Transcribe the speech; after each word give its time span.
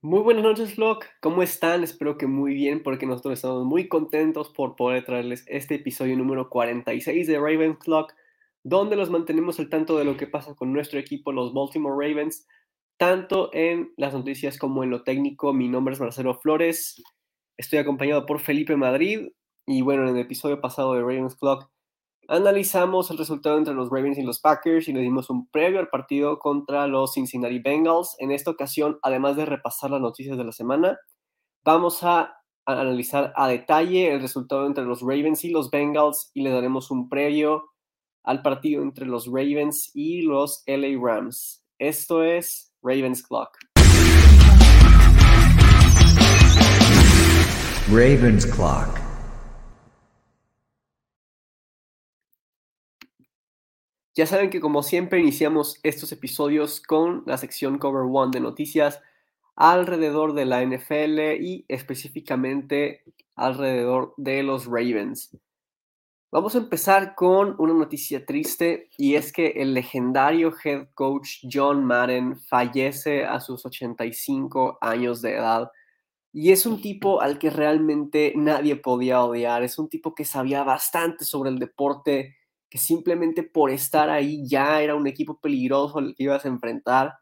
Muy 0.00 0.20
buenas 0.20 0.44
noches, 0.44 0.74
Flock. 0.74 1.06
¿Cómo 1.20 1.42
están? 1.42 1.82
Espero 1.82 2.16
que 2.16 2.28
muy 2.28 2.54
bien, 2.54 2.84
porque 2.84 3.04
nosotros 3.04 3.34
estamos 3.34 3.64
muy 3.64 3.88
contentos 3.88 4.48
por 4.48 4.76
poder 4.76 5.04
traerles 5.04 5.42
este 5.48 5.74
episodio 5.74 6.16
número 6.16 6.48
46 6.48 7.26
de 7.26 7.36
Ravens 7.36 7.78
Clock, 7.78 8.14
donde 8.62 8.94
los 8.94 9.10
mantenemos 9.10 9.58
al 9.58 9.68
tanto 9.68 9.98
de 9.98 10.04
lo 10.04 10.16
que 10.16 10.28
pasa 10.28 10.54
con 10.54 10.72
nuestro 10.72 11.00
equipo, 11.00 11.32
los 11.32 11.52
Baltimore 11.52 11.96
Ravens, 11.98 12.46
tanto 12.96 13.50
en 13.52 13.92
las 13.96 14.14
noticias 14.14 14.56
como 14.56 14.84
en 14.84 14.90
lo 14.90 15.02
técnico. 15.02 15.52
Mi 15.52 15.68
nombre 15.68 15.94
es 15.94 16.00
Marcelo 16.00 16.34
Flores. 16.34 17.02
Estoy 17.56 17.80
acompañado 17.80 18.24
por 18.24 18.38
Felipe 18.38 18.76
Madrid. 18.76 19.30
Y 19.66 19.82
bueno, 19.82 20.08
en 20.08 20.14
el 20.14 20.22
episodio 20.22 20.60
pasado 20.60 20.94
de 20.94 21.00
Ravens 21.00 21.34
Clock 21.34 21.68
Analizamos 22.30 23.10
el 23.10 23.16
resultado 23.16 23.56
entre 23.56 23.72
los 23.72 23.88
Ravens 23.88 24.18
y 24.18 24.22
los 24.22 24.38
Packers 24.38 24.86
y 24.86 24.92
le 24.92 25.00
dimos 25.00 25.30
un 25.30 25.48
previo 25.48 25.80
al 25.80 25.88
partido 25.88 26.38
contra 26.38 26.86
los 26.86 27.14
Cincinnati 27.14 27.58
Bengals. 27.58 28.16
En 28.18 28.30
esta 28.32 28.50
ocasión, 28.50 28.98
además 29.02 29.36
de 29.36 29.46
repasar 29.46 29.90
las 29.90 30.02
noticias 30.02 30.36
de 30.36 30.44
la 30.44 30.52
semana, 30.52 30.98
vamos 31.64 32.04
a 32.04 32.34
analizar 32.66 33.32
a 33.34 33.48
detalle 33.48 34.12
el 34.12 34.20
resultado 34.20 34.66
entre 34.66 34.84
los 34.84 35.00
Ravens 35.00 35.42
y 35.44 35.50
los 35.50 35.70
Bengals 35.70 36.30
y 36.34 36.42
le 36.42 36.50
daremos 36.50 36.90
un 36.90 37.08
previo 37.08 37.64
al 38.24 38.42
partido 38.42 38.82
entre 38.82 39.06
los 39.06 39.24
Ravens 39.24 39.90
y 39.94 40.20
los 40.20 40.62
LA 40.66 41.00
Rams. 41.00 41.64
Esto 41.78 42.22
es 42.22 42.74
Ravens 42.82 43.26
Clock. 43.26 43.56
Ravens 47.90 48.44
Clock. 48.44 49.07
Ya 54.18 54.26
saben 54.26 54.50
que 54.50 54.60
como 54.60 54.82
siempre 54.82 55.20
iniciamos 55.20 55.78
estos 55.84 56.10
episodios 56.10 56.80
con 56.80 57.22
la 57.24 57.38
sección 57.38 57.78
Cover 57.78 58.02
One 58.12 58.32
de 58.32 58.40
noticias 58.40 59.00
alrededor 59.54 60.32
de 60.32 60.44
la 60.44 60.60
NFL 60.60 61.40
y 61.40 61.64
específicamente 61.68 63.04
alrededor 63.36 64.14
de 64.16 64.42
los 64.42 64.66
Ravens. 64.66 65.38
Vamos 66.32 66.56
a 66.56 66.58
empezar 66.58 67.14
con 67.14 67.54
una 67.60 67.74
noticia 67.74 68.26
triste 68.26 68.90
y 68.98 69.14
es 69.14 69.32
que 69.32 69.50
el 69.50 69.72
legendario 69.72 70.52
head 70.64 70.88
coach 70.94 71.44
John 71.48 71.84
Madden 71.84 72.40
fallece 72.40 73.24
a 73.24 73.38
sus 73.38 73.64
85 73.66 74.78
años 74.80 75.22
de 75.22 75.36
edad. 75.36 75.70
Y 76.32 76.50
es 76.50 76.66
un 76.66 76.82
tipo 76.82 77.20
al 77.20 77.38
que 77.38 77.50
realmente 77.50 78.32
nadie 78.34 78.74
podía 78.74 79.22
odiar. 79.22 79.62
Es 79.62 79.78
un 79.78 79.88
tipo 79.88 80.16
que 80.16 80.24
sabía 80.24 80.64
bastante 80.64 81.24
sobre 81.24 81.50
el 81.50 81.60
deporte, 81.60 82.37
que 82.70 82.78
simplemente 82.78 83.42
por 83.42 83.70
estar 83.70 84.10
ahí 84.10 84.46
ya 84.46 84.82
era 84.82 84.94
un 84.94 85.06
equipo 85.06 85.40
peligroso 85.40 85.98
al 85.98 86.14
que 86.14 86.24
ibas 86.24 86.44
a 86.44 86.48
enfrentar. 86.48 87.14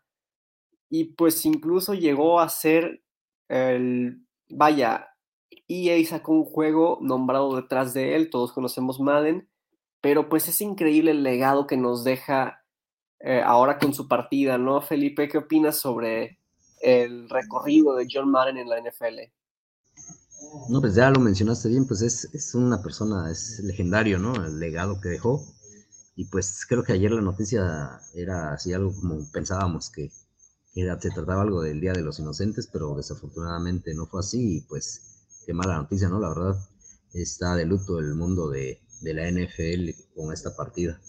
Y 0.89 1.05
pues 1.15 1.45
incluso 1.47 1.95
llegó 1.95 2.41
a 2.41 2.49
ser 2.49 3.03
el, 3.49 4.27
vaya, 4.49 5.09
EA 5.69 6.05
sacó 6.07 6.33
un 6.33 6.45
juego 6.45 6.99
nombrado 7.01 7.57
detrás 7.57 7.95
de 7.95 8.15
él, 8.17 8.31
todos 8.31 8.53
conocemos 8.53 9.01
Madden, 9.01 9.49
pero 10.01 10.29
pues 10.29 10.49
es 10.49 10.61
increíble 10.61 11.11
el 11.13 11.23
legado 11.23 11.67
que 11.67 11.77
nos 11.77 12.05
deja 12.05 12.65
eh, 13.21 13.43
ahora 13.45 13.79
con 13.79 13.95
su 13.95 14.09
partida, 14.09 14.59
¿no? 14.59 14.81
Felipe, 14.81 15.29
¿qué 15.29 15.39
opinas 15.39 15.79
sobre 15.79 16.39
el 16.81 17.29
recorrido 17.29 17.95
de 17.97 18.07
John 18.11 18.31
Madden 18.31 18.59
en 18.59 18.69
la 18.69 18.81
NFL? 18.81 19.33
No, 20.69 20.81
pues 20.81 20.95
ya 20.95 21.11
lo 21.11 21.21
mencionaste 21.21 21.69
bien, 21.69 21.87
pues 21.87 22.03
es, 22.03 22.29
es, 22.33 22.55
una 22.55 22.83
persona, 22.83 23.31
es 23.31 23.61
legendario, 23.61 24.19
¿no? 24.19 24.35
El 24.35 24.59
legado 24.59 25.01
que 25.01 25.09
dejó. 25.09 25.45
Y 26.17 26.27
pues 26.27 26.65
creo 26.67 26.83
que 26.83 26.93
ayer 26.93 27.11
la 27.13 27.21
noticia 27.21 28.01
era 28.15 28.53
así 28.53 28.73
algo 28.73 28.95
como 28.95 29.31
pensábamos 29.31 29.91
que 29.91 30.11
era, 30.75 31.01
se 31.01 31.11
trataba 31.11 31.43
algo 31.43 31.63
del 31.63 31.81
Día 31.81 31.93
de 31.93 32.03
los 32.03 32.19
Inocentes, 32.19 32.67
pero 32.67 32.95
desafortunadamente 32.97 33.95
no 33.95 34.07
fue 34.07 34.21
así. 34.21 34.59
Y 34.59 34.61
pues 34.63 35.03
qué 35.47 35.55
mala 35.55 35.77
noticia, 35.77 36.09
¿no? 36.09 36.21
La 36.21 36.29
verdad 36.31 36.57
está 37.13 37.55
de 37.55 37.67
luto 37.67 37.99
el 37.99 38.15
mundo 38.15 38.49
de, 38.49 38.81
de 39.03 39.15
la 39.15 39.31
NFL 39.31 39.91
con 40.15 40.33
esta 40.33 40.57
partida. 40.57 41.01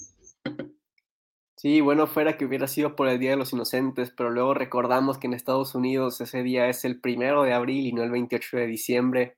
Sí, 1.58 1.82
bueno, 1.82 2.06
fuera 2.06 2.38
que 2.38 2.46
hubiera 2.46 2.68
sido 2.68 2.96
por 2.96 3.08
el 3.08 3.18
Día 3.18 3.32
de 3.32 3.36
los 3.36 3.52
Inocentes, 3.52 4.12
pero 4.16 4.30
luego 4.30 4.54
recordamos 4.54 5.18
que 5.18 5.26
en 5.26 5.34
Estados 5.34 5.74
Unidos 5.74 6.22
ese 6.22 6.44
día 6.44 6.70
es 6.70 6.86
el 6.86 7.02
primero 7.02 7.42
de 7.42 7.54
abril 7.54 7.88
y 7.88 7.94
no 7.94 8.04
el 8.04 8.12
28 8.12 8.58
de 8.58 8.68
diciembre. 8.68 9.38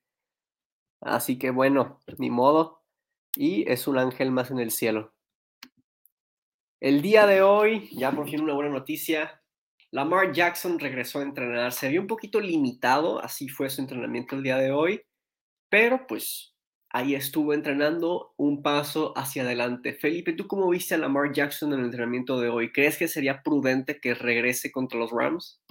Así 1.00 1.40
que 1.40 1.50
bueno, 1.50 2.02
ni 2.18 2.30
modo. 2.30 2.82
Y 3.38 3.70
es 3.72 3.88
un 3.88 3.98
ángel 3.98 4.32
más 4.32 4.52
en 4.52 4.60
el 4.60 4.72
cielo. 4.72 5.14
El 6.82 7.02
día 7.02 7.26
de 7.26 7.42
hoy, 7.42 7.90
ya 7.94 8.12
por 8.12 8.30
fin 8.30 8.42
una 8.42 8.54
buena 8.54 8.72
noticia, 8.72 9.42
Lamar 9.92 10.34
Jackson 10.34 10.78
regresó 10.78 11.20
a 11.20 11.24
entrenar. 11.24 11.72
Se 11.72 11.88
vio 11.88 12.02
un 12.02 12.08
poquito 12.08 12.42
limitado, 12.42 13.24
así 13.24 13.48
fue 13.48 13.70
su 13.70 13.80
entrenamiento 13.80 14.36
el 14.36 14.44
día 14.44 14.58
de 14.58 14.72
hoy, 14.72 15.04
pero 15.70 16.06
pues 16.06 16.54
ahí 16.92 17.16
estuvo 17.16 17.54
entrenando 17.54 18.34
un 18.38 18.62
paso 18.62 19.14
hacia 19.18 19.44
adelante. 19.44 19.94
Felipe, 19.94 20.34
¿tú 20.34 20.48
cómo 20.48 20.70
viste 20.70 20.96
a 20.96 20.98
Lamar 20.98 21.32
Jackson 21.34 21.74
en 21.74 21.80
el 21.80 21.86
entrenamiento 21.86 22.40
de 22.40 22.50
hoy? 22.50 22.72
¿Crees 22.72 22.98
que 22.98 23.08
sería 23.08 23.44
prudente 23.44 24.00
que 24.00 24.14
regrese 24.14 24.72
contra 24.72 25.00
los 25.00 25.12
Rams? 25.12 25.62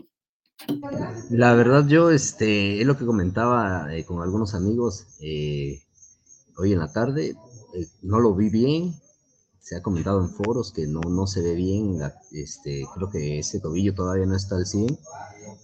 La 1.31 1.55
verdad, 1.55 1.87
yo, 1.87 2.11
este, 2.11 2.81
es 2.81 2.87
lo 2.87 2.97
que 2.97 3.07
comentaba 3.07 3.95
eh, 3.95 4.05
con 4.05 4.23
algunos 4.23 4.55
amigos 4.55 5.07
eh, 5.21 5.83
hoy 6.57 6.73
en 6.73 6.79
la 6.79 6.93
tarde. 6.93 7.37
Eh, 7.75 7.87
no 8.03 8.21
lo 8.21 8.35
vi 8.35 8.51
bien. 8.51 8.95
Se 9.61 9.77
ha 9.77 9.83
comentado 9.83 10.21
en 10.21 10.31
foros 10.31 10.73
que 10.73 10.87
no, 10.87 11.01
no 11.01 11.27
se 11.27 11.43
ve 11.43 11.55
bien. 11.55 11.99
este, 12.33 12.85
creo 12.95 13.11
que 13.11 13.39
ese 13.41 13.61
tobillo 13.61 13.95
todavía 13.95 14.27
no 14.27 14.35
está 14.35 14.57
al 14.57 14.67
100 14.67 14.99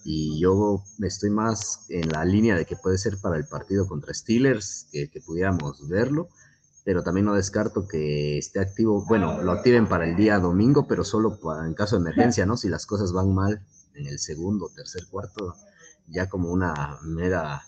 y 0.07 0.39
yo 0.39 0.83
estoy 1.01 1.31
más 1.31 1.87
en 1.89 2.07
la 2.09 2.23
línea 2.23 2.55
de 2.55 2.65
que 2.65 2.75
puede 2.75 2.99
ser 2.99 3.17
para 3.17 3.37
el 3.37 3.47
partido 3.47 3.87
contra 3.87 4.13
Steelers, 4.13 4.87
que, 4.91 5.09
pudiéramos 5.25 5.87
verlo, 5.89 6.29
pero 6.83 7.01
también 7.01 7.25
no 7.25 7.33
descarto 7.33 7.87
que 7.87 8.37
esté 8.37 8.59
activo, 8.59 9.03
bueno, 9.07 9.41
lo 9.41 9.51
activen 9.51 9.87
para 9.87 10.07
el 10.07 10.15
día 10.15 10.37
domingo, 10.37 10.87
pero 10.87 11.03
solo 11.03 11.39
en 11.65 11.73
caso 11.73 11.95
de 11.95 12.01
emergencia, 12.03 12.45
¿no? 12.45 12.55
Si 12.55 12.69
las 12.69 12.85
cosas 12.85 13.13
van 13.13 13.33
mal 13.33 13.65
en 13.95 14.05
el 14.05 14.19
segundo, 14.19 14.69
tercer, 14.75 15.07
cuarto, 15.09 15.55
ya 16.07 16.29
como 16.29 16.51
una 16.51 16.99
mera, 17.01 17.63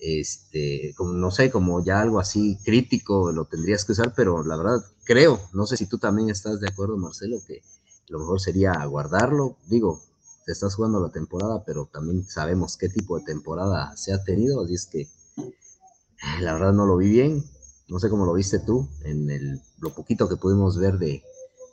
este, 0.00 0.92
como, 0.96 1.12
no 1.12 1.30
sé, 1.30 1.52
como 1.52 1.84
ya 1.84 2.00
algo 2.00 2.18
así 2.18 2.58
crítico 2.64 3.30
lo 3.30 3.44
tendrías 3.44 3.84
que 3.84 3.92
usar, 3.92 4.12
pero 4.12 4.42
la 4.42 4.56
verdad 4.56 4.84
creo, 5.04 5.40
no 5.52 5.66
sé 5.66 5.76
si 5.76 5.86
tú 5.86 5.98
también 5.98 6.30
estás 6.30 6.58
de 6.58 6.68
acuerdo, 6.68 6.96
Marcelo, 6.96 7.36
que 7.46 7.62
lo 8.08 8.18
mejor 8.18 8.40
sería 8.40 8.84
guardarlo, 8.86 9.56
digo, 9.68 10.02
te 10.46 10.52
estás 10.52 10.76
jugando 10.76 11.00
la 11.00 11.10
temporada, 11.10 11.64
pero 11.66 11.90
también 11.92 12.24
sabemos 12.24 12.76
qué 12.76 12.88
tipo 12.88 13.18
de 13.18 13.24
temporada 13.24 13.94
se 13.96 14.12
ha 14.12 14.22
tenido, 14.22 14.62
así 14.62 14.74
es 14.74 14.86
que 14.86 15.00
eh, 15.00 16.40
la 16.40 16.52
verdad 16.52 16.72
no 16.72 16.86
lo 16.86 16.96
vi 16.96 17.10
bien, 17.10 17.42
no 17.88 17.98
sé 17.98 18.08
cómo 18.08 18.24
lo 18.24 18.32
viste 18.32 18.60
tú 18.60 18.88
en 19.04 19.28
el, 19.28 19.60
lo 19.80 19.92
poquito 19.92 20.28
que 20.28 20.36
pudimos 20.36 20.78
ver 20.78 20.98
de, 20.98 21.24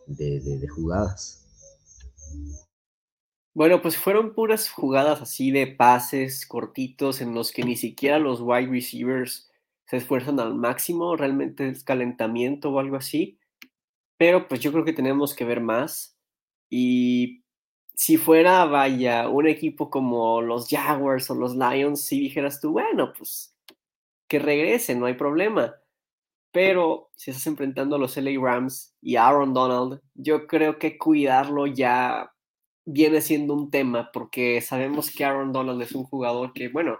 de, 0.07 0.67
jugadas. 0.67 1.45
Bueno, 3.53 3.79
pues 3.84 3.95
fueron 3.95 4.34
puras 4.34 4.67
jugadas 4.72 5.22
así 5.22 5.51
de 5.51 5.67
pases 5.67 6.47
cortitos 6.47 7.22
en 7.22 7.35
los 7.35 7.51
que 7.51 7.63
ni 7.63 7.75
siquiera 7.75 8.17
los 8.17 8.41
wide 8.41 8.72
receivers 8.72 9.51
se 9.85 9.97
esfuerzan 9.97 10.40
al 10.40 10.55
máximo, 10.55 11.16
realmente 11.16 11.69
es 11.69 11.84
calentamiento 11.84 12.72
o 12.72 12.79
algo 12.79 12.95
así. 12.95 13.38
Pero 14.17 14.47
pues 14.47 14.61
yo 14.61 14.72
creo 14.72 14.84
que 14.84 14.94
tenemos 14.94 15.35
que 15.35 15.45
ver 15.45 15.61
más. 15.61 16.17
Y 16.69 17.42
si 17.95 18.17
fuera, 18.17 18.65
vaya, 18.65 19.29
un 19.29 19.47
equipo 19.47 19.89
como 19.89 20.41
los 20.41 20.67
Jaguars 20.67 21.29
o 21.29 21.35
los 21.35 21.55
Lions, 21.55 22.05
si 22.05 22.19
dijeras 22.19 22.59
tú, 22.59 22.71
bueno, 22.71 23.13
pues 23.17 23.55
que 24.27 24.39
regrese, 24.39 24.95
no 24.95 25.05
hay 25.05 25.13
problema. 25.13 25.75
Pero 26.51 27.11
si 27.15 27.31
estás 27.31 27.47
enfrentando 27.47 27.95
a 27.95 27.99
los 27.99 28.17
LA 28.17 28.39
Rams 28.41 28.95
y 29.01 29.15
Aaron 29.15 29.53
Donald, 29.53 30.01
yo 30.15 30.47
creo 30.47 30.79
que 30.79 30.97
cuidarlo 30.97 31.67
ya 31.67 32.31
viene 32.85 33.21
siendo 33.21 33.53
un 33.53 33.71
tema, 33.71 34.09
porque 34.11 34.61
sabemos 34.61 35.11
que 35.11 35.23
Aaron 35.23 35.51
Donald 35.51 35.81
es 35.81 35.93
un 35.93 36.03
jugador 36.03 36.53
que, 36.53 36.69
bueno, 36.69 36.99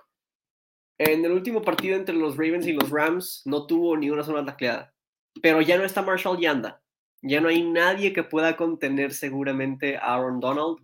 en 1.00 1.26
el 1.26 1.32
último 1.32 1.62
partido 1.62 1.98
entre 1.98 2.16
los 2.16 2.38
Ravens 2.38 2.68
y 2.68 2.74
los 2.74 2.90
Rams 2.90 3.42
no 3.46 3.66
tuvo 3.68 3.98
ni 3.98 4.10
una 4.10 4.24
sola 4.24 4.46
tacleada, 4.46 4.94
pero 5.42 5.62
ya 5.62 5.78
no 5.78 5.84
está 5.84 6.02
Marshall 6.02 6.40
Yanda. 6.40 6.83
Ya 7.24 7.42
no 7.42 7.50
hay 7.50 7.64
nadie 7.64 8.14
que 8.14 8.24
pueda 8.24 8.56
contener 8.56 9.14
seguramente 9.14 9.98
a 9.98 10.14
Aaron 10.14 10.40
Donald. 10.40 10.78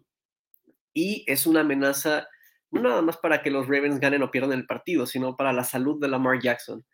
Y 0.94 1.24
es 1.28 1.46
una 1.46 1.62
amenaza 1.62 2.28
no 2.72 2.82
nada 2.82 3.02
más 3.02 3.18
para 3.18 3.42
que 3.42 3.50
los 3.50 3.68
Ravens 3.68 4.00
ganen 4.00 4.24
o 4.24 4.32
pierdan 4.32 4.54
el 4.54 4.66
partido, 4.66 5.06
sino 5.06 5.36
para 5.36 5.54
la 5.54 5.64
salud 5.64 6.00
de 6.00 6.08
Lamar 6.08 6.40
Jackson. 6.40 6.86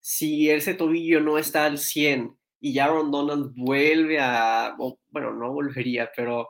Si 0.00 0.50
ese 0.50 0.74
tobillo 0.74 1.20
no 1.20 1.38
está 1.38 1.64
al 1.64 1.78
100 1.78 2.36
y 2.60 2.78
Aaron 2.78 3.10
Donald 3.10 3.52
vuelve 3.56 4.18
a, 4.20 4.76
bueno, 5.10 5.32
no 5.32 5.52
volvería, 5.52 6.10
pero 6.16 6.48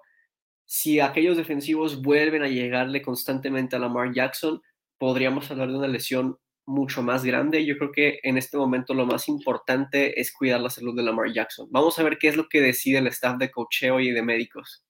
si 0.65 1.01
aquellos 1.01 1.37
defensivos 1.37 2.01
vuelven 2.03 2.43
a 2.43 2.49
llegarle 2.49 3.03
constantemente 3.03 3.77
a 3.77 3.79
Lamar 3.79 4.13
Jackson, 4.13 4.61
podríamos 4.99 5.51
hablar 5.51 5.69
de 5.69 5.79
una 5.79 5.89
lesión 5.89 6.39
mucho 6.67 7.03
más 7.03 7.25
grande. 7.25 7.65
Yo 7.65 7.79
creo 7.79 7.93
que 7.93 8.21
en 8.23 8.37
este 8.37 8.57
momento 8.57 8.93
lo 8.93 9.07
más 9.07 9.29
importante 9.29 10.21
es 10.21 10.33
cuidar 10.33 10.61
la 10.61 10.71
salud 10.71 10.95
de 10.97 11.03
Lamar 11.03 11.33
Jackson. 11.33 11.69
Vamos 11.71 11.99
a 11.99 12.03
ver 12.03 12.19
qué 12.19 12.29
es 12.29 12.37
lo 12.37 12.49
que 12.49 12.61
decide 12.61 12.99
el 12.99 13.07
staff 13.07 13.39
de 13.39 13.51
cocheo 13.51 14.01
y 14.01 14.11
de 14.11 14.23
médicos. 14.23 14.85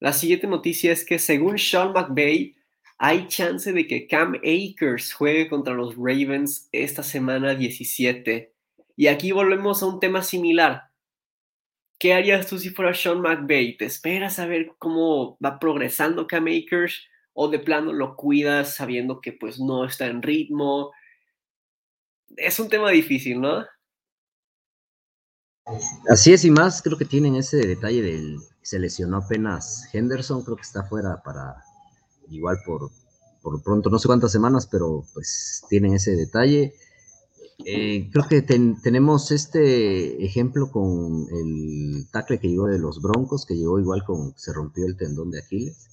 La 0.00 0.12
siguiente 0.12 0.46
noticia 0.46 0.92
es 0.92 1.04
que 1.04 1.18
según 1.18 1.58
Sean 1.58 1.92
McVay, 1.92 2.54
hay 2.98 3.26
chance 3.26 3.72
de 3.72 3.86
que 3.86 4.06
Cam 4.06 4.34
Akers 4.36 5.12
juegue 5.12 5.48
contra 5.48 5.74
los 5.74 5.96
Ravens 5.96 6.68
esta 6.70 7.02
semana 7.02 7.54
17. 7.54 8.54
Y 8.96 9.06
aquí 9.08 9.32
volvemos 9.32 9.82
a 9.82 9.86
un 9.86 9.98
tema 9.98 10.22
similar. 10.22 10.84
¿Qué 11.98 12.14
harías 12.14 12.46
tú 12.46 12.58
si 12.58 12.70
fuera 12.70 12.94
Sean 12.94 13.20
McVay? 13.20 13.76
¿Te 13.76 13.86
esperas 13.86 14.38
a 14.38 14.46
ver 14.46 14.72
cómo 14.78 15.36
va 15.44 15.58
progresando 15.58 16.28
Cam 16.28 16.46
Akers? 16.46 17.08
¿O 17.40 17.46
de 17.46 17.60
plano 17.60 17.92
lo 17.92 18.16
cuidas 18.16 18.74
sabiendo 18.74 19.20
que 19.20 19.32
pues 19.32 19.60
no 19.60 19.84
está 19.84 20.06
en 20.06 20.22
ritmo? 20.22 20.90
Es 22.36 22.58
un 22.58 22.68
tema 22.68 22.90
difícil, 22.90 23.40
¿no? 23.40 23.64
Así 26.10 26.32
es, 26.32 26.44
y 26.44 26.50
más 26.50 26.82
creo 26.82 26.98
que 26.98 27.04
tienen 27.04 27.36
ese 27.36 27.58
detalle 27.58 28.02
del 28.02 28.38
se 28.60 28.80
lesionó 28.80 29.18
apenas 29.18 29.88
Henderson, 29.92 30.42
creo 30.42 30.56
que 30.56 30.62
está 30.62 30.82
fuera 30.82 31.22
para 31.22 31.62
igual 32.28 32.58
por, 32.66 32.90
por 33.40 33.62
pronto, 33.62 33.88
no 33.88 34.00
sé 34.00 34.08
cuántas 34.08 34.32
semanas, 34.32 34.66
pero 34.66 35.04
pues 35.14 35.62
tienen 35.68 35.94
ese 35.94 36.16
detalle. 36.16 36.74
Eh, 37.64 38.10
creo 38.10 38.26
que 38.28 38.42
tenemos 38.42 39.30
este 39.30 40.24
ejemplo 40.24 40.72
con 40.72 41.28
el 41.30 42.08
tackle 42.10 42.40
que 42.40 42.48
llegó 42.48 42.66
de 42.66 42.80
los 42.80 43.00
Broncos, 43.00 43.46
que 43.46 43.54
llegó 43.54 43.78
igual 43.78 44.02
con, 44.04 44.36
se 44.36 44.52
rompió 44.52 44.86
el 44.86 44.96
tendón 44.96 45.30
de 45.30 45.38
Aquiles. 45.38 45.88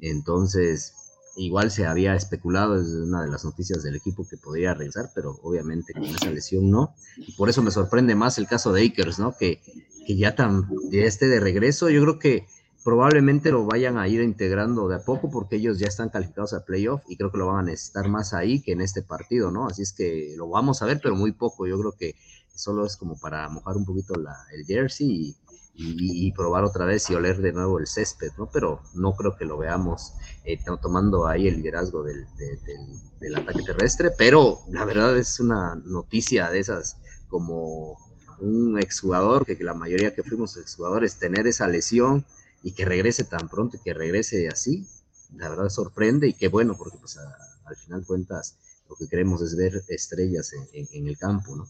Entonces, 0.00 0.94
igual 1.36 1.70
se 1.70 1.86
había 1.86 2.14
especulado, 2.14 2.80
es 2.80 2.88
una 2.88 3.22
de 3.22 3.30
las 3.30 3.44
noticias 3.44 3.82
del 3.82 3.96
equipo 3.96 4.26
que 4.28 4.36
podría 4.36 4.74
regresar, 4.74 5.10
pero 5.14 5.38
obviamente 5.42 5.92
con 5.92 6.04
esa 6.04 6.30
lesión 6.30 6.70
no. 6.70 6.94
Y 7.16 7.32
por 7.32 7.48
eso 7.48 7.62
me 7.62 7.70
sorprende 7.70 8.14
más 8.14 8.38
el 8.38 8.46
caso 8.46 8.72
de 8.72 8.86
Akers, 8.86 9.18
¿no? 9.18 9.36
Que, 9.36 9.60
que 10.06 10.16
ya, 10.16 10.34
tan, 10.34 10.68
ya 10.90 11.02
esté 11.02 11.28
de 11.28 11.40
regreso. 11.40 11.90
Yo 11.90 12.02
creo 12.02 12.18
que 12.18 12.46
probablemente 12.84 13.50
lo 13.50 13.66
vayan 13.66 13.98
a 13.98 14.08
ir 14.08 14.22
integrando 14.22 14.88
de 14.88 14.96
a 14.96 15.04
poco 15.04 15.30
porque 15.30 15.56
ellos 15.56 15.78
ya 15.78 15.86
están 15.86 16.08
calificados 16.08 16.54
a 16.54 16.64
playoff 16.64 17.02
y 17.08 17.16
creo 17.16 17.30
que 17.30 17.38
lo 17.38 17.46
van 17.46 17.58
a 17.58 17.70
necesitar 17.70 18.08
más 18.08 18.32
ahí 18.34 18.60
que 18.62 18.72
en 18.72 18.80
este 18.80 19.02
partido, 19.02 19.50
¿no? 19.50 19.66
Así 19.66 19.82
es 19.82 19.92
que 19.92 20.34
lo 20.36 20.48
vamos 20.48 20.82
a 20.82 20.86
ver, 20.86 21.00
pero 21.02 21.14
muy 21.14 21.32
poco. 21.32 21.66
Yo 21.66 21.78
creo 21.78 21.92
que 21.92 22.14
solo 22.54 22.84
es 22.84 22.96
como 22.96 23.18
para 23.18 23.48
mojar 23.48 23.76
un 23.76 23.84
poquito 23.84 24.14
la, 24.14 24.34
el 24.52 24.64
jersey 24.64 25.06
y, 25.06 25.36
probar 26.36 26.64
otra 26.64 26.84
vez 26.84 27.08
y 27.10 27.14
oler 27.14 27.38
de 27.38 27.52
nuevo 27.52 27.78
el 27.78 27.86
césped, 27.86 28.32
¿no? 28.36 28.48
Pero 28.52 28.82
no 28.94 29.14
creo 29.14 29.36
que 29.36 29.44
lo 29.44 29.58
veamos 29.58 30.14
eh, 30.44 30.58
tomando 30.82 31.26
ahí 31.26 31.48
el 31.48 31.56
liderazgo 31.56 32.02
del, 32.02 32.26
del 33.20 33.34
ataque 33.36 33.62
terrestre, 33.62 34.10
pero 34.16 34.60
la 34.70 34.84
verdad 34.84 35.16
es 35.16 35.40
una 35.40 35.74
noticia 35.84 36.50
de 36.50 36.60
esas 36.60 36.96
como 37.28 37.96
un 38.40 38.78
exjugador, 38.78 39.44
que, 39.44 39.56
que 39.56 39.64
la 39.64 39.74
mayoría 39.74 40.14
que 40.14 40.22
fuimos 40.22 40.56
exjugadores, 40.56 41.18
tener 41.18 41.46
esa 41.46 41.66
lesión 41.68 42.24
y 42.62 42.72
que 42.72 42.84
regrese 42.84 43.24
tan 43.24 43.48
pronto 43.48 43.76
y 43.76 43.80
que 43.80 43.94
regrese 43.94 44.48
así, 44.48 44.86
la 45.36 45.48
verdad 45.48 45.68
sorprende 45.68 46.28
y 46.28 46.34
qué 46.34 46.48
bueno, 46.48 46.76
porque 46.76 46.98
pues 46.98 47.18
al 47.18 47.76
final 47.76 48.04
cuentas 48.06 48.56
lo 48.88 48.96
que 48.96 49.08
queremos 49.08 49.42
es 49.42 49.56
ver 49.56 49.82
estrellas 49.88 50.52
en, 50.72 51.06
el 51.06 51.18
campo, 51.18 51.54
¿no? 51.56 51.68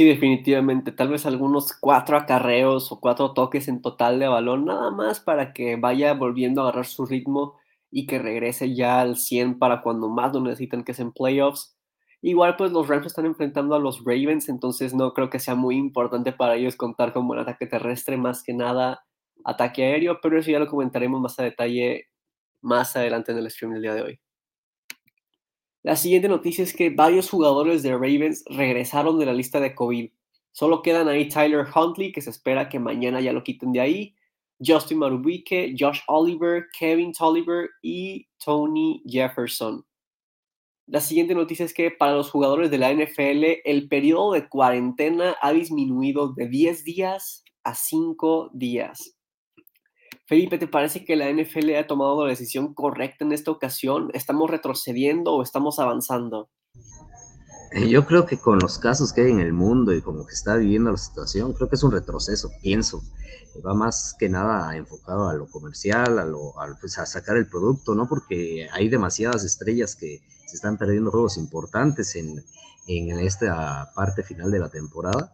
Sí, 0.00 0.06
definitivamente. 0.06 0.92
Tal 0.92 1.08
vez 1.10 1.26
algunos 1.26 1.74
cuatro 1.78 2.16
acarreos 2.16 2.90
o 2.90 3.00
cuatro 3.00 3.34
toques 3.34 3.68
en 3.68 3.82
total 3.82 4.18
de 4.18 4.28
balón, 4.28 4.64
nada 4.64 4.90
más 4.90 5.20
para 5.20 5.52
que 5.52 5.76
vaya 5.76 6.14
volviendo 6.14 6.62
a 6.62 6.64
agarrar 6.64 6.86
su 6.86 7.04
ritmo 7.04 7.58
y 7.90 8.06
que 8.06 8.18
regrese 8.18 8.74
ya 8.74 9.02
al 9.02 9.18
100 9.18 9.58
para 9.58 9.82
cuando 9.82 10.08
más 10.08 10.32
lo 10.32 10.40
necesitan, 10.40 10.84
que 10.84 10.92
es 10.92 11.00
en 11.00 11.12
playoffs. 11.12 11.76
Igual 12.22 12.56
pues 12.56 12.72
los 12.72 12.88
Rams 12.88 13.04
están 13.04 13.26
enfrentando 13.26 13.74
a 13.74 13.78
los 13.78 13.98
Ravens, 14.02 14.48
entonces 14.48 14.94
no 14.94 15.12
creo 15.12 15.28
que 15.28 15.38
sea 15.38 15.54
muy 15.54 15.76
importante 15.76 16.32
para 16.32 16.54
ellos 16.56 16.76
contar 16.76 17.12
con 17.12 17.28
buen 17.28 17.40
ataque 17.40 17.66
terrestre, 17.66 18.16
más 18.16 18.42
que 18.42 18.54
nada 18.54 19.04
ataque 19.44 19.84
aéreo, 19.84 20.18
pero 20.22 20.38
eso 20.38 20.50
ya 20.50 20.58
lo 20.60 20.66
comentaremos 20.66 21.20
más 21.20 21.38
a 21.38 21.42
detalle 21.42 22.06
más 22.62 22.96
adelante 22.96 23.32
en 23.32 23.38
el 23.38 23.50
stream 23.50 23.74
del 23.74 23.82
día 23.82 23.94
de 23.94 24.02
hoy. 24.02 24.20
La 25.82 25.96
siguiente 25.96 26.28
noticia 26.28 26.62
es 26.62 26.74
que 26.76 26.90
varios 26.90 27.30
jugadores 27.30 27.82
de 27.82 27.92
Ravens 27.92 28.44
regresaron 28.46 29.18
de 29.18 29.26
la 29.26 29.32
lista 29.32 29.60
de 29.60 29.74
COVID. 29.74 30.10
Solo 30.52 30.82
quedan 30.82 31.08
ahí 31.08 31.28
Tyler 31.28 31.66
Huntley, 31.74 32.12
que 32.12 32.20
se 32.20 32.30
espera 32.30 32.68
que 32.68 32.78
mañana 32.78 33.20
ya 33.20 33.32
lo 33.32 33.42
quiten 33.42 33.72
de 33.72 33.80
ahí, 33.80 34.14
Justin 34.64 34.98
Marubique, 34.98 35.74
Josh 35.78 36.00
Oliver, 36.08 36.66
Kevin 36.78 37.12
Tolliver 37.12 37.70
y 37.82 38.28
Tony 38.44 39.02
Jefferson. 39.06 39.84
La 40.86 41.00
siguiente 41.00 41.34
noticia 41.34 41.64
es 41.64 41.72
que 41.72 41.90
para 41.90 42.14
los 42.14 42.30
jugadores 42.30 42.70
de 42.70 42.78
la 42.78 42.92
NFL 42.92 43.60
el 43.64 43.88
periodo 43.88 44.32
de 44.32 44.48
cuarentena 44.48 45.36
ha 45.40 45.52
disminuido 45.52 46.32
de 46.34 46.48
10 46.48 46.84
días 46.84 47.44
a 47.62 47.74
5 47.74 48.50
días. 48.52 49.16
Felipe, 50.30 50.58
¿te 50.58 50.68
parece 50.68 51.04
que 51.04 51.16
la 51.16 51.28
NFL 51.28 51.74
ha 51.74 51.88
tomado 51.88 52.22
la 52.22 52.30
decisión 52.30 52.72
correcta 52.72 53.24
en 53.24 53.32
esta 53.32 53.50
ocasión? 53.50 54.12
¿Estamos 54.14 54.48
retrocediendo 54.48 55.34
o 55.34 55.42
estamos 55.42 55.80
avanzando? 55.80 56.48
Eh, 57.72 57.88
yo 57.88 58.06
creo 58.06 58.26
que 58.26 58.38
con 58.38 58.60
los 58.60 58.78
casos 58.78 59.12
que 59.12 59.22
hay 59.22 59.32
en 59.32 59.40
el 59.40 59.52
mundo 59.52 59.92
y 59.92 60.00
como 60.00 60.24
que 60.24 60.34
está 60.34 60.54
viviendo 60.54 60.92
la 60.92 60.98
situación, 60.98 61.52
creo 61.52 61.68
que 61.68 61.74
es 61.74 61.82
un 61.82 61.90
retroceso, 61.90 62.48
pienso. 62.62 63.02
Va 63.66 63.74
más 63.74 64.14
que 64.20 64.28
nada 64.28 64.76
enfocado 64.76 65.28
a 65.28 65.34
lo 65.34 65.48
comercial, 65.48 66.20
a, 66.20 66.24
lo, 66.24 66.54
pues, 66.80 66.96
a 66.98 67.06
sacar 67.06 67.36
el 67.36 67.48
producto, 67.48 67.96
¿no? 67.96 68.08
Porque 68.08 68.68
hay 68.72 68.88
demasiadas 68.88 69.42
estrellas 69.42 69.96
que, 69.96 70.20
se 70.46 70.54
están 70.54 70.78
perdiendo 70.78 71.10
juegos 71.10 71.38
importantes 71.38 72.14
en, 72.14 72.44
en 72.86 73.18
esta 73.18 73.90
parte 73.96 74.22
final 74.22 74.52
de 74.52 74.60
la 74.60 74.68
temporada. 74.68 75.32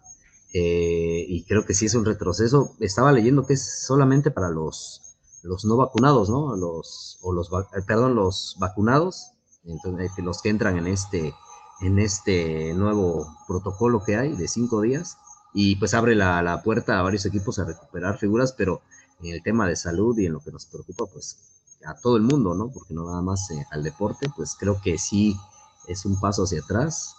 Eh, 0.58 1.26
y 1.28 1.44
creo 1.44 1.66
que 1.66 1.74
sí 1.74 1.84
es 1.84 1.94
un 1.94 2.06
retroceso. 2.06 2.74
Estaba 2.80 3.12
leyendo 3.12 3.46
que 3.46 3.52
es 3.52 3.84
solamente 3.86 4.30
para 4.30 4.48
los, 4.48 5.02
los 5.42 5.66
no 5.66 5.76
vacunados, 5.76 6.30
¿no? 6.30 6.56
Los, 6.56 7.18
o 7.20 7.34
los, 7.34 7.50
eh, 7.52 7.82
perdón, 7.86 8.14
los 8.14 8.56
vacunados, 8.58 9.32
entonces, 9.64 10.10
eh, 10.16 10.22
los 10.22 10.40
que 10.40 10.48
entran 10.48 10.78
en 10.78 10.86
este, 10.86 11.34
en 11.82 11.98
este 11.98 12.72
nuevo 12.72 13.36
protocolo 13.46 14.02
que 14.02 14.16
hay 14.16 14.34
de 14.34 14.48
cinco 14.48 14.80
días. 14.80 15.18
Y 15.52 15.76
pues 15.76 15.92
abre 15.92 16.14
la, 16.14 16.42
la 16.42 16.62
puerta 16.62 16.98
a 16.98 17.02
varios 17.02 17.26
equipos 17.26 17.58
a 17.58 17.64
recuperar 17.66 18.16
figuras, 18.18 18.52
pero 18.52 18.80
en 19.20 19.34
el 19.34 19.42
tema 19.42 19.68
de 19.68 19.76
salud 19.76 20.16
y 20.18 20.24
en 20.24 20.32
lo 20.32 20.40
que 20.40 20.52
nos 20.52 20.64
preocupa, 20.64 21.04
pues 21.12 21.38
a 21.84 21.94
todo 22.00 22.16
el 22.16 22.22
mundo, 22.22 22.54
¿no? 22.54 22.70
Porque 22.70 22.94
no 22.94 23.04
nada 23.04 23.20
más 23.20 23.50
eh, 23.50 23.66
al 23.70 23.82
deporte, 23.82 24.30
pues 24.34 24.56
creo 24.58 24.80
que 24.80 24.96
sí 24.96 25.36
es 25.86 26.06
un 26.06 26.18
paso 26.18 26.44
hacia 26.44 26.60
atrás 26.60 27.15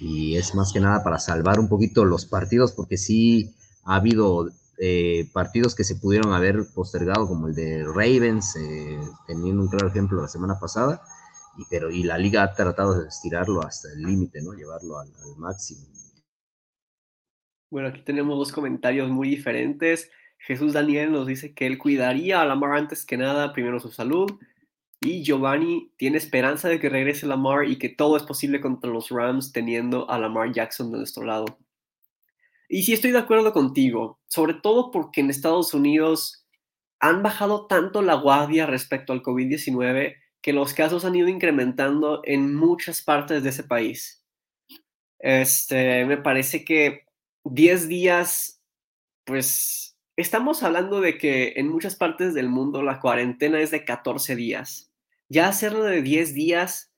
y 0.00 0.36
es 0.36 0.54
más 0.54 0.72
que 0.72 0.80
nada 0.80 1.02
para 1.02 1.18
salvar 1.18 1.58
un 1.58 1.68
poquito 1.68 2.04
los 2.04 2.26
partidos, 2.26 2.72
porque 2.72 2.96
sí 2.96 3.54
ha 3.84 3.96
habido 3.96 4.48
eh, 4.78 5.28
partidos 5.32 5.74
que 5.74 5.84
se 5.84 5.96
pudieron 5.96 6.32
haber 6.32 6.66
postergado, 6.74 7.28
como 7.28 7.48
el 7.48 7.54
de 7.54 7.84
Ravens, 7.84 8.56
eh, 8.56 8.98
teniendo 9.26 9.62
un 9.62 9.68
claro 9.68 9.88
ejemplo 9.88 10.22
la 10.22 10.28
semana 10.28 10.58
pasada, 10.58 11.02
y, 11.58 11.64
pero 11.68 11.90
y 11.90 12.02
la 12.02 12.16
liga 12.18 12.42
ha 12.42 12.54
tratado 12.54 13.00
de 13.00 13.08
estirarlo 13.08 13.62
hasta 13.62 13.92
el 13.92 14.02
límite, 14.02 14.40
¿no? 14.42 14.52
Llevarlo 14.52 14.98
al, 14.98 15.08
al 15.08 15.36
máximo. 15.36 15.86
Bueno, 17.70 17.88
aquí 17.88 18.02
tenemos 18.02 18.36
dos 18.38 18.52
comentarios 18.52 19.08
muy 19.10 19.28
diferentes. 19.28 20.10
Jesús 20.38 20.72
Daniel 20.72 21.12
nos 21.12 21.26
dice 21.26 21.52
que 21.54 21.66
él 21.66 21.78
cuidaría 21.78 22.40
a 22.40 22.46
Lamar 22.46 22.72
antes 22.72 23.04
que 23.04 23.16
nada, 23.16 23.52
primero 23.52 23.78
su 23.78 23.90
salud. 23.90 24.30
Y 25.00 25.22
Giovanni 25.22 25.92
tiene 25.96 26.18
esperanza 26.18 26.68
de 26.68 26.78
que 26.78 26.90
regrese 26.90 27.26
Lamar 27.26 27.66
y 27.66 27.78
que 27.78 27.88
todo 27.88 28.16
es 28.16 28.22
posible 28.22 28.60
contra 28.60 28.90
los 28.90 29.08
Rams 29.08 29.50
teniendo 29.52 30.10
a 30.10 30.18
Lamar 30.18 30.52
Jackson 30.52 30.92
de 30.92 30.98
nuestro 30.98 31.24
lado. 31.24 31.58
Y 32.68 32.82
sí 32.82 32.92
estoy 32.92 33.10
de 33.10 33.18
acuerdo 33.18 33.52
contigo, 33.52 34.20
sobre 34.28 34.54
todo 34.54 34.90
porque 34.90 35.22
en 35.22 35.30
Estados 35.30 35.72
Unidos 35.72 36.46
han 37.00 37.22
bajado 37.22 37.66
tanto 37.66 38.02
la 38.02 38.14
guardia 38.14 38.66
respecto 38.66 39.12
al 39.12 39.22
COVID-19 39.22 40.16
que 40.42 40.52
los 40.52 40.74
casos 40.74 41.04
han 41.04 41.16
ido 41.16 41.28
incrementando 41.28 42.20
en 42.24 42.54
muchas 42.54 43.02
partes 43.02 43.42
de 43.42 43.48
ese 43.48 43.64
país. 43.64 44.24
Este, 45.18 46.04
me 46.04 46.18
parece 46.18 46.64
que 46.64 47.06
10 47.44 47.88
días, 47.88 48.62
pues 49.24 49.90
Estamos 50.20 50.62
hablando 50.62 51.00
de 51.00 51.16
que 51.16 51.54
en 51.56 51.68
muchas 51.68 51.96
partes 51.96 52.34
del 52.34 52.50
mundo 52.50 52.82
la 52.82 53.00
cuarentena 53.00 53.58
es 53.58 53.70
de 53.70 53.86
14 53.86 54.36
días. 54.36 54.89
Ya 55.30 55.48
hacerlo 55.48 55.84
de 55.84 56.02
10 56.02 56.34
días, 56.34 56.92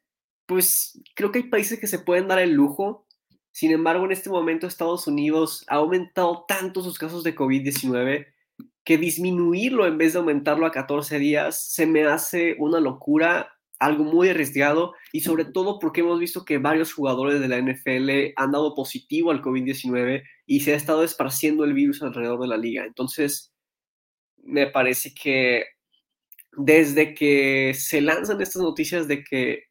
pues 0.46 1.00
creo 1.14 1.30
que 1.30 1.40
hay 1.40 1.44
países 1.44 1.78
que 1.78 1.86
se 1.86 2.00
pueden 2.00 2.26
dar 2.26 2.40
el 2.40 2.52
lujo. 2.52 3.06
Sin 3.52 3.70
embargo, 3.70 4.06
en 4.06 4.12
este 4.12 4.30
momento 4.30 4.66
Estados 4.66 5.06
Unidos 5.06 5.64
ha 5.68 5.76
aumentado 5.76 6.44
tanto 6.48 6.82
sus 6.82 6.98
casos 6.98 7.22
de 7.22 7.36
COVID-19 7.36 8.26
que 8.84 8.98
disminuirlo 8.98 9.86
en 9.86 9.98
vez 9.98 10.14
de 10.14 10.18
aumentarlo 10.18 10.66
a 10.66 10.72
14 10.72 11.18
días 11.18 11.70
se 11.70 11.86
me 11.86 12.04
hace 12.04 12.56
una 12.58 12.80
locura 12.80 13.52
algo 13.78 14.04
muy 14.04 14.28
arriesgado 14.28 14.94
y 15.12 15.20
sobre 15.20 15.44
todo 15.44 15.78
porque 15.78 16.00
hemos 16.00 16.18
visto 16.18 16.44
que 16.44 16.58
varios 16.58 16.92
jugadores 16.92 17.40
de 17.40 17.48
la 17.48 17.58
NFL 17.60 18.32
han 18.36 18.52
dado 18.52 18.74
positivo 18.74 19.30
al 19.30 19.42
COVID-19 19.42 20.22
y 20.46 20.60
se 20.60 20.72
ha 20.72 20.76
estado 20.76 21.04
esparciendo 21.04 21.64
el 21.64 21.74
virus 21.74 22.02
alrededor 22.02 22.40
de 22.40 22.46
la 22.46 22.56
liga. 22.56 22.84
Entonces, 22.84 23.52
me 24.36 24.68
parece 24.68 25.12
que 25.14 25.64
desde 26.52 27.14
que 27.14 27.72
se 27.74 28.00
lanzan 28.00 28.40
estas 28.40 28.62
noticias 28.62 29.08
de 29.08 29.24
que 29.24 29.64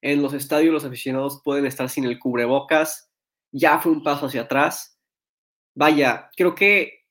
en 0.00 0.22
los 0.22 0.32
estadios 0.32 0.72
los 0.72 0.84
aficionados 0.84 1.40
pueden 1.44 1.66
estar 1.66 1.88
sin 1.88 2.04
el 2.04 2.18
cubrebocas, 2.18 3.10
ya 3.52 3.78
fue 3.78 3.92
un 3.92 4.02
paso 4.02 4.26
hacia 4.26 4.42
atrás. 4.42 4.98
Vaya, 5.74 6.30
creo 6.36 6.54
que 6.54 7.04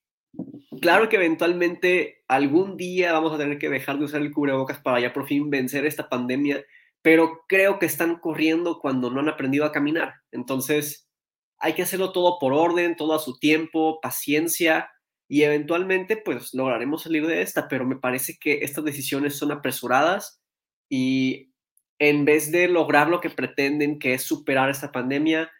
claro 0.82 1.10
que 1.10 1.16
eventualmente 1.18 2.24
algún 2.28 2.78
día 2.78 3.14
vamos 3.14 3.34
a 3.34 3.38
tener 3.38 3.58
que 3.58 3.70
dejar 3.70 3.98
de 3.98 4.06
usar 4.06 4.22
el 4.22 4.32
cubrebocas 4.32 4.80
para 4.80 5.00
ya 5.00 5.14
por 5.14 5.28
fin 5.28 5.50
vencer 5.50 5.86
esta 5.86 6.10
pandemia, 6.10 6.64
pero 7.02 7.42
creo 7.48 7.80
que 7.80 7.86
están 7.86 8.20
corriendo 8.20 8.80
cuando 8.80 9.10
no 9.10 9.20
han 9.20 9.30
aprendido 9.30 9.66
a 9.66 9.72
caminar. 9.72 10.16
Entonces, 10.32 11.08
hay 11.60 11.74
que 11.74 11.84
hacerlo 11.84 12.12
todo 12.12 12.38
por 12.40 12.54
orden, 12.54 12.96
todo 12.96 13.14
a 13.14 13.20
su 13.20 13.38
tiempo, 13.38 14.00
paciencia 14.02 14.90
y 15.28 15.44
eventualmente 15.44 16.18
pues 16.18 16.54
lograremos 16.54 17.04
salir 17.04 17.26
de 17.28 17.42
esta, 17.42 17.68
pero 17.68 17.86
me 17.86 17.98
parece 17.98 18.38
que 18.40 18.60
estas 18.62 18.84
decisiones 18.84 19.38
son 19.38 19.52
apresuradas 19.52 20.42
y 20.90 21.52
en 22.00 22.26
vez 22.26 22.52
de 22.52 22.68
lograr 22.68 23.10
lo 23.10 23.22
que 23.22 23.30
pretenden, 23.30 24.00
que 24.00 24.14
es 24.14 24.24
superar 24.24 24.70
esta 24.70 24.92
pandemia, 24.92 25.52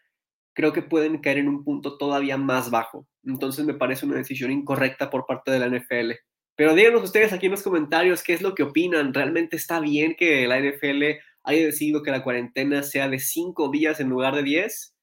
creo 0.54 0.72
que 0.72 0.82
pueden 0.82 1.18
caer 1.18 1.38
en 1.38 1.48
un 1.48 1.64
punto 1.64 1.98
todavía 1.98 2.36
más 2.36 2.70
bajo. 2.70 3.06
Entonces 3.24 3.64
me 3.64 3.74
parece 3.74 4.06
una 4.06 4.16
decisión 4.16 4.50
incorrecta 4.50 5.10
por 5.10 5.26
parte 5.26 5.50
de 5.50 5.58
la 5.58 5.68
NFL. 5.68 6.12
Pero 6.56 6.74
díganos 6.74 7.02
ustedes 7.02 7.32
aquí 7.32 7.46
en 7.46 7.52
los 7.52 7.62
comentarios 7.62 8.22
qué 8.22 8.32
es 8.32 8.40
lo 8.40 8.54
que 8.54 8.62
opinan. 8.62 9.12
¿Realmente 9.12 9.56
está 9.56 9.80
bien 9.80 10.16
que 10.16 10.46
la 10.46 10.58
NFL 10.58 11.02
haya 11.44 11.66
decidido 11.66 12.02
que 12.02 12.10
la 12.10 12.24
cuarentena 12.24 12.82
sea 12.82 13.08
de 13.08 13.18
cinco 13.18 13.70
días 13.70 14.00
en 14.00 14.08
lugar 14.08 14.34
de 14.34 14.42
diez? 14.42 14.95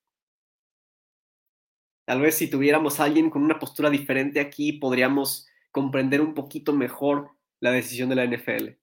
Tal 2.06 2.22
vez 2.22 2.36
si 2.36 2.50
tuviéramos 2.50 3.00
a 3.00 3.06
alguien 3.06 3.30
con 3.30 3.44
una 3.44 3.60
postura 3.60 3.90
diferente 3.90 4.40
aquí, 4.40 4.74
podríamos 4.74 5.48
comprender 5.72 6.22
un 6.22 6.34
poquito 6.34 6.74
mejor 6.74 7.32
la 7.60 7.72
decisión 7.72 8.10
de 8.10 8.16
la 8.16 8.26
NFL. 8.26 8.78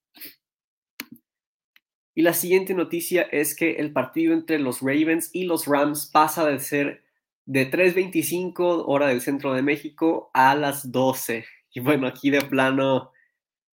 Y 2.15 2.23
la 2.23 2.33
siguiente 2.33 2.75
noticia 2.75 3.23
es 3.23 3.55
que 3.55 3.77
el 3.77 3.93
partido 3.93 4.35
entre 4.35 4.59
los 4.59 4.81
Ravens 4.81 5.31
y 5.33 5.45
los 5.45 5.67
Rams 5.67 6.07
pasa 6.07 6.47
de 6.47 6.59
ser 6.59 7.03
de 7.47 7.71
3.25 7.71 8.85
hora 8.87 9.07
del 9.07 9.21
centro 9.21 9.55
de 9.55 9.63
México 9.63 10.31
a 10.35 10.55
las 10.55 10.91
12. 10.91 11.45
Y 11.73 11.81
bueno, 11.81 12.07
aquí 12.07 12.31
de 12.31 12.43
plano, 12.43 13.13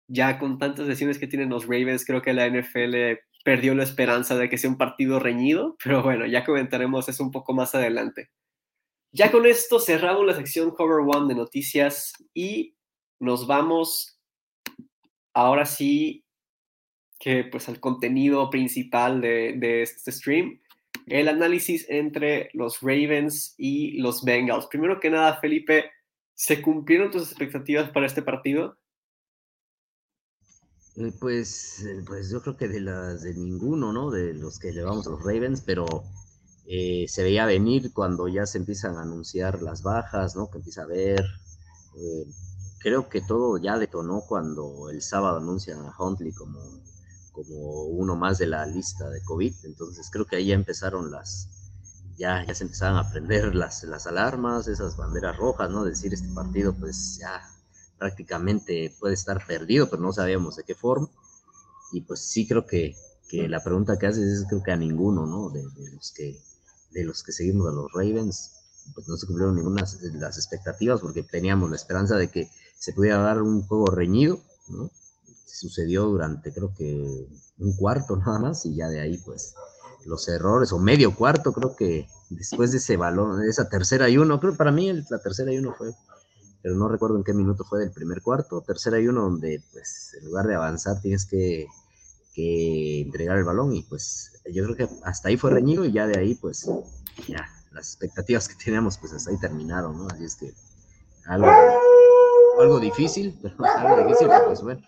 ya 0.09 0.39
con 0.39 0.59
tantas 0.59 0.87
lesiones 0.87 1.19
que 1.19 1.27
tienen 1.27 1.51
los 1.51 1.65
Ravens, 1.65 2.05
creo 2.05 2.23
que 2.23 2.33
la 2.33 2.49
NFL 2.49 3.19
perdió 3.45 3.75
la 3.75 3.85
esperanza 3.85 4.37
de 4.37 4.49
que 4.49 4.59
sea 4.59 4.71
un 4.71 4.79
partido 4.79 5.21
reñido, 5.21 5.77
pero 5.85 6.03
bueno, 6.03 6.27
ya 6.27 6.45
comentaremos 6.45 7.09
eso 7.09 7.23
un 7.23 7.31
poco 7.31 7.53
más 7.53 7.75
adelante. 7.75 8.31
Ya 9.17 9.31
con 9.31 9.47
esto 9.47 9.79
cerramos 9.79 10.27
la 10.27 10.35
sección 10.35 10.73
Cover 10.73 11.07
One 11.07 11.29
de 11.29 11.37
noticias 11.37 12.15
y 12.35 12.77
nos 13.21 13.47
vamos 13.47 14.19
ahora 15.33 15.67
sí 15.67 16.25
que 17.21 17.45
pues 17.45 17.69
al 17.69 17.79
contenido 17.79 18.51
principal 18.51 19.21
de, 19.21 19.83
este 19.83 20.11
stream, 20.11 20.61
el 21.07 21.29
análisis 21.29 21.87
entre 21.89 22.51
los 22.55 22.81
Ravens 22.81 23.55
y 23.57 24.01
los 24.01 24.25
Bengals. 24.25 24.67
Primero 24.67 24.99
que 24.99 25.11
nada, 25.11 25.39
Felipe, 25.41 25.93
¿se 26.35 26.61
cumplieron 26.61 27.13
tus 27.13 27.31
expectativas 27.31 27.91
para 27.91 28.07
este 28.07 28.23
partido? 28.23 28.77
Eh, 30.97 31.13
pues, 31.21 31.85
eh, 31.85 32.03
pues 32.05 32.33
yo 32.33 32.43
creo 32.43 32.57
que 32.57 32.67
de 32.67 32.81
las 32.81 33.23
de 33.23 33.35
ninguno, 33.35 33.93
¿no? 33.93 34.11
De 34.11 34.35
los 34.35 34.59
que 34.59 34.73
llevamos 34.73 35.07
a 35.07 35.11
los 35.11 35.23
Ravens, 35.23 35.63
pero 35.65 35.87
eh, 36.67 37.07
se 37.09 37.23
veía 37.23 37.45
venir 37.45 37.93
cuando 37.93 38.27
ya 38.29 38.47
se 38.47 38.59
empiezan 38.59 38.97
a 38.97 39.03
anunciar 39.03 39.63
las 39.63 39.83
bajas, 39.83 40.35
¿no? 40.35 40.51
Que 40.51 40.59
empieza 40.59 40.83
a 40.83 40.87
ver. 40.87 41.25
Eh, 41.97 42.27
creo 42.79 43.09
que 43.09 43.21
todo 43.21 43.59
ya 43.59 43.79
detonó 43.79 44.23
cuando 44.27 44.91
el 44.91 45.03
sábado 45.03 45.39
anuncian 45.39 45.81
a 45.81 45.95
Huntley 45.99 46.33
como, 46.33 46.61
como 47.33 47.85
uno 47.85 48.17
más 48.17 48.39
de 48.39 48.47
la 48.47 48.65
lista 48.67 49.09
de 49.11 49.23
COVID. 49.23 49.55
Entonces 49.65 50.09
creo 50.11 50.27
que 50.27 50.37
ahí 50.37 50.47
ya 50.47 50.55
empezaron 50.55 51.11
las, 51.11 51.49
ya, 52.17 52.45
ya 52.47 52.55
se 52.55 52.65
empezaron 52.65 52.97
a 52.99 53.11
prender 53.11 53.55
las, 53.55 53.85
las 53.85 54.07
alarmas, 54.07 54.67
esas 54.67 54.97
banderas 54.97 55.37
rojas, 55.37 55.71
¿no? 55.71 55.85
Decir 55.85 56.15
este 56.15 56.29
partido, 56.29 56.75
pues 56.75 57.19
ya 57.19 57.43
prácticamente 57.99 58.95
puede 58.99 59.15
estar 59.15 59.47
perdido, 59.47 59.91
pero 59.91 60.03
no 60.03 60.13
sabíamos 60.15 60.57
de 60.57 60.65
qué 60.65 60.75
forma. 60.75 61.11
Y 61.93 62.01
pues 62.01 62.21
sí 62.21 62.49
creo 62.49 62.67
que, 62.67 62.97
que 63.29 63.49
la 63.49 63.63
pregunta 63.63 63.99
que 63.99 64.07
haces 64.07 64.25
es 64.25 64.47
creo 64.49 64.63
que 64.63 64.73
a 64.73 64.77
ninguno, 64.77 65.27
¿no? 65.27 65.51
de 65.51 65.63
los 65.93 66.13
que 66.13 66.41
de 66.95 67.05
los 67.05 67.23
que 67.23 67.33
seguimos 67.33 67.69
a 67.69 67.73
los 67.73 67.93
Ravens, 67.93 68.53
pues 68.95 69.09
no 69.09 69.17
se 69.17 69.27
cumplieron 69.27 69.57
ninguna 69.57 69.83
de 70.01 70.13
las 70.19 70.37
expectativas 70.37 71.01
porque 71.01 71.23
teníamos 71.23 71.69
la 71.69 71.77
esperanza 71.77 72.17
de 72.17 72.31
que 72.31 72.51
se 72.79 72.93
pudiera 72.93 73.19
dar 73.19 73.43
un 73.43 73.63
juego 73.67 73.87
reñido, 73.87 74.41
¿no? 74.69 74.91
Sucedió 75.47 76.05
durante 76.05 76.53
creo 76.53 76.73
que 76.75 77.29
un 77.59 77.77
cuarto 77.77 78.17
nada 78.25 78.39
más 78.39 78.65
y 78.67 78.77
ya 78.77 78.89
de 78.89 79.01
ahí 79.01 79.19
pues 79.19 79.55
los 80.05 80.29
errores 80.29 80.73
o 80.73 80.79
medio 80.79 81.15
cuarto 81.17 81.53
creo 81.53 81.75
que 81.75 82.09
después 82.31 82.73
de 82.73 82.79
ese 82.79 82.97
balón, 82.97 83.41
de 83.41 83.49
esa 83.49 83.69
tercera 83.69 84.09
y 84.09 84.19
uno, 84.19 84.39
creo 84.39 84.53
que 84.53 84.59
para 84.59 84.73
mí 84.73 84.93
la 85.09 85.19
tercera 85.19 85.53
y 85.53 85.59
uno 85.59 85.75
fue, 85.77 85.93
pero 86.63 86.77
no 86.77 86.89
recuerdo 86.89 87.17
en 87.17 87.25
qué 87.25 87.33
minuto 87.33 87.65
fue 87.65 87.81
del 87.81 87.91
primer 87.91 88.23
cuarto, 88.23 88.61
tercera 88.61 89.01
y 89.01 89.09
uno 89.09 89.23
donde 89.23 89.63
pues 89.73 90.17
en 90.19 90.27
lugar 90.27 90.47
de 90.47 90.55
avanzar 90.55 91.01
tienes 91.01 91.25
que 91.25 91.67
que 92.35 93.03
entregar 93.03 93.39
el 93.39 93.45
balón 93.45 93.75
y 93.75 93.83
pues 93.83 94.43
yo 94.53 94.65
creo 94.65 94.77
que 94.77 94.89
hasta 95.05 95.29
ahí 95.29 95.37
fue 95.37 95.53
reñido 95.53 95.85
y 95.85 95.93
ya 95.93 96.07
de 96.07 96.19
ahí 96.19 96.35
pues 96.35 96.69
ya 97.29 97.49
las 97.73 97.89
expectativas 97.89 98.49
que 98.49 98.57
teníamos 98.63 98.99
pues 98.99 99.13
hasta 99.13 99.31
ahí 99.31 99.39
terminaron, 99.39 99.97
¿no? 99.97 100.09
Así 100.09 100.25
es 100.25 100.35
que 100.37 100.53
algo, 101.27 101.49
algo 102.61 102.81
difícil, 102.81 103.39
pero 103.43 103.55
algo 103.65 104.05
difícil, 104.05 104.29
pues 104.47 104.63
bueno. 104.63 104.83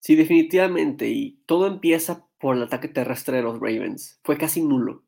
Sí, 0.00 0.14
definitivamente, 0.16 1.08
y 1.08 1.42
todo 1.46 1.66
empieza 1.66 2.26
por 2.38 2.56
el 2.56 2.62
ataque 2.62 2.88
terrestre 2.88 3.38
de 3.38 3.42
los 3.42 3.60
Ravens. 3.60 4.20
Fue 4.24 4.38
casi 4.38 4.62
nulo. 4.62 5.04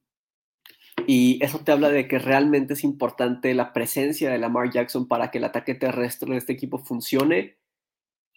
Y 1.07 1.43
eso 1.43 1.61
te 1.61 1.73
habla 1.73 1.89
de 1.89 2.07
que 2.07 2.19
realmente 2.19 2.75
es 2.75 2.85
importante 2.85 3.55
la 3.55 3.73
presencia 3.73 4.31
de 4.31 4.39
Lamar 4.39 4.71
Jackson 4.71 5.09
para 5.09 5.31
que 5.31 5.39
el 5.39 5.45
ataque 5.45 5.75
terrestre 5.75 6.33
de 6.33 6.37
este 6.37 6.53
equipo 6.53 6.79
funcione 6.79 7.60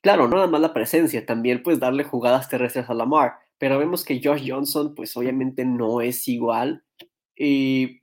Claro, 0.03 0.27
no 0.27 0.35
nada 0.35 0.47
más 0.47 0.59
la 0.59 0.73
presencia, 0.73 1.25
también 1.25 1.63
pues 1.63 1.79
darle 1.79 2.03
jugadas 2.03 2.49
terrestres 2.49 2.89
a 2.89 2.93
Lamar, 2.93 3.35
pero 3.57 3.79
vemos 3.79 4.03
que 4.03 4.19
Josh 4.21 4.51
Johnson 4.51 4.95
pues 4.95 5.15
obviamente 5.15 5.63
no 5.63 6.01
es 6.01 6.27
igual 6.27 6.83
y 7.37 8.01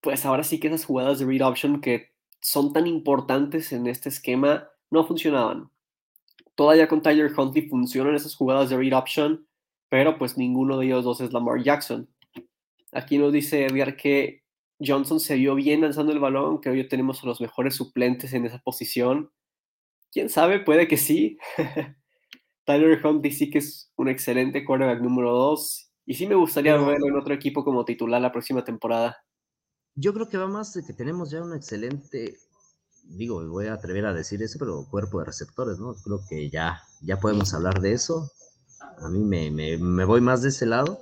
pues 0.00 0.26
ahora 0.26 0.42
sí 0.42 0.58
que 0.58 0.66
esas 0.66 0.84
jugadas 0.84 1.20
de 1.20 1.26
read 1.26 1.46
option 1.46 1.80
que 1.80 2.10
son 2.40 2.72
tan 2.72 2.88
importantes 2.88 3.72
en 3.72 3.86
este 3.86 4.08
esquema 4.08 4.68
no 4.90 5.06
funcionaban. 5.06 5.70
Todavía 6.56 6.88
con 6.88 7.00
Tyler 7.00 7.32
Huntley 7.36 7.68
funcionan 7.68 8.16
esas 8.16 8.34
jugadas 8.34 8.70
de 8.70 8.76
read 8.76 8.98
option, 8.98 9.46
pero 9.88 10.18
pues 10.18 10.36
ninguno 10.36 10.78
de 10.78 10.86
ellos 10.86 11.04
dos 11.04 11.20
es 11.20 11.32
Lamar 11.32 11.62
Jackson. 11.62 12.08
Aquí 12.90 13.18
nos 13.18 13.32
dice 13.32 13.66
Edgar 13.66 13.96
que 13.96 14.42
Johnson 14.80 15.20
se 15.20 15.36
vio 15.36 15.54
bien 15.54 15.82
lanzando 15.82 16.12
el 16.12 16.18
balón, 16.18 16.60
que 16.60 16.70
hoy 16.70 16.88
tenemos 16.88 17.22
a 17.22 17.26
los 17.28 17.40
mejores 17.40 17.76
suplentes 17.76 18.32
en 18.32 18.46
esa 18.46 18.58
posición 18.58 19.30
quién 20.14 20.30
sabe, 20.30 20.60
puede 20.60 20.88
que 20.88 20.96
sí. 20.96 21.36
Tyler 22.64 23.04
Huntley 23.04 23.32
sí 23.32 23.50
que 23.50 23.58
es 23.58 23.92
un 23.96 24.08
excelente 24.08 24.64
quarterback 24.64 25.02
número 25.02 25.32
2 25.32 25.90
y 26.06 26.14
sí 26.14 26.26
me 26.26 26.36
gustaría 26.36 26.76
verlo 26.76 27.08
en 27.08 27.16
otro 27.16 27.34
equipo 27.34 27.64
como 27.64 27.84
titular 27.84 28.22
la 28.22 28.32
próxima 28.32 28.64
temporada. 28.64 29.18
Yo 29.96 30.14
creo 30.14 30.28
que 30.28 30.38
va 30.38 30.46
más 30.46 30.72
de 30.72 30.84
que 30.84 30.92
tenemos 30.94 31.30
ya 31.30 31.42
un 31.42 31.54
excelente, 31.54 32.38
digo, 33.04 33.46
voy 33.48 33.66
a 33.66 33.74
atrever 33.74 34.06
a 34.06 34.14
decir 34.14 34.42
eso, 34.42 34.58
pero 34.58 34.86
cuerpo 34.90 35.18
de 35.18 35.26
receptores, 35.26 35.78
¿no? 35.78 35.94
Creo 36.02 36.20
que 36.28 36.48
ya, 36.48 36.80
ya 37.02 37.18
podemos 37.18 37.52
hablar 37.52 37.80
de 37.80 37.92
eso. 37.92 38.30
A 38.98 39.08
mí 39.08 39.18
me, 39.18 39.50
me, 39.50 39.76
me 39.76 40.04
voy 40.04 40.20
más 40.20 40.42
de 40.42 40.48
ese 40.48 40.66
lado 40.66 41.00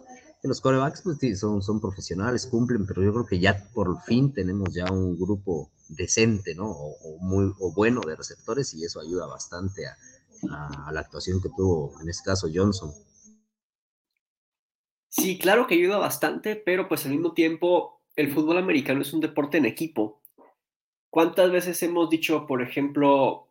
los 0.49 0.61
corebacks 0.61 1.02
pues, 1.02 1.38
son, 1.38 1.62
son 1.62 1.80
profesionales, 1.80 2.46
cumplen, 2.46 2.87
pero 2.87 3.02
yo 3.02 3.12
creo 3.12 3.26
que 3.26 3.38
ya 3.38 3.68
por 3.72 4.02
fin 4.02 4.32
tenemos 4.32 4.75
ya 4.75 4.90
un 4.90 5.16
grupo 5.18 5.70
decente, 5.88 6.54
¿no? 6.54 6.68
O, 6.70 7.18
muy 7.20 7.52
o 7.61 7.72
bueno 7.72 8.00
de 8.00 8.16
receptores 8.16 8.75
y 8.75 8.84
eso 8.84 9.00
ayuda 9.00 9.26
bastante 9.26 9.87
a, 9.87 9.96
la 10.92 11.00
actuación 11.00 11.40
que 11.40 11.49
tuvo 11.56 11.92
en 12.00 12.08
este 12.08 12.25
caso 12.25 12.49
Johnson. 12.52 12.92
Sí, 15.08 15.38
claro 15.38 15.68
que 15.68 15.75
ayuda 15.75 15.99
bastante, 15.99 16.56
pero 16.56 16.88
pues 16.88 17.06
al 17.06 17.12
mismo 17.12 17.32
tiempo 17.32 18.00
el 18.16 18.32
fútbol 18.32 18.58
americano 18.58 19.02
es 19.02 19.12
un 19.12 19.20
deporte 19.20 19.58
en 19.58 19.66
equipo. 19.66 20.20
¿Cuántas 21.11 21.52
veces 21.52 21.80
hemos 21.84 22.11
dicho, 22.11 22.46
por 22.46 22.61
ejemplo, 22.62 23.46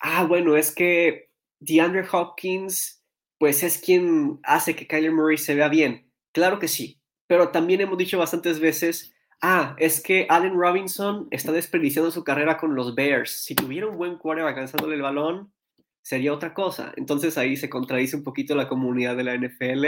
ah, 0.00 0.24
bueno, 0.24 0.56
es 0.56 0.74
que 0.74 1.30
DeAndre 1.60 2.04
Hopkins, 2.10 3.04
pues 3.38 3.62
es 3.62 3.78
quien 3.78 4.40
hace 4.42 4.74
que 4.74 4.88
Kyler 4.88 5.12
Murray 5.12 5.38
se 5.38 5.54
vea 5.54 5.68
bien? 5.68 6.11
Claro 6.32 6.58
que 6.58 6.68
sí, 6.68 7.00
pero 7.26 7.50
también 7.50 7.80
hemos 7.80 7.98
dicho 7.98 8.18
bastantes 8.18 8.60
veces, 8.60 9.14
ah, 9.42 9.76
es 9.78 10.02
que 10.02 10.26
Allen 10.28 10.54
Robinson 10.54 11.28
está 11.30 11.52
desperdiciando 11.52 12.10
su 12.10 12.24
carrera 12.24 12.56
con 12.56 12.74
los 12.74 12.94
Bears. 12.94 13.44
Si 13.44 13.54
tuviera 13.54 13.86
un 13.86 13.96
buen 13.96 14.16
quarterback 14.16 14.56
lanzándole 14.56 14.96
el 14.96 15.02
balón, 15.02 15.52
sería 16.02 16.32
otra 16.32 16.54
cosa. 16.54 16.92
Entonces 16.96 17.38
ahí 17.38 17.56
se 17.56 17.70
contradice 17.70 18.16
un 18.16 18.24
poquito 18.24 18.54
la 18.54 18.68
comunidad 18.68 19.16
de 19.16 19.24
la 19.24 19.34
NFL. 19.34 19.86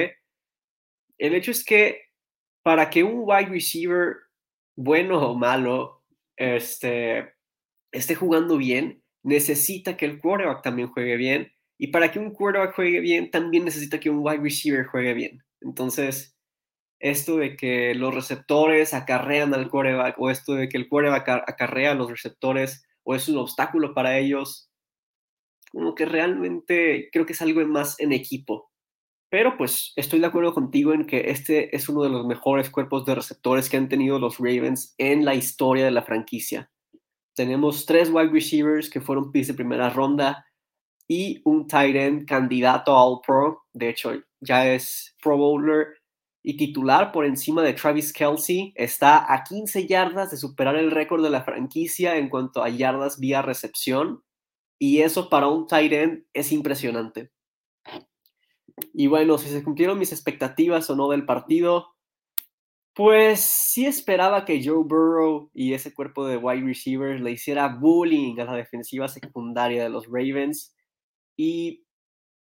El 1.19 1.35
hecho 1.35 1.51
es 1.51 1.65
que 1.65 2.03
para 2.63 2.91
que 2.91 3.05
un 3.05 3.23
wide 3.25 3.49
receiver, 3.51 4.17
bueno 4.77 5.19
o 5.21 5.37
malo, 5.37 6.03
este, 6.37 7.35
esté 7.93 8.15
jugando 8.15 8.57
bien, 8.57 9.03
necesita 9.23 9.97
que 9.97 10.07
el 10.07 10.19
quarterback 10.19 10.63
también 10.63 10.89
juegue 10.89 11.17
bien. 11.17 11.53
Y 11.79 11.89
para 11.89 12.11
que 12.11 12.19
un 12.19 12.33
quarterback 12.33 12.75
juegue 12.75 13.01
bien, 13.01 13.31
también 13.31 13.65
necesita 13.65 14.01
que 14.01 14.11
un 14.11 14.21
wide 14.21 14.43
receiver 14.43 14.87
juegue 14.87 15.15
bien. 15.15 15.43
Entonces, 15.61 16.34
esto 17.05 17.37
de 17.37 17.55
que 17.55 17.95
los 17.95 18.15
receptores 18.15 18.95
acarrean 18.95 19.53
al 19.53 19.69
quarterback 19.69 20.19
o 20.19 20.31
esto 20.31 20.55
de 20.55 20.71
que 20.71 20.79
el 20.79 20.89
quarterback 20.89 21.29
acarrea 21.47 21.93
a 21.93 21.95
los 21.95 22.11
receptores 22.11 22.83
o 23.03 23.15
es 23.15 23.29
un 23.29 23.37
obstáculo 23.37 23.93
para 23.93 24.19
ellos. 24.19 24.71
Como 25.71 25.95
que 25.95 26.07
realmente 26.07 27.11
creo 27.13 27.27
que 27.27 27.35
es 27.35 27.43
algo 27.43 27.63
más 27.67 28.01
en 28.01 28.13
equipo. 28.13 28.71
Pero 29.31 29.59
pues 29.59 29.93
estoy 29.97 30.21
de 30.21 30.27
acuerdo 30.27 30.55
contigo 30.55 30.95
en 30.95 31.05
que 31.05 31.31
este 31.31 31.77
es 31.77 31.91
uno 31.91 32.05
de 32.05 32.09
los 32.09 32.27
mejores 32.27 32.71
cuerpos 32.71 33.05
de 33.05 33.15
receptores 33.15 33.69
que 33.69 33.77
han 33.77 33.91
tenido 33.91 34.19
los 34.19 34.39
Ravens 34.39 34.95
en 34.97 35.27
la 35.27 35.35
historia 35.35 35.85
de 35.85 35.91
la 35.91 36.05
franquicia. 36.05 36.71
Tenemos 37.37 37.85
tres 37.85 38.09
wide 38.09 38.31
receivers 38.33 38.89
que 38.89 39.03
fueron 39.03 39.31
pis 39.31 39.49
de 39.49 39.55
primera 39.55 39.91
ronda 39.91 40.47
y 41.07 41.43
un 41.45 41.67
tight 41.67 41.97
end 41.97 42.27
candidato 42.27 42.97
All 42.97 43.21
Pro. 43.27 43.65
De 43.75 43.91
hecho, 43.91 44.23
ya 44.41 44.73
es 44.73 45.15
Pro 45.23 45.37
Bowler 45.37 45.89
y 46.47 46.59
titular 46.59 47.11
por 47.11 47.25
encima 47.25 47.63
de 47.63 47.73
Travis 47.73 48.13
Kelsey. 48.13 48.75
Está 48.77 49.33
a 49.33 49.43
15 49.43 49.87
yardas 49.87 50.31
de 50.31 50.37
superar 50.37 50.77
el 50.77 50.91
récord 50.91 51.25
de 51.25 51.31
la 51.31 51.43
franquicia 51.43 52.19
en 52.19 52.29
cuanto 52.29 52.63
a 52.63 52.69
yardas 52.69 53.19
vía 53.19 53.41
recepción. 53.41 54.23
Y 54.79 55.01
eso 55.01 55.31
para 55.31 55.49
un 55.49 55.67
tight 55.67 55.93
end 55.93 56.25
es 56.35 56.53
impresionante. 56.53 57.33
Y 58.93 59.07
bueno, 59.07 59.39
si 59.39 59.49
se 59.49 59.65
cumplieron 59.65 59.99
mis 59.99 60.13
expectativas 60.13 60.91
o 60.91 60.97
no 60.97 61.09
del 61.09 61.25
partido, 61.25 61.95
pues 62.95 63.41
sí 63.41 63.87
esperaba 63.87 64.45
que 64.45 64.63
Joe 64.63 64.85
Burrow 64.85 65.51
y 65.55 65.73
ese 65.73 65.95
cuerpo 65.95 66.27
de 66.27 66.37
wide 66.37 66.67
receivers 66.67 67.23
le 67.23 67.33
hiciera 67.33 67.69
bullying 67.69 68.39
a 68.41 68.45
la 68.45 68.55
defensiva 68.55 69.09
secundaria 69.09 69.83
de 69.83 69.89
los 69.89 70.07
Ravens. 70.07 70.75
Y 71.39 71.84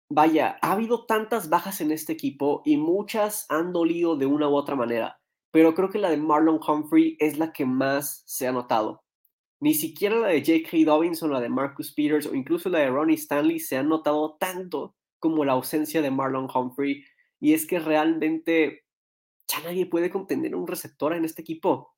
vaya, 0.08 0.58
ha 0.62 0.72
habido 0.72 1.06
tantas 1.06 1.48
bajas 1.48 1.80
en 1.80 1.90
este 1.90 2.12
equipo 2.12 2.62
y 2.64 2.76
muchas 2.76 3.46
han 3.48 3.72
dolido 3.72 4.16
de 4.16 4.26
una 4.26 4.48
u 4.48 4.54
otra 4.54 4.76
manera, 4.76 5.20
pero 5.50 5.74
creo 5.74 5.90
que 5.90 5.98
la 5.98 6.10
de 6.10 6.16
Marlon 6.16 6.60
Humphrey 6.66 7.16
es 7.20 7.38
la 7.38 7.52
que 7.52 7.66
más 7.66 8.22
se 8.26 8.46
ha 8.46 8.52
notado. 8.52 9.04
Ni 9.60 9.72
siquiera 9.72 10.16
la 10.16 10.28
de 10.28 10.40
J.K. 10.40 10.84
Dobinson, 10.84 11.32
la 11.32 11.40
de 11.40 11.48
Marcus 11.48 11.94
Peters 11.94 12.26
o 12.26 12.34
incluso 12.34 12.68
la 12.68 12.80
de 12.80 12.90
Ronnie 12.90 13.16
Stanley 13.16 13.58
se 13.60 13.76
han 13.76 13.88
notado 13.88 14.36
tanto 14.38 14.94
como 15.18 15.42
la 15.44 15.52
ausencia 15.52 16.02
de 16.02 16.10
Marlon 16.10 16.48
Humphrey. 16.54 17.02
Y 17.40 17.54
es 17.54 17.66
que 17.66 17.78
realmente 17.78 18.84
ya 19.48 19.60
nadie 19.60 19.86
puede 19.86 20.10
contender 20.10 20.54
un 20.54 20.66
receptor 20.66 21.14
en 21.14 21.24
este 21.24 21.40
equipo. 21.40 21.94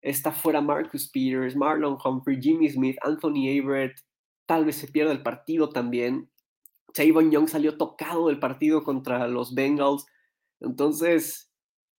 Está 0.00 0.32
fuera 0.32 0.62
Marcus 0.62 1.10
Peters, 1.10 1.54
Marlon 1.54 1.98
Humphrey, 2.02 2.40
Jimmy 2.40 2.70
Smith, 2.70 2.96
Anthony 3.02 3.48
Averett. 3.60 4.00
Tal 4.46 4.64
vez 4.64 4.76
se 4.76 4.88
pierda 4.88 5.12
el 5.12 5.22
partido 5.22 5.68
también. 5.68 6.30
Javon 6.94 7.30
Young 7.30 7.48
salió 7.48 7.76
tocado 7.76 8.28
del 8.28 8.38
partido 8.38 8.82
contra 8.82 9.28
los 9.28 9.54
Bengals. 9.54 10.06
Entonces, 10.60 11.50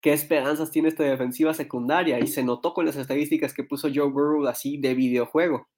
¿qué 0.00 0.12
esperanzas 0.12 0.70
tiene 0.70 0.88
esta 0.88 1.04
defensiva 1.04 1.54
secundaria? 1.54 2.18
Y 2.18 2.26
se 2.26 2.44
notó 2.44 2.75
con 2.75 2.87
las 2.87 2.97
estadísticas 2.97 3.54
que 3.54 3.64
puso 3.64 3.88
Joe 3.92 4.11
Burrow 4.11 4.47
así 4.47 4.78
de 4.78 4.94
videojuego. 4.94 5.68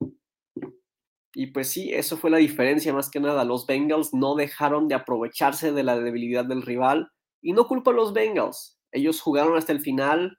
Y 1.35 1.49
pues 1.49 1.69
sí, 1.71 1.92
eso 1.92 2.16
fue 2.16 2.31
la 2.31 2.38
diferencia 2.38 2.92
más 2.92 3.11
que 3.11 3.21
nada. 3.21 3.45
Los 3.45 3.66
Bengals 3.66 4.12
no 4.12 4.35
dejaron 4.35 4.88
de 4.88 4.95
aprovecharse 4.95 5.73
de 5.73 5.83
la 5.83 5.99
debilidad 5.99 6.45
del 6.45 6.62
rival. 6.62 7.11
Y 7.40 7.52
no 7.52 7.66
culpa 7.66 7.90
a 7.90 7.95
los 7.95 8.12
Bengals. 8.12 8.78
Ellos 8.92 9.21
jugaron 9.21 9.57
hasta 9.57 9.73
el 9.73 9.81
final, 9.81 10.38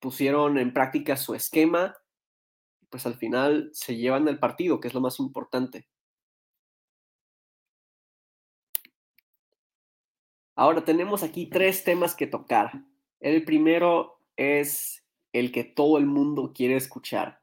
pusieron 0.00 0.58
en 0.58 0.72
práctica 0.72 1.16
su 1.16 1.34
esquema. 1.34 1.96
Pues 2.88 3.06
al 3.06 3.14
final 3.14 3.70
se 3.72 3.96
llevan 3.96 4.28
el 4.28 4.38
partido, 4.38 4.78
que 4.78 4.88
es 4.88 4.94
lo 4.94 5.00
más 5.00 5.18
importante. 5.18 5.88
Ahora 10.62 10.84
tenemos 10.84 11.24
aquí 11.24 11.46
tres 11.46 11.82
temas 11.82 12.14
que 12.14 12.28
tocar. 12.28 12.84
El 13.18 13.44
primero 13.44 14.20
es 14.36 15.04
el 15.32 15.50
que 15.50 15.64
todo 15.64 15.98
el 15.98 16.06
mundo 16.06 16.52
quiere 16.54 16.76
escuchar 16.76 17.40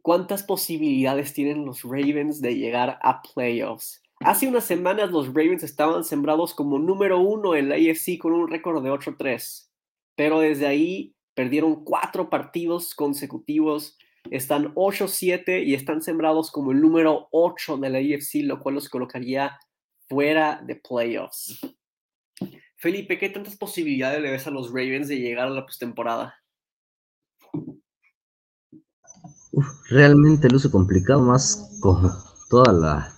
¿Cuántas 0.00 0.44
posibilidades 0.44 1.34
tienen 1.34 1.66
los 1.66 1.82
Ravens 1.82 2.40
de 2.40 2.56
llegar 2.56 2.98
a 3.02 3.20
playoffs? 3.20 4.02
Hace 4.20 4.48
unas 4.48 4.64
semanas 4.64 5.10
los 5.10 5.26
Ravens 5.26 5.62
estaban 5.62 6.04
sembrados 6.04 6.54
como 6.54 6.78
número 6.78 7.18
uno 7.20 7.54
en 7.54 7.68
la 7.68 7.74
AFC 7.74 8.16
con 8.18 8.32
un 8.32 8.48
récord 8.48 8.82
de 8.82 8.90
8-3, 8.90 9.68
pero 10.16 10.40
desde 10.40 10.66
ahí 10.66 11.14
perdieron 11.34 11.84
cuatro 11.84 12.30
partidos 12.30 12.94
consecutivos, 12.94 13.98
están 14.30 14.74
8-7 14.74 15.62
y 15.66 15.74
están 15.74 16.00
sembrados 16.00 16.50
como 16.50 16.72
el 16.72 16.80
número 16.80 17.28
8 17.30 17.76
de 17.76 17.90
la 17.90 17.98
AFC, 17.98 18.36
lo 18.44 18.60
cual 18.60 18.76
los 18.76 18.88
colocaría 18.88 19.58
fuera 20.08 20.60
de 20.64 20.76
playoffs. 20.76 21.60
Felipe, 22.84 23.18
¿qué 23.18 23.30
tantas 23.30 23.56
posibilidades 23.56 24.20
le 24.20 24.30
ves 24.30 24.46
a 24.46 24.50
los 24.50 24.68
Ravens 24.68 25.08
de 25.08 25.16
llegar 25.16 25.46
a 25.46 25.50
la 25.50 25.64
postemporada? 25.64 26.34
realmente 29.88 30.50
luce 30.50 30.70
complicado, 30.70 31.22
más 31.22 31.78
con 31.80 32.12
todas 32.50 33.16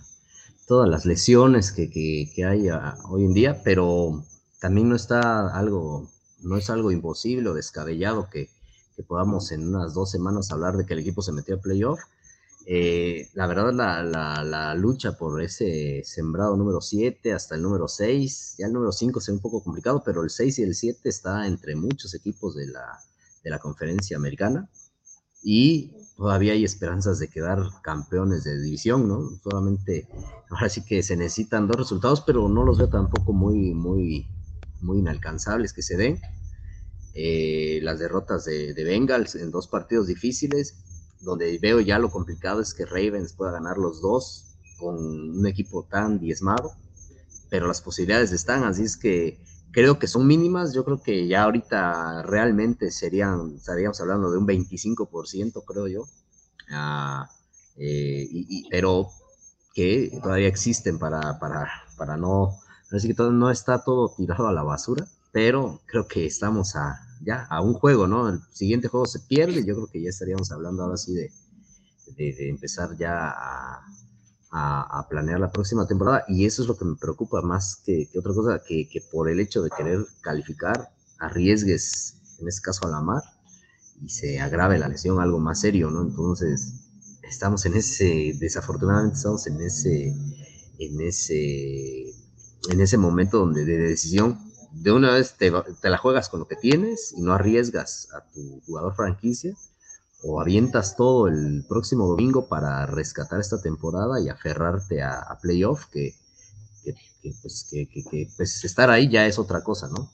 las 0.69 1.05
lesiones 1.05 1.73
que, 1.73 1.91
que, 1.91 2.45
hay 2.45 2.69
hoy 3.09 3.25
en 3.25 3.35
día, 3.35 3.61
pero 3.65 4.23
también 4.61 4.89
no 4.89 4.95
está 4.95 5.49
algo, 5.49 6.13
no 6.45 6.57
es 6.57 6.71
algo 6.71 6.93
imposible 6.93 7.49
o 7.49 7.55
descabellado 7.55 8.29
que, 8.31 8.49
que 8.95 9.03
podamos 9.03 9.51
en 9.51 9.67
unas 9.67 9.95
dos 9.95 10.13
semanas 10.13 10.53
hablar 10.53 10.77
de 10.77 10.87
que 10.87 10.95
el 10.95 11.01
equipo 11.01 11.23
se 11.23 11.33
metió 11.33 11.57
a 11.57 11.61
playoff. 11.61 11.99
Eh, 12.69 13.29
la 13.35 13.47
verdad, 13.47 13.73
la, 13.73 14.03
la, 14.03 14.43
la, 14.43 14.75
lucha 14.75 15.13
por 15.13 15.41
ese 15.41 16.03
sembrado 16.05 16.57
número 16.57 16.81
7 16.81 17.33
hasta 17.33 17.55
el 17.55 17.63
número 17.63 17.87
6, 17.87 18.57
ya 18.59 18.67
el 18.67 18.73
número 18.73 18.91
5 18.91 19.21
se 19.21 19.31
ve 19.31 19.37
un 19.37 19.41
poco 19.41 19.63
complicado, 19.63 20.03
pero 20.05 20.25
el 20.25 20.31
6 20.31 20.59
y 20.59 20.63
el 20.65 20.75
7 20.75 21.09
está 21.09 21.47
entre 21.47 21.77
muchos 21.77 22.13
equipos 22.15 22.57
de 22.57 22.67
la, 22.67 22.99
de 23.45 23.51
la 23.51 23.61
conferencia 23.61 24.17
americana 24.17 24.69
y 25.45 25.93
todavía 26.17 26.55
hay 26.55 26.65
esperanzas 26.65 27.21
de 27.21 27.29
quedar 27.29 27.61
campeones 27.85 28.43
de 28.43 28.61
división, 28.61 29.07
¿no? 29.07 29.31
Solamente, 29.45 30.09
ahora 30.51 30.69
sí 30.69 30.85
que 30.85 31.05
se 31.05 31.17
necesitan 31.17 31.69
dos 31.69 31.77
resultados, 31.77 32.21
pero 32.23 32.49
no 32.49 32.65
los 32.65 32.79
veo 32.79 32.89
tampoco 32.89 33.33
muy, 33.33 33.75
muy, 33.75 34.27
muy 34.81 34.99
inalcanzables 34.99 35.73
que 35.73 35.83
se 35.83 35.97
den. 35.97 36.21
Eh, 37.15 37.79
las 37.83 38.01
derrotas 38.01 38.45
de, 38.45 38.75
de, 38.75 38.85
Bengals 38.85 39.37
en 39.37 39.53
dos 39.53 39.69
partidos 39.69 40.09
difíciles, 40.09 40.75
donde 41.21 41.59
veo 41.59 41.81
ya 41.81 41.99
lo 41.99 42.11
complicado 42.11 42.61
es 42.61 42.75
que 42.75 42.87
Ravens 42.87 43.33
pueda 43.33 43.53
ganar 43.53 43.79
los 43.79 44.01
dos 44.01 44.57
con 44.79 44.97
un 44.97 45.47
equipo 45.47 45.85
tan 45.85 46.19
diezmado, 46.19 46.73
pero 47.49 47.67
las 47.67 47.81
posibilidades 47.81 48.33
están, 48.33 48.65
así 48.65 48.83
es 48.83 48.97
que 48.97 49.41
creo 49.77 49.99
que 49.99 50.07
son 50.07 50.27
mínimas. 50.27 50.75
Yo 50.75 50.85
creo 50.85 51.03
que 51.03 51.27
ya 51.29 51.45
ahorita 51.45 52.23
realmente 52.23 52.91
serían, 52.91 53.57
estaríamos 53.57 54.01
hablando 54.01 54.31
de 54.31 54.39
un 54.39 54.47
25%, 54.47 55.65
creo 55.67 55.87
yo. 55.87 56.05
Ah, 56.71 57.31
eh, 57.77 58.29
pero 58.71 59.09
que 59.75 60.19
todavía 60.23 60.49
existen 60.49 60.99
para, 60.99 61.39
para, 61.39 61.69
para 61.99 62.17
no, 62.17 62.59
así 62.91 63.09
que 63.09 63.15
todo, 63.15 63.31
no 63.31 63.51
está 63.51 63.85
todo 63.85 64.09
tirado 64.17 64.49
a 64.49 64.53
la 64.53 64.63
basura, 64.63 65.07
pero 65.33 65.83
creo 65.85 66.09
que 66.09 66.25
estamos 66.25 66.75
a, 66.77 67.06
ya 67.23 67.47
a 67.49 67.61
un 67.61 67.75
juego, 67.75 68.07
¿no? 68.07 68.29
El 68.29 68.41
siguiente 68.53 68.89
juego 68.89 69.07
se 69.07 69.21
pierde, 69.21 69.65
yo 69.65 69.75
creo 69.75 69.87
que 69.87 70.03
ya 70.03 70.11
estaríamos 70.11 70.51
hablando 70.53 70.83
ahora 70.83 70.97
sí 70.97 71.15
de, 71.15 71.31
de 72.17 72.49
empezar 72.49 72.97
ya 72.97 73.35
a, 73.37 75.07
planear 75.11 75.39
la 75.39 75.53
próxima 75.53 75.87
temporada 75.87 76.25
y 76.29 76.47
eso 76.47 76.63
es 76.63 76.69
lo 76.69 76.77
que 76.77 76.85
me 76.85 76.97
preocupa 76.97 77.43
más 77.43 77.83
que, 77.85 78.09
otra 78.19 78.33
cosa, 78.33 78.63
que, 78.67 78.89
por 79.13 79.29
el 79.29 79.39
hecho 79.41 79.63
de 79.63 79.71
querer 79.71 80.07
calificar, 80.23 80.89
arriesgues, 81.19 82.17
en 82.41 82.49
este 82.49 82.63
caso 82.63 82.87
a 82.87 82.91
la 82.91 83.01
mar, 83.01 83.23
y 84.01 84.09
se 84.09 84.41
agrave 84.41 84.79
la 84.79 84.89
lesión 84.89 85.21
algo 85.21 85.39
más 85.39 85.61
serio, 85.61 85.91
¿no? 85.91 86.03
Entonces, 86.03 86.73
estamos 87.23 87.67
en 87.67 87.75
ese, 87.75 88.33
desafortunadamente 88.39 89.17
estamos 89.17 89.47
en 89.47 89.61
ese, 89.61 90.15
en 90.79 91.01
ese, 91.01 92.11
en 92.71 92.81
ese 92.81 92.97
momento 92.97 93.39
donde 93.39 93.65
de 93.65 93.77
decisión, 93.77 94.39
de 94.83 94.93
una 94.93 95.13
vez 95.13 95.37
te, 95.37 95.53
te 95.81 95.91
la 95.91 95.99
juegas 95.99 96.29
con 96.29 96.41
lo 96.41 96.49
que 96.49 96.57
tienes 96.57 97.13
y 97.17 97.23
no 97.23 97.33
arriesgas 97.33 98.09
a 98.13 98.21
tu 98.33 98.61
jugador 98.67 98.95
franquicia, 98.95 99.55
o 100.23 100.41
avientas 100.41 100.97
todo 100.97 101.29
el 101.29 101.65
próximo 101.69 102.07
domingo 102.07 102.49
para 102.49 102.87
rescatar 102.87 103.41
esta 103.41 103.61
temporada 103.61 104.21
y 104.21 104.29
aferrarte 104.29 105.03
a, 105.03 105.39
playoff, 105.41 105.87
que, 105.87 106.15
pues, 107.43 107.69
que, 107.71 108.29
pues, 108.37 108.65
estar 108.65 108.91
ahí 108.91 109.09
ya 109.09 109.27
es 109.27 109.39
otra 109.39 109.63
cosa, 109.63 109.89
¿no? 109.89 110.11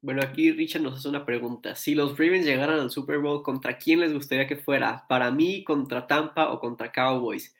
Bueno, 0.00 0.22
aquí 0.22 0.52
Richard 0.52 0.82
nos 0.82 0.98
hace 0.98 1.08
una 1.08 1.26
pregunta. 1.26 1.74
Si 1.74 1.94
los 1.94 2.12
Ravens 2.16 2.46
llegaran 2.46 2.78
al 2.78 2.90
Super 2.90 3.18
Bowl, 3.18 3.42
¿contra 3.42 3.78
quién 3.78 4.00
les 4.00 4.14
gustaría 4.14 4.46
que 4.46 4.56
fuera? 4.56 5.04
Para 5.08 5.30
mí, 5.30 5.64
contra 5.64 6.06
Tampa 6.06 6.52
o 6.52 6.60
contra 6.60 6.92
Cowboys. 6.92 7.54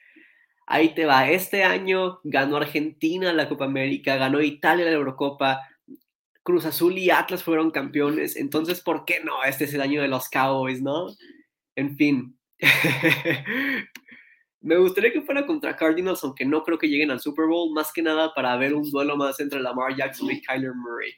Ahí 0.71 0.95
te 0.95 1.07
va. 1.07 1.31
Este 1.31 1.65
año 1.65 2.21
ganó 2.25 2.59
Argentina 2.59 3.33
la 3.33 3.49
Copa 3.49 3.65
América, 3.65 4.17
ganó 4.17 4.43
Italia 4.43 4.85
la 4.85 4.91
Eurocopa, 4.93 5.67
Cruz 6.43 6.67
Azul 6.67 6.99
y 6.99 7.11
Atlas 7.11 7.43
fueron 7.43 7.71
campeones, 7.71 8.37
entonces, 8.37 8.83
¿por 8.83 9.07
qué 9.07 9.21
no? 9.25 9.43
Este 9.45 9.65
es 9.65 9.73
el 9.73 9.81
año 9.81 10.03
de 10.03 10.09
los 10.09 10.29
Cowboys, 10.29 10.83
¿no? 10.83 11.07
En 11.75 11.97
fin. 11.97 12.39
Me 14.61 14.77
gustaría 14.77 15.11
que 15.11 15.23
fuera 15.23 15.47
contra 15.47 15.75
Cardinals, 15.75 16.23
aunque 16.23 16.45
no 16.45 16.63
creo 16.63 16.79
que 16.79 16.89
lleguen 16.89 17.11
al 17.11 17.21
Super 17.21 17.47
Bowl, 17.47 17.73
más 17.73 17.91
que 17.91 18.03
nada 18.03 18.35
para 18.35 18.55
ver 18.57 18.75
un 18.75 18.91
duelo 18.91 19.17
más 19.17 19.41
entre 19.41 19.61
Lamar 19.61 19.97
Jackson 19.97 20.31
y 20.31 20.43
Kyler 20.43 20.75
Murray. 20.75 21.13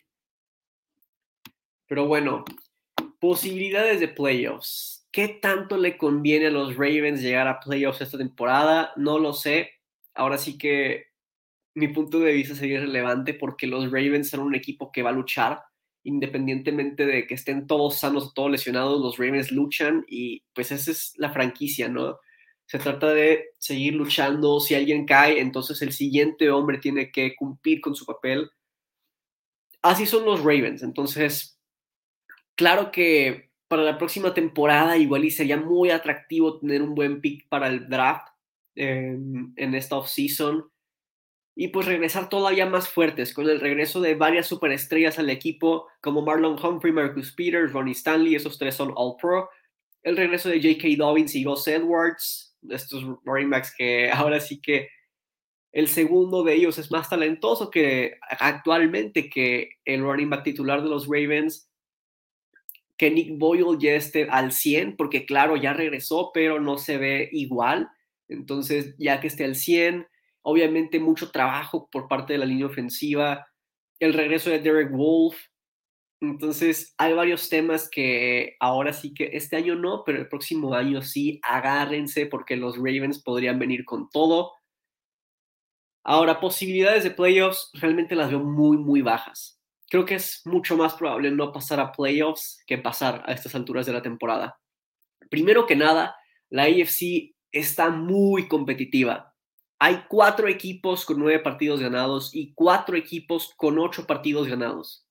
Pero 1.88 2.06
bueno, 2.06 2.44
posibilidades 3.18 3.98
de 3.98 4.08
playoffs. 4.08 4.99
¿Qué 5.12 5.28
tanto 5.42 5.76
le 5.76 5.98
conviene 5.98 6.46
a 6.46 6.50
los 6.50 6.76
Ravens 6.76 7.20
llegar 7.20 7.48
a 7.48 7.60
playoffs 7.60 8.00
esta 8.00 8.18
temporada? 8.18 8.92
No 8.96 9.18
lo 9.18 9.32
sé. 9.32 9.70
Ahora 10.14 10.38
sí 10.38 10.56
que 10.56 11.06
mi 11.74 11.88
punto 11.88 12.20
de 12.20 12.32
vista 12.32 12.54
sería 12.54 12.80
relevante 12.80 13.34
porque 13.34 13.66
los 13.66 13.86
Ravens 13.86 14.30
son 14.30 14.40
un 14.40 14.54
equipo 14.54 14.92
que 14.92 15.02
va 15.02 15.10
a 15.10 15.14
luchar 15.14 15.62
independientemente 16.02 17.06
de 17.06 17.26
que 17.26 17.34
estén 17.34 17.66
todos 17.66 17.98
sanos 17.98 18.28
o 18.28 18.32
todos 18.32 18.50
lesionados, 18.50 19.00
los 19.00 19.18
Ravens 19.18 19.52
luchan 19.52 20.04
y 20.08 20.42
pues 20.54 20.72
esa 20.72 20.90
es 20.90 21.12
la 21.16 21.30
franquicia, 21.30 21.88
¿no? 21.88 22.18
Se 22.66 22.78
trata 22.78 23.12
de 23.12 23.50
seguir 23.58 23.94
luchando, 23.94 24.60
si 24.60 24.74
alguien 24.74 25.04
cae, 25.04 25.40
entonces 25.40 25.82
el 25.82 25.92
siguiente 25.92 26.50
hombre 26.50 26.78
tiene 26.78 27.10
que 27.10 27.34
cumplir 27.36 27.80
con 27.80 27.94
su 27.94 28.06
papel. 28.06 28.50
Así 29.82 30.06
son 30.06 30.24
los 30.24 30.40
Ravens, 30.40 30.82
entonces, 30.82 31.58
claro 32.54 32.90
que 32.90 33.49
para 33.70 33.84
la 33.84 33.98
próxima 33.98 34.34
temporada 34.34 34.96
igual 34.96 35.24
y 35.24 35.30
sería 35.30 35.56
muy 35.56 35.90
atractivo 35.90 36.58
tener 36.58 36.82
un 36.82 36.96
buen 36.96 37.20
pick 37.20 37.48
para 37.48 37.68
el 37.68 37.88
draft 37.88 38.26
en, 38.74 39.54
esta 39.56 39.96
offseason 39.96 40.68
y 41.54 41.68
pues 41.68 41.86
regresar 41.86 42.28
todavía 42.28 42.66
más 42.66 42.88
fuertes 42.88 43.32
con 43.32 43.48
el 43.48 43.60
regreso 43.60 44.00
de 44.00 44.16
varias 44.16 44.48
superestrellas 44.48 45.20
al 45.20 45.30
equipo 45.30 45.86
como 46.00 46.20
Marlon 46.20 46.58
Humphrey, 46.60 46.92
Marcus 46.92 47.32
Peters, 47.32 47.72
Ronnie 47.72 47.92
Stanley, 47.92 48.34
esos 48.34 48.58
tres 48.58 48.74
son 48.74 48.92
All 48.96 49.14
Pro, 49.20 49.48
el 50.02 50.16
regreso 50.16 50.48
de 50.48 50.60
J.K. 50.60 50.96
Dobbins 50.98 51.36
y 51.36 51.44
Gus 51.44 51.68
Edwards, 51.68 52.56
estos 52.68 53.04
running 53.24 53.50
backs 53.50 53.72
que 53.76 54.10
ahora 54.12 54.40
sí 54.40 54.60
que 54.60 54.88
el 55.70 55.86
segundo 55.86 56.42
de 56.42 56.54
ellos 56.54 56.76
es 56.78 56.90
más 56.90 57.08
talentoso 57.08 57.70
que 57.70 58.18
actualmente 58.40 59.30
que 59.30 59.74
el 59.84 60.02
running 60.02 60.28
back 60.28 60.42
titular 60.42 60.82
de 60.82 60.88
los 60.88 61.06
Ravens, 61.06 61.69
que 63.00 63.10
Nick 63.10 63.38
Boyle 63.38 63.78
ya 63.78 63.94
esté 63.94 64.28
al 64.28 64.52
100, 64.52 64.94
porque 64.98 65.24
claro, 65.24 65.56
ya 65.56 65.72
regresó, 65.72 66.32
pero 66.34 66.60
no 66.60 66.76
se 66.76 66.98
ve 66.98 67.30
igual. 67.32 67.88
Entonces, 68.28 68.94
ya 68.98 69.20
que 69.20 69.28
esté 69.28 69.44
al 69.44 69.54
100, 69.54 70.06
obviamente 70.42 71.00
mucho 71.00 71.30
trabajo 71.30 71.88
por 71.90 72.08
parte 72.08 72.34
de 72.34 72.40
la 72.40 72.44
línea 72.44 72.66
ofensiva, 72.66 73.46
el 74.00 74.12
regreso 74.12 74.50
de 74.50 74.58
Derek 74.58 74.90
Wolf. 74.92 75.34
Entonces, 76.20 76.94
hay 76.98 77.14
varios 77.14 77.48
temas 77.48 77.88
que 77.88 78.56
ahora 78.60 78.92
sí 78.92 79.14
que 79.14 79.30
este 79.32 79.56
año 79.56 79.76
no, 79.76 80.02
pero 80.04 80.18
el 80.18 80.28
próximo 80.28 80.74
año 80.74 81.00
sí, 81.00 81.40
agárrense 81.42 82.26
porque 82.26 82.58
los 82.58 82.76
Ravens 82.76 83.22
podrían 83.22 83.58
venir 83.58 83.86
con 83.86 84.10
todo. 84.10 84.52
Ahora, 86.04 86.38
posibilidades 86.38 87.04
de 87.04 87.12
playoffs 87.12 87.70
realmente 87.72 88.14
las 88.14 88.28
veo 88.28 88.40
muy, 88.40 88.76
muy 88.76 89.00
bajas. 89.00 89.59
Creo 89.90 90.06
que 90.06 90.14
es 90.14 90.40
mucho 90.46 90.74
más 90.78 90.94
probable 90.94 91.30
no 91.30 91.52
pasar 91.52 91.80
a 91.80 91.92
playoffs 91.92 92.62
que 92.66 92.78
pasar 92.78 93.22
a 93.26 93.32
estas 93.32 93.54
alturas 93.54 93.84
de 93.84 93.92
la 93.92 94.00
temporada. 94.00 94.58
Primero 95.28 95.66
que 95.66 95.76
nada, 95.76 96.16
la 96.48 96.62
AFC 96.62 97.34
está 97.52 97.90
muy 97.90 98.48
competitiva 98.48 99.30
hay 99.82 100.04
cuatro 100.08 100.46
equipos 100.46 101.06
con 101.06 101.18
nueve 101.18 101.38
partidos 101.38 101.80
ganados 101.80 102.34
y 102.34 102.52
cuatro 102.52 102.96
equipos 102.96 103.54
con 103.56 103.78
ocho 103.78 104.06
partidos 104.06 104.46
ganados. 104.46 105.06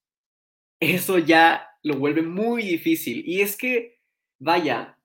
Eso 0.78 1.18
ya 1.18 1.68
lo 1.82 1.96
vuelve 1.96 2.22
muy 2.22 2.62
difícil. 2.62 3.24
Y 3.26 3.40
es 3.40 3.56
que, 3.56 3.98
vaya, 4.38 4.96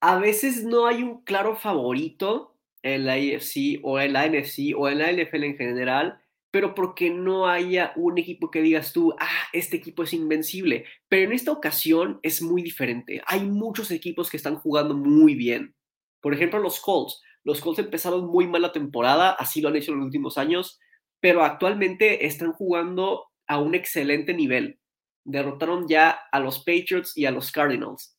a 0.00 0.18
veces 0.18 0.64
no 0.64 0.86
hay 0.86 1.02
un 1.02 1.22
claro 1.22 1.54
favorito 1.54 2.56
en 2.82 3.04
la 3.04 3.12
AFC 3.12 3.78
o 3.82 4.00
en 4.00 4.14
la 4.14 4.26
NFC 4.26 4.74
o 4.74 4.88
en 4.88 4.98
la 4.98 5.12
NFL 5.12 5.44
en 5.44 5.56
general, 5.58 6.19
pero 6.50 6.74
porque 6.74 7.10
no 7.10 7.46
haya 7.46 7.92
un 7.96 8.18
equipo 8.18 8.50
que 8.50 8.62
digas 8.62 8.92
tú, 8.92 9.14
ah, 9.20 9.48
este 9.52 9.76
equipo 9.76 10.02
es 10.02 10.12
invencible. 10.12 10.84
Pero 11.08 11.28
en 11.28 11.32
esta 11.32 11.52
ocasión 11.52 12.18
es 12.22 12.42
muy 12.42 12.62
diferente. 12.62 13.22
Hay 13.26 13.40
muchos 13.40 13.90
equipos 13.90 14.30
que 14.30 14.36
están 14.36 14.56
jugando 14.56 14.96
muy 14.96 15.34
bien. 15.34 15.74
Por 16.20 16.34
ejemplo, 16.34 16.58
los 16.58 16.80
Colts. 16.80 17.22
Los 17.44 17.60
Colts 17.60 17.78
empezaron 17.78 18.26
muy 18.26 18.46
mal 18.46 18.62
la 18.62 18.72
temporada, 18.72 19.30
así 19.30 19.60
lo 19.60 19.68
han 19.68 19.76
hecho 19.76 19.92
en 19.92 19.98
los 19.98 20.06
últimos 20.06 20.38
años, 20.38 20.78
pero 21.20 21.44
actualmente 21.44 22.26
están 22.26 22.52
jugando 22.52 23.28
a 23.46 23.58
un 23.58 23.74
excelente 23.74 24.34
nivel. 24.34 24.80
Derrotaron 25.24 25.86
ya 25.88 26.18
a 26.32 26.40
los 26.40 26.58
Patriots 26.58 27.16
y 27.16 27.26
a 27.26 27.30
los 27.30 27.52
Cardinals. 27.52 28.18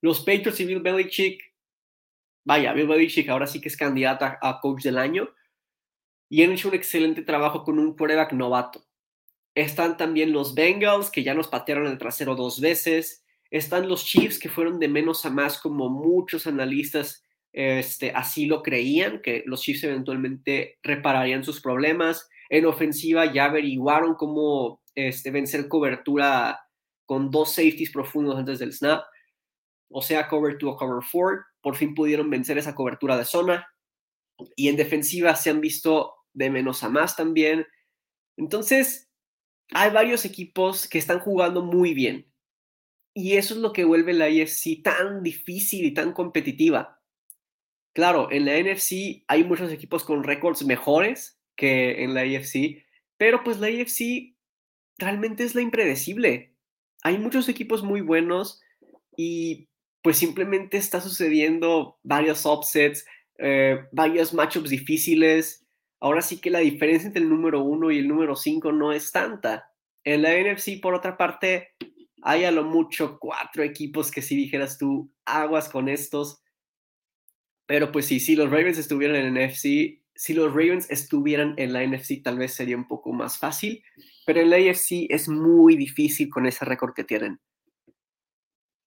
Los 0.00 0.20
Patriots 0.20 0.60
y 0.60 0.66
Bill 0.66 0.80
Belichick, 0.80 1.40
vaya, 2.44 2.72
Bill 2.72 2.86
Belichick 2.86 3.28
ahora 3.28 3.46
sí 3.46 3.60
que 3.60 3.68
es 3.68 3.76
candidata 3.76 4.38
a 4.42 4.60
coach 4.60 4.82
del 4.82 4.98
año 4.98 5.28
y 6.28 6.42
han 6.42 6.52
hecho 6.52 6.68
un 6.68 6.74
excelente 6.74 7.22
trabajo 7.22 7.64
con 7.64 7.78
un 7.78 7.96
quarterback 7.96 8.32
novato. 8.32 8.84
Están 9.54 9.96
también 9.96 10.32
los 10.32 10.54
Bengals, 10.54 11.10
que 11.10 11.22
ya 11.22 11.34
nos 11.34 11.48
patearon 11.48 11.86
el 11.86 11.98
trasero 11.98 12.36
dos 12.36 12.60
veces. 12.60 13.24
Están 13.50 13.88
los 13.88 14.04
Chiefs, 14.04 14.38
que 14.38 14.48
fueron 14.48 14.78
de 14.78 14.88
menos 14.88 15.24
a 15.24 15.30
más, 15.30 15.58
como 15.58 15.88
muchos 15.88 16.46
analistas 16.46 17.24
este, 17.52 18.12
así 18.12 18.46
lo 18.46 18.62
creían, 18.62 19.20
que 19.20 19.42
los 19.46 19.62
Chiefs 19.62 19.84
eventualmente 19.84 20.78
repararían 20.82 21.42
sus 21.44 21.60
problemas. 21.60 22.28
En 22.50 22.66
ofensiva 22.66 23.32
ya 23.32 23.46
averiguaron 23.46 24.14
cómo 24.14 24.82
este, 24.94 25.30
vencer 25.30 25.68
cobertura 25.68 26.60
con 27.06 27.30
dos 27.30 27.54
safeties 27.54 27.90
profundos 27.90 28.36
antes 28.36 28.58
del 28.58 28.72
snap, 28.72 29.02
o 29.90 30.02
sea, 30.02 30.28
cover 30.28 30.58
2 30.58 30.74
o 30.74 30.76
cover 30.76 31.02
4. 31.10 31.44
Por 31.60 31.76
fin 31.76 31.94
pudieron 31.94 32.28
vencer 32.30 32.58
esa 32.58 32.74
cobertura 32.74 33.16
de 33.16 33.24
zona. 33.24 33.66
Y 34.54 34.68
en 34.68 34.76
defensiva 34.76 35.34
se 35.34 35.50
han 35.50 35.60
visto 35.60 36.14
de 36.32 36.50
menos 36.50 36.82
a 36.82 36.88
más 36.88 37.16
también. 37.16 37.66
Entonces, 38.36 39.10
hay 39.72 39.90
varios 39.90 40.24
equipos 40.24 40.88
que 40.88 40.98
están 40.98 41.20
jugando 41.20 41.62
muy 41.62 41.94
bien. 41.94 42.32
Y 43.14 43.36
eso 43.36 43.54
es 43.54 43.60
lo 43.60 43.72
que 43.72 43.84
vuelve 43.84 44.12
la 44.12 44.28
IFC 44.28 44.82
tan 44.82 45.22
difícil 45.22 45.84
y 45.84 45.92
tan 45.92 46.12
competitiva 46.12 46.98
Claro, 47.98 48.30
en 48.30 48.44
la 48.44 48.56
NFC 48.56 49.24
hay 49.26 49.42
muchos 49.42 49.72
equipos 49.72 50.04
con 50.04 50.22
récords 50.22 50.64
mejores 50.64 51.40
que 51.56 52.04
en 52.04 52.14
la 52.14 52.20
AFC, 52.20 52.84
pero 53.16 53.42
pues 53.42 53.58
la 53.58 53.66
AFC 53.66 54.36
realmente 54.98 55.42
es 55.42 55.56
la 55.56 55.62
impredecible. 55.62 56.54
Hay 57.02 57.18
muchos 57.18 57.48
equipos 57.48 57.82
muy 57.82 58.00
buenos 58.00 58.62
y 59.16 59.68
pues 60.00 60.16
simplemente 60.16 60.76
está 60.76 61.00
sucediendo 61.00 61.98
varios 62.04 62.46
upsets, 62.46 63.04
eh, 63.38 63.80
varios 63.90 64.32
matchups 64.32 64.70
difíciles. 64.70 65.66
Ahora 66.00 66.22
sí 66.22 66.40
que 66.40 66.50
la 66.50 66.60
diferencia 66.60 67.06
entre 67.06 67.22
el 67.22 67.28
número 67.28 67.62
uno 67.62 67.90
y 67.90 67.98
el 67.98 68.08
número 68.08 68.36
cinco 68.36 68.72
no 68.72 68.92
es 68.92 69.10
tanta. 69.10 69.72
En 70.04 70.22
la 70.22 70.30
NFC, 70.30 70.80
por 70.80 70.94
otra 70.94 71.16
parte, 71.16 71.74
hay 72.22 72.44
a 72.44 72.50
lo 72.50 72.64
mucho 72.64 73.18
cuatro 73.18 73.62
equipos 73.62 74.10
que 74.10 74.22
si 74.22 74.36
dijeras 74.36 74.78
tú, 74.78 75.12
aguas 75.24 75.68
con 75.68 75.88
estos 75.88 76.42
pero 77.68 77.92
pues 77.92 78.06
sí, 78.06 78.18
si 78.18 78.34
los 78.34 78.50
Ravens 78.50 78.78
estuvieran 78.78 79.16
en 79.16 79.34
la 79.34 79.46
NFC, 79.46 80.00
si 80.14 80.32
los 80.32 80.54
Ravens 80.54 80.90
estuvieran 80.90 81.54
en 81.58 81.74
la 81.74 81.86
NFC, 81.86 82.22
tal 82.24 82.38
vez 82.38 82.54
sería 82.54 82.78
un 82.78 82.88
poco 82.88 83.12
más 83.12 83.36
fácil, 83.36 83.84
pero 84.24 84.40
en 84.40 84.48
la 84.48 84.56
AFC 84.56 85.06
es 85.10 85.28
muy 85.28 85.76
difícil 85.76 86.30
con 86.30 86.46
ese 86.46 86.64
récord 86.64 86.94
que 86.94 87.04
tienen. 87.04 87.38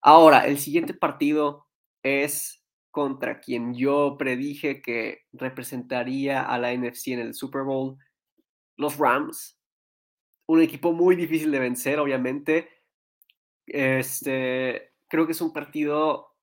Ahora, 0.02 0.48
el 0.48 0.58
siguiente 0.58 0.94
partido 0.94 1.68
es 2.02 2.61
contra 2.92 3.40
quien 3.40 3.74
yo 3.74 4.16
predije 4.18 4.82
que 4.82 5.22
representaría 5.32 6.42
a 6.42 6.58
la 6.58 6.72
NFC 6.72 7.08
en 7.08 7.20
el 7.20 7.34
Super 7.34 7.62
Bowl, 7.62 7.98
los 8.76 8.98
Rams. 8.98 9.58
Un 10.46 10.60
equipo 10.60 10.92
muy 10.92 11.16
difícil 11.16 11.50
de 11.50 11.58
vencer, 11.58 11.98
obviamente. 11.98 12.68
Este, 13.66 14.92
creo 15.08 15.26
que 15.26 15.32
es 15.32 15.40
un 15.40 15.54
partido 15.54 16.36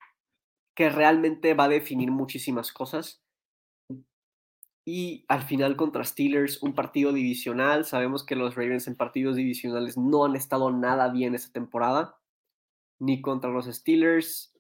que 0.75 0.89
realmente 0.89 1.53
va 1.53 1.65
a 1.65 1.69
definir 1.69 2.09
muchísimas 2.09 2.71
cosas. 2.71 3.23
Y 4.85 5.25
al 5.27 5.43
final 5.43 5.75
contra 5.75 6.03
Steelers, 6.03 6.63
un 6.63 6.73
partido 6.73 7.13
divisional. 7.13 7.85
Sabemos 7.85 8.25
que 8.25 8.35
los 8.35 8.55
Ravens 8.55 8.87
en 8.87 8.95
partidos 8.95 9.35
divisionales 9.35 9.97
no 9.97 10.25
han 10.25 10.35
estado 10.35 10.71
nada 10.71 11.09
bien 11.09 11.35
esta 11.35 11.53
temporada. 11.53 12.17
Ni 12.97 13.21
contra 13.21 13.51
los 13.51 13.67
Steelers, 13.67 14.58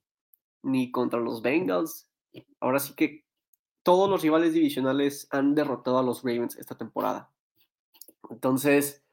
ni 0.61 0.91
contra 0.91 1.19
los 1.19 1.41
Bengals. 1.41 2.09
Ahora 2.59 2.79
sí 2.79 2.93
que 2.93 3.25
todos 3.83 4.09
los 4.09 4.21
rivales 4.21 4.53
divisionales 4.53 5.27
han 5.31 5.55
derrotado 5.55 5.99
a 5.99 6.03
los 6.03 6.23
Ravens 6.23 6.57
esta 6.57 6.77
temporada. 6.77 7.29
Entonces, 8.29 9.03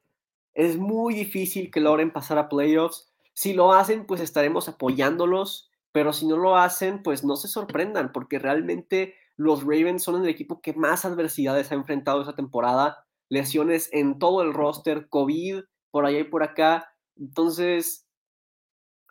es 0.54 0.76
muy 0.76 1.14
difícil 1.14 1.70
que 1.70 1.80
logren 1.80 2.12
pasar 2.12 2.38
a 2.38 2.48
playoffs. 2.48 3.12
Si 3.32 3.52
lo 3.52 3.72
hacen, 3.72 4.06
pues 4.06 4.20
estaremos 4.20 4.68
apoyándolos 4.68 5.70
pero 5.96 6.12
si 6.12 6.26
no 6.26 6.37
lo 6.37 6.59
hacen, 6.59 7.02
pues 7.02 7.24
no 7.24 7.37
se 7.37 7.48
sorprendan, 7.48 8.12
porque 8.12 8.38
realmente 8.38 9.14
los 9.38 9.62
Ravens 9.62 10.02
son 10.02 10.22
el 10.22 10.28
equipo 10.28 10.61
que 10.61 10.74
más 10.74 11.06
adversidades 11.06 11.72
ha 11.72 11.74
enfrentado 11.74 12.20
esa 12.20 12.35
temporada, 12.35 13.06
lesiones 13.30 13.88
en 13.92 14.18
todo 14.18 14.42
el 14.42 14.52
roster, 14.52 15.09
COVID 15.09 15.62
por 15.90 16.04
allá 16.04 16.18
y 16.18 16.24
por 16.24 16.42
acá, 16.42 16.92
entonces 17.16 18.06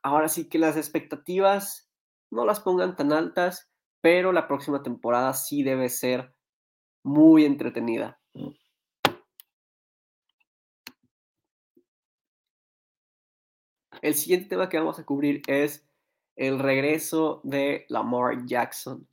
ahora 0.03 0.29
sí 0.29 0.47
que 0.47 0.59
las 0.59 0.77
expectativas 0.77 1.84
no 2.35 2.45
las 2.45 2.59
pongan 2.59 2.95
tan 2.95 3.13
altas, 3.13 3.71
pero 4.01 4.31
la 4.31 4.47
próxima 4.47 4.83
temporada 4.83 5.33
sí 5.33 5.63
debe 5.63 5.89
ser 5.89 6.35
muy 7.03 7.45
entretenida. 7.45 8.19
El 14.01 14.13
siguiente 14.13 14.49
tema 14.49 14.69
que 14.69 14.77
vamos 14.77 14.99
a 14.99 15.05
cubrir 15.05 15.41
es 15.47 15.87
el 16.35 16.59
regreso 16.59 17.41
de 17.43 17.85
Lamar 17.87 18.45
Jackson. 18.45 19.07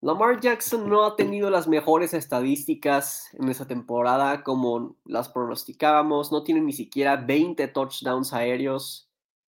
Lamar 0.00 0.40
Jackson 0.40 0.88
no 0.88 1.04
ha 1.04 1.16
tenido 1.16 1.50
las 1.50 1.68
mejores 1.68 2.14
estadísticas 2.14 3.28
en 3.34 3.48
esa 3.48 3.66
temporada 3.66 4.42
como 4.42 4.96
las 5.04 5.28
pronosticábamos, 5.28 6.32
no 6.32 6.42
tiene 6.42 6.60
ni 6.60 6.72
siquiera 6.72 7.16
20 7.16 7.68
touchdowns 7.68 8.32
aéreos 8.32 9.10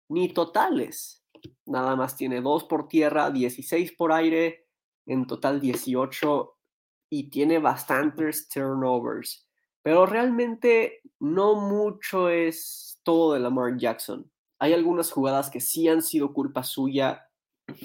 ni 0.08 0.32
totales. 0.32 1.25
Nada 1.66 1.96
más 1.96 2.16
tiene 2.16 2.40
2 2.40 2.64
por 2.64 2.88
tierra, 2.88 3.30
16 3.30 3.92
por 3.92 4.12
aire, 4.12 4.66
en 5.06 5.26
total 5.26 5.60
18 5.60 6.56
y 7.10 7.30
tiene 7.30 7.58
bastantes 7.58 8.48
turnovers. 8.48 9.48
Pero 9.82 10.06
realmente 10.06 11.00
no 11.20 11.54
mucho 11.54 12.28
es 12.28 13.00
todo 13.02 13.34
de 13.34 13.40
Lamar 13.40 13.76
Jackson. 13.76 14.30
Hay 14.58 14.72
algunas 14.72 15.12
jugadas 15.12 15.50
que 15.50 15.60
sí 15.60 15.86
han 15.88 16.02
sido 16.02 16.32
culpa 16.32 16.64
suya, 16.64 17.28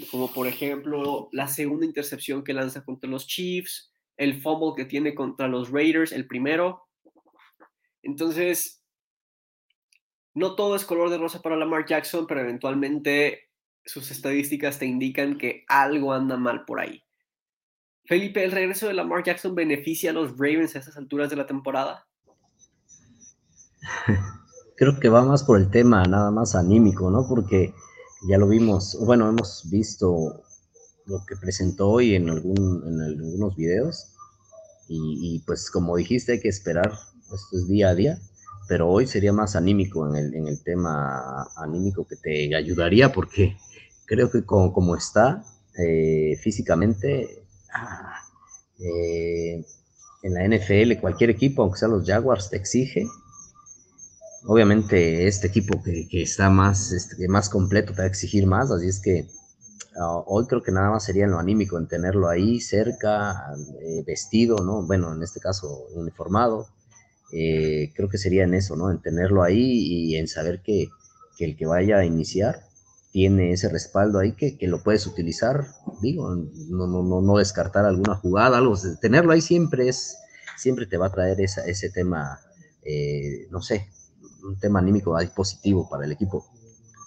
como 0.09 0.31
por 0.31 0.47
ejemplo 0.47 1.29
la 1.31 1.47
segunda 1.47 1.85
intercepción 1.85 2.43
que 2.43 2.53
lanza 2.53 2.83
contra 2.83 3.09
los 3.09 3.27
Chiefs, 3.27 3.93
el 4.17 4.41
fumble 4.41 4.73
que 4.75 4.85
tiene 4.85 5.13
contra 5.13 5.47
los 5.47 5.69
Raiders, 5.69 6.11
el 6.11 6.27
primero. 6.27 6.87
Entonces, 8.01 8.80
no 10.33 10.55
todo 10.55 10.75
es 10.75 10.85
color 10.85 11.09
de 11.09 11.17
rosa 11.17 11.41
para 11.41 11.57
Lamar 11.57 11.85
Jackson, 11.85 12.25
pero 12.27 12.41
eventualmente 12.41 13.49
sus 13.85 14.11
estadísticas 14.11 14.79
te 14.79 14.85
indican 14.85 15.37
que 15.37 15.65
algo 15.67 16.13
anda 16.13 16.37
mal 16.37 16.65
por 16.65 16.79
ahí. 16.79 17.03
Felipe, 18.05 18.43
¿el 18.43 18.51
regreso 18.51 18.87
de 18.87 18.93
Lamar 18.93 19.23
Jackson 19.23 19.55
beneficia 19.55 20.11
a 20.11 20.13
los 20.13 20.31
Ravens 20.31 20.75
a 20.75 20.79
estas 20.79 20.97
alturas 20.97 21.29
de 21.29 21.35
la 21.35 21.45
temporada? 21.45 22.07
creo 24.81 24.99
que 24.99 25.09
va 25.09 25.23
más 25.23 25.43
por 25.43 25.59
el 25.59 25.69
tema 25.69 26.03
nada 26.05 26.31
más 26.31 26.55
anímico, 26.55 27.11
¿no? 27.11 27.27
Porque 27.29 27.71
ya 28.27 28.39
lo 28.39 28.47
vimos, 28.47 28.97
bueno, 29.05 29.29
hemos 29.29 29.69
visto 29.69 30.43
lo 31.05 31.23
que 31.27 31.35
presentó 31.35 31.89
hoy 31.89 32.15
en, 32.15 32.27
algún, 32.29 32.83
en 32.87 32.99
algunos 32.99 33.55
videos 33.55 34.15
y, 34.87 35.39
pues 35.45 35.69
como 35.69 35.95
dijiste 35.95 36.31
hay 36.31 36.39
que 36.39 36.49
esperar, 36.49 36.91
esto 36.91 37.57
es 37.57 37.67
día 37.67 37.89
a 37.89 37.95
día, 37.95 38.19
pero 38.71 38.89
hoy 38.89 39.05
sería 39.05 39.33
más 39.33 39.57
anímico 39.57 40.07
en 40.07 40.15
el, 40.15 40.33
en 40.33 40.47
el 40.47 40.63
tema 40.63 41.45
anímico 41.57 42.07
que 42.07 42.15
te 42.15 42.55
ayudaría 42.55 43.11
porque 43.11 43.57
creo 44.05 44.31
que 44.31 44.45
como, 44.45 44.71
como 44.71 44.95
está 44.95 45.43
eh, 45.77 46.37
físicamente 46.41 47.43
ah, 47.73 48.15
eh, 48.79 49.61
en 50.23 50.33
la 50.33 50.47
NFL 50.47 51.01
cualquier 51.01 51.31
equipo, 51.31 51.63
aunque 51.63 51.79
sea 51.79 51.89
los 51.89 52.07
Jaguars, 52.07 52.49
te 52.49 52.55
exige 52.55 53.07
obviamente 54.45 55.27
este 55.27 55.47
equipo 55.47 55.83
que, 55.83 56.07
está 56.21 56.49
más, 56.49 56.93
este, 56.93 57.27
más 57.27 57.49
completo 57.49 57.91
te 57.91 57.97
va 57.97 58.03
a 58.05 58.07
exigir 58.07 58.47
más, 58.47 58.71
así 58.71 58.87
es 58.87 59.01
que 59.01 59.27
ah, 59.99 60.23
hoy 60.27 60.45
creo 60.47 60.63
que 60.63 60.71
nada 60.71 60.91
más 60.91 61.03
sería 61.03 61.25
en 61.25 61.31
lo 61.31 61.39
anímico, 61.39 61.77
en 61.77 61.89
tenerlo 61.89 62.29
ahí 62.29 62.61
cerca, 62.61 63.53
eh, 63.81 64.01
vestido, 64.07 64.59
¿no? 64.63 64.87
Bueno, 64.87 65.13
en 65.13 65.21
este 65.23 65.41
caso 65.41 65.87
uniformado, 65.93 66.69
eh, 67.31 67.91
creo 67.95 68.09
que 68.09 68.17
sería 68.17 68.43
en 68.43 68.53
eso, 68.53 68.75
¿no? 68.75 68.91
En 68.91 69.01
tenerlo 69.01 69.43
ahí 69.43 70.11
y 70.11 70.15
en 70.17 70.27
saber 70.27 70.61
que, 70.61 70.89
el 71.39 71.57
que 71.57 71.65
vaya 71.65 71.97
a 71.97 72.05
iniciar 72.05 72.67
tiene 73.11 73.51
ese 73.51 73.67
respaldo 73.67 74.19
ahí 74.19 74.33
que, 74.33 74.55
lo 74.67 74.83
puedes 74.83 75.07
utilizar, 75.07 75.65
digo, 76.01 76.35
no, 76.35 76.85
no, 76.85 77.01
no, 77.01 77.19
no 77.19 77.37
descartar 77.37 77.83
alguna 77.83 78.13
jugada, 78.15 78.59
algo, 78.59 78.75
tenerlo 79.01 79.33
ahí 79.33 79.41
siempre 79.41 79.89
es, 79.89 80.17
siempre 80.55 80.85
te 80.85 80.97
va 80.97 81.07
a 81.07 81.11
traer 81.11 81.41
ese 81.41 81.89
tema, 81.89 82.39
eh, 82.83 83.47
no 83.49 83.59
sé, 83.59 83.89
un 84.43 84.59
tema 84.59 84.79
anímico 84.79 85.17
positivo 85.35 85.89
para 85.89 86.05
el 86.05 86.11
equipo. 86.11 86.45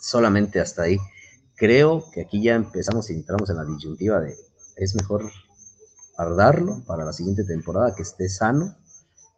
Solamente 0.00 0.60
hasta 0.60 0.82
ahí. 0.82 0.98
Creo 1.56 2.10
que 2.12 2.22
aquí 2.22 2.42
ya 2.42 2.54
empezamos 2.56 3.08
y 3.10 3.14
entramos 3.14 3.48
en 3.50 3.56
la 3.56 3.64
disyuntiva 3.64 4.20
de 4.20 4.34
es 4.76 4.94
mejor 4.96 5.30
guardarlo 6.16 6.82
para 6.86 7.04
la 7.04 7.12
siguiente 7.12 7.44
temporada 7.44 7.94
que 7.94 8.02
esté 8.02 8.28
sano, 8.28 8.76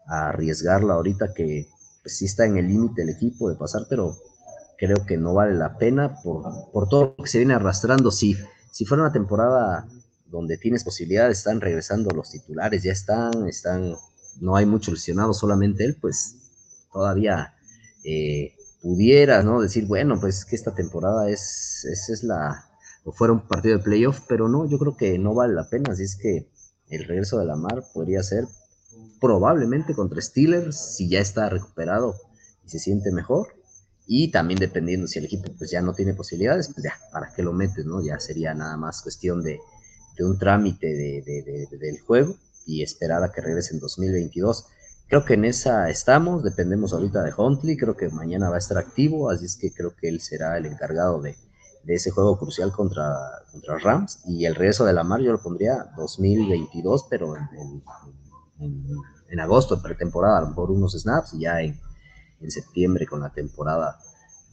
a 0.06 0.28
arriesgarlo 0.28 0.92
ahorita 0.92 1.34
que 1.34 1.68
pues, 2.02 2.22
está 2.22 2.46
en 2.46 2.56
el 2.56 2.68
límite 2.68 3.02
el 3.02 3.10
equipo 3.10 3.48
de 3.48 3.56
pasar, 3.56 3.86
pero 3.88 4.16
creo 4.78 5.04
que 5.06 5.16
no 5.16 5.34
vale 5.34 5.54
la 5.54 5.76
pena 5.78 6.16
por, 6.22 6.44
por 6.72 6.88
todo 6.88 7.14
lo 7.16 7.24
que 7.24 7.30
se 7.30 7.38
viene 7.38 7.54
arrastrando. 7.54 8.10
Si, 8.10 8.36
si 8.70 8.84
fuera 8.84 9.04
una 9.04 9.12
temporada 9.12 9.86
donde 10.26 10.58
tienes 10.58 10.84
posibilidades, 10.84 11.38
están 11.38 11.60
regresando 11.60 12.10
los 12.14 12.30
titulares, 12.30 12.82
ya 12.82 12.92
están, 12.92 13.48
están, 13.48 13.94
no 14.40 14.56
hay 14.56 14.66
mucho 14.66 14.90
lesionado, 14.90 15.32
solamente 15.32 15.84
él, 15.84 15.96
pues 16.00 16.36
todavía 16.92 17.54
eh, 18.04 18.54
pudiera, 18.82 19.42
¿no? 19.42 19.60
Decir, 19.60 19.86
bueno, 19.86 20.20
pues 20.20 20.44
que 20.44 20.56
esta 20.56 20.74
temporada 20.74 21.28
es, 21.28 21.84
es, 21.84 22.22
la, 22.22 22.64
o 23.04 23.12
fuera 23.12 23.32
un 23.32 23.46
partido 23.46 23.78
de 23.78 23.84
playoff, 23.84 24.20
pero 24.28 24.48
no, 24.48 24.68
yo 24.68 24.78
creo 24.78 24.96
que 24.96 25.18
no 25.18 25.34
vale 25.34 25.54
la 25.54 25.68
pena, 25.68 25.92
así 25.92 26.04
es 26.04 26.16
que 26.16 26.48
el 26.88 27.04
regreso 27.04 27.38
de 27.38 27.46
la 27.46 27.56
mar 27.56 27.84
podría 27.92 28.22
ser 28.22 28.46
probablemente 29.20 29.94
contra 29.94 30.20
Steelers, 30.20 30.96
si 30.96 31.08
ya 31.08 31.20
está 31.20 31.48
recuperado 31.48 32.14
y 32.64 32.70
se 32.70 32.78
siente 32.78 33.12
mejor, 33.12 33.48
y 34.06 34.30
también 34.30 34.60
dependiendo 34.60 35.08
si 35.08 35.18
el 35.18 35.24
equipo 35.24 35.50
pues 35.58 35.70
ya 35.70 35.82
no 35.82 35.92
tiene 35.92 36.14
posibilidades, 36.14 36.68
pues 36.72 36.84
ya, 36.84 36.94
¿para 37.12 37.32
qué 37.34 37.42
lo 37.42 37.52
metes, 37.52 37.84
no? 37.84 38.00
Ya 38.02 38.20
sería 38.20 38.54
nada 38.54 38.76
más 38.76 39.02
cuestión 39.02 39.42
de, 39.42 39.58
un 40.20 40.38
trámite 40.38 40.86
del 40.86 42.00
juego 42.06 42.36
y 42.64 42.82
esperar 42.82 43.22
a 43.22 43.32
que 43.32 43.42
regrese 43.42 43.74
en 43.74 43.80
2022. 43.80 44.66
Creo 45.08 45.24
que 45.24 45.34
en 45.34 45.44
esa 45.44 45.90
estamos, 45.90 46.42
dependemos 46.42 46.92
ahorita 46.92 47.22
de 47.22 47.32
Huntley, 47.36 47.76
creo 47.76 47.96
que 47.96 48.08
mañana 48.08 48.48
va 48.48 48.56
a 48.56 48.58
estar 48.58 48.78
activo, 48.78 49.28
así 49.28 49.44
es 49.44 49.56
que 49.56 49.72
creo 49.72 49.94
que 49.94 50.08
él 50.08 50.20
será 50.20 50.56
el 50.56 50.66
encargado 50.66 51.20
de, 51.20 51.36
ese 51.86 52.10
juego 52.10 52.38
crucial 52.38 52.72
contra, 52.72 53.14
contra 53.52 53.78
Rams. 53.78 54.20
Y 54.24 54.46
el 54.46 54.54
regreso 54.54 54.84
de 54.84 54.92
Lamar 54.92 55.20
yo 55.20 55.32
lo 55.32 55.40
pondría 55.40 55.86
2022, 55.96 57.06
pero 57.08 57.36
en, 57.36 57.42
en, 57.58 57.82
agosto, 59.38 59.82
pretemporada, 59.82 60.38
a 60.38 60.40
lo 60.42 60.48
mejor 60.48 60.70
unos 60.70 60.92
snaps, 60.92 61.34
y 61.34 61.40
ya 61.40 61.60
en, 61.60 61.78
en 62.40 62.50
septiembre 62.50 63.06
con 63.06 63.20
la 63.20 63.30
temporada, 63.30 63.98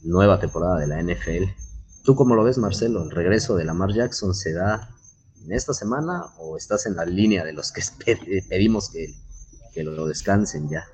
nueva 0.02 0.38
temporada 0.38 0.78
de 0.78 0.86
la 0.86 1.02
NFL. 1.02 1.44
¿Tú 2.04 2.14
cómo 2.14 2.34
lo 2.34 2.44
ves, 2.44 2.58
Marcelo? 2.58 3.02
¿El 3.02 3.10
regreso 3.10 3.56
de 3.56 3.64
Lamar 3.64 3.92
Jackson 3.92 4.34
se 4.34 4.52
da 4.52 4.90
en 5.44 5.52
esta 5.52 5.72
semana 5.72 6.24
o 6.38 6.56
estás 6.56 6.86
en 6.86 6.96
la 6.96 7.04
línea 7.04 7.44
de 7.44 7.52
los 7.52 7.72
que 7.72 7.82
pedimos 8.48 8.90
que 8.90 9.14
que 9.74 9.82
lo 9.82 10.06
descansen 10.06 10.68
ya. 10.70 10.84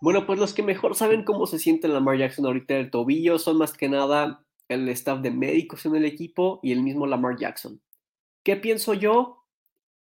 Bueno, 0.00 0.26
pues 0.26 0.38
los 0.38 0.54
que 0.54 0.62
mejor 0.62 0.94
saben 0.94 1.24
cómo 1.24 1.46
se 1.46 1.58
siente 1.58 1.88
Lamar 1.88 2.18
Jackson 2.18 2.46
ahorita 2.46 2.74
del 2.74 2.90
tobillo 2.90 3.38
son 3.38 3.58
más 3.58 3.72
que 3.72 3.88
nada 3.88 4.44
el 4.68 4.88
staff 4.88 5.20
de 5.20 5.30
médicos 5.30 5.86
en 5.86 5.94
el 5.94 6.04
equipo 6.04 6.58
y 6.62 6.72
el 6.72 6.82
mismo 6.82 7.06
Lamar 7.06 7.36
Jackson. 7.38 7.80
¿Qué 8.42 8.56
pienso 8.56 8.94
yo? 8.94 9.35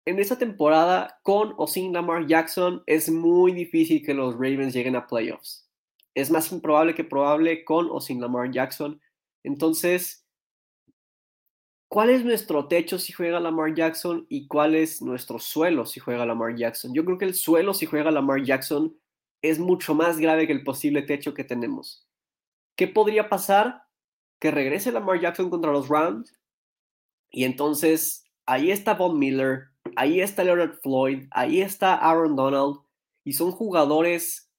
En 0.05 0.19
esta 0.19 0.37
temporada, 0.37 1.21
con 1.23 1.55
o 1.57 1.67
sin 1.67 1.93
Lamar 1.93 2.27
Jackson, 2.27 2.83
es 2.87 3.09
muy 3.11 3.53
difícil 3.53 4.05
que 4.05 4.15
los 4.15 4.35
Ravens 4.35 4.75
lleguen 4.75 4.97
a 4.97 5.07
playoffs. 5.07 5.69
Es 6.15 6.31
más 6.31 6.51
improbable 6.53 6.95
que 6.95 7.05
probable 7.05 7.65
con 7.65 7.89
o 7.91 8.01
sin 8.01 8.21
Lamar 8.21 8.51
Jackson. 8.51 9.01
Entonces, 9.45 10.23
¿Cuál 11.93 12.09
es 12.09 12.25
nuestro 12.25 12.69
techo 12.69 12.99
si 12.99 13.13
juega 13.13 13.39
Lamar 13.39 13.75
Jackson 13.75 14.25
y 14.31 14.47
cuál 14.47 14.75
es 14.75 15.03
nuestro 15.03 15.39
suelo 15.39 15.85
si 15.85 16.01
juega 16.01 16.25
Lamar 16.25 16.57
Jackson? 16.57 16.95
Yo 16.95 17.05
creo 17.05 17.19
que 17.19 17.27
el 17.27 17.35
suelo 17.35 17.75
si 17.75 17.85
juega 17.85 18.11
Lamar 18.11 18.43
Jackson 18.43 18.97
es 19.43 19.59
mucho 19.59 19.95
más 19.95 20.17
grave 20.17 20.47
que 20.47 20.55
el 20.55 20.65
posible 20.65 21.03
techo 21.03 21.35
que 21.35 21.45
tenemos. 21.45 22.09
¿Qué 22.77 22.89
podría 22.89 23.29
pasar? 23.29 23.83
Que 24.41 24.51
regrese 24.51 24.91
Lamar 24.91 25.21
Jackson 25.21 25.51
contra 25.51 25.71
los 25.71 25.91
Rams 25.91 26.33
y 27.31 27.45
entonces 27.45 28.25
ahí 28.47 28.71
está 28.71 28.95
Von 28.95 29.19
Miller, 29.19 29.72
ahí 29.97 30.21
está 30.21 30.45
Leonard 30.45 30.81
Floyd, 30.83 31.27
ahí 31.31 31.61
está 31.61 31.95
Aaron 31.95 32.37
Donald 32.37 32.81
y 33.25 33.35
son 33.35 33.53
jugadores 33.53 34.51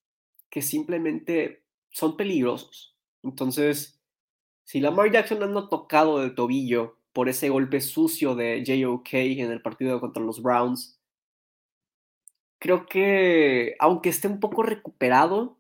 que 0.50 0.62
simplemente 0.62 1.64
son 1.90 2.18
peligrosos. 2.18 2.96
Entonces, 3.24 4.00
si 4.64 4.80
Lamar 4.80 5.12
Jackson 5.12 5.44
anda 5.44 5.70
tocado 5.70 6.20
del 6.20 6.36
tobillo 6.36 6.98
por 7.14 7.30
ese 7.30 7.50
golpe 7.50 7.80
sucio 7.80 8.36
de 8.36 8.64
JOK 8.66 9.14
en 9.14 9.52
el 9.52 9.62
partido 9.62 10.02
contra 10.02 10.22
los 10.22 10.42
Browns. 10.42 11.00
Creo 12.60 12.88
que, 12.88 13.76
aunque 13.80 14.10
esté 14.10 14.28
un 14.28 14.40
poco 14.40 14.64
recuperado, 14.64 15.60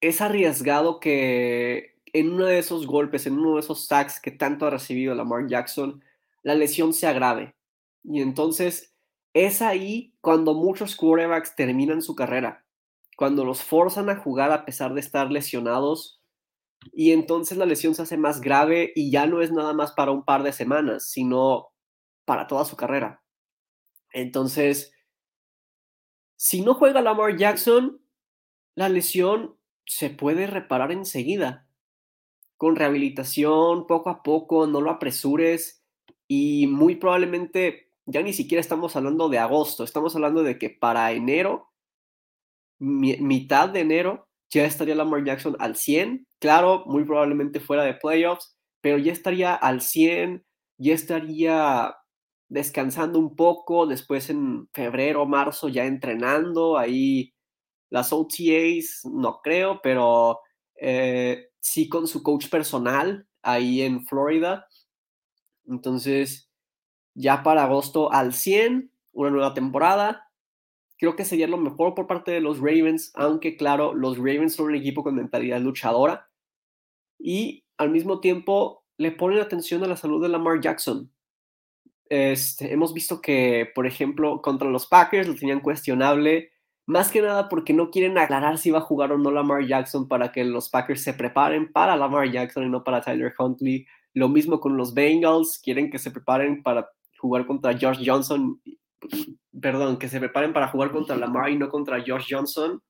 es 0.00 0.20
arriesgado 0.20 1.00
que 1.00 1.96
en 2.12 2.32
uno 2.32 2.44
de 2.44 2.58
esos 2.58 2.86
golpes, 2.86 3.26
en 3.26 3.38
uno 3.38 3.54
de 3.54 3.60
esos 3.60 3.86
sacks 3.86 4.20
que 4.20 4.30
tanto 4.30 4.66
ha 4.66 4.70
recibido 4.70 5.14
Lamar 5.14 5.46
Jackson, 5.48 6.04
la 6.42 6.54
lesión 6.54 6.92
se 6.92 7.06
agrave. 7.06 7.55
Y 8.08 8.22
entonces 8.22 8.94
es 9.34 9.60
ahí 9.60 10.14
cuando 10.20 10.54
muchos 10.54 10.96
quarterbacks 10.96 11.56
terminan 11.56 12.02
su 12.02 12.14
carrera. 12.14 12.64
Cuando 13.16 13.44
los 13.44 13.62
forzan 13.62 14.08
a 14.10 14.16
jugar 14.16 14.52
a 14.52 14.64
pesar 14.64 14.94
de 14.94 15.00
estar 15.00 15.30
lesionados 15.30 16.22
y 16.92 17.12
entonces 17.12 17.58
la 17.58 17.66
lesión 17.66 17.94
se 17.94 18.02
hace 18.02 18.16
más 18.16 18.40
grave 18.40 18.92
y 18.94 19.10
ya 19.10 19.26
no 19.26 19.42
es 19.42 19.50
nada 19.50 19.72
más 19.72 19.92
para 19.92 20.12
un 20.12 20.24
par 20.24 20.42
de 20.42 20.52
semanas, 20.52 21.10
sino 21.10 21.68
para 22.24 22.46
toda 22.46 22.64
su 22.64 22.76
carrera. 22.76 23.22
Entonces, 24.12 24.92
si 26.36 26.60
no 26.60 26.74
juega 26.74 27.02
Lamar 27.02 27.36
Jackson, 27.36 28.00
la 28.74 28.88
lesión 28.88 29.58
se 29.86 30.10
puede 30.10 30.46
reparar 30.46 30.92
enseguida. 30.92 31.66
Con 32.56 32.76
rehabilitación, 32.76 33.86
poco 33.86 34.10
a 34.10 34.22
poco, 34.22 34.66
no 34.66 34.80
lo 34.80 34.90
apresures 34.90 35.82
y 36.28 36.66
muy 36.66 36.96
probablemente 36.96 37.85
ya 38.06 38.22
ni 38.22 38.32
siquiera 38.32 38.60
estamos 38.60 38.96
hablando 38.96 39.28
de 39.28 39.38
agosto, 39.38 39.84
estamos 39.84 40.14
hablando 40.14 40.42
de 40.42 40.58
que 40.58 40.70
para 40.70 41.12
enero, 41.12 41.70
mitad 42.78 43.68
de 43.68 43.80
enero, 43.80 44.28
ya 44.50 44.64
estaría 44.64 44.94
Lamar 44.94 45.24
Jackson 45.24 45.56
al 45.58 45.76
100. 45.76 46.26
Claro, 46.38 46.84
muy 46.86 47.04
probablemente 47.04 47.60
fuera 47.60 47.82
de 47.82 47.94
playoffs, 47.94 48.56
pero 48.80 48.98
ya 48.98 49.12
estaría 49.12 49.54
al 49.54 49.80
100, 49.80 50.44
ya 50.78 50.94
estaría 50.94 51.96
descansando 52.48 53.18
un 53.18 53.34
poco, 53.34 53.86
después 53.86 54.30
en 54.30 54.68
febrero, 54.72 55.26
marzo 55.26 55.68
ya 55.68 55.84
entrenando, 55.84 56.78
ahí 56.78 57.34
las 57.90 58.12
OTAs 58.12 59.02
no 59.04 59.40
creo, 59.42 59.80
pero 59.82 60.40
eh, 60.80 61.48
sí 61.60 61.88
con 61.88 62.06
su 62.06 62.22
coach 62.22 62.48
personal 62.48 63.26
ahí 63.42 63.82
en 63.82 64.06
Florida. 64.06 64.66
Entonces, 65.66 66.45
ya 67.16 67.42
para 67.42 67.64
agosto 67.64 68.12
al 68.12 68.32
100, 68.32 68.90
una 69.12 69.30
nueva 69.30 69.54
temporada. 69.54 70.30
Creo 70.98 71.16
que 71.16 71.24
sería 71.24 71.48
lo 71.48 71.56
mejor 71.56 71.94
por 71.94 72.06
parte 72.06 72.30
de 72.30 72.40
los 72.40 72.58
Ravens, 72.58 73.10
aunque 73.14 73.56
claro, 73.56 73.94
los 73.94 74.18
Ravens 74.18 74.54
son 74.54 74.66
un 74.66 74.76
equipo 74.76 75.02
con 75.02 75.16
mentalidad 75.16 75.60
luchadora 75.60 76.28
y 77.18 77.64
al 77.78 77.90
mismo 77.90 78.20
tiempo 78.20 78.84
le 78.98 79.12
ponen 79.12 79.40
atención 79.40 79.82
a 79.82 79.88
la 79.88 79.96
salud 79.96 80.22
de 80.22 80.28
Lamar 80.28 80.60
Jackson. 80.60 81.10
Este, 82.08 82.72
hemos 82.72 82.94
visto 82.94 83.20
que, 83.20 83.70
por 83.74 83.86
ejemplo, 83.86 84.40
contra 84.40 84.70
los 84.70 84.86
Packers 84.86 85.26
lo 85.26 85.34
tenían 85.34 85.60
cuestionable, 85.60 86.52
más 86.86 87.10
que 87.10 87.20
nada 87.20 87.48
porque 87.48 87.72
no 87.72 87.90
quieren 87.90 88.16
aclarar 88.16 88.58
si 88.58 88.70
va 88.70 88.78
a 88.78 88.82
jugar 88.82 89.10
o 89.12 89.18
no 89.18 89.30
Lamar 89.30 89.66
Jackson 89.66 90.06
para 90.06 90.30
que 90.30 90.44
los 90.44 90.68
Packers 90.68 91.02
se 91.02 91.14
preparen 91.14 91.72
para 91.72 91.96
Lamar 91.96 92.30
Jackson 92.30 92.64
y 92.64 92.68
no 92.68 92.84
para 92.84 93.00
Tyler 93.00 93.34
Huntley. 93.36 93.86
Lo 94.14 94.28
mismo 94.28 94.60
con 94.60 94.76
los 94.76 94.94
Bengals, 94.94 95.60
quieren 95.62 95.90
que 95.90 95.98
se 95.98 96.10
preparen 96.10 96.62
para 96.62 96.90
jugar 97.18 97.46
contra 97.46 97.72
Josh 97.72 98.02
Johnson, 98.04 98.60
perdón, 99.60 99.98
que 99.98 100.08
se 100.08 100.20
preparen 100.20 100.52
para 100.52 100.68
jugar 100.68 100.90
contra 100.90 101.16
Lamar 101.16 101.50
y 101.50 101.56
no 101.56 101.68
contra 101.68 102.02
Josh 102.06 102.26
Johnson. 102.30 102.82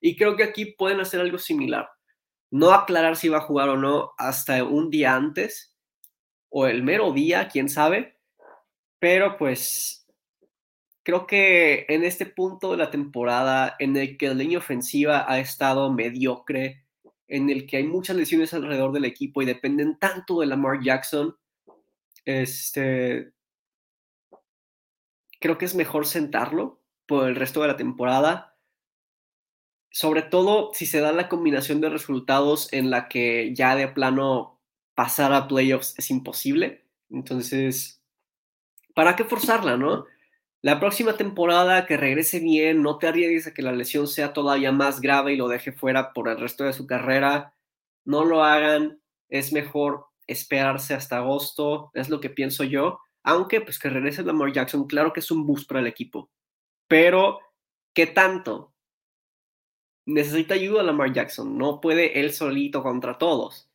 Y 0.00 0.16
creo 0.16 0.36
que 0.36 0.44
aquí 0.44 0.66
pueden 0.66 1.00
hacer 1.00 1.20
algo 1.20 1.38
similar. 1.38 1.88
No 2.50 2.72
aclarar 2.72 3.16
si 3.16 3.28
va 3.28 3.38
a 3.38 3.42
jugar 3.42 3.68
o 3.68 3.76
no 3.76 4.12
hasta 4.16 4.64
un 4.64 4.90
día 4.90 5.14
antes 5.14 5.76
o 6.48 6.66
el 6.66 6.82
mero 6.82 7.12
día, 7.12 7.48
quién 7.48 7.68
sabe. 7.68 8.16
Pero 8.98 9.36
pues 9.36 10.06
creo 11.02 11.26
que 11.26 11.86
en 11.88 12.04
este 12.04 12.26
punto 12.26 12.72
de 12.72 12.76
la 12.76 12.90
temporada 12.90 13.76
en 13.78 13.96
el 13.96 14.16
que 14.16 14.28
la 14.28 14.34
línea 14.34 14.58
ofensiva 14.58 15.24
ha 15.30 15.38
estado 15.38 15.92
mediocre, 15.92 16.84
en 17.28 17.50
el 17.50 17.66
que 17.66 17.78
hay 17.78 17.84
muchas 17.84 18.16
lesiones 18.16 18.54
alrededor 18.54 18.92
del 18.92 19.04
equipo 19.04 19.42
y 19.42 19.46
dependen 19.46 19.98
tanto 19.98 20.40
de 20.40 20.46
Lamar 20.46 20.82
Jackson, 20.82 21.36
este, 22.28 23.32
creo 25.40 25.56
que 25.56 25.64
es 25.64 25.74
mejor 25.74 26.06
sentarlo 26.06 26.82
por 27.06 27.26
el 27.26 27.36
resto 27.36 27.62
de 27.62 27.68
la 27.68 27.76
temporada. 27.78 28.54
Sobre 29.90 30.20
todo 30.20 30.70
si 30.74 30.84
se 30.84 31.00
da 31.00 31.12
la 31.12 31.30
combinación 31.30 31.80
de 31.80 31.88
resultados 31.88 32.70
en 32.74 32.90
la 32.90 33.08
que 33.08 33.54
ya 33.54 33.74
de 33.76 33.88
plano 33.88 34.60
pasar 34.94 35.32
a 35.32 35.48
playoffs 35.48 35.94
es 35.96 36.10
imposible. 36.10 36.84
Entonces, 37.08 38.02
¿para 38.94 39.16
qué 39.16 39.24
forzarla, 39.24 39.78
no? 39.78 40.04
La 40.60 40.80
próxima 40.80 41.16
temporada 41.16 41.86
que 41.86 41.96
regrese 41.96 42.40
bien, 42.40 42.82
no 42.82 42.98
te 42.98 43.06
arriesgues 43.06 43.46
a 43.46 43.54
que 43.54 43.62
la 43.62 43.72
lesión 43.72 44.06
sea 44.06 44.34
todavía 44.34 44.70
más 44.70 45.00
grave 45.00 45.32
y 45.32 45.36
lo 45.36 45.48
deje 45.48 45.72
fuera 45.72 46.12
por 46.12 46.28
el 46.28 46.38
resto 46.38 46.64
de 46.64 46.74
su 46.74 46.86
carrera. 46.86 47.54
No 48.04 48.26
lo 48.26 48.44
hagan, 48.44 49.00
es 49.30 49.54
mejor 49.54 50.07
esperarse 50.28 50.94
hasta 50.94 51.18
agosto, 51.18 51.90
es 51.94 52.08
lo 52.08 52.20
que 52.20 52.30
pienso 52.30 52.62
yo. 52.62 53.00
Aunque, 53.24 53.60
pues 53.60 53.78
que 53.78 53.90
regrese 53.90 54.22
Lamar 54.22 54.52
Jackson, 54.52 54.86
claro 54.86 55.12
que 55.12 55.20
es 55.20 55.30
un 55.32 55.46
boost 55.46 55.68
para 55.68 55.80
el 55.80 55.88
equipo. 55.88 56.30
Pero, 56.86 57.40
¿qué 57.92 58.06
tanto? 58.06 58.72
Necesita 60.06 60.54
ayuda 60.54 60.84
Lamar 60.84 61.12
Jackson, 61.12 61.58
no 61.58 61.80
puede 61.80 62.20
él 62.20 62.32
solito 62.32 62.82
contra 62.82 63.18
todos 63.18 63.68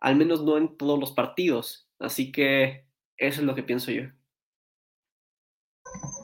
al 0.00 0.16
menos 0.16 0.42
no 0.42 0.56
en 0.56 0.76
todos 0.76 0.98
los 0.98 1.12
partidos. 1.12 1.88
Así 1.98 2.30
que 2.32 2.86
eso 3.16 3.40
es 3.40 3.46
lo 3.46 3.54
que 3.54 3.62
pienso 3.62 3.90
yo. 3.90 4.04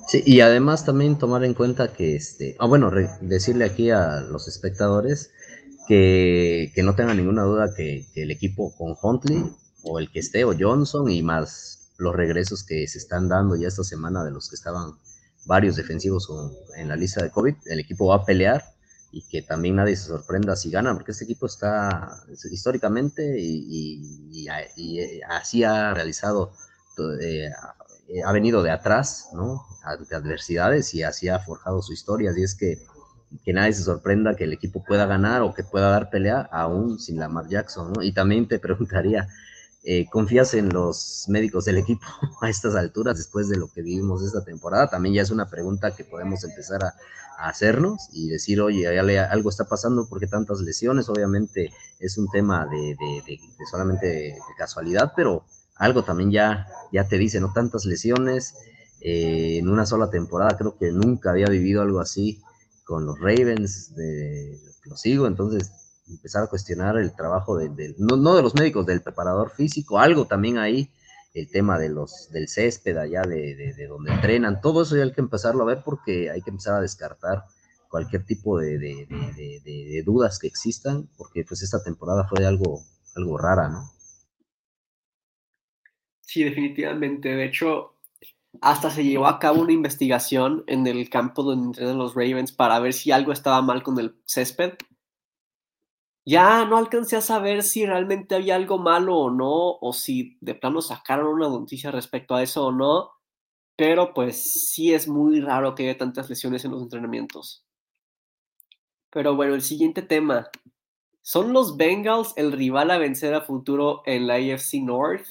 Sí, 0.08 0.22
y 0.26 0.40
además 0.40 0.84
también 0.84 1.18
tomar 1.18 1.44
en 1.44 1.54
cuenta 1.54 1.92
que, 1.92 2.14
este, 2.14 2.56
ah, 2.58 2.66
bueno, 2.66 2.90
decirle 3.22 3.64
aquí 3.64 3.90
a 3.90 4.20
los 4.20 4.46
espectadores 4.46 5.32
que, 5.86 6.72
no 6.82 6.94
tengan 6.94 7.16
ninguna 7.16 7.42
duda 7.42 7.74
que, 7.74 8.06
el 8.14 8.30
equipo 8.30 8.74
con 8.76 8.96
Huntley 9.00 9.44
o 9.82 9.98
el 9.98 10.10
que 10.10 10.20
esté 10.20 10.44
o 10.44 10.54
Johnson 10.58 11.10
y 11.10 11.22
más 11.22 11.92
los 11.98 12.14
regresos 12.14 12.64
que 12.64 12.86
se 12.88 12.98
están 12.98 13.28
dando 13.28 13.56
ya 13.56 13.68
esta 13.68 13.84
semana 13.84 14.24
de 14.24 14.30
los 14.30 14.48
que 14.48 14.56
estaban 14.56 14.92
varios 15.46 15.76
defensivos 15.76 16.28
en 16.76 16.88
la 16.88 16.96
lista 16.96 17.22
de 17.22 17.30
COVID, 17.30 17.54
el 17.66 17.80
equipo 17.80 18.06
va 18.06 18.16
a 18.16 18.24
pelear 18.24 18.64
y 19.12 19.22
que 19.28 19.42
también 19.42 19.76
nadie 19.76 19.94
se 19.94 20.08
sorprenda 20.08 20.56
si 20.56 20.70
ganan, 20.70 20.96
porque 20.96 21.12
este 21.12 21.24
equipo 21.24 21.46
está 21.46 22.24
históricamente 22.50 23.36
y, 23.38 24.48
eh, 24.48 25.20
así 25.28 25.62
ha 25.62 25.94
realizado, 25.94 26.52
eh, 27.20 27.48
ha 28.24 28.32
venido 28.32 28.62
de 28.62 28.72
atrás, 28.72 29.28
¿no? 29.32 29.64
Ante 29.84 30.16
adversidades 30.16 30.94
y 30.94 31.04
así 31.04 31.28
ha 31.28 31.38
forjado 31.38 31.80
su 31.80 31.92
historia. 31.92 32.32
Así 32.32 32.42
es 32.42 32.56
que 32.56 32.84
que 33.44 33.52
nadie 33.52 33.72
se 33.72 33.82
sorprenda 33.82 34.34
que 34.34 34.44
el 34.44 34.52
equipo 34.52 34.84
pueda 34.84 35.06
ganar 35.06 35.42
o 35.42 35.54
que 35.54 35.64
pueda 35.64 35.90
dar 35.90 36.10
pelea 36.10 36.48
aún 36.52 36.98
sin 36.98 37.18
Lamar 37.18 37.48
Jackson, 37.48 37.92
¿no? 37.92 38.02
Y 38.02 38.12
también 38.12 38.46
te 38.48 38.58
preguntaría, 38.60 39.28
eh, 39.82 40.06
¿confías 40.10 40.54
en 40.54 40.70
los 40.70 41.26
médicos 41.28 41.64
del 41.66 41.78
equipo 41.78 42.06
a 42.40 42.48
estas 42.48 42.74
alturas 42.74 43.16
después 43.16 43.48
de 43.48 43.56
lo 43.56 43.68
que 43.68 43.82
vivimos 43.82 44.22
esta 44.24 44.44
temporada? 44.44 44.88
También 44.88 45.14
ya 45.14 45.22
es 45.22 45.30
una 45.30 45.48
pregunta 45.48 45.94
que 45.94 46.04
podemos 46.04 46.44
empezar 46.44 46.84
a, 46.84 46.94
hacernos 47.36 48.08
y 48.12 48.28
decir, 48.28 48.60
oye, 48.60 48.86
algo 48.86 49.50
está 49.50 49.64
pasando 49.64 50.06
porque 50.08 50.28
tantas 50.28 50.60
lesiones, 50.60 51.08
obviamente 51.08 51.72
es 51.98 52.16
un 52.16 52.28
tema 52.30 52.64
de, 52.66 52.96
solamente 53.68 54.06
de, 54.06 54.38
casualidad, 54.56 55.14
pero 55.16 55.44
algo 55.74 56.04
también 56.04 56.30
ya, 56.30 56.68
ya 56.92 57.08
te 57.08 57.18
dice, 57.18 57.40
¿no? 57.40 57.52
Tantas 57.52 57.86
lesiones 57.86 58.54
eh, 59.00 59.58
en 59.58 59.68
una 59.68 59.84
sola 59.84 60.10
temporada, 60.10 60.56
creo 60.56 60.78
que 60.78 60.92
nunca 60.92 61.30
había 61.30 61.48
vivido 61.48 61.82
algo 61.82 61.98
así 61.98 62.40
con 62.84 63.06
los 63.06 63.18
Ravens, 63.18 63.94
de, 63.94 64.58
lo 64.84 64.96
sigo, 64.96 65.26
entonces 65.26 65.72
empezar 66.08 66.44
a 66.44 66.46
cuestionar 66.48 66.96
el 66.98 67.14
trabajo 67.14 67.56
de, 67.56 67.94
no, 67.98 68.36
de 68.36 68.42
los 68.42 68.54
médicos, 68.54 68.86
del 68.86 69.02
preparador 69.02 69.50
físico, 69.50 69.98
algo 69.98 70.26
también 70.26 70.58
ahí 70.58 70.90
el 71.32 71.50
tema 71.50 71.78
de 71.78 71.88
los, 71.88 72.30
del 72.30 72.46
césped 72.48 72.96
allá 72.96 73.22
de, 73.22 73.74
de, 73.76 73.86
donde 73.86 74.12
entrenan, 74.12 74.60
todo 74.60 74.82
eso 74.82 74.96
ya 74.96 75.02
hay 75.02 75.12
que 75.12 75.20
empezarlo 75.20 75.64
a 75.64 75.66
ver 75.66 75.82
porque 75.84 76.30
hay 76.30 76.42
que 76.42 76.50
empezar 76.50 76.74
a 76.74 76.80
descartar 76.80 77.44
cualquier 77.88 78.24
tipo 78.24 78.58
de, 78.58 80.02
dudas 80.04 80.38
que 80.38 80.48
existan, 80.48 81.08
porque 81.16 81.44
pues 81.44 81.62
esta 81.62 81.82
temporada 81.82 82.26
fue 82.28 82.44
algo, 82.44 82.80
algo 83.14 83.38
rara, 83.38 83.68
¿no? 83.68 83.90
Sí, 86.20 86.42
definitivamente. 86.42 87.28
De 87.28 87.44
hecho, 87.44 87.93
hasta 88.60 88.90
se 88.90 89.04
llevó 89.04 89.26
a 89.26 89.38
cabo 89.38 89.62
una 89.62 89.72
investigación 89.72 90.64
en 90.66 90.86
el 90.86 91.08
campo 91.10 91.42
donde 91.42 91.66
entrenan 91.66 91.98
los 91.98 92.14
Ravens 92.14 92.52
para 92.52 92.78
ver 92.80 92.92
si 92.92 93.10
algo 93.12 93.32
estaba 93.32 93.62
mal 93.62 93.82
con 93.82 93.98
el 93.98 94.16
césped 94.26 94.74
ya 96.26 96.64
no 96.64 96.78
alcancé 96.78 97.16
a 97.16 97.20
saber 97.20 97.62
si 97.62 97.84
realmente 97.84 98.34
había 98.34 98.56
algo 98.56 98.78
malo 98.78 99.16
o 99.18 99.30
no, 99.30 99.76
o 99.78 99.92
si 99.92 100.38
de 100.40 100.54
plano 100.54 100.80
sacaron 100.80 101.26
una 101.26 101.48
noticia 101.48 101.90
respecto 101.90 102.34
a 102.34 102.42
eso 102.42 102.66
o 102.66 102.72
no, 102.72 103.10
pero 103.76 104.14
pues 104.14 104.70
sí 104.70 104.94
es 104.94 105.06
muy 105.06 105.40
raro 105.40 105.74
que 105.74 105.84
haya 105.84 105.98
tantas 105.98 106.30
lesiones 106.30 106.64
en 106.64 106.70
los 106.70 106.82
entrenamientos. 106.82 107.66
Pero 109.10 109.36
bueno, 109.36 109.54
el 109.54 109.62
siguiente 109.62 110.02
tema. 110.02 110.48
¿Son 111.22 111.52
los 111.52 111.76
Bengals 111.76 112.34
el 112.36 112.52
rival 112.52 112.90
a 112.90 112.98
vencer 112.98 113.34
a 113.34 113.42
futuro 113.42 114.02
en 114.04 114.26
la 114.26 114.34
AFC 114.34 114.74
North? 114.82 115.26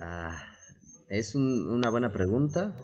Ah, 0.00 0.42
es 1.08 1.34
una 1.34 1.90
buena 1.90 2.12
pregunta 2.12 2.74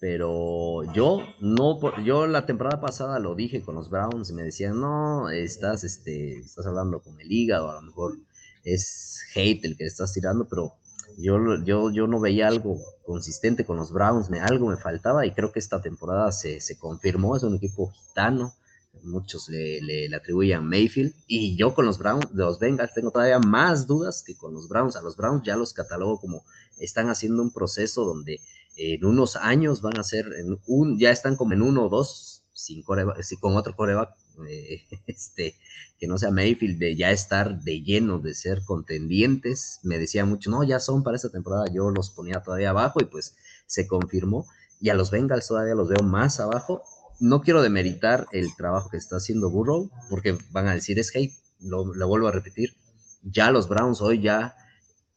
pero 0.00 0.84
yo 0.92 1.20
no, 1.40 1.78
yo 2.04 2.26
la 2.26 2.46
temporada 2.46 2.80
pasada 2.80 3.18
lo 3.18 3.34
dije 3.34 3.62
con 3.62 3.74
los 3.74 3.90
Browns 3.90 4.30
y 4.30 4.32
me 4.32 4.44
decían, 4.44 4.80
no, 4.80 5.28
estás, 5.30 5.82
este, 5.84 6.38
estás 6.38 6.66
hablando 6.66 7.00
con 7.00 7.20
el 7.20 7.32
hígado, 7.32 7.70
a 7.70 7.74
lo 7.74 7.82
mejor 7.82 8.16
es 8.64 9.20
hate 9.34 9.64
el 9.64 9.76
que 9.76 9.86
estás 9.86 10.12
tirando, 10.12 10.46
pero 10.48 10.74
Yo, 11.18 11.36
yo, 11.64 11.90
yo 11.90 12.06
no 12.06 12.20
veía 12.20 12.46
algo 12.46 12.78
consistente 13.04 13.64
con 13.64 13.76
los 13.76 13.92
Browns, 13.92 14.30
me, 14.30 14.40
algo 14.40 14.68
me 14.68 14.76
faltaba 14.76 15.26
y 15.26 15.32
creo 15.32 15.50
que 15.50 15.58
esta 15.58 15.80
temporada 15.80 16.30
se, 16.30 16.60
se 16.60 16.78
confirmó, 16.78 17.34
es 17.36 17.42
un 17.42 17.56
equipo 17.56 17.90
gitano, 17.90 18.54
muchos 19.02 19.48
le, 19.48 19.80
le, 19.80 20.14
atribuyen 20.14 20.64
Mayfield 20.64 21.14
y 21.26 21.56
yo 21.56 21.74
con 21.74 21.86
los 21.86 21.98
Browns, 21.98 22.28
los 22.32 22.58
Bengals 22.58 22.94
tengo 22.94 23.10
todavía 23.10 23.38
más 23.38 23.86
dudas 23.86 24.22
que 24.26 24.36
con 24.36 24.54
los 24.54 24.68
Browns, 24.68 24.96
a 24.96 25.02
los 25.02 25.16
Browns 25.16 25.42
ya 25.44 25.56
los 25.56 25.72
catalogo 25.72 26.20
como 26.20 26.44
están 26.78 27.08
haciendo 27.08 27.42
un 27.42 27.52
proceso 27.52 28.04
donde 28.04 28.40
en 28.78 29.04
unos 29.04 29.34
años 29.36 29.82
van 29.82 29.98
a 29.98 30.04
ser, 30.04 30.32
en 30.38 30.58
un, 30.66 30.98
ya 30.98 31.10
están 31.10 31.36
como 31.36 31.52
en 31.52 31.62
uno 31.62 31.86
o 31.86 31.88
dos, 31.88 32.44
sin 32.52 32.82
con 32.82 33.56
otro 33.56 33.74
coreback, 33.74 34.14
eh, 34.48 34.82
este, 35.06 35.56
que 35.98 36.06
no 36.06 36.16
sea 36.16 36.30
Mayfield, 36.30 36.78
de 36.78 36.96
ya 36.96 37.10
estar 37.10 37.60
de 37.60 37.82
lleno, 37.82 38.20
de 38.20 38.34
ser 38.34 38.62
contendientes. 38.64 39.80
Me 39.82 39.98
decía 39.98 40.24
mucho, 40.24 40.50
no, 40.50 40.62
ya 40.62 40.78
son 40.78 41.02
para 41.02 41.16
esta 41.16 41.30
temporada, 41.30 41.66
yo 41.72 41.90
los 41.90 42.10
ponía 42.10 42.40
todavía 42.40 42.70
abajo 42.70 43.00
y 43.00 43.06
pues 43.06 43.34
se 43.66 43.88
confirmó. 43.88 44.46
Y 44.80 44.90
a 44.90 44.94
los 44.94 45.10
Bengals 45.10 45.48
todavía 45.48 45.74
los 45.74 45.88
veo 45.88 46.04
más 46.04 46.38
abajo. 46.38 46.84
No 47.20 47.40
quiero 47.40 47.62
demeritar 47.62 48.26
el 48.32 48.54
trabajo 48.56 48.90
que 48.90 48.96
está 48.96 49.16
haciendo 49.16 49.50
Burrow, 49.50 49.90
porque 50.08 50.38
van 50.50 50.68
a 50.68 50.74
decir, 50.74 50.98
es 50.98 51.10
que, 51.10 51.32
lo, 51.60 51.92
lo 51.94 52.08
vuelvo 52.08 52.28
a 52.28 52.32
repetir, 52.32 52.74
ya 53.22 53.50
los 53.50 53.68
Browns 53.68 54.00
hoy 54.00 54.22
ya, 54.22 54.54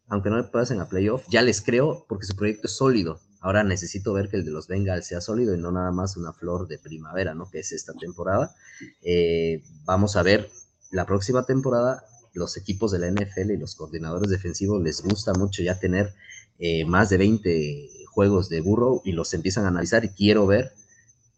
aunque 0.08 0.30
no 0.30 0.38
le 0.38 0.44
pasen 0.44 0.80
a 0.82 0.90
playoff, 0.90 1.24
ya 1.30 1.42
les 1.42 1.62
creo 1.62 2.06
porque 2.10 2.26
su 2.26 2.36
proyecto 2.36 2.68
es 2.68 2.74
sólido 2.74 3.20
Ahora 3.42 3.64
necesito 3.64 4.14
ver 4.14 4.30
que 4.30 4.38
el 4.38 4.46
de 4.46 4.52
los 4.52 4.68
Bengals 4.68 5.08
sea 5.08 5.20
sólido 5.20 5.56
y 5.56 5.58
no 5.58 5.72
nada 5.72 5.92
más 5.92 6.16
una 6.16 6.32
flor 6.32 6.68
de 6.68 6.78
primavera, 6.78 7.34
¿no? 7.34 7.50
Que 7.50 7.60
es 7.60 7.72
esta 7.72 7.92
temporada. 7.94 8.56
Eh, 9.02 9.64
vamos 9.84 10.16
a 10.16 10.22
ver 10.22 10.48
la 10.92 11.08
próxima 11.08 11.44
temporada. 11.44 12.06
Los 12.34 12.56
equipos 12.56 12.92
de 12.92 13.00
la 13.00 13.10
NFL 13.10 13.50
y 13.52 13.58
los 13.58 13.76
coordinadores 13.76 14.30
defensivos 14.30 14.82
les 14.84 15.02
gusta 15.02 15.34
mucho 15.34 15.64
ya 15.64 15.80
tener 15.80 16.14
eh, 16.60 16.86
más 16.86 17.10
de 17.10 17.18
20 17.18 17.90
juegos 18.12 18.48
de 18.48 18.62
burro 18.62 19.02
y 19.04 19.14
los 19.14 19.34
empiezan 19.34 19.66
a 19.66 19.70
analizar 19.70 20.06
y 20.06 20.10
quiero 20.10 20.46
ver 20.46 20.74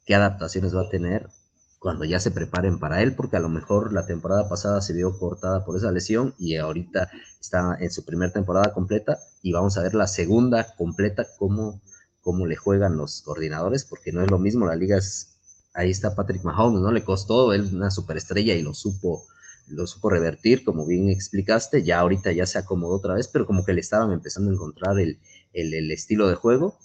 qué 0.05 0.15
adaptaciones 0.15 0.75
va 0.75 0.81
a 0.81 0.89
tener 0.89 1.29
cuando 1.83 2.05
ya 2.05 2.17
se 2.21 2.31
preparen 2.31 2.79
para 2.79 3.01
él, 3.01 3.13
porque 3.13 3.35
a 3.35 3.41
lo 3.41 3.49
mejor 3.49 3.91
la 3.91 4.05
temporada 4.05 4.47
pasada 4.47 4.79
se 4.79 4.93
vio 4.93 5.19
cortada 5.19 5.65
por 5.65 5.75
esa 5.75 5.91
lesión 5.91 6.33
y 6.39 6.55
ahorita 6.55 7.11
está 7.41 7.75
en 7.77 7.91
su 7.91 8.05
primera 8.05 8.31
temporada 8.31 8.71
completa 8.73 9.19
y 9.41 9.51
vamos 9.51 9.77
a 9.77 9.81
ver 9.81 9.93
la 9.93 10.07
segunda 10.07 10.65
completa, 10.77 11.27
cómo, 11.37 11.81
cómo 12.21 12.47
le 12.47 12.55
juegan 12.55 12.95
los 12.95 13.21
coordinadores, 13.21 13.83
porque 13.83 14.13
no 14.13 14.21
es 14.21 14.31
lo 14.31 14.39
mismo, 14.39 14.65
la 14.65 14.77
liga 14.77 14.97
es, 14.97 15.35
ahí 15.73 15.91
está 15.91 16.15
Patrick 16.15 16.45
Mahomes, 16.45 16.79
¿no? 16.79 16.89
Le 16.89 17.03
costó, 17.03 17.51
él 17.51 17.69
una 17.73 17.91
superestrella 17.91 18.53
y 18.53 18.61
lo 18.61 18.73
supo, 18.73 19.25
lo 19.67 19.85
supo 19.85 20.09
revertir, 20.09 20.63
como 20.63 20.85
bien 20.85 21.09
explicaste, 21.09 21.83
ya 21.83 21.99
ahorita 21.99 22.31
ya 22.31 22.45
se 22.45 22.59
acomodó 22.59 22.95
otra 22.95 23.15
vez, 23.15 23.27
pero 23.27 23.45
como 23.45 23.65
que 23.65 23.73
le 23.73 23.81
estaban 23.81 24.13
empezando 24.13 24.51
a 24.51 24.53
encontrar 24.53 24.97
el, 25.01 25.19
el, 25.51 25.73
el 25.73 25.91
estilo 25.91 26.29
de 26.29 26.35
juego 26.35 26.77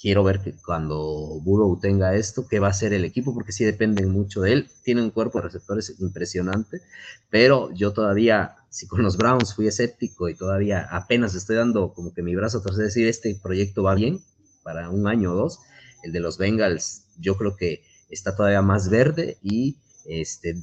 quiero 0.00 0.24
ver 0.24 0.40
que 0.40 0.52
cuando 0.52 0.98
Burrow 1.42 1.78
tenga 1.80 2.14
esto, 2.14 2.46
qué 2.46 2.60
va 2.60 2.68
a 2.68 2.70
hacer 2.70 2.92
el 2.92 3.04
equipo, 3.04 3.32
porque 3.34 3.52
sí 3.52 3.64
dependen 3.64 4.10
mucho 4.10 4.42
de 4.42 4.52
él. 4.52 4.70
Tiene 4.82 5.02
un 5.02 5.10
cuerpo 5.10 5.38
de 5.38 5.46
receptores 5.46 5.94
impresionante, 5.98 6.82
pero 7.30 7.72
yo 7.72 7.92
todavía, 7.92 8.56
si 8.68 8.86
con 8.86 9.02
los 9.02 9.16
Browns 9.16 9.54
fui 9.54 9.66
escéptico 9.66 10.28
y 10.28 10.34
todavía 10.34 10.86
apenas 10.90 11.34
estoy 11.34 11.56
dando 11.56 11.92
como 11.94 12.12
que 12.12 12.22
mi 12.22 12.34
brazo 12.34 12.62
a 12.64 12.76
decir, 12.76 13.06
este 13.06 13.38
proyecto 13.42 13.82
va 13.82 13.94
bien 13.94 14.20
para 14.62 14.90
un 14.90 15.06
año 15.06 15.32
o 15.32 15.36
dos, 15.36 15.60
el 16.02 16.12
de 16.12 16.20
los 16.20 16.38
Bengals 16.38 17.04
yo 17.18 17.36
creo 17.36 17.56
que 17.56 17.82
está 18.10 18.36
todavía 18.36 18.62
más 18.62 18.90
verde 18.90 19.38
y 19.42 19.78
este 20.04 20.56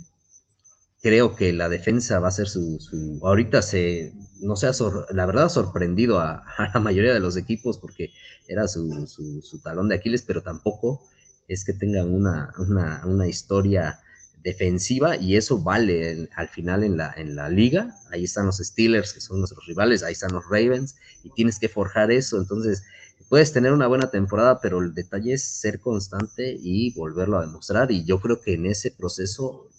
creo 1.01 1.35
que 1.35 1.51
la 1.51 1.67
defensa 1.67 2.19
va 2.19 2.27
a 2.27 2.31
ser 2.31 2.47
su, 2.47 3.19
ahorita 3.23 3.61
se, 3.61 4.13
no 4.39 4.55
sé, 4.55 4.67
la 5.11 5.25
verdad 5.25 5.45
ha 5.45 5.49
sorprendido 5.49 6.19
a, 6.19 6.43
la 6.73 6.79
mayoría 6.79 7.13
de 7.13 7.19
los 7.19 7.37
equipos 7.37 7.77
porque 7.77 8.11
era 8.47 8.67
su, 8.67 9.07
su, 9.07 9.59
talón 9.61 9.89
de 9.89 9.95
Aquiles, 9.95 10.21
pero 10.21 10.43
tampoco 10.43 11.01
es 11.47 11.65
que 11.65 11.73
tengan 11.73 12.13
una, 12.13 12.53
una, 12.57 13.01
una 13.05 13.27
historia 13.27 13.99
defensiva 14.43 15.17
y 15.17 15.35
eso 15.35 15.59
vale 15.59 16.29
al 16.35 16.47
final 16.47 16.83
en 16.83 16.97
la, 16.97 17.13
en 17.15 17.35
la 17.35 17.49
liga. 17.49 17.95
Ahí 18.11 18.23
están 18.23 18.45
los 18.45 18.57
Steelers, 18.57 19.13
que 19.13 19.21
son 19.21 19.39
nuestros 19.39 19.65
rivales, 19.65 20.03
ahí 20.03 20.13
están 20.13 20.33
los 20.33 20.45
Ravens 20.45 20.95
y 21.23 21.29
tienes 21.31 21.59
que 21.59 21.69
forjar 21.69 22.11
eso. 22.11 22.37
Entonces, 22.37 22.83
puedes 23.29 23.53
tener 23.53 23.71
una 23.71 23.87
buena 23.87 24.09
temporada, 24.09 24.59
pero 24.61 24.79
el 24.79 24.93
detalle 24.93 25.33
es 25.33 25.43
ser 25.43 25.79
constante 25.79 26.57
y 26.59 26.93
volverlo 26.93 27.37
a 27.37 27.45
demostrar. 27.45 27.91
Y 27.91 28.03
yo 28.03 28.19
creo 28.19 28.41
que 28.41 28.53
en 28.53 28.65
ese 28.65 28.91
proceso 28.91 29.69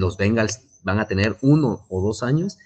los 0.00 0.16
Bengals 0.16 0.60
van 0.82 0.98
a 0.98 1.06
tener 1.06 1.36
uno 1.42 1.84
o 1.88 2.02
dos 2.02 2.22
años 2.22 2.58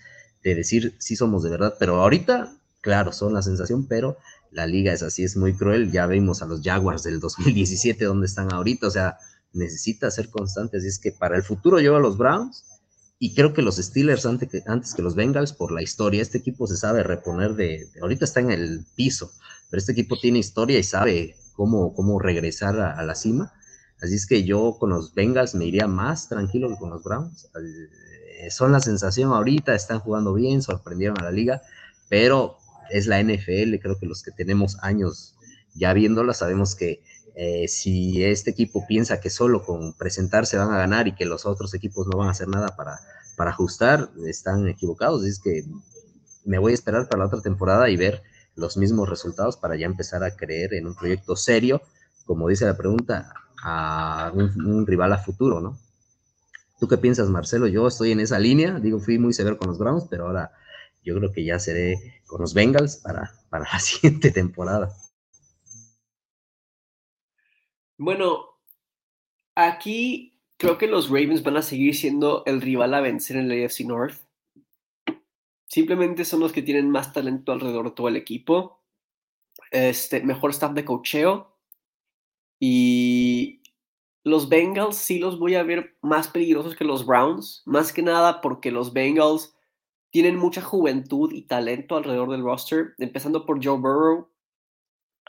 de 0.43 0.55
decir 0.55 0.95
si 0.99 1.17
somos 1.17 1.43
de 1.43 1.51
verdad, 1.51 1.75
pero 1.79 2.01
ahorita, 2.01 2.57
claro, 2.81 3.13
son 3.13 3.35
la 3.35 3.43
sensación, 3.43 3.87
pero 3.87 4.17
la 4.51 4.67
liga 4.67 4.93
es 4.93 5.03
así, 5.03 5.25
es 5.25 5.37
muy 5.37 5.55
cruel. 5.55 5.91
Ya 5.91 6.07
vimos 6.07 6.43
a 6.43 6.47
los 6.47 6.63
Jaguars 6.63 7.03
del 7.03 7.19
2017 7.19 8.05
donde 8.05 8.27
están 8.27 8.53
ahorita, 8.53 8.87
o 8.87 8.91
sea, 8.91 9.19
necesita 9.53 10.11
ser 10.11 10.29
constante. 10.31 10.79
Así 10.79 10.87
es 10.87 10.99
que 10.99 11.13
para 11.13 11.37
el 11.37 11.43
futuro 11.43 11.81
yo 11.81 11.97
a 11.97 12.01
los 12.01 12.17
Browns 12.17 12.65
y 13.19 13.35
creo 13.35 13.53
que 13.53 13.63
los 13.63 13.77
Steelers 13.77 14.27
antes 14.27 14.49
que, 14.51 14.63
antes 14.67 14.95
que 14.95 15.03
los 15.03 15.15
Bengals 15.15 15.53
por 15.53 15.73
la 15.73 15.83
historia. 15.83 16.23
Este 16.23 16.39
equipo 16.39 16.67
se 16.67 16.77
sabe 16.77 17.03
reponer 17.03 17.55
de, 17.55 17.89
ahorita 18.01 18.25
está 18.25 18.41
en 18.41 18.51
el 18.51 18.85
piso, 18.95 19.33
pero 19.71 19.79
este 19.79 19.93
equipo 19.93 20.19
tiene 20.21 20.39
historia 20.39 20.79
y 20.79 20.85
sabe 20.85 21.37
cómo, 21.55 21.95
cómo 21.95 22.19
regresar 22.19 22.79
a 22.81 23.03
la 23.03 23.15
cima. 23.15 23.53
Así 24.03 24.15
es 24.15 24.27
que 24.27 24.45
yo 24.45 24.77
con 24.79 24.91
los 24.91 25.15
Bengals 25.15 25.55
me 25.55 25.67
iría 25.67 25.87
más 25.87 26.29
tranquilo 26.29 26.69
que 26.69 26.77
con 26.77 26.91
los 26.91 27.03
Browns. 27.03 27.49
Eh, 27.55 28.51
son 28.51 28.73
la 28.73 28.81
sensación 28.81 29.33
ahorita, 29.33 29.75
están 29.75 30.01
jugando 30.01 30.35
bien, 30.35 30.63
sorprendieron 30.63 31.19
a 31.21 31.25
la 31.25 31.31
liga, 31.31 31.63
pero 32.09 32.59
es 32.91 33.07
la 33.07 33.23
NFL, 33.23 33.77
creo 33.81 33.99
que 33.99 34.07
los 34.07 34.23
que 34.23 34.33
tenemos 34.33 34.77
años 34.83 35.35
ya 35.75 35.93
viéndola 35.93 36.35
sabemos 36.35 36.75
que 36.75 37.03
eh, 37.37 37.67
si 37.67 38.23
este 38.23 38.51
equipo 38.51 38.87
piensa 38.87 39.21
que 39.21 39.31
solo 39.31 39.65
con 39.65 39.95
presentarse 39.95 40.57
van 40.57 40.73
a 40.73 40.79
ganar 40.79 41.09
y 41.09 41.15
que 41.15 41.27
los 41.27 41.47
otros 41.47 41.75
equipos 41.75 42.07
no 42.07 42.19
van 42.19 42.29
a 42.29 42.31
hacer 42.31 42.49
nada 42.49 42.77
para, 42.77 43.01
para 43.37 43.51
ajustar, 43.51 44.11
están 44.27 44.69
equivocados. 44.69 45.25
Es 45.25 45.41
que 45.41 45.65
me 46.45 46.59
voy 46.59 46.73
a 46.73 46.75
esperar 46.75 47.09
para 47.09 47.21
la 47.21 47.27
otra 47.27 47.41
temporada 47.41 47.89
y 47.91 47.97
ver 47.97 48.23
los 48.55 48.77
mismos 48.77 49.09
resultados 49.09 49.57
para 49.57 49.77
ya 49.77 49.87
empezar 49.87 50.23
a 50.23 50.37
creer 50.37 50.75
en 50.75 50.87
un 50.87 50.95
proyecto 50.95 51.35
serio, 51.35 51.83
como 52.25 52.49
dice 52.49 52.67
la 52.67 52.77
pregunta, 52.77 53.33
a 53.65 54.31
un, 54.35 54.87
rival 54.87 55.13
a 55.15 55.19
futuro, 55.19 55.61
¿no? 55.61 55.79
¿Tú 56.79 56.87
qué 56.87 56.99
piensas, 56.99 57.31
Marcelo? 57.31 57.67
Yo 57.67 57.87
estoy 57.87 58.13
en 58.13 58.21
esa 58.21 58.39
línea, 58.39 58.79
digo, 58.79 59.01
fui 59.01 59.19
muy 59.19 59.33
severo 59.33 59.57
con 59.57 59.69
los 59.69 59.79
Browns, 59.79 60.07
pero 60.11 60.27
ahora 60.27 60.53
yo 61.03 61.17
creo 61.17 61.33
que 61.33 61.45
ya 61.45 61.59
seré 61.59 62.21
con 62.27 62.43
los 62.43 62.53
Bengals 62.53 62.99
para, 62.99 63.33
para 63.49 63.65
la 63.73 63.79
siguiente 63.79 64.31
temporada. 64.31 64.95
Bueno, 67.97 68.59
aquí 69.55 70.39
creo 70.59 70.77
que 70.77 70.87
los 70.87 71.09
Ravens 71.09 71.43
van 71.43 71.57
a 71.57 71.63
seguir 71.63 71.95
siendo 71.95 72.43
el 72.45 72.61
rival 72.61 72.93
a 72.93 73.01
vencer 73.01 73.37
en 73.37 73.49
la 73.49 73.55
AFC 73.55 73.81
North. 73.81 74.17
Simplemente 75.67 76.27
son 76.27 76.41
los 76.41 76.53
que 76.53 76.63
tienen 76.63 76.91
más 76.91 77.15
talento 77.15 77.53
alrededor 77.53 77.87
de 77.87 77.91
todo 77.93 78.09
el 78.09 78.17
equipo. 78.17 78.83
Este, 79.71 80.23
mejor 80.23 80.51
staff 80.51 80.73
de 80.73 80.85
cocheo 80.85 81.54
y 82.59 83.63
los 84.25 84.49
Bengals 84.49 84.97
sí 84.97 85.19
los 85.19 85.39
voy 85.39 85.55
a 85.55 85.63
ver 85.63 85.97
más 86.01 86.29
peligrosos 86.29 86.75
que 86.75 86.85
los 86.85 87.05
Browns, 87.05 87.63
más 87.67 87.93
que 87.93 88.03
nada 88.03 88.41
porque 88.41 88.71
los 88.71 88.93
Bengals 88.93 89.55
tienen 90.11 90.37
mucha 90.37 90.63
juventud 90.63 91.33
y 91.33 91.43
talento 91.43 91.97
alrededor 91.97 92.31
del 92.31 92.43
roster, 92.43 92.95
empezando 92.99 93.45
por 93.45 93.63
Joe 93.63 93.79
Burrow. 93.79 94.29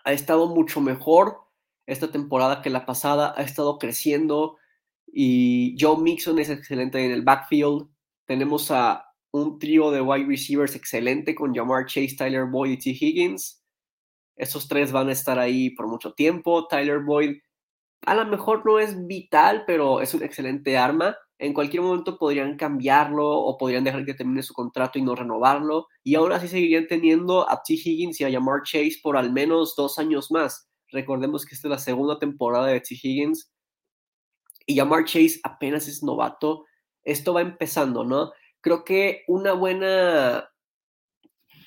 Ha 0.03 0.13
estado 0.13 0.47
mucho 0.47 0.79
mejor 0.79 1.39
esta 1.87 2.11
temporada 2.11 2.61
que 2.61 2.69
la 2.69 2.85
pasada, 2.85 3.33
ha 3.35 3.41
estado 3.41 3.79
creciendo 3.79 4.57
y 5.07 5.75
Joe 5.79 5.97
Mixon 5.97 6.39
es 6.39 6.49
excelente 6.49 7.03
en 7.03 7.11
el 7.11 7.23
backfield. 7.23 7.87
Tenemos 8.25 8.71
a 8.71 9.05
un 9.31 9.59
trío 9.59 9.91
de 9.91 10.01
wide 10.01 10.25
receivers 10.25 10.75
excelente 10.75 11.35
con 11.35 11.53
Jamar 11.53 11.85
Chase, 11.85 12.15
Tyler 12.17 12.45
Boyd 12.45 12.71
y 12.71 12.77
T. 12.77 12.89
Higgins. 12.91 13.64
Esos 14.35 14.67
tres 14.67 14.91
van 14.91 15.09
a 15.09 15.13
estar 15.13 15.39
ahí 15.39 15.69
por 15.71 15.87
mucho 15.87 16.13
tiempo. 16.13 16.67
Tyler 16.67 16.99
Boyd 16.99 17.37
a 18.05 18.13
lo 18.13 18.25
mejor 18.25 18.65
no 18.65 18.79
es 18.79 19.07
vital, 19.07 19.63
pero 19.65 20.01
es 20.01 20.13
un 20.13 20.23
excelente 20.23 20.77
arma. 20.77 21.17
En 21.37 21.53
cualquier 21.53 21.81
momento 21.81 22.17
podrían 22.17 22.55
cambiarlo 22.55 23.27
o 23.27 23.57
podrían 23.57 23.83
dejar 23.83 24.05
que 24.05 24.13
termine 24.13 24.43
su 24.43 24.53
contrato 24.53 24.99
y 24.99 25.01
no 25.01 25.15
renovarlo. 25.15 25.87
Y 26.03 26.15
aún 26.15 26.31
así 26.31 26.47
seguirían 26.47 26.87
teniendo 26.87 27.49
a 27.49 27.61
T. 27.63 27.73
Higgins 27.73 28.21
y 28.21 28.23
a 28.23 28.31
Jamar 28.31 28.61
Chase 28.63 28.99
por 29.01 29.17
al 29.17 29.33
menos 29.33 29.75
dos 29.75 29.97
años 29.97 30.31
más. 30.31 30.69
Recordemos 30.91 31.45
que 31.45 31.55
esta 31.55 31.67
es 31.67 31.71
la 31.71 31.79
segunda 31.79 32.19
temporada 32.19 32.67
de 32.67 32.79
T. 32.79 32.95
Higgins. 33.01 33.51
Y 34.67 34.77
Jamar 34.77 35.05
Chase 35.05 35.39
apenas 35.43 35.87
es 35.87 36.03
novato. 36.03 36.65
Esto 37.03 37.33
va 37.33 37.41
empezando, 37.41 38.03
¿no? 38.03 38.31
Creo 38.61 38.83
que 38.85 39.23
una 39.27 39.53
buena. 39.53 40.49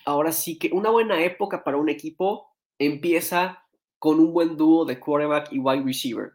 Ahora 0.05 0.33
sí 0.33 0.59
que 0.59 0.71
una 0.73 0.91
buena 0.91 1.23
época 1.23 1.63
para 1.65 1.77
un 1.77 1.89
equipo 1.89 2.48
empieza 2.79 3.65
con 3.99 4.21
un 4.21 4.33
buen 4.33 4.57
dúo 4.57 4.85
de 4.85 5.01
quarterback 5.01 5.53
y 5.53 5.59
wide 5.59 5.83
receiver. 5.83 6.33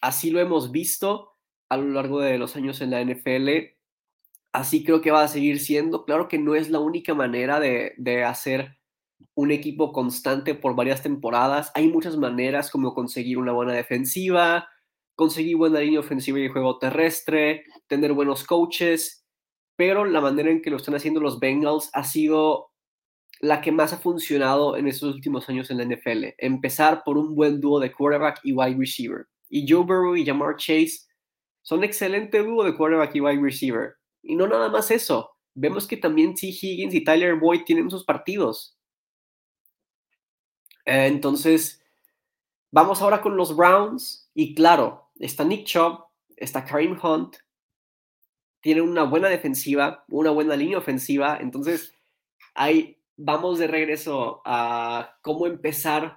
Así 0.00 0.30
lo 0.30 0.40
hemos 0.40 0.70
visto 0.70 1.36
a 1.68 1.76
lo 1.76 1.88
largo 1.88 2.20
de 2.20 2.38
los 2.38 2.56
años 2.56 2.80
en 2.80 2.90
la 2.90 3.02
NFL. 3.02 3.48
Así 4.52 4.84
creo 4.84 5.00
que 5.00 5.10
va 5.10 5.22
a 5.22 5.28
seguir 5.28 5.60
siendo. 5.60 6.04
Claro 6.04 6.28
que 6.28 6.38
no 6.38 6.54
es 6.54 6.70
la 6.70 6.78
única 6.78 7.14
manera 7.14 7.60
de, 7.60 8.24
hacer 8.24 8.78
un 9.34 9.50
equipo 9.50 9.92
constante 9.92 10.54
por 10.54 10.74
varias 10.74 11.02
temporadas. 11.02 11.70
Hay 11.74 11.88
muchas 11.88 12.16
maneras 12.16 12.70
como 12.70 12.94
conseguir 12.94 13.38
una 13.38 13.52
buena 13.52 13.72
defensiva, 13.72 14.68
conseguir 15.14 15.56
buena 15.56 15.80
línea 15.80 16.00
ofensiva 16.00 16.38
y 16.38 16.48
juego 16.48 16.78
terrestre, 16.78 17.64
tener 17.86 18.12
buenos 18.12 18.44
coaches, 18.44 19.26
pero 19.76 20.04
la 20.04 20.20
manera 20.20 20.50
en 20.50 20.62
que 20.62 20.70
lo 20.70 20.76
están 20.76 20.94
haciendo 20.94 21.20
los 21.20 21.38
Bengals 21.38 21.90
ha 21.92 22.04
sido 22.04 22.67
la 23.40 23.60
que 23.60 23.72
más 23.72 23.92
ha 23.92 23.98
funcionado 23.98 24.76
en 24.76 24.88
estos 24.88 25.14
últimos 25.14 25.48
años 25.48 25.70
en 25.70 25.78
la 25.78 25.84
NFL. 25.84 26.34
Empezar 26.38 27.02
por 27.04 27.16
un 27.16 27.34
buen 27.34 27.60
dúo 27.60 27.78
de 27.80 27.92
quarterback 27.92 28.40
y 28.42 28.52
wide 28.52 28.76
receiver. 28.76 29.26
Y 29.48 29.70
Joe 29.70 29.84
Burrow 29.84 30.16
y 30.16 30.26
Jamar 30.26 30.56
Chase 30.56 31.06
son 31.62 31.84
excelente 31.84 32.42
dúo 32.42 32.64
de 32.64 32.76
quarterback 32.76 33.14
y 33.14 33.20
wide 33.20 33.40
receiver. 33.40 33.94
Y 34.22 34.34
no 34.34 34.46
nada 34.46 34.68
más 34.68 34.90
eso. 34.90 35.30
Vemos 35.54 35.86
que 35.86 35.96
también 35.96 36.34
T. 36.34 36.48
Higgins 36.48 36.94
y 36.94 37.04
Tyler 37.04 37.36
Boyd 37.36 37.62
tienen 37.64 37.90
sus 37.90 38.04
partidos. 38.04 38.76
Entonces, 40.84 41.82
vamos 42.70 43.02
ahora 43.02 43.20
con 43.20 43.36
los 43.36 43.56
Browns. 43.56 44.30
Y 44.34 44.54
claro, 44.54 45.10
está 45.18 45.44
Nick 45.44 45.66
Chubb, 45.66 46.04
está 46.36 46.64
Kareem 46.64 46.98
Hunt. 47.02 47.36
Tiene 48.60 48.80
una 48.80 49.04
buena 49.04 49.28
defensiva, 49.28 50.04
una 50.08 50.30
buena 50.30 50.56
línea 50.56 50.78
ofensiva. 50.78 51.38
Entonces, 51.40 51.94
ahí 52.54 52.97
vamos 53.18 53.58
de 53.58 53.66
regreso 53.66 54.40
a 54.44 55.18
cómo 55.22 55.46
empezar 55.46 56.16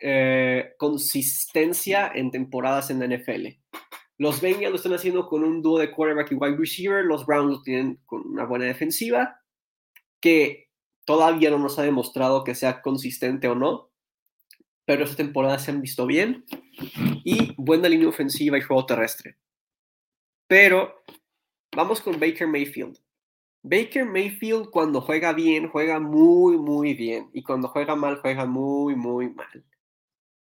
eh, 0.00 0.74
consistencia 0.78 2.10
en 2.14 2.30
temporadas 2.30 2.90
en 2.90 3.00
la 3.00 3.06
NFL. 3.06 3.48
Los 4.16 4.40
Bengals 4.40 4.70
lo 4.70 4.76
están 4.76 4.94
haciendo 4.94 5.26
con 5.26 5.42
un 5.42 5.60
dúo 5.60 5.78
de 5.78 5.90
quarterback 5.90 6.32
y 6.32 6.36
wide 6.36 6.56
receiver. 6.56 7.04
Los 7.04 7.26
Browns 7.26 7.52
lo 7.52 7.62
tienen 7.62 8.00
con 8.06 8.26
una 8.26 8.44
buena 8.44 8.66
defensiva 8.66 9.40
que 10.20 10.70
todavía 11.04 11.50
no 11.50 11.58
nos 11.58 11.78
ha 11.78 11.82
demostrado 11.82 12.44
que 12.44 12.54
sea 12.54 12.80
consistente 12.80 13.48
o 13.48 13.56
no, 13.56 13.90
pero 14.84 15.02
esta 15.04 15.16
temporada 15.16 15.58
se 15.58 15.72
han 15.72 15.80
visto 15.80 16.06
bien 16.06 16.44
y 17.24 17.54
buena 17.56 17.88
línea 17.88 18.08
ofensiva 18.08 18.56
y 18.56 18.62
juego 18.62 18.86
terrestre. 18.86 19.36
Pero 20.46 21.02
vamos 21.74 22.00
con 22.00 22.20
Baker 22.20 22.46
Mayfield. 22.46 23.01
Baker 23.62 24.04
Mayfield 24.04 24.70
cuando 24.70 25.00
juega 25.00 25.32
bien, 25.32 25.68
juega 25.68 26.00
muy, 26.00 26.58
muy 26.58 26.94
bien. 26.94 27.30
Y 27.32 27.42
cuando 27.42 27.68
juega 27.68 27.94
mal, 27.94 28.18
juega 28.20 28.44
muy, 28.44 28.96
muy 28.96 29.30
mal. 29.30 29.64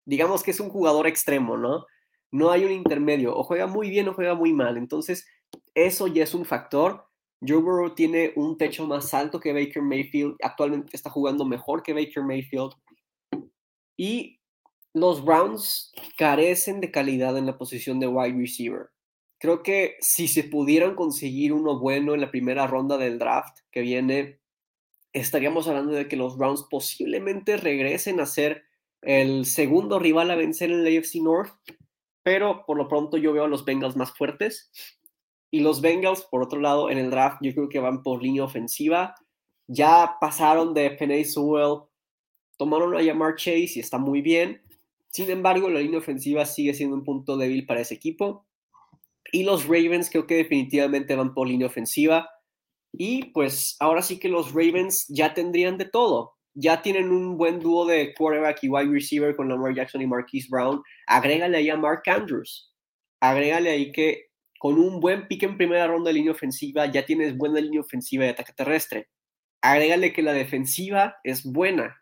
Digamos 0.06 0.42
que 0.42 0.50
es 0.50 0.60
un 0.60 0.70
jugador 0.70 1.06
extremo, 1.06 1.56
¿no? 1.56 1.86
No 2.30 2.50
hay 2.50 2.64
un 2.64 2.72
intermedio. 2.72 3.36
O 3.36 3.44
juega 3.44 3.66
muy 3.66 3.90
bien 3.90 4.08
o 4.08 4.14
juega 4.14 4.34
muy 4.34 4.52
mal. 4.52 4.78
Entonces, 4.78 5.26
eso 5.74 6.06
ya 6.06 6.24
es 6.24 6.34
un 6.34 6.46
factor. 6.46 7.06
Joe 7.46 7.58
Burrow 7.58 7.94
tiene 7.94 8.32
un 8.36 8.56
techo 8.56 8.86
más 8.86 9.12
alto 9.12 9.38
que 9.38 9.52
Baker 9.52 9.82
Mayfield. 9.82 10.36
Actualmente 10.42 10.96
está 10.96 11.10
jugando 11.10 11.44
mejor 11.44 11.82
que 11.82 11.92
Baker 11.92 12.22
Mayfield. 12.22 12.72
Y 13.98 14.40
los 14.94 15.22
Browns 15.22 15.92
carecen 16.16 16.80
de 16.80 16.90
calidad 16.90 17.36
en 17.36 17.46
la 17.46 17.58
posición 17.58 18.00
de 18.00 18.06
wide 18.06 18.38
receiver 18.38 18.93
creo 19.44 19.62
que 19.62 19.98
si 20.00 20.26
se 20.26 20.44
pudieran 20.44 20.94
conseguir 20.94 21.52
uno 21.52 21.78
bueno 21.78 22.14
en 22.14 22.22
la 22.22 22.30
primera 22.30 22.66
ronda 22.66 22.96
del 22.96 23.18
draft 23.18 23.58
que 23.70 23.82
viene, 23.82 24.40
estaríamos 25.12 25.68
hablando 25.68 25.92
de 25.92 26.08
que 26.08 26.16
los 26.16 26.38
Browns 26.38 26.62
posiblemente 26.70 27.58
regresen 27.58 28.20
a 28.20 28.26
ser 28.26 28.62
el 29.02 29.44
segundo 29.44 29.98
rival 29.98 30.30
a 30.30 30.34
vencer 30.34 30.70
en 30.70 30.82
la 30.82 30.88
AFC 30.88 31.16
North, 31.16 31.52
pero 32.22 32.64
por 32.64 32.78
lo 32.78 32.88
pronto 32.88 33.18
yo 33.18 33.34
veo 33.34 33.44
a 33.44 33.48
los 33.48 33.66
Bengals 33.66 33.96
más 33.96 34.16
fuertes. 34.16 34.70
Y 35.50 35.60
los 35.60 35.82
Bengals, 35.82 36.22
por 36.22 36.42
otro 36.42 36.58
lado, 36.58 36.88
en 36.88 36.96
el 36.96 37.10
draft 37.10 37.36
yo 37.42 37.52
creo 37.52 37.68
que 37.68 37.80
van 37.80 38.02
por 38.02 38.22
línea 38.22 38.44
ofensiva. 38.44 39.14
Ya 39.66 40.16
pasaron 40.22 40.72
de 40.72 40.88
Penny 40.92 41.22
Sewell, 41.22 41.80
tomaron 42.56 42.96
a 42.96 43.02
Yamar 43.02 43.34
Chase 43.36 43.72
y 43.74 43.80
está 43.80 43.98
muy 43.98 44.22
bien. 44.22 44.62
Sin 45.10 45.30
embargo, 45.30 45.68
la 45.68 45.80
línea 45.80 45.98
ofensiva 45.98 46.46
sigue 46.46 46.72
siendo 46.72 46.96
un 46.96 47.04
punto 47.04 47.36
débil 47.36 47.66
para 47.66 47.82
ese 47.82 47.92
equipo. 47.92 48.46
Y 49.32 49.44
los 49.44 49.64
Ravens 49.64 50.10
creo 50.10 50.26
que 50.26 50.36
definitivamente 50.36 51.16
van 51.16 51.34
por 51.34 51.48
línea 51.48 51.66
ofensiva. 51.66 52.30
Y 52.92 53.26
pues 53.32 53.76
ahora 53.80 54.02
sí 54.02 54.18
que 54.18 54.28
los 54.28 54.52
Ravens 54.52 55.06
ya 55.08 55.34
tendrían 55.34 55.78
de 55.78 55.86
todo. 55.86 56.34
Ya 56.54 56.82
tienen 56.82 57.10
un 57.10 57.36
buen 57.36 57.58
dúo 57.58 57.84
de 57.86 58.14
quarterback 58.14 58.62
y 58.62 58.68
wide 58.68 58.92
receiver 58.92 59.34
con 59.34 59.48
Lamar 59.48 59.74
Jackson 59.74 60.02
y 60.02 60.06
Marquise 60.06 60.48
Brown. 60.48 60.82
Agrégale 61.06 61.56
ahí 61.56 61.68
a 61.68 61.76
Mark 61.76 62.02
Andrews. 62.06 62.72
Agrégale 63.20 63.70
ahí 63.70 63.90
que 63.90 64.26
con 64.58 64.78
un 64.78 65.00
buen 65.00 65.26
pick 65.26 65.42
en 65.42 65.56
primera 65.56 65.88
ronda 65.88 66.08
de 66.08 66.14
línea 66.14 66.32
ofensiva 66.32 66.86
ya 66.86 67.04
tienes 67.04 67.36
buena 67.36 67.60
línea 67.60 67.80
ofensiva 67.80 68.24
de 68.24 68.30
ataque 68.30 68.52
terrestre. 68.52 69.08
Agrégale 69.62 70.12
que 70.12 70.22
la 70.22 70.32
defensiva 70.32 71.16
es 71.24 71.42
buena. 71.42 71.98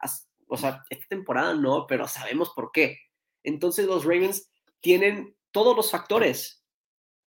O 0.49 0.57
sea, 0.59 0.83
esta 0.91 1.07
temporada 1.09 1.55
no, 1.55 1.87
pero 1.89 2.07
sabemos 2.07 2.53
por 2.55 2.70
qué. 2.73 2.99
Entonces 3.43 3.87
los 3.87 4.05
Ravens 4.05 4.51
tienen 4.81 5.35
todos 5.51 5.75
los 5.75 5.91
factores 5.91 6.62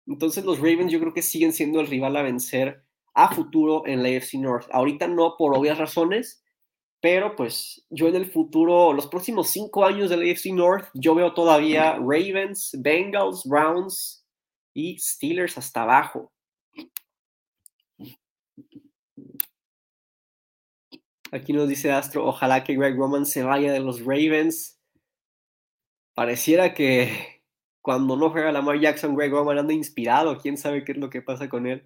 entonces 0.08 0.46
los 0.46 0.60
Ravens 0.60 0.92
yo 0.92 1.00
creo 1.00 1.14
que 1.14 1.22
siguen 1.22 1.54
siendo 1.54 1.80
el 1.80 1.88
rival 1.88 2.16
a 2.16 2.22
vencer 2.22 2.84
a 3.14 3.34
futuro 3.34 3.84
en 3.88 4.04
la 4.04 4.10
AFC 4.10 4.36
North. 4.36 4.68
Ahorita 4.72 5.08
no 5.08 5.36
por 5.38 5.58
obvias 5.58 5.78
razones, 5.78 6.44
pero 7.02 7.36
pues 7.36 7.86
yo 7.90 8.08
en 8.08 8.16
el 8.16 8.26
futuro, 8.26 8.94
los 8.94 9.08
próximos 9.08 9.50
cinco 9.50 9.86
años 9.86 10.10
de 10.10 10.18
la 10.18 10.32
AFC 10.32 10.48
North, 10.48 10.88
yo 10.94 11.16
veo 11.16 11.34
todavía 11.34 11.94
Ravens, 11.94 12.76
Bengals, 12.80 13.44
Browns 13.46 14.26
y 14.74 14.98
Steelers 15.00 15.58
hasta 15.58 15.84
abajo. 15.84 16.32
Aquí 21.32 21.54
nos 21.54 21.68
dice 21.68 21.92
Astro, 21.92 22.26
ojalá 22.26 22.64
que 22.64 22.76
Greg 22.76 22.96
Roman 22.96 23.26
se 23.26 23.44
vaya 23.44 23.74
de 23.74 23.80
los 23.80 24.00
Ravens. 24.00 24.80
Pareciera 26.14 26.74
que 26.74 27.35
cuando 27.86 28.18
no 28.18 28.32
juega 28.32 28.52
Lamar 28.52 28.80
Jackson, 28.80 29.14
Greg 29.14 29.30
Roman 29.30 29.60
anda 29.60 29.72
inspirado, 29.72 30.40
quién 30.40 30.58
sabe 30.58 30.84
qué 30.84 30.94
es 30.94 30.98
lo 30.98 31.12
que 31.12 31.22
pasa 31.22 31.50
con 31.50 31.68
él. 31.68 31.84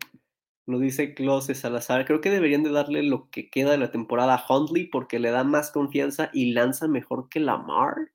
Lo 0.66 0.80
dice 0.80 1.14
Close 1.14 1.54
Salazar. 1.56 2.06
Creo 2.06 2.22
que 2.22 2.30
deberían 2.30 2.64
de 2.64 2.72
darle 2.72 3.04
lo 3.04 3.30
que 3.30 3.50
queda 3.50 3.72
de 3.72 3.80
la 3.80 3.91
temporada 3.91 4.36
a 4.36 4.45
Huntley 4.47 4.86
porque 4.86 5.20
le 5.20 5.30
da 5.30 5.43
más 5.43 5.72
confianza 5.72 6.30
y 6.32 6.54
lanza 6.54 6.88
mejor 6.88 7.28
que 7.28 7.41
Lamar. 7.41 8.14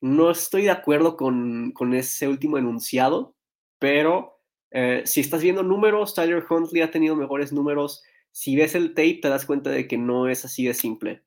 no 0.00 0.30
estoy 0.32 0.62
de 0.62 0.72
acuerdo 0.72 1.16
con, 1.16 1.72
ese 1.94 2.26
último 2.26 2.58
enunciado, 2.58 3.36
pero 3.78 4.40
eh, 4.72 5.02
si 5.04 5.20
estás 5.20 5.44
viendo 5.44 5.62
números, 5.62 6.12
Tyler 6.12 6.44
Huntley 6.50 6.82
ha 6.82 6.90
tenido 6.90 7.14
mejores 7.14 7.52
números. 7.52 8.02
Si 8.32 8.56
ves 8.56 8.74
el 8.74 8.94
tape, 8.94 9.20
te 9.22 9.28
das 9.28 9.46
cuenta 9.46 9.70
de 9.70 9.86
que 9.86 9.96
no 9.96 10.26
es 10.26 10.44
así 10.44 10.66
de 10.66 10.74
simple. 10.74 11.22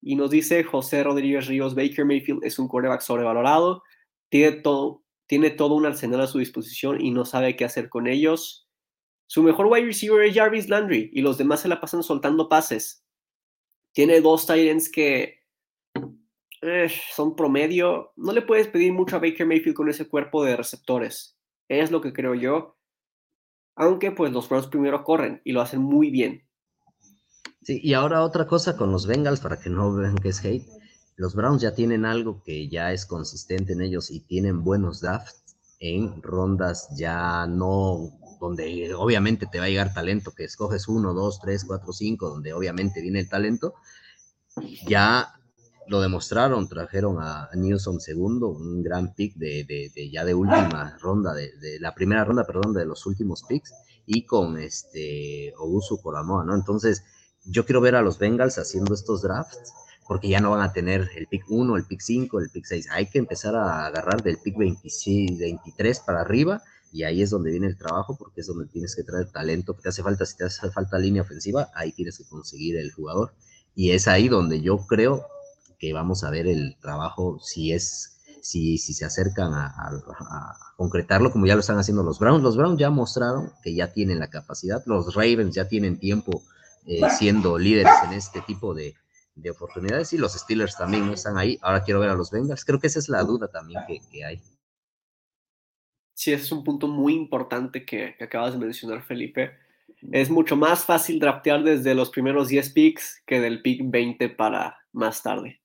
Y 0.00 0.16
nos 0.16 0.30
dice 0.30 0.62
José 0.64 1.02
Rodríguez 1.02 1.46
Ríos, 1.46 1.74
Baker 1.74 2.04
Mayfield 2.04 2.44
es 2.44 2.58
un 2.58 2.68
quarterback 2.68 3.00
sobrevalorado, 3.00 3.82
tiene 4.28 4.52
todo, 4.52 5.02
tiene 5.26 5.50
todo 5.50 5.74
un 5.74 5.86
arsenal 5.86 6.20
a 6.20 6.26
su 6.26 6.38
disposición 6.38 7.00
y 7.00 7.10
no 7.10 7.24
sabe 7.24 7.56
qué 7.56 7.64
hacer 7.64 7.88
con 7.88 8.06
ellos. 8.06 8.68
Su 9.26 9.42
mejor 9.42 9.66
wide 9.66 9.84
receiver 9.84 10.24
es 10.24 10.34
Jarvis 10.34 10.68
Landry 10.68 11.10
y 11.12 11.20
los 11.20 11.36
demás 11.36 11.60
se 11.60 11.68
la 11.68 11.80
pasan 11.80 12.02
soltando 12.02 12.48
pases. 12.48 13.04
Tiene 13.92 14.20
dos 14.20 14.46
Titans 14.46 14.90
que 14.90 15.40
eh, 16.62 16.88
son 17.14 17.36
promedio. 17.36 18.12
No 18.16 18.32
le 18.32 18.42
puedes 18.42 18.68
pedir 18.68 18.92
mucho 18.92 19.16
a 19.16 19.20
Baker 19.20 19.46
Mayfield 19.46 19.76
con 19.76 19.88
ese 19.90 20.08
cuerpo 20.08 20.44
de 20.44 20.56
receptores. 20.56 21.38
Es 21.68 21.90
lo 21.90 22.00
que 22.00 22.12
creo 22.12 22.34
yo. 22.34 22.78
Aunque 23.76 24.10
pues 24.10 24.32
los 24.32 24.48
Browns 24.48 24.68
primero 24.68 25.04
corren 25.04 25.40
y 25.44 25.52
lo 25.52 25.60
hacen 25.60 25.80
muy 25.80 26.10
bien. 26.10 26.47
Sí, 27.62 27.80
y 27.82 27.94
ahora 27.94 28.22
otra 28.22 28.46
cosa 28.46 28.76
con 28.76 28.92
los 28.92 29.06
Bengals, 29.06 29.40
para 29.40 29.58
que 29.58 29.70
no 29.70 29.92
vean 29.92 30.16
que 30.16 30.30
es 30.30 30.44
hate. 30.44 30.66
Los 31.16 31.34
Browns 31.34 31.60
ya 31.60 31.74
tienen 31.74 32.04
algo 32.04 32.42
que 32.44 32.68
ya 32.68 32.92
es 32.92 33.04
consistente 33.04 33.72
en 33.72 33.82
ellos 33.82 34.10
y 34.10 34.20
tienen 34.20 34.62
buenos 34.62 35.00
drafts 35.00 35.56
en 35.80 36.22
rondas 36.22 36.88
ya 36.96 37.46
no 37.46 38.18
donde 38.40 38.94
obviamente 38.94 39.46
te 39.46 39.58
va 39.58 39.64
a 39.64 39.68
llegar 39.68 39.92
talento, 39.92 40.32
que 40.32 40.44
escoges 40.44 40.88
uno, 40.88 41.12
dos, 41.12 41.40
tres, 41.40 41.64
cuatro, 41.64 41.92
cinco, 41.92 42.28
donde 42.28 42.52
obviamente 42.52 43.00
viene 43.02 43.20
el 43.20 43.28
talento. 43.28 43.74
Ya 44.86 45.34
lo 45.88 46.00
demostraron, 46.00 46.68
trajeron 46.68 47.16
a 47.20 47.48
Newsom 47.54 47.98
segundo, 47.98 48.48
un 48.50 48.82
gran 48.82 49.14
pick 49.14 49.34
de, 49.36 49.90
ya 50.12 50.24
de 50.24 50.34
última 50.34 50.96
ronda, 51.00 51.34
de, 51.34 51.50
la 51.80 51.94
primera 51.94 52.24
ronda, 52.24 52.44
perdón, 52.44 52.74
de 52.74 52.84
los 52.84 53.06
últimos 53.06 53.42
picks, 53.48 53.72
y 54.06 54.24
con 54.24 54.58
este 54.58 55.52
Ogusu 55.58 56.00
Kolamoa, 56.00 56.44
¿no? 56.44 56.54
Entonces, 56.54 57.02
yo 57.50 57.64
quiero 57.64 57.80
ver 57.80 57.94
a 57.94 58.02
los 58.02 58.18
Bengals 58.18 58.58
haciendo 58.58 58.94
estos 58.94 59.22
drafts 59.22 59.72
porque 60.06 60.28
ya 60.28 60.40
no 60.40 60.50
van 60.50 60.62
a 60.62 60.72
tener 60.72 61.10
el 61.16 61.26
pick 61.26 61.44
1, 61.50 61.76
el 61.76 61.84
pick 61.84 62.00
5, 62.00 62.40
el 62.40 62.50
pick 62.50 62.64
6. 62.64 62.88
Hay 62.92 63.06
que 63.10 63.18
empezar 63.18 63.54
a 63.56 63.86
agarrar 63.86 64.22
del 64.22 64.38
pick 64.38 64.56
26, 64.56 65.38
23 65.38 66.00
para 66.00 66.22
arriba 66.22 66.62
y 66.92 67.02
ahí 67.02 67.20
es 67.20 67.30
donde 67.30 67.50
viene 67.50 67.66
el 67.66 67.76
trabajo 67.76 68.16
porque 68.16 68.40
es 68.40 68.46
donde 68.46 68.66
tienes 68.66 68.96
que 68.96 69.02
traer 69.02 69.30
talento 69.30 69.74
que 69.76 69.82
te 69.82 69.90
hace 69.90 70.02
falta. 70.02 70.24
Si 70.24 70.36
te 70.36 70.44
hace 70.44 70.70
falta 70.70 70.98
línea 70.98 71.22
ofensiva, 71.22 71.68
ahí 71.74 71.92
tienes 71.92 72.16
que 72.16 72.24
conseguir 72.24 72.76
el 72.76 72.90
jugador. 72.90 73.34
Y 73.74 73.90
es 73.90 74.08
ahí 74.08 74.28
donde 74.28 74.62
yo 74.62 74.78
creo 74.86 75.26
que 75.78 75.92
vamos 75.92 76.24
a 76.24 76.30
ver 76.30 76.46
el 76.46 76.76
trabajo 76.80 77.38
si 77.40 77.72
es 77.72 78.14
si, 78.40 78.78
si 78.78 78.94
se 78.94 79.04
acercan 79.04 79.52
a, 79.52 79.66
a, 79.66 80.56
concretarlo 80.76 81.30
como 81.30 81.44
ya 81.44 81.54
lo 81.54 81.60
están 81.60 81.78
haciendo 81.78 82.02
los 82.02 82.18
Browns. 82.18 82.42
Los 82.42 82.56
Browns 82.56 82.78
ya 82.78 82.88
mostraron 82.88 83.52
que 83.62 83.74
ya 83.74 83.92
tienen 83.92 84.20
la 84.20 84.30
capacidad, 84.30 84.82
los 84.86 85.14
Ravens 85.14 85.54
ya 85.54 85.68
tienen 85.68 85.98
tiempo 85.98 86.42
eh, 86.86 87.00
siendo 87.18 87.58
líderes 87.58 87.92
en 88.04 88.12
este 88.12 88.40
tipo 88.42 88.74
de, 88.74 88.94
de, 89.34 89.50
oportunidades 89.50 90.12
y 90.12 90.18
los 90.18 90.32
Steelers 90.32 90.76
también 90.76 91.06
no 91.06 91.12
están 91.12 91.38
ahí. 91.38 91.58
Ahora 91.62 91.82
quiero 91.82 92.00
ver 92.00 92.10
a 92.10 92.14
los 92.14 92.30
Bengals. 92.30 92.64
Creo 92.64 92.78
que 92.78 92.86
esa 92.86 92.98
es 92.98 93.08
la 93.08 93.22
duda 93.22 93.48
también 93.48 93.80
que, 93.86 94.00
que 94.10 94.24
hay. 94.24 94.40
Sí, 96.14 96.32
ese 96.32 96.44
es 96.44 96.52
un 96.52 96.64
punto 96.64 96.88
muy 96.88 97.14
importante 97.14 97.84
que, 97.84 98.16
que 98.18 98.24
acabas 98.24 98.52
de 98.52 98.58
mencionar, 98.58 99.02
Felipe. 99.02 99.52
Es 100.12 100.30
mucho 100.30 100.56
más 100.56 100.84
fácil 100.84 101.18
draftear 101.18 101.62
desde 101.62 101.94
los 101.94 102.10
primeros 102.10 102.48
10 102.48 102.70
picks 102.70 103.22
que 103.26 103.40
del 103.40 103.62
pick 103.62 103.82
20 103.84 104.28
para 104.30 104.78
más 104.92 105.22
tarde. 105.22 105.60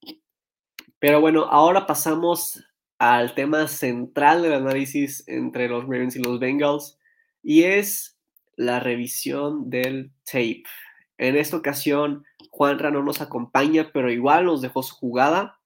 Pero 0.99 1.20
bueno, 1.22 1.45
ahora 1.45 1.86
pasamos 1.86 2.64
al 2.97 3.36
tema 3.36 3.68
central 3.68 4.41
del 4.41 4.53
análisis 4.53 5.28
entre 5.28 5.68
los 5.68 5.84
Ravens 5.84 6.16
y 6.16 6.24
los 6.24 6.39
Bengals 6.39 6.97
y 7.41 7.64
es 7.64 8.18
la 8.55 8.80
revisión 8.80 9.70
del 9.70 10.11
tape. 10.24 10.64
En 11.18 11.36
esta 11.36 11.57
ocasión, 11.57 12.26
Juan 12.49 12.78
no 12.78 13.03
nos 13.03 13.22
acompaña, 13.22 13.91
pero 13.93 14.11
igual 14.11 14.45
nos 14.45 14.61
dejó 14.61 14.84
su 14.84 14.95
jugada, 14.95 15.59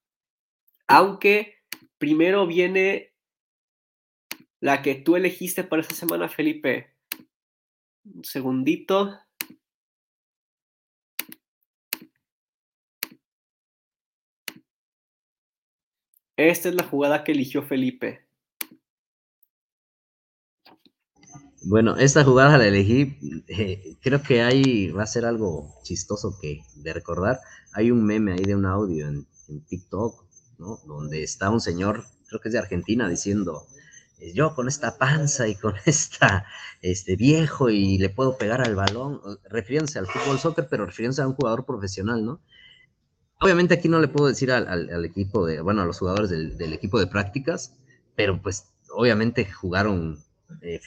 aunque 0.87 1.55
primero 1.97 2.45
viene 2.47 3.13
la 4.59 4.81
que 4.81 4.95
tú 4.95 5.15
elegiste 5.15 5.63
para 5.63 5.81
esta 5.81 5.95
semana, 5.95 6.29
Felipe. 6.29 6.93
Un 8.03 8.23
segundito. 8.23 9.19
Esta 16.37 16.69
es 16.69 16.75
la 16.75 16.83
jugada 16.83 17.23
que 17.23 17.31
eligió 17.31 17.63
Felipe. 17.63 18.26
Bueno, 21.63 21.97
esta 21.97 22.23
jugada 22.23 22.57
la 22.57 22.67
elegí, 22.67 23.17
eh, 23.47 23.97
creo 24.01 24.21
que 24.21 24.41
ahí 24.41 24.89
va 24.91 25.03
a 25.03 25.07
ser 25.07 25.25
algo 25.25 25.75
chistoso 25.83 26.37
que 26.39 26.61
de 26.75 26.93
recordar. 26.93 27.39
Hay 27.73 27.91
un 27.91 28.05
meme 28.05 28.33
ahí 28.33 28.43
de 28.43 28.55
un 28.55 28.65
audio 28.65 29.07
en, 29.07 29.27
TikTok, 29.67 30.25
¿no? 30.59 30.79
Donde 30.85 31.23
está 31.23 31.49
un 31.49 31.61
señor, 31.61 32.03
creo 32.27 32.41
que 32.41 32.49
es 32.49 32.53
de 32.53 32.59
Argentina, 32.59 33.07
diciendo, 33.07 33.65
yo 34.33 34.53
con 34.55 34.67
esta 34.67 34.97
panza 34.97 35.47
y 35.47 35.55
con 35.55 35.75
esta 35.85 36.45
este 36.81 37.15
viejo 37.15 37.69
y 37.69 37.97
le 37.97 38.09
puedo 38.09 38.37
pegar 38.37 38.61
al 38.61 38.75
balón, 38.75 39.21
refiriéndose 39.49 39.99
al 39.99 40.07
fútbol 40.07 40.39
soccer, 40.39 40.67
pero 40.69 40.85
refiriéndose 40.85 41.21
a 41.21 41.27
un 41.27 41.35
jugador 41.35 41.65
profesional, 41.65 42.25
¿no? 42.25 42.41
Obviamente 43.39 43.75
aquí 43.75 43.87
no 43.87 43.99
le 43.99 44.07
puedo 44.07 44.27
decir 44.27 44.51
al, 44.51 45.05
equipo 45.05 45.45
de, 45.45 45.61
bueno, 45.61 45.83
a 45.83 45.85
los 45.85 45.99
jugadores 45.99 46.29
del, 46.29 46.73
equipo 46.73 46.99
de 46.99 47.07
prácticas, 47.07 47.75
pero 48.15 48.41
pues 48.41 48.65
obviamente 48.89 49.45
jugaron 49.45 50.23
eh, 50.61 50.79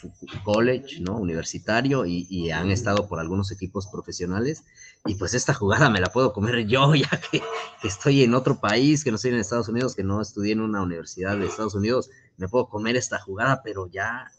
college, 0.42 1.00
¿no? 1.00 1.18
Universitario 1.18 2.06
y, 2.06 2.26
y, 2.30 2.50
han 2.50 2.70
estado 2.70 3.08
por 3.08 3.20
algunos 3.20 3.52
equipos 3.52 3.86
profesionales 3.88 4.64
y 5.04 5.14
pues 5.16 5.34
esta 5.34 5.54
jugada 5.54 5.90
me 5.90 6.00
la 6.00 6.08
puedo 6.08 6.32
comer 6.32 6.66
yo 6.66 6.94
ya 6.96 7.20
que, 7.30 7.42
que 7.80 7.88
estoy 7.88 8.22
en 8.22 8.34
otro 8.34 8.60
país, 8.60 9.04
que 9.04 9.10
no 9.10 9.16
estoy 9.16 9.32
en 9.32 9.38
Estados 9.38 9.68
Unidos, 9.68 9.94
que 9.94 10.04
no 10.04 10.20
estudié 10.20 10.52
en 10.52 10.60
una 10.60 10.82
universidad 10.82 11.36
de 11.36 11.46
Estados 11.46 11.74
Unidos, 11.74 12.10
me 12.36 12.48
puedo 12.48 12.68
comer 12.68 12.96
esta 12.96 13.18
jugada, 13.18 13.62
pero 13.62 13.86
ya 13.86 14.30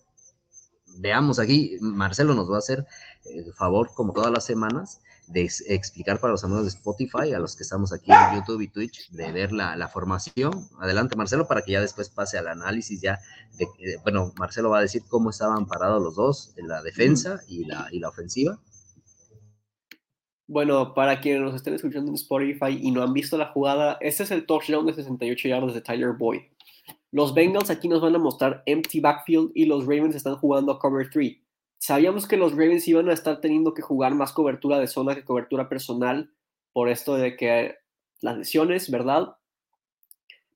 veamos 0.97 1.39
aquí, 1.39 1.77
Marcelo 1.81 2.33
nos 2.33 2.49
va 2.49 2.55
a 2.55 2.59
hacer 2.59 2.85
el 3.25 3.53
favor 3.53 3.91
como 3.93 4.13
todas 4.13 4.31
las 4.31 4.45
semanas 4.45 5.01
de 5.31 5.49
explicar 5.67 6.19
para 6.19 6.31
los 6.31 6.43
amigos 6.43 6.63
de 6.63 6.69
Spotify, 6.69 7.33
a 7.33 7.39
los 7.39 7.55
que 7.55 7.63
estamos 7.63 7.93
aquí 7.93 8.11
en 8.11 8.39
YouTube 8.39 8.61
y 8.61 8.67
Twitch, 8.67 9.09
de 9.11 9.31
ver 9.31 9.51
la, 9.51 9.75
la 9.75 9.87
formación. 9.87 10.51
Adelante, 10.79 11.15
Marcelo, 11.15 11.47
para 11.47 11.61
que 11.61 11.71
ya 11.71 11.81
después 11.81 12.09
pase 12.09 12.37
al 12.37 12.47
análisis 12.47 13.01
ya. 13.01 13.19
De, 13.57 13.65
de, 13.79 13.97
bueno, 14.03 14.33
Marcelo 14.37 14.69
va 14.69 14.79
a 14.79 14.81
decir 14.81 15.03
cómo 15.07 15.29
estaban 15.29 15.67
parados 15.67 16.01
los 16.01 16.15
dos, 16.15 16.53
en 16.57 16.67
la 16.67 16.81
defensa 16.81 17.41
y 17.47 17.65
la, 17.65 17.87
y 17.91 17.99
la 17.99 18.09
ofensiva. 18.09 18.59
Bueno, 20.47 20.93
para 20.93 21.21
quienes 21.21 21.41
nos 21.41 21.55
estén 21.55 21.75
escuchando 21.75 22.09
en 22.09 22.15
Spotify 22.15 22.77
y 22.81 22.91
no 22.91 23.01
han 23.01 23.13
visto 23.13 23.37
la 23.37 23.47
jugada, 23.53 23.97
este 24.01 24.23
es 24.23 24.31
el 24.31 24.45
touchdown 24.45 24.85
de 24.85 24.93
68 24.93 25.47
yardas 25.47 25.73
de 25.73 25.81
Tyler 25.81 26.11
Boyd. 26.11 26.41
Los 27.11 27.33
Bengals 27.33 27.69
aquí 27.69 27.87
nos 27.87 28.01
van 28.01 28.15
a 28.15 28.19
mostrar 28.19 28.63
empty 28.65 28.99
backfield 28.99 29.51
y 29.53 29.65
los 29.65 29.85
Ravens 29.85 30.15
están 30.15 30.35
jugando 30.35 30.73
a 30.73 30.79
cover 30.79 31.09
3 31.09 31.40
Sabíamos 31.81 32.27
que 32.27 32.37
los 32.37 32.51
Ravens 32.51 32.87
iban 32.87 33.09
a 33.09 33.13
estar 33.13 33.41
teniendo 33.41 33.73
que 33.73 33.81
jugar 33.81 34.13
más 34.13 34.33
cobertura 34.33 34.77
de 34.77 34.85
zona 34.85 35.15
que 35.15 35.25
cobertura 35.25 35.67
personal 35.67 36.31
por 36.73 36.89
esto 36.89 37.15
de 37.15 37.35
que 37.35 37.73
las 38.19 38.37
lesiones, 38.37 38.91
¿verdad? 38.91 39.35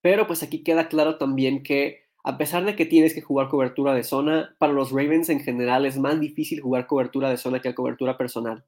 Pero 0.02 0.28
pues 0.28 0.44
aquí 0.44 0.64
queda 0.64 0.88
claro 0.88 1.18
también 1.18 1.64
que 1.64 2.04
a 2.24 2.38
pesar 2.38 2.64
de 2.64 2.76
que 2.76 2.86
tienes 2.86 3.16
que 3.16 3.22
jugar 3.22 3.50
cobertura 3.50 3.96
de 3.96 4.04
zona, 4.04 4.56
para 4.60 4.72
los 4.72 4.92
Ravens 4.92 5.30
en 5.30 5.40
general 5.40 5.88
es 5.88 5.98
más 5.98 6.20
difícil 6.20 6.62
jugar 6.62 6.86
cobertura 6.86 7.32
de 7.32 7.38
zona 7.38 7.60
que 7.60 7.74
cobertura 7.74 8.20
personal. 8.20 8.64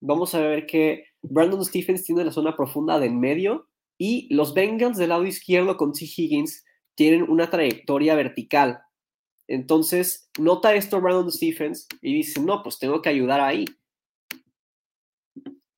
Vamos 0.00 0.34
a 0.34 0.40
ver 0.40 0.66
que 0.66 1.04
Brandon 1.22 1.64
Stephens 1.64 2.02
tiene 2.02 2.24
la 2.24 2.32
zona 2.32 2.56
profunda 2.56 2.98
de 2.98 3.06
en 3.06 3.20
medio 3.20 3.68
y 3.96 4.26
los 4.34 4.52
Bengals 4.52 4.96
del 4.96 5.10
lado 5.10 5.24
izquierdo 5.24 5.76
con 5.76 5.92
T. 5.92 6.06
Higgins 6.06 6.64
tienen 6.96 7.22
una 7.22 7.50
trayectoria 7.50 8.16
vertical. 8.16 8.80
Entonces, 9.48 10.30
nota 10.38 10.74
esto 10.74 11.00
Brandon 11.00 11.32
Stephens 11.32 11.88
y 12.02 12.14
dice, 12.14 12.40
no, 12.40 12.62
pues 12.62 12.78
tengo 12.78 13.00
que 13.00 13.08
ayudar 13.08 13.40
ahí. 13.40 13.64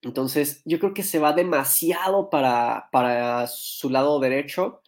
Entonces, 0.03 0.61
yo 0.65 0.81
creo 0.81 0.93
que 0.93 1.05
se 1.05 1.21
va 1.21 1.33
demasiado 1.33 2.31
para, 2.31 2.89
para 2.91 3.47
su 3.47 3.89
lado 3.89 4.19
derecho. 4.19 4.83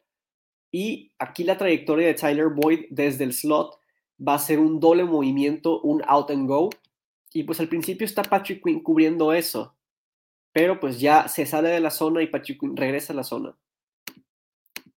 Y 0.73 1.13
aquí 1.19 1.45
la 1.45 1.59
trayectoria 1.59 2.09
de 2.09 2.15
Tyler 2.15 2.49
Boyd 2.49 2.87
desde 2.91 3.25
el 3.25 3.33
slot 3.33 3.79
va 4.27 4.35
a 4.35 4.39
ser 4.39 4.59
un 4.59 4.81
doble 4.81 5.05
movimiento, 5.05 5.81
un 5.83 6.03
out 6.07 6.31
and 6.31 6.49
go. 6.49 6.71
Y 7.33 7.45
pues 7.45 7.61
al 7.61 7.69
principio 7.69 8.05
está 8.05 8.23
Patrick 8.23 8.65
Quinn 8.65 8.83
cubriendo 8.83 9.33
eso. 9.33 9.77
Pero 10.53 10.81
pues 10.81 10.99
ya 10.99 11.29
se 11.29 11.47
sale 11.47 11.69
de 11.69 11.81
la 11.81 11.91
zona 11.91 12.23
y 12.23 12.27
Patrick 12.27 12.59
Quinn 12.59 12.77
regresa 12.77 13.13
a 13.13 13.17
la 13.17 13.25
zona. 13.25 13.57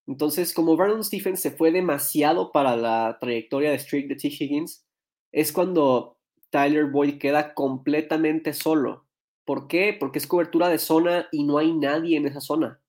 Entonces, 0.07 0.53
como 0.53 0.77
Vernon 0.77 1.03
Stephens 1.03 1.39
se 1.39 1.51
fue 1.51 1.71
demasiado 1.71 2.51
para 2.51 2.75
la 2.75 3.17
trayectoria 3.19 3.71
de 3.71 3.79
streak 3.79 4.07
de 4.07 4.15
T. 4.15 4.27
Higgins, 4.27 4.85
es 5.31 5.51
cuando 5.51 6.19
Tyler 6.51 6.85
Boyd 6.85 7.17
queda 7.17 7.53
completamente 7.53 8.53
solo. 8.53 9.07
¿Por 9.45 9.67
qué? 9.67 9.95
Porque 9.99 10.19
es 10.19 10.27
cobertura 10.27 10.69
de 10.69 10.77
zona 10.77 11.27
y 11.31 11.43
no 11.43 11.57
hay 11.57 11.73
nadie 11.73 12.17
en 12.17 12.27
esa 12.27 12.39
zona. 12.39 12.81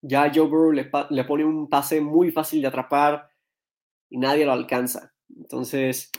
Ya 0.00 0.30
Joe 0.32 0.46
Burrow 0.46 0.72
le 0.72 1.24
pone 1.24 1.44
un 1.44 1.68
pase 1.68 2.00
muy 2.00 2.30
fácil 2.30 2.62
de 2.62 2.68
atrapar 2.68 3.30
y 4.08 4.18
nadie 4.18 4.46
lo 4.46 4.52
alcanza. 4.52 5.12
Entonces, 5.36 6.12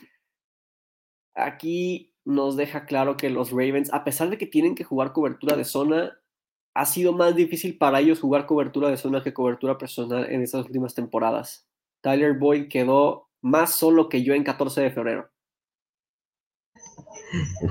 aquí 1.34 2.14
nos 2.26 2.58
deja 2.58 2.86
claro 2.86 3.18
que 3.18 3.30
los 3.30 3.52
Ravens, 3.52 3.94
a 3.94 4.04
pesar 4.04 4.30
de 4.30 4.38
que 4.38 4.46
tienen 4.46 4.76
que 4.76 4.84
jugar 4.84 5.14
cobertura 5.14 5.56
de 5.56 5.64
zona, 5.64 6.19
ha 6.80 6.86
sido 6.86 7.12
más 7.12 7.36
difícil 7.36 7.78
para 7.78 8.00
ellos 8.00 8.22
jugar 8.22 8.46
cobertura 8.46 8.90
de 8.90 8.96
zona 8.96 9.22
que 9.22 9.34
cobertura 9.34 9.78
personal 9.78 10.32
en 10.32 10.42
estas 10.42 10.66
últimas 10.66 10.94
temporadas. 10.96 11.68
Tyler 12.00 12.38
Boyd 12.38 12.70
quedó 12.70 13.28
más 13.42 13.76
solo 13.76 14.08
que 14.08 14.24
yo 14.24 14.34
en 14.34 14.46
14 14.46 14.80
de 14.80 14.92
febrero. 14.92 15.30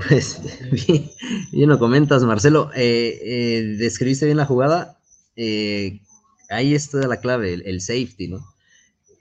Pues 0.07 0.39
bien, 0.87 1.09
bien 1.51 1.69
lo 1.69 1.79
comentas, 1.79 2.23
Marcelo. 2.23 2.69
Eh, 2.75 3.19
eh, 3.23 3.63
describiste 3.79 4.27
bien 4.27 4.37
la 4.37 4.45
jugada. 4.45 4.99
Eh, 5.35 6.01
ahí 6.51 6.75
está 6.75 6.99
la 7.07 7.19
clave, 7.19 7.55
el, 7.55 7.63
el 7.65 7.81
safety, 7.81 8.27
¿no? 8.27 8.45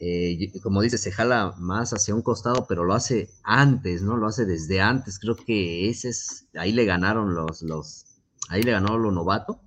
Eh, 0.01 0.53
como 0.63 0.83
dice, 0.83 0.99
se 0.99 1.13
jala 1.13 1.55
más 1.57 1.95
hacia 1.95 2.15
un 2.15 2.21
costado, 2.21 2.67
pero 2.69 2.85
lo 2.85 2.93
hace 2.93 3.31
antes, 3.43 4.03
¿no? 4.03 4.19
Lo 4.19 4.27
hace 4.27 4.45
desde 4.45 4.83
antes. 4.83 5.19
Creo 5.19 5.35
que 5.35 5.89
ese 5.89 6.11
es, 6.11 6.47
ahí 6.59 6.73
le 6.73 6.85
ganaron 6.85 7.35
los, 7.35 7.63
los, 7.63 8.05
ahí 8.51 8.63
le 8.63 8.73
ganó 8.73 8.99
lo 8.99 9.11
novato 9.13 9.63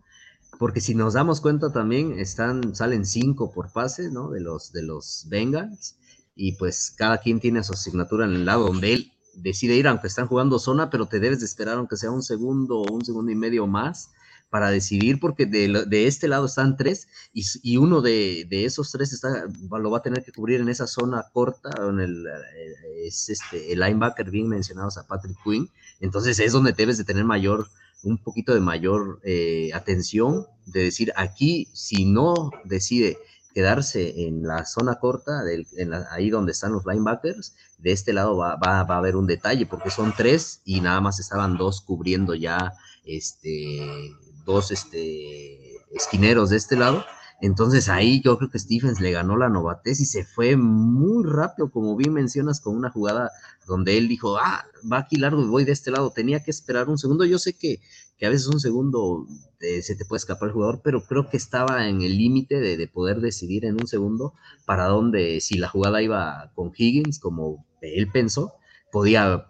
porque 0.62 0.80
si 0.80 0.94
nos 0.94 1.14
damos 1.14 1.42
cuenta 1.42 1.72
también 1.72 2.20
están, 2.20 2.76
salen 2.76 3.04
cinco 3.04 3.52
por 3.52 3.74
pase, 3.74 4.12
¿no? 4.12 4.30
De 4.30 4.42
los, 4.42 4.72
de 4.72 4.84
los 4.84 5.26
Bengals, 5.28 5.98
y 6.36 6.52
pues 6.52 6.94
cada 6.96 7.18
quien 7.18 7.40
tiene 7.40 7.64
su 7.64 7.74
asignatura 7.74 8.26
en 8.26 8.34
el 8.34 8.46
lado 8.46 8.68
donde 8.68 8.94
él 8.94 9.12
decide 9.34 9.76
ir, 9.76 9.88
aunque 9.88 10.06
están 10.06 10.28
jugando 10.28 10.60
zona, 10.60 10.92
pero 10.92 11.08
te 11.08 11.20
debes 11.20 11.40
de 11.40 11.48
esperar 11.48 11.80
aunque 11.80 11.98
sea 11.98 12.12
un 12.12 12.22
segundo 12.22 12.78
o 12.78 12.94
un 12.94 13.04
segundo 13.04 13.32
y 13.32 13.36
medio 13.36 13.66
más 13.66 14.12
para 14.52 14.70
decidir, 14.70 15.20
porque 15.20 15.48
de, 15.48 15.86
de 15.88 16.06
este 16.06 16.28
lado 16.28 16.46
están 16.46 16.78
tres 16.78 17.08
y, 17.34 17.44
y 17.64 17.78
uno 17.78 18.02
de, 18.02 18.46
de, 18.48 18.66
esos 18.66 18.92
tres 18.92 19.14
está, 19.14 19.48
lo 19.68 19.90
va 19.90 19.98
a 19.98 20.04
tener 20.04 20.24
que 20.24 20.32
cubrir 20.32 20.62
en 20.62 20.70
esa 20.70 20.86
zona 20.86 21.26
corta, 21.34 21.72
en 21.90 22.00
el, 22.00 22.28
eh, 22.28 23.08
es 23.08 23.30
este, 23.30 23.74
el 23.74 23.80
linebacker 23.80 24.30
bien 24.30 24.48
mencionado, 24.48 24.90
a 24.96 25.08
Patrick 25.08 25.38
Quinn, 25.44 25.72
entonces 26.02 26.38
es 26.38 26.52
donde 26.52 26.74
debes 26.74 27.00
de 27.00 27.04
tener 27.04 27.26
mayor 27.26 27.68
un 28.04 28.18
poquito 28.18 28.54
de 28.54 28.60
mayor 28.60 29.20
eh, 29.24 29.70
atención, 29.74 30.48
de 30.66 30.84
decir, 30.84 31.12
aquí 31.16 31.68
si 31.74 32.06
no 32.06 32.52
decide 32.64 33.18
quedarse 33.54 34.28
en 34.28 34.44
la 34.44 34.66
zona 34.66 34.96
corta, 34.96 35.44
del, 35.44 35.66
ahí 36.12 36.30
donde 36.30 36.54
están 36.54 36.72
los 36.72 36.86
linebackers, 36.86 37.56
de 37.78 37.92
este 37.92 38.14
lado 38.14 38.38
va, 38.38 38.56
va, 38.56 38.84
va, 38.84 38.96
a 38.96 38.98
haber 38.98 39.16
un 39.16 39.28
detalle, 39.28 39.66
porque 39.66 39.92
son 39.92 40.14
tres 40.16 40.62
y 40.64 40.82
nada 40.82 41.02
más 41.02 41.20
estaban 41.20 41.58
dos 41.58 41.82
cubriendo 41.82 42.34
ya, 42.34 42.74
este, 43.06 44.12
dos 44.46 44.72
este, 44.72 45.78
esquineros 45.94 46.50
de 46.50 46.58
este 46.58 46.76
lado, 46.78 47.04
Entonces 47.42 47.90
ahí 47.90 48.22
yo 48.22 48.38
creo 48.38 48.50
que 48.50 48.60
Stephens 48.60 49.02
le 49.02 49.12
ganó 49.12 49.36
la 49.36 49.50
novatez 49.50 50.00
y 50.00 50.06
se 50.06 50.24
fue 50.24 50.56
muy 50.56 51.24
rápido, 51.26 51.72
como 51.72 51.96
bien 51.96 52.14
mencionas, 52.14 52.62
con 52.62 52.76
una 52.76 52.92
jugada 52.92 53.32
donde 53.68 53.98
él 53.98 54.08
dijo, 54.08 54.38
ah, 54.38 54.66
va 54.92 55.00
aquí 55.00 55.16
largo 55.18 55.44
y 55.44 55.48
voy 55.48 55.66
de 55.66 55.72
este 55.72 55.92
lado. 55.92 56.12
Tenía 56.12 56.44
que 56.44 56.52
esperar 56.52 56.88
un 56.90 56.98
segundo. 56.98 57.26
Yo 57.26 57.40
sé 57.40 57.54
que, 57.54 57.82
que 58.18 58.26
a 58.26 58.30
veces 58.30 58.48
un 58.48 58.60
segundo 58.60 59.26
se 59.60 59.96
te 59.96 60.06
puede 60.06 60.20
escapar 60.20 60.50
el 60.50 60.54
jugador, 60.54 60.82
pero 60.84 61.04
creo 61.04 61.30
que 61.30 61.38
estaba 61.38 61.88
en 61.88 62.02
el 62.02 62.18
límite 62.18 62.60
de, 62.60 62.78
de, 62.78 62.88
poder 62.88 63.22
decidir 63.22 63.66
en 63.66 63.76
un 63.76 63.88
segundo 63.88 64.34
para 64.66 64.86
dónde, 64.86 65.40
si 65.42 65.58
la 65.58 65.68
jugada 65.68 66.02
iba 66.02 66.52
con 66.56 66.72
Higgins, 66.76 67.20
como 67.20 67.66
él 67.82 68.10
pensó, 68.12 68.54
podía 68.92 69.46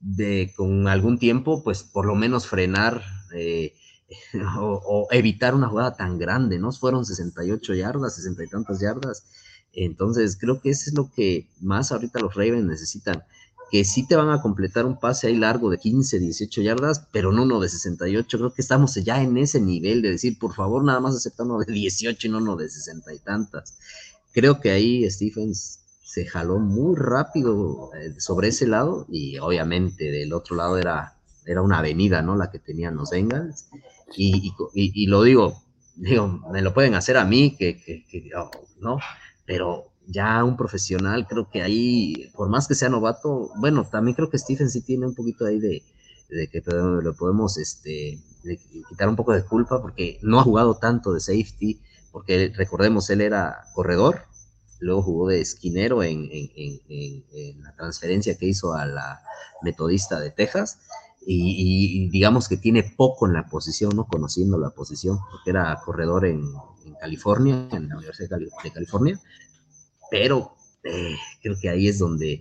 de, 0.00 0.52
con 0.56 0.86
algún 0.88 1.18
tiempo, 1.18 1.62
pues 1.64 1.82
por 1.82 2.06
lo 2.06 2.14
menos 2.14 2.46
frenar. 2.46 3.02
Eh, 3.34 3.74
o, 4.58 5.08
evitar 5.10 5.54
una 5.54 5.68
jugada 5.68 5.96
tan 5.96 6.18
grande, 6.18 6.58
¿no? 6.58 6.72
Fueron 6.72 7.04
68 7.04 7.74
yardas, 7.74 8.16
60 8.16 8.44
y 8.44 8.48
tantas 8.48 8.80
yardas. 8.80 9.24
Entonces, 9.72 10.36
creo 10.36 10.60
que 10.60 10.70
eso 10.70 10.90
es 10.90 10.94
lo 10.94 11.10
que 11.10 11.48
más 11.60 11.90
ahorita 11.92 12.20
los 12.20 12.34
Ravens 12.34 12.64
necesitan. 12.64 13.24
Que 13.70 13.84
sí 13.84 14.06
te 14.06 14.14
van 14.14 14.30
a 14.30 14.40
completar 14.40 14.86
un 14.86 15.00
pase 15.00 15.26
ahí 15.26 15.36
largo 15.36 15.70
de 15.70 15.78
15, 15.78 16.20
18 16.20 16.62
yardas, 16.62 17.08
pero 17.12 17.32
no 17.32 17.42
uno 17.42 17.58
de 17.60 17.68
68. 17.68 18.38
Creo 18.38 18.54
que 18.54 18.62
estamos 18.62 18.94
ya 18.94 19.20
en 19.22 19.36
ese 19.36 19.60
nivel 19.60 20.02
de 20.02 20.10
decir, 20.12 20.38
por 20.38 20.54
favor, 20.54 20.84
nada 20.84 21.00
más 21.00 21.16
acepta 21.16 21.42
uno 21.42 21.58
de 21.58 21.72
18 21.72 22.26
y 22.26 22.30
no 22.30 22.38
uno 22.38 22.56
de 22.56 22.68
60 22.68 23.12
y 23.14 23.18
tantas. 23.18 23.78
Creo 24.32 24.60
que 24.60 24.70
ahí 24.70 25.10
Stephens 25.10 25.80
se 26.02 26.26
jaló 26.26 26.58
muy 26.60 26.94
rápido 26.96 27.90
eh, 27.94 28.14
sobre 28.20 28.48
ese 28.48 28.68
lado 28.68 29.06
y 29.08 29.38
obviamente 29.38 30.12
del 30.12 30.32
otro 30.32 30.54
lado 30.54 30.78
era, 30.78 31.16
era 31.44 31.62
una 31.62 31.78
avenida, 31.78 32.22
¿no? 32.22 32.36
La 32.36 32.50
que 32.50 32.60
tenían 32.60 32.94
los 32.94 33.10
Bengals 33.10 33.66
y, 34.16 35.06
lo 35.06 35.22
digo, 35.22 35.62
digo, 35.96 36.40
me 36.50 36.62
lo 36.62 36.74
pueden 36.74 36.94
hacer 36.94 37.16
a 37.16 37.24
mí, 37.24 37.56
que, 37.56 38.02
oh, 38.36 38.50
¿no? 38.80 38.98
Pero 39.46 39.90
ya 40.06 40.44
un 40.44 40.56
profesional, 40.56 41.26
creo 41.26 41.48
que 41.50 41.62
ahí, 41.62 42.30
por 42.34 42.48
más 42.48 42.68
que 42.68 42.74
sea 42.74 42.88
novato, 42.88 43.50
bueno, 43.56 43.86
también 43.90 44.14
creo 44.14 44.30
que 44.30 44.38
Stephen 44.38 44.70
sí 44.70 44.82
tiene 44.82 45.06
un 45.06 45.14
poquito 45.14 45.46
ahí 45.46 45.58
de, 45.58 45.82
que 46.28 46.62
lo 46.66 47.14
podemos 47.14 47.58
este, 47.58 48.18
quitar 48.88 49.08
un 49.08 49.16
poco 49.16 49.32
de 49.32 49.44
culpa 49.44 49.80
porque 49.80 50.18
no 50.22 50.40
ha 50.40 50.42
jugado 50.42 50.76
tanto 50.76 51.12
de 51.12 51.20
safety, 51.20 51.80
porque 52.12 52.52
recordemos, 52.54 53.08
él 53.10 53.20
era 53.20 53.64
corredor, 53.74 54.22
luego 54.80 55.02
jugó 55.02 55.28
de 55.28 55.40
esquinero 55.40 56.02
en, 56.02 56.28
en 56.30 57.62
la 57.62 57.74
transferencia 57.76 58.36
que 58.36 58.46
hizo 58.46 58.74
a 58.74 58.86
la 58.86 59.22
metodista 59.62 60.20
de 60.20 60.30
Texas, 60.30 60.78
y, 61.26 62.08
digamos 62.10 62.48
que 62.48 62.56
tiene 62.56 62.82
poco 62.96 63.26
en 63.26 63.32
la 63.32 63.46
posición, 63.46 63.96
¿no? 63.96 64.06
Conociendo 64.06 64.58
la 64.58 64.70
posición, 64.70 65.18
porque 65.30 65.50
era 65.50 65.80
corredor 65.84 66.26
en, 66.26 66.42
California, 67.00 67.68
en 67.72 67.88
la 67.88 67.96
Universidad 67.96 68.38
de, 68.38 68.70
California, 68.72 69.18
pero 70.10 70.54
eh, 70.82 71.16
creo 71.42 71.56
que 71.60 71.70
ahí 71.70 71.88
es 71.88 71.98
donde 71.98 72.40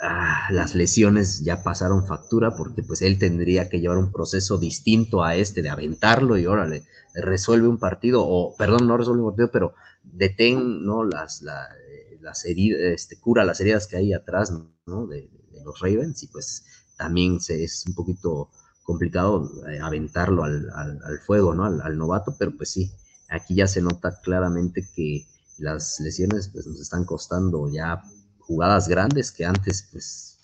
ah, 0.00 0.48
las 0.50 0.76
lesiones 0.76 1.40
ya 1.40 1.62
pasaron 1.62 2.06
factura, 2.06 2.56
porque 2.56 2.82
pues 2.82 3.02
él 3.02 3.18
tendría 3.18 3.68
que 3.68 3.80
llevar 3.80 3.98
un 3.98 4.12
proceso 4.12 4.58
distinto 4.58 5.24
a 5.24 5.34
este, 5.34 5.62
de 5.62 5.70
aventarlo 5.70 6.38
y 6.38 6.46
órale, 6.46 6.84
resuelve 7.14 7.66
un 7.66 7.78
partido, 7.78 8.24
o 8.24 8.54
perdón, 8.56 8.86
no 8.86 8.96
resuelve 8.96 9.22
un 9.22 9.30
partido, 9.30 9.50
pero 9.50 9.74
detén, 10.04 10.84
¿no? 10.84 11.02
Las, 11.02 11.42
las 11.42 12.44
heridas, 12.44 12.80
este, 12.80 13.18
cura 13.18 13.44
las 13.44 13.60
heridas 13.60 13.86
que 13.88 13.96
hay 13.96 14.12
atrás, 14.12 14.52
¿no? 14.86 15.06
de 15.06 15.30
los 15.64 15.80
Ravens, 15.80 16.22
y 16.22 16.28
pues 16.28 16.64
también 16.98 17.40
se, 17.40 17.64
es 17.64 17.84
un 17.86 17.94
poquito 17.94 18.50
complicado 18.82 19.50
eh, 19.68 19.80
aventarlo 19.80 20.44
al, 20.44 21.20
fuego, 21.26 21.54
¿no? 21.54 21.64
Al, 21.64 21.96
novato, 21.96 22.34
pero 22.38 22.54
pues 22.56 22.70
sí, 22.70 22.92
aquí 23.28 23.54
ya 23.54 23.66
se 23.66 23.80
nota 23.80 24.20
claramente 24.20 24.86
que 24.94 25.26
las 25.58 26.00
lesiones 26.00 26.48
pues, 26.48 26.66
nos 26.66 26.80
están 26.80 27.04
costando 27.04 27.68
ya 27.70 28.02
jugadas 28.38 28.88
grandes 28.88 29.30
que 29.30 29.44
antes, 29.44 29.88
pues, 29.92 30.38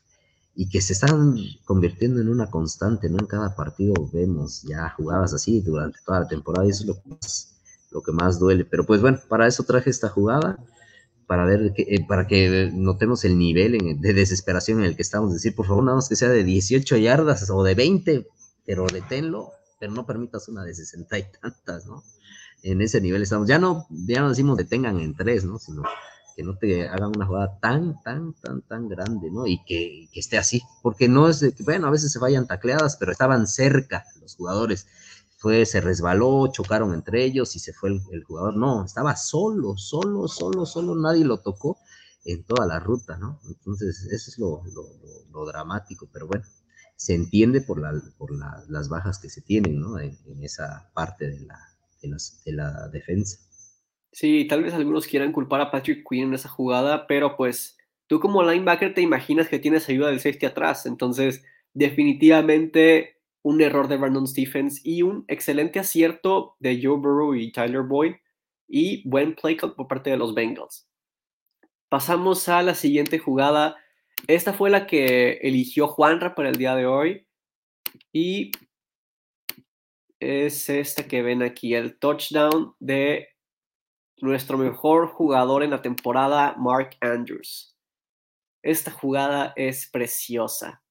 y 0.55 0.69
que 0.69 0.81
se 0.81 0.93
están 0.93 1.37
convirtiendo 1.65 2.21
en 2.21 2.29
una 2.29 2.51
constante, 2.51 3.09
¿no? 3.09 3.19
En 3.19 3.27
cada 3.27 3.57
partido 3.57 3.95
vemos 4.13 4.63
ya 4.63 4.91
jugadas 4.91 5.35
así 5.35 5.61
durante 5.61 5.99
toda 6.05 6.21
la 6.21 6.29
temporada 6.29 6.67
y 6.67 6.71
eso 6.71 6.83
es 6.83 6.89
lo 6.89 6.95
que 6.95 7.09
más, 7.09 7.55
lo 7.91 8.03
que 8.03 8.13
más 8.13 8.39
duele. 8.39 8.65
Pero 8.65 8.85
pues 8.85 9.01
bueno, 9.01 9.19
para 9.29 9.47
eso 9.47 9.65
traje 9.65 9.91
esta 9.91 10.09
jugada 10.09 10.59
para 11.27 11.45
ver 11.45 11.73
que, 11.75 11.83
eh, 11.83 12.05
para 12.07 12.27
que 12.27 12.71
notemos 12.73 13.25
el 13.25 13.39
nivel 13.39 14.01
de 14.01 14.13
desesperación 14.15 14.81
en 14.81 14.87
el 14.87 14.97
que 14.97 15.03
estamos. 15.03 15.33
Decir, 15.33 15.55
por 15.55 15.67
favor, 15.67 15.85
nada 15.85 15.97
más 15.97 16.09
que 16.09 16.17
sea 16.17 16.29
de 16.29 16.45
18 16.45 16.97
yardas 16.97 17.49
o 17.51 17.63
de 17.63 17.75
20, 17.75 18.27
pero 18.65 18.87
deténlo, 18.87 19.51
pero 19.79 19.93
no 19.93 20.07
permitas 20.07 20.49
una 20.49 20.65
de 20.65 20.75
60 20.75 21.19
y 21.19 21.25
tantas, 21.41 21.87
¿no? 21.87 22.03
En 22.63 22.81
ese 22.81 23.01
nivel 23.01 23.23
estamos. 23.23 23.49
Ya 23.49 23.59
no, 23.59 23.87
ya 23.91 24.21
no 24.21 24.31
decimos 24.31 24.57
detengan 24.57 25.01
en 25.01 25.15
tres, 25.15 25.45
¿no? 25.45 25.59
Sino 25.59 25.83
que 26.37 26.43
no 26.43 26.57
te 26.57 26.89
hagan 26.89 27.13
una 27.15 27.27
jugada 27.27 27.59
tan, 27.61 28.03
tan, 28.03 28.33
tan, 28.35 28.63
tan 28.63 28.89
grande, 28.89 29.31
¿no? 29.31 29.47
Y 29.47 29.63
que, 29.65 30.09
que 30.13 30.21
esté 30.21 30.39
así. 30.39 30.63
Porque 30.83 31.09
no 31.09 31.29
es 31.29 31.41
de 31.41 31.53
que, 31.53 31.63
bueno, 31.63 31.87
a 31.87 31.91
veces 31.91 32.13
se 32.13 32.19
vayan 32.19 32.47
tacleadas, 32.47 32.97
pero 32.97 33.13
estaban 33.13 33.47
cerca 33.47 34.05
los 34.21 34.35
jugadores 34.37 34.87
se 35.65 35.81
resbaló, 35.81 36.51
chocaron 36.53 36.95
entre 36.95 37.25
ellos 37.25 37.55
y 37.57 37.59
se 37.59 37.73
fue 37.73 37.91
el, 37.91 38.25
jugador. 38.25 38.57
No, 38.57 38.85
estaba 38.85 39.17
solo, 39.17 39.77
solo, 39.77 40.29
solo, 40.29 40.67
solo, 40.67 40.95
nadie 40.95 41.25
lo 41.25 41.41
tocó 41.41 41.79
en 42.25 42.45
toda 42.45 42.67
la 42.67 42.81
ruta, 42.81 43.19
¿no? 43.19 43.41
Entonces, 43.47 44.09
eso 44.11 44.31
es 44.31 44.39
lo, 44.39 45.47
dramático, 45.47 46.09
pero 46.13 46.27
bueno, 46.27 46.45
se 46.97 47.15
entiende 47.15 47.61
por, 47.61 47.81
la, 47.81 47.93
por 48.17 48.31
las 48.69 48.89
bajas 48.89 49.19
que 49.19 49.29
se 49.29 49.43
tienen, 49.43 49.81
¿no? 49.81 49.99
En, 49.99 50.17
esa 50.43 50.91
parte 50.95 51.29
de 51.29 51.41
la, 51.41 51.59
de, 52.01 52.53
la 52.53 52.89
defensa. 52.89 53.39
Sí, 54.13 54.47
tal 54.49 54.63
vez 54.63 54.75
algunos 54.75 55.07
quieran 55.07 55.33
culpar 55.33 55.61
a 55.61 55.71
Patrick 55.71 56.07
Quinn 56.09 56.29
en 56.29 56.35
esa 56.35 56.49
jugada, 56.49 57.07
pero 57.07 57.37
pues 57.37 57.77
tú 58.07 58.21
como 58.21 58.43
linebacker 58.43 58.95
te 58.95 59.01
imaginas 59.01 59.49
que 59.49 59.59
tienes 59.59 59.89
ayuda 59.89 60.09
del 60.09 60.21
safety 60.21 60.47
atrás, 60.47 60.87
entonces 60.87 61.43
definitivamente 61.73 63.14
un 63.45 63.61
error 63.61 63.89
de 63.89 63.99
Brandon 63.99 64.27
Stephens 64.27 64.81
y 64.85 65.03
un 65.03 65.27
excelente 65.29 65.79
acierto 65.79 66.57
de 66.61 66.81
Joe 66.83 66.97
Burrow 66.97 67.35
y 67.35 67.53
Tyler 67.53 67.83
Boyd 67.83 68.15
y 68.67 69.07
buen 69.07 69.35
play 69.35 69.57
por 69.57 69.87
parte 69.87 70.09
de 70.09 70.17
los 70.17 70.35
Bengals. 70.35 70.89
Pasamos 71.91 72.49
a 72.49 72.63
la 72.63 72.75
siguiente 72.75 73.19
jugada. 73.19 73.77
Esta 74.27 74.55
fue 74.55 74.71
la 74.71 74.87
que 74.87 75.33
eligió 75.43 75.89
Juanra 75.89 76.35
para 76.35 76.49
el 76.49 76.57
día 76.57 76.75
de 76.75 76.87
hoy 76.87 77.27
y 78.13 78.51
es 80.21 80.71
esta 80.71 81.07
que 81.07 81.21
ven 81.21 81.43
aquí, 81.43 81.75
el 81.75 81.99
touchdown 81.99 82.75
de 82.81 83.29
nuestro 84.23 84.57
mejor 84.57 85.09
jugador 85.09 85.63
en 85.63 85.71
la 85.71 85.83
temporada, 85.83 86.55
Mark 86.57 86.97
Andrews. 87.03 87.77
Esta 88.63 88.91
jugada 88.91 89.53
es 89.55 89.87
preciosa. 89.91 90.83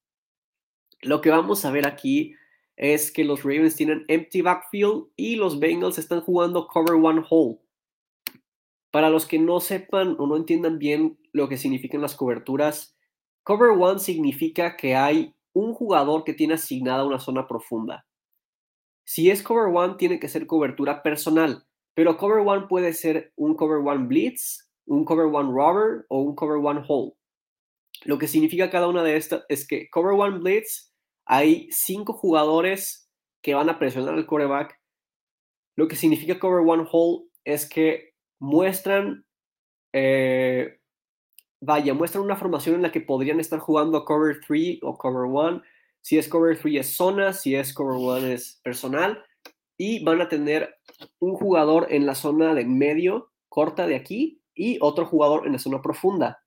Lo 1.01 1.20
que 1.20 1.32
vamos 1.32 1.66
a 1.66 1.72
ver 1.72 1.88
aquí 1.88 2.36
es 2.76 3.12
que 3.12 3.24
los 3.24 3.44
Ravens 3.44 3.76
tienen 3.76 4.06
empty 4.08 4.42
backfield 4.42 5.08
y 5.16 5.36
los 5.36 5.60
Bengals 5.60 5.98
están 5.98 6.22
jugando 6.22 6.68
cover 6.68 6.96
one 6.96 7.24
hole. 7.30 7.60
Para 8.92 9.10
los 9.10 9.26
que 9.26 9.40
no 9.40 9.60
sepan 9.60 10.16
o 10.20 10.28
no 10.28 10.38
entiendan 10.38 10.80
bien 10.80 11.20
lo 11.32 11.50
que 11.50 11.58
significan 11.58 12.02
las 12.02 12.16
coberturas, 12.16 12.96
cover 13.44 13.70
one 13.70 14.00
significa 14.00 14.78
que 14.78 14.96
hay 14.96 15.36
un 15.54 15.74
jugador 15.74 16.24
que 16.24 16.34
tiene 16.34 16.56
asignada 16.56 17.06
una 17.06 17.20
zona 17.20 17.48
profunda. 17.48 18.06
Si 19.06 19.30
es 19.30 19.44
cover 19.44 19.76
one, 19.76 19.96
tiene 19.98 20.20
que 20.20 20.30
ser 20.30 20.48
cobertura 20.48 21.04
personal, 21.04 21.66
pero 21.94 22.18
cover 22.18 22.46
one 22.46 22.68
puede 22.68 22.94
ser 22.94 23.34
un 23.36 23.56
cover 23.56 23.80
one 23.86 24.08
blitz, 24.08 24.70
un 24.86 25.06
cover 25.06 25.26
one 25.26 25.52
robber 25.52 26.06
o 26.10 26.22
un 26.22 26.36
cover 26.36 26.58
one 26.58 26.84
hole. 26.88 27.14
Lo 28.06 28.18
que 28.18 28.28
significa 28.28 28.70
cada 28.70 28.88
una 28.88 29.04
de 29.04 29.18
estas 29.18 29.44
es 29.50 29.68
que 29.68 29.90
cover 29.90 30.14
one 30.14 30.40
blitz 30.40 30.93
hay 31.26 31.70
cinco 31.72 32.14
jugadores 32.14 33.10
que 33.42 33.54
van 33.54 33.70
a 33.70 33.80
presionar 33.80 34.16
al 34.16 34.26
quarterback. 34.26 34.80
Lo 35.76 35.88
que 35.88 35.96
significa 35.96 36.40
cover 36.40 36.64
one 36.68 36.88
hole 36.92 37.26
es 37.46 37.68
que 37.68 38.14
muestran, 38.40 39.26
eh, 39.94 40.80
vaya, 41.62 41.94
muestran 41.94 42.24
una 42.24 42.36
formación 42.36 42.76
en 42.76 42.82
la 42.84 42.92
que 42.92 43.02
podrían 43.02 43.40
estar 43.40 43.60
jugando 43.60 44.06
cover 44.06 44.40
3 44.46 44.80
o 44.82 44.98
cover 44.98 45.30
one. 45.32 45.62
Si 46.02 46.18
es 46.18 46.28
cover 46.28 46.58
3 46.60 46.80
es 46.80 46.96
zona, 46.96 47.34
si 47.34 47.56
es 47.56 47.74
cover 47.74 47.98
one 47.98 48.34
es 48.34 48.60
personal. 48.64 49.24
Y 49.78 50.04
van 50.04 50.22
a 50.22 50.30
tener 50.30 50.76
un 51.20 51.36
jugador 51.36 51.88
en 51.90 52.06
la 52.06 52.16
zona 52.16 52.54
de 52.54 52.66
medio, 52.66 53.32
corta 53.50 53.88
de 53.88 53.96
aquí, 53.96 54.42
y 54.56 54.78
otro 54.82 55.06
jugador 55.06 55.48
en 55.48 55.54
la 55.54 55.60
zona 55.60 55.82
profunda. 55.82 56.43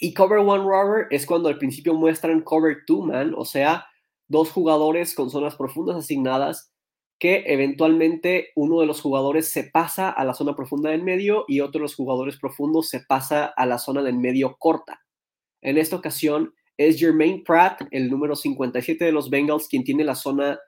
Y 0.00 0.14
cover 0.14 0.38
one 0.38 0.64
robber 0.64 1.06
es 1.10 1.26
cuando 1.26 1.50
al 1.50 1.58
principio 1.58 1.92
muestran 1.94 2.40
cover 2.40 2.78
two 2.86 3.02
man, 3.02 3.34
o 3.36 3.44
sea, 3.44 3.86
dos 4.28 4.50
jugadores 4.50 5.14
con 5.14 5.30
zonas 5.30 5.56
profundas 5.56 5.96
asignadas 5.96 6.72
que 7.18 7.44
eventualmente 7.46 8.48
uno 8.56 8.80
de 8.80 8.86
los 8.86 9.02
jugadores 9.02 9.50
se 9.50 9.64
pasa 9.64 10.08
a 10.08 10.24
la 10.24 10.32
zona 10.32 10.56
profunda 10.56 10.88
del 10.88 11.02
medio 11.02 11.44
y 11.46 11.60
otro 11.60 11.80
de 11.80 11.82
los 11.82 11.94
jugadores 11.94 12.38
profundos 12.38 12.88
se 12.88 13.00
pasa 13.00 13.44
a 13.44 13.66
la 13.66 13.76
zona 13.76 14.02
del 14.02 14.16
medio 14.16 14.56
corta. 14.58 15.02
En 15.60 15.76
esta 15.76 15.96
ocasión 15.96 16.54
es 16.78 16.98
Jermaine 16.98 17.42
Pratt, 17.44 17.82
el 17.90 18.08
número 18.08 18.34
57 18.34 19.04
de 19.04 19.12
los 19.12 19.28
Bengals, 19.28 19.68
quien 19.68 19.84
tiene 19.84 20.02
la 20.02 20.14
zona 20.14 20.58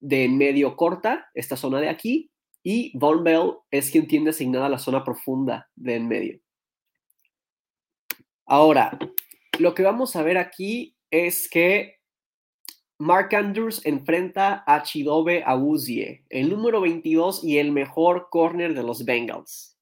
de 0.00 0.30
medio 0.30 0.76
corta, 0.76 1.28
esta 1.34 1.56
zona 1.56 1.78
de 1.78 1.90
aquí, 1.90 2.30
y 2.62 2.96
Von 2.96 3.22
Bell 3.22 3.52
es 3.70 3.90
quien 3.90 4.08
tiene 4.08 4.30
asignada 4.30 4.70
la 4.70 4.78
zona 4.78 5.04
profunda 5.04 5.68
de 5.76 5.96
en 5.96 6.08
medio. 6.08 6.40
Ahora, 8.50 8.98
lo 9.58 9.74
que 9.74 9.82
vamos 9.82 10.16
a 10.16 10.22
ver 10.22 10.38
aquí 10.38 10.96
es 11.10 11.50
que 11.50 11.98
Mark 12.96 13.34
Andrews 13.34 13.84
enfrenta 13.84 14.64
a 14.66 14.82
Chidobe 14.82 15.44
Awuzie, 15.44 16.24
el 16.30 16.48
número 16.48 16.80
22 16.80 17.44
y 17.44 17.58
el 17.58 17.72
mejor 17.72 18.28
corner 18.30 18.72
de 18.72 18.82
los 18.82 19.04
Bengals. 19.04 19.78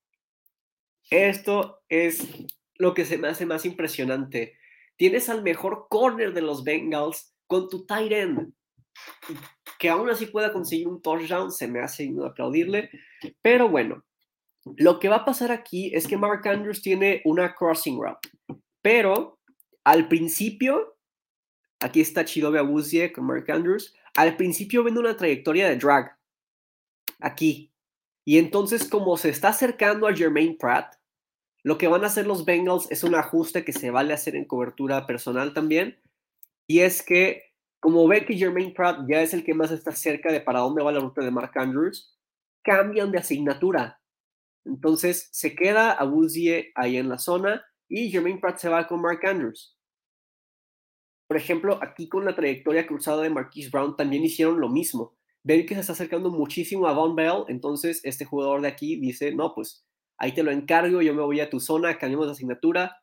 Esto 1.11 1.85
es 1.89 2.27
lo 2.75 2.93
que 2.93 3.05
se 3.05 3.19
me 3.19 3.29
hace 3.29 3.47
más 3.47 3.64
impresionante. 3.64 4.59
Tienes 4.97 5.29
al 5.29 5.45
mejor 5.45 5.87
corner 5.89 6.35
de 6.35 6.43
los 6.43 6.64
Bengals 6.64 7.37
con 7.47 7.69
tu 7.69 7.87
tight 7.87 8.11
end. 8.11 8.53
Que 9.79 9.91
aún 9.91 10.11
así 10.11 10.27
pueda 10.27 10.53
conseguir 10.53 10.89
un 10.89 11.01
touchdown, 11.01 11.53
se 11.53 11.69
me 11.69 11.79
hace 11.79 12.11
no 12.11 12.25
aplaudirle. 12.25 12.91
Pero 13.43 13.69
bueno, 13.69 14.05
lo 14.77 14.99
que 14.99 15.09
va 15.09 15.17
a 15.17 15.25
pasar 15.25 15.53
aquí 15.53 15.95
es 15.95 16.09
que 16.09 16.17
Mark 16.17 16.49
Andrews 16.49 16.83
tiene 16.83 17.23
una 17.25 17.55
crossing 17.55 18.03
route. 18.03 18.29
Pero 18.87 19.41
al 19.82 20.07
principio, 20.07 20.97
aquí 21.80 22.01
está 22.01 22.24
Chidobe 22.24 22.61
Abuzie 22.61 23.12
con 23.12 23.26
Mark 23.26 23.51
Andrews. 23.51 23.93
Al 24.14 24.37
principio 24.37 24.84
ven 24.84 24.97
una 24.97 25.16
trayectoria 25.16 25.68
de 25.68 25.74
drag. 25.74 26.16
Aquí. 27.18 27.72
Y 28.24 28.39
entonces, 28.39 28.89
como 28.89 29.16
se 29.16 29.30
está 29.30 29.49
acercando 29.49 30.07
a 30.07 30.14
Jermaine 30.14 30.57
Pratt, 30.57 30.95
lo 31.64 31.78
que 31.78 31.89
van 31.89 32.05
a 32.05 32.07
hacer 32.07 32.28
los 32.28 32.45
Bengals 32.45 32.89
es 32.93 33.03
un 33.03 33.16
ajuste 33.16 33.64
que 33.64 33.72
se 33.72 33.91
vale 33.91 34.14
hacer 34.14 34.37
en 34.37 34.45
cobertura 34.45 35.05
personal 35.05 35.53
también. 35.53 36.01
Y 36.68 36.78
es 36.78 37.03
que, 37.03 37.43
como 37.80 38.07
ve 38.07 38.24
que 38.24 38.37
Jermaine 38.37 38.72
Pratt 38.72 39.01
ya 39.09 39.20
es 39.20 39.34
el 39.34 39.43
que 39.43 39.55
más 39.55 39.72
está 39.72 39.91
cerca 39.91 40.30
de 40.30 40.41
para 40.41 40.61
dónde 40.61 40.84
va 40.84 40.93
la 40.93 41.01
ruta 41.01 41.22
de 41.22 41.32
Mark 41.32 41.51
Andrews, 41.57 42.16
cambian 42.62 43.11
de 43.11 43.18
asignatura. 43.18 44.01
Entonces 44.64 45.28
se 45.32 45.57
queda 45.57 45.91
a 45.91 46.05
Woozie 46.05 46.70
ahí 46.76 46.99
en 46.99 47.09
la 47.09 47.18
zona 47.18 47.66
y 47.89 48.11
Jermaine 48.11 48.41
Pratt 48.41 48.59
se 48.59 48.68
va 48.68 48.87
con 48.87 49.01
Mark 49.01 49.20
Andrews. 49.24 49.76
Por 51.28 51.37
ejemplo, 51.37 51.78
aquí 51.82 52.09
con 52.09 52.24
la 52.24 52.37
trayectoria 52.37 52.87
cruzada 52.87 53.22
de 53.22 53.30
Marquise 53.30 53.70
Brown 53.70 53.97
también 53.97 54.24
hicieron 54.24 54.61
lo 54.61 54.68
mismo. 54.68 55.16
Ven 55.43 55.66
que 55.66 55.74
se 55.74 55.80
está 55.80 55.93
acercando 55.93 56.30
muchísimo 56.30 56.87
a 56.87 56.93
Von 56.93 57.14
Bell, 57.14 57.45
entonces 57.49 58.01
este 58.05 58.24
jugador 58.24 58.62
de 58.62 58.68
aquí 58.68 58.97
dice, 58.97 59.34
no, 59.34 59.55
pues 59.55 59.84
ahí 60.18 60.32
te 60.32 60.43
lo 60.43 60.51
encargo, 60.51 61.03
yo 61.03 61.14
me 61.14 61.22
voy 61.22 61.41
a 61.41 61.51
tu 61.51 61.61
zona, 61.61 61.99
cambiamos 61.99 62.26
de 62.26 62.32
asignatura. 62.32 62.97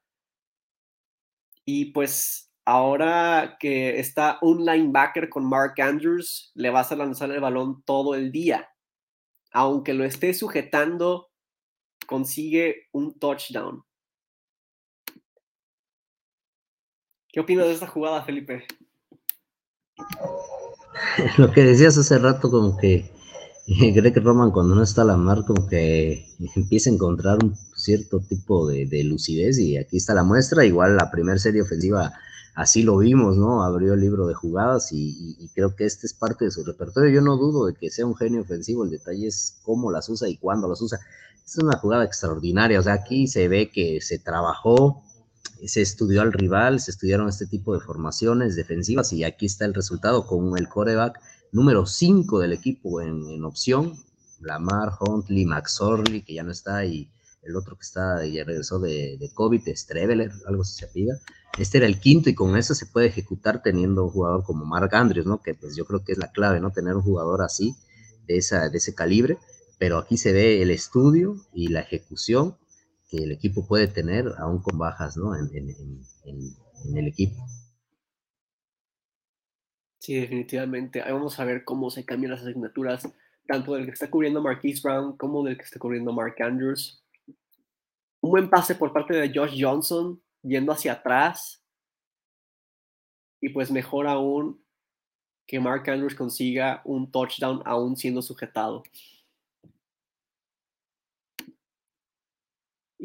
Y 1.65 1.91
pues 1.91 2.51
ahora 2.65 3.57
que 3.59 3.99
está 3.99 4.39
un 4.41 4.65
linebacker 4.65 5.29
con 5.29 5.45
Mark 5.45 5.79
Andrews, 5.81 6.51
le 6.55 6.69
vas 6.69 6.91
a 6.91 6.95
lanzar 6.95 7.31
el 7.31 7.39
balón 7.39 7.83
todo 7.83 8.15
el 8.15 8.31
día. 8.31 8.69
Aunque 9.51 9.93
lo 9.93 10.03
esté 10.03 10.33
sujetando, 10.33 11.29
consigue 12.07 12.87
un 12.91 13.17
touchdown. 13.19 13.85
¿Qué 17.33 17.39
opinas 17.39 17.65
de 17.65 17.73
esta 17.73 17.87
jugada, 17.87 18.21
Felipe? 18.23 18.63
Lo 21.39 21.51
que 21.51 21.63
decías 21.63 21.97
hace 21.97 22.19
rato, 22.19 22.51
como 22.51 22.77
que 22.77 23.11
Greg 23.65 24.23
Roman 24.23 24.51
cuando 24.51 24.75
no 24.75 24.83
está 24.83 25.03
la 25.03 25.17
mar 25.17 25.43
como 25.47 25.67
que 25.67 26.27
empieza 26.55 26.91
a 26.91 26.93
encontrar 26.93 27.43
un 27.43 27.55
cierto 27.75 28.19
tipo 28.19 28.67
de, 28.67 29.03
lucidez 29.03 29.57
y 29.57 29.77
aquí 29.77 29.97
está 29.97 30.13
la 30.13 30.23
muestra, 30.23 30.63
igual 30.63 30.95
la 30.95 31.09
primera 31.09 31.39
serie 31.39 31.63
ofensiva 31.63 32.13
así 32.53 32.83
lo 32.83 32.97
vimos, 32.97 33.35
¿no? 33.35 33.63
Abrió 33.63 33.95
el 33.95 34.01
libro 34.01 34.27
de 34.27 34.35
jugadas 34.35 34.89
y, 34.91 35.49
creo 35.55 35.75
que 35.75 35.85
este 35.85 36.05
es 36.05 36.13
parte 36.13 36.45
de 36.45 36.51
su 36.51 36.63
repertorio. 36.63 37.09
Yo 37.09 37.21
no 37.21 37.37
dudo 37.37 37.65
de 37.65 37.73
que 37.73 37.89
sea 37.89 38.05
un 38.05 38.15
genio 38.15 38.41
ofensivo, 38.41 38.83
el 38.83 38.91
detalle 38.91 39.25
es 39.25 39.57
cómo 39.63 39.89
las 39.91 40.07
usa 40.07 40.29
y 40.29 40.37
cuándo 40.37 40.67
las 40.67 40.83
usa. 40.83 40.99
Es 41.43 41.57
una 41.57 41.79
jugada 41.79 42.05
extraordinaria, 42.05 42.79
o 42.79 42.83
sea, 42.83 42.93
aquí 42.93 43.25
se 43.27 43.47
ve 43.47 43.71
que 43.71 44.01
se 44.01 44.19
trabajó, 44.19 45.03
se 45.67 45.81
estudió 45.81 46.21
al 46.21 46.33
rival, 46.33 46.79
se 46.79 46.91
estudiaron 46.91 47.29
este 47.29 47.45
tipo 47.45 47.73
de 47.73 47.79
formaciones 47.79 48.55
defensivas 48.55 49.13
y 49.13 49.23
aquí 49.23 49.45
está 49.45 49.65
el 49.65 49.73
resultado 49.73 50.25
con 50.25 50.57
el 50.57 50.67
coreback 50.67 51.19
número 51.51 51.85
5 51.85 52.39
del 52.39 52.53
equipo 52.53 53.01
en, 53.01 53.43
opción, 53.45 53.97
Lamar, 54.39 54.93
Huntley, 54.99 55.45
Max 55.45 55.79
Orley, 55.79 56.23
que 56.23 56.33
ya 56.33 56.43
no 56.43 56.51
está, 56.51 56.83
y 56.83 57.09
el 57.43 57.55
otro 57.55 57.75
que 57.75 57.83
está, 57.83 58.25
ya 58.25 58.43
regresó 58.43 58.79
de, 58.79 59.17
de 59.19 59.31
COVID, 59.33 59.61
Streveler, 59.73 60.31
algo 60.47 60.63
se 60.63 60.87
pida. 60.87 61.19
Este 61.57 61.77
era 61.77 61.87
el 61.87 61.99
quinto 61.99 62.29
y 62.29 62.35
con 62.35 62.57
eso 62.57 62.73
se 62.73 62.87
puede 62.87 63.07
ejecutar 63.07 63.61
teniendo 63.61 64.05
un 64.05 64.09
jugador 64.09 64.43
como 64.43 64.65
Mark 64.65 64.93
Andrews, 64.95 65.27
¿no? 65.27 65.41
Que 65.41 65.53
pues 65.53 65.75
yo 65.75 65.85
creo 65.85 66.03
que 66.03 66.13
es 66.13 66.17
la 66.17 66.31
clave, 66.31 66.59
¿no? 66.59 66.71
Tener 66.71 66.95
un 66.95 67.03
jugador 67.03 67.43
así, 67.43 67.75
de, 68.27 68.37
esa, 68.37 68.69
de 68.69 68.77
ese 68.77 68.95
calibre, 68.95 69.37
pero 69.77 69.99
aquí 69.99 70.17
se 70.17 70.33
ve 70.33 70.61
el 70.61 70.71
estudio 70.71 71.35
y 71.53 71.67
la 71.67 71.81
ejecución 71.81 72.57
que 73.13 73.23
el 73.23 73.31
equipo 73.31 73.67
puede 73.67 73.87
tener 73.87 74.25
aún 74.39 74.59
con 74.63 74.79
bajas, 74.79 75.15
¿no? 75.17 75.35
en, 75.35 75.51
en 75.53 76.97
el 76.97 77.07
equipo. 77.07 77.45
Sí, 79.99 80.15
definitivamente. 80.15 81.01
Ahí 81.01 81.13
vamos 81.13 81.39
a 81.39 81.45
ver 81.45 81.63
cómo 81.63 81.91
se 81.91 82.03
cambian 82.05 82.31
las 82.31 82.41
asignaturas, 82.41 83.07
tanto 83.47 83.75
del 83.75 83.85
que 83.85 83.91
está 83.91 84.09
cubriendo 84.09 84.41
Marquise 84.41 84.81
Brown 84.83 85.15
como 85.15 85.43
del 85.43 85.57
que 85.57 85.63
está 85.63 85.79
cubriendo 85.79 86.11
Mark 86.11 86.35
Andrews. 86.41 87.03
Un 88.19 88.31
buen 88.31 88.49
pase 88.49 88.75
por 88.75 88.91
parte 88.91 89.15
de 89.15 89.31
Josh 89.33 89.57
Johnson, 89.61 90.21
yendo 90.41 90.71
hacia 90.71 90.93
atrás. 90.93 91.63
Y 93.39 93.49
pues 93.49 93.69
mejor 93.69 94.07
aún 94.07 94.61
que 95.45 95.59
Mark 95.59 95.87
Andrews 95.89 96.15
consiga 96.15 96.81
un 96.83 97.11
touchdown 97.11 97.61
aún 97.63 97.95
siendo 97.95 98.21
sujetado. 98.21 98.83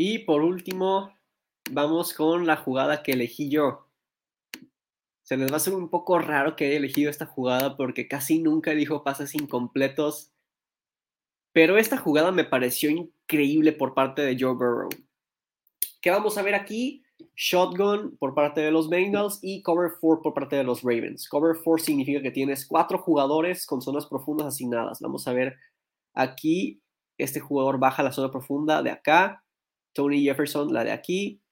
Y 0.01 0.21
por 0.21 0.43
último, 0.43 1.13
vamos 1.73 2.15
con 2.15 2.47
la 2.47 2.57
jugada 2.57 3.03
que 3.03 3.13
elegí 3.13 3.51
yo 3.51 3.89
se 5.29 5.37
les 5.37 5.51
va 5.51 5.55
a 5.55 5.57
hacer 5.59 5.75
un 5.75 5.91
poco 5.91 6.19
raro 6.19 6.57
que 6.57 6.65
haya 6.65 6.79
elegido 6.79 7.11
esta 7.11 7.27
jugada 7.27 7.77
porque 7.77 8.09
casi 8.09 8.39
nunca 8.39 8.71
dijo 8.71 9.05
pases 9.05 9.35
incompletos. 9.35 10.33
Pero 11.53 11.77
esta 11.77 11.99
jugada 11.99 12.33
me 12.33 12.45
pareció 12.45 12.89
increíble 12.89 13.73
por 13.73 13.93
parte 13.93 14.23
de 14.23 14.39
Joe 14.41 14.55
Burrow. 14.55 14.89
¿Qué 16.01 16.11
vamos 16.11 16.39
a 16.39 16.43
ver 16.43 16.55
aquí? 16.55 17.05
Shotgun 17.37 18.17
por 18.17 18.35
parte 18.35 18.63
de 18.63 18.71
los 18.71 18.89
Bengals 18.89 19.39
y 19.43 19.61
Cover 19.61 19.91
4 20.01 20.23
por 20.23 20.33
parte 20.33 20.57
de 20.57 20.65
los 20.65 20.81
Ravens. 20.83 21.29
Cover 21.29 21.55
4 21.63 21.85
significa 21.85 22.23
que 22.23 22.31
tienes 22.31 22.67
cuatro 22.67 22.97
jugadores 22.97 23.67
con 23.67 23.83
zonas 23.83 24.07
profundas 24.07 24.47
asignadas. 24.47 24.99
Vamos 25.03 25.29
a 25.29 25.35
ver 25.35 25.59
aquí. 26.15 26.81
Este 27.19 27.39
jugador 27.39 27.79
baja 27.79 28.03
la 28.03 28.13
zona 28.13 28.31
profunda 28.31 28.83
de 28.83 28.93
acá. 28.93 29.45
Tony 29.93 30.23
Jefferson 30.23 30.73
la 30.73 30.85
de 30.85 30.93
aquí. 30.93 31.43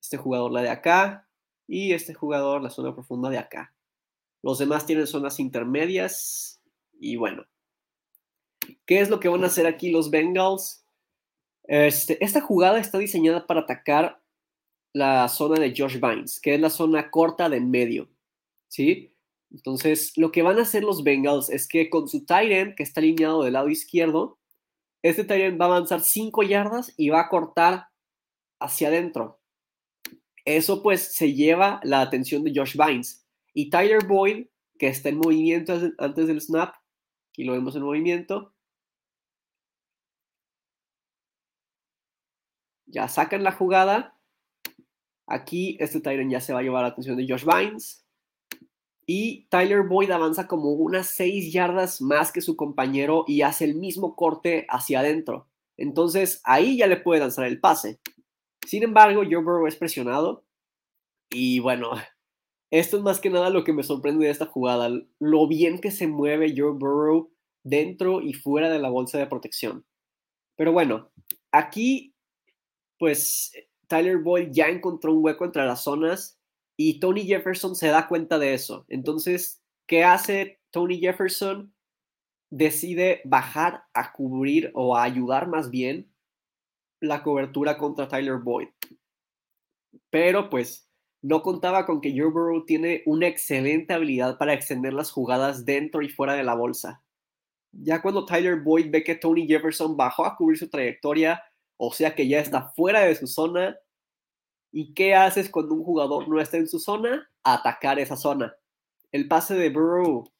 Este 0.00 0.16
jugador 0.16 0.52
la 0.52 0.62
de 0.62 0.70
acá 0.70 1.28
y 1.66 1.92
este 1.92 2.14
jugador 2.14 2.62
la 2.62 2.70
zona 2.70 2.94
profunda 2.94 3.30
de 3.30 3.38
acá. 3.38 3.74
Los 4.42 4.58
demás 4.58 4.86
tienen 4.86 5.06
zonas 5.06 5.40
intermedias 5.40 6.60
y 6.98 7.16
bueno. 7.16 7.46
¿Qué 8.84 9.00
es 9.00 9.10
lo 9.10 9.20
que 9.20 9.28
van 9.28 9.44
a 9.44 9.48
hacer 9.48 9.66
aquí 9.66 9.90
los 9.90 10.10
Bengals? 10.10 10.84
Este, 11.64 12.22
esta 12.24 12.40
jugada 12.40 12.78
está 12.78 12.98
diseñada 12.98 13.46
para 13.46 13.60
atacar 13.60 14.20
la 14.92 15.28
zona 15.28 15.60
de 15.60 15.74
Josh 15.76 16.00
Vines, 16.00 16.40
que 16.40 16.54
es 16.54 16.60
la 16.60 16.70
zona 16.70 17.10
corta 17.10 17.48
de 17.48 17.58
en 17.58 17.70
medio. 17.70 18.08
¿Sí? 18.68 19.12
Entonces, 19.50 20.16
lo 20.16 20.32
que 20.32 20.42
van 20.42 20.58
a 20.58 20.62
hacer 20.62 20.82
los 20.82 21.04
Bengals 21.04 21.50
es 21.50 21.68
que 21.68 21.90
con 21.90 22.08
su 22.08 22.24
tight 22.24 22.50
end, 22.50 22.74
que 22.74 22.82
está 22.82 23.00
alineado 23.00 23.42
del 23.42 23.54
lado 23.54 23.68
izquierdo, 23.68 24.38
este 25.02 25.22
end 25.46 25.60
va 25.60 25.66
a 25.66 25.68
avanzar 25.68 26.00
5 26.00 26.42
yardas 26.42 26.92
y 26.96 27.10
va 27.10 27.20
a 27.20 27.28
cortar 27.28 27.88
hacia 28.60 28.88
adentro. 28.88 29.40
Eso 30.44 30.82
pues 30.82 31.14
se 31.14 31.34
lleva 31.34 31.80
la 31.82 32.00
atención 32.00 32.44
de 32.44 32.52
Josh 32.54 32.76
Vines. 32.76 33.26
Y 33.52 33.68
Tyler 33.70 34.06
Boyd, 34.06 34.46
que 34.78 34.88
está 34.88 35.08
en 35.08 35.18
movimiento 35.18 35.78
antes 35.98 36.26
del 36.26 36.40
snap, 36.40 36.74
aquí 37.30 37.44
lo 37.44 37.52
vemos 37.52 37.74
en 37.74 37.82
movimiento. 37.82 38.54
Ya 42.86 43.08
sacan 43.08 43.42
la 43.42 43.52
jugada. 43.52 44.18
Aquí 45.26 45.76
este 45.80 46.00
Tyler 46.00 46.28
ya 46.28 46.40
se 46.40 46.52
va 46.52 46.60
a 46.60 46.62
llevar 46.62 46.82
la 46.82 46.88
atención 46.88 47.16
de 47.16 47.26
Josh 47.28 47.44
Vines. 47.44 48.05
Y 49.06 49.46
Tyler 49.50 49.82
Boyd 49.82 50.10
avanza 50.10 50.48
como 50.48 50.72
unas 50.72 51.08
6 51.08 51.52
yardas 51.52 52.00
más 52.00 52.32
que 52.32 52.40
su 52.40 52.56
compañero 52.56 53.24
y 53.28 53.42
hace 53.42 53.64
el 53.64 53.76
mismo 53.76 54.16
corte 54.16 54.66
hacia 54.68 55.00
adentro. 55.00 55.48
Entonces 55.76 56.40
ahí 56.44 56.76
ya 56.76 56.88
le 56.88 56.96
puede 56.96 57.20
lanzar 57.20 57.46
el 57.46 57.60
pase. 57.60 58.00
Sin 58.66 58.82
embargo, 58.82 59.22
Joe 59.22 59.42
Burrow 59.42 59.66
es 59.68 59.76
presionado 59.76 60.44
y 61.30 61.60
bueno, 61.60 61.90
esto 62.72 62.96
es 62.96 63.02
más 63.02 63.20
que 63.20 63.30
nada 63.30 63.50
lo 63.50 63.62
que 63.62 63.72
me 63.72 63.84
sorprende 63.84 64.26
de 64.26 64.32
esta 64.32 64.46
jugada, 64.46 64.90
lo 65.20 65.46
bien 65.46 65.78
que 65.78 65.92
se 65.92 66.08
mueve 66.08 66.54
Joe 66.56 66.72
Burrow 66.72 67.30
dentro 67.62 68.22
y 68.22 68.32
fuera 68.32 68.70
de 68.70 68.80
la 68.80 68.90
bolsa 68.90 69.18
de 69.18 69.26
protección. 69.26 69.84
Pero 70.56 70.72
bueno, 70.72 71.10
aquí 71.52 72.14
pues 72.98 73.52
Tyler 73.86 74.18
Boyd 74.18 74.48
ya 74.50 74.68
encontró 74.68 75.12
un 75.12 75.24
hueco 75.24 75.44
entre 75.44 75.64
las 75.64 75.82
zonas 75.82 76.35
y 76.76 77.00
Tony 77.00 77.24
Jefferson 77.26 77.74
se 77.74 77.88
da 77.88 78.08
cuenta 78.08 78.38
de 78.38 78.54
eso. 78.54 78.84
Entonces, 78.88 79.62
¿qué 79.86 80.04
hace 80.04 80.60
Tony 80.70 80.98
Jefferson? 80.98 81.74
decide 82.50 83.20
bajar 83.24 83.84
a 83.92 84.12
cubrir 84.12 84.70
o 84.74 84.96
a 84.96 85.02
ayudar 85.02 85.48
más 85.48 85.70
bien 85.70 86.12
la 87.00 87.22
cobertura 87.22 87.76
contra 87.76 88.08
Tyler 88.08 88.38
Boyd. 88.38 88.68
Pero 90.10 90.48
pues 90.48 90.88
no 91.22 91.42
contaba 91.42 91.86
con 91.86 92.00
que 92.00 92.12
Joe 92.16 92.30
Burrow 92.30 92.64
tiene 92.64 93.02
una 93.06 93.26
excelente 93.26 93.92
habilidad 93.92 94.38
para 94.38 94.54
extender 94.54 94.92
las 94.92 95.10
jugadas 95.10 95.64
dentro 95.64 96.02
y 96.02 96.08
fuera 96.08 96.34
de 96.34 96.44
la 96.44 96.54
bolsa. 96.54 97.02
Ya 97.72 98.00
cuando 98.00 98.24
Tyler 98.24 98.60
Boyd 98.60 98.90
ve 98.90 99.02
que 99.02 99.16
Tony 99.16 99.46
Jefferson 99.46 99.96
bajó 99.96 100.24
a 100.24 100.36
cubrir 100.36 100.58
su 100.58 100.68
trayectoria, 100.68 101.42
o 101.76 101.92
sea 101.92 102.14
que 102.14 102.28
ya 102.28 102.38
está 102.40 102.72
fuera 102.74 103.00
de 103.00 103.14
su 103.14 103.26
zona, 103.26 103.76
¿y 104.76 104.92
qué 104.92 105.14
haces 105.14 105.48
cuando 105.48 105.72
un 105.72 105.82
jugador 105.82 106.28
no 106.28 106.38
está 106.38 106.58
en 106.58 106.68
su 106.68 106.78
zona? 106.78 107.30
Atacar 107.42 107.98
esa 107.98 108.14
zona. 108.14 108.54
El 109.10 109.26
pase 109.26 109.54
de 109.54 109.70
Burrow, 109.70 110.30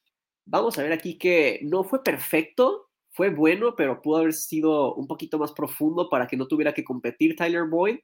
vamos 0.45 0.77
a 0.77 0.83
ver 0.83 0.93
aquí 0.93 1.17
que 1.17 1.61
no 1.63 1.85
fue 1.85 2.05
perfecto, 2.05 2.91
fue 3.13 3.31
bueno, 3.31 3.75
pero 3.77 4.03
pudo 4.03 4.19
haber 4.19 4.35
sido 4.35 4.95
un 4.95 5.07
poquito 5.07 5.39
más 5.39 5.53
profundo 5.53 6.11
para 6.11 6.27
que 6.27 6.37
no 6.37 6.47
tuviera 6.47 6.75
que 6.75 6.85
competir 6.85 7.35
Tyler 7.35 7.65
Boyd. 7.65 8.01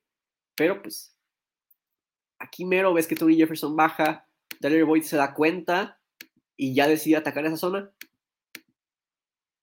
Pero 0.54 0.80
pues, 0.80 1.14
aquí 2.38 2.64
mero 2.64 2.94
ves 2.94 3.06
que 3.06 3.14
Tony 3.14 3.36
Jefferson 3.36 3.76
baja, 3.76 4.26
Tyler 4.58 4.86
Boyd 4.86 5.02
se 5.02 5.18
da 5.18 5.34
cuenta 5.34 6.00
y 6.56 6.74
ya 6.74 6.88
decide 6.88 7.16
atacar 7.16 7.44
esa 7.44 7.58
zona. 7.58 7.92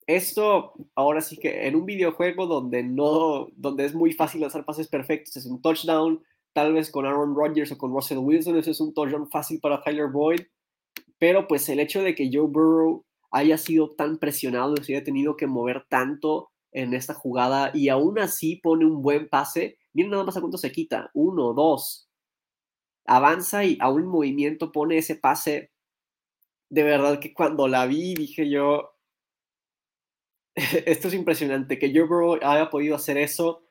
Esto, 0.05 0.75
ahora 0.93 1.21
sí 1.21 1.35
que 1.35 1.65
en 1.65 1.75
un 1.75 1.87
videojuego 1.87 2.45
donde 2.45 2.83
no, 2.83 3.47
donde 3.55 3.85
es 3.85 3.95
muy 3.95 4.13
fácil 4.13 4.43
hacer 4.43 4.63
pases 4.65 4.87
perfectos, 4.87 5.35
es 5.35 5.47
un 5.47 5.63
touchdown, 5.63 6.23
tal 6.59 6.73
vez 6.73 6.91
con 6.91 7.05
Aaron 7.05 7.33
Rodgers 7.33 7.71
o 7.71 7.77
con 7.77 7.93
Russell 7.93 8.17
Wilson, 8.17 8.57
eso 8.57 8.71
es 8.71 8.81
un 8.81 8.93
touchdown 8.93 9.29
fácil 9.29 9.61
para 9.61 9.81
Tyler 9.81 10.09
Boyd. 10.11 10.41
Pero 11.17 11.47
pues 11.47 11.69
el 11.69 11.79
hecho 11.79 12.03
de 12.03 12.15
que 12.15 12.29
Joe 12.33 12.49
Burrow 12.49 13.05
haya 13.31 13.57
sido 13.57 13.95
tan 13.95 14.17
presionado 14.17 14.75
se 14.75 14.93
haya 14.93 15.05
tenido 15.05 15.37
que 15.37 15.47
mover 15.47 15.85
tanto 15.87 16.51
en 16.73 16.93
esta 16.93 17.13
jugada 17.13 17.71
y 17.73 17.87
aún 17.87 18.19
así 18.19 18.57
pone 18.57 18.85
un 18.85 19.01
buen 19.01 19.29
pase. 19.29 19.77
Miren 19.93 20.11
nada 20.11 20.25
más 20.25 20.35
a 20.35 20.41
cuánto 20.41 20.57
se 20.57 20.73
quita. 20.73 21.09
Uno, 21.13 21.53
dos. 21.53 22.09
Avanza 23.05 23.63
y 23.63 23.77
a 23.79 23.89
un 23.89 24.05
movimiento 24.07 24.73
pone 24.73 24.97
ese 24.97 25.15
pase. 25.15 25.71
De 26.69 26.83
verdad 26.83 27.21
que 27.21 27.33
cuando 27.33 27.69
la 27.69 27.85
vi 27.85 28.15
dije 28.15 28.49
yo, 28.49 28.97
esto 30.85 31.07
es 31.07 31.13
impresionante. 31.13 31.79
Que 31.79 31.93
Joe 31.93 32.03
Burrow 32.03 32.33
haya 32.41 32.69
podido 32.69 32.97
hacer 32.97 33.17
eso 33.17 33.68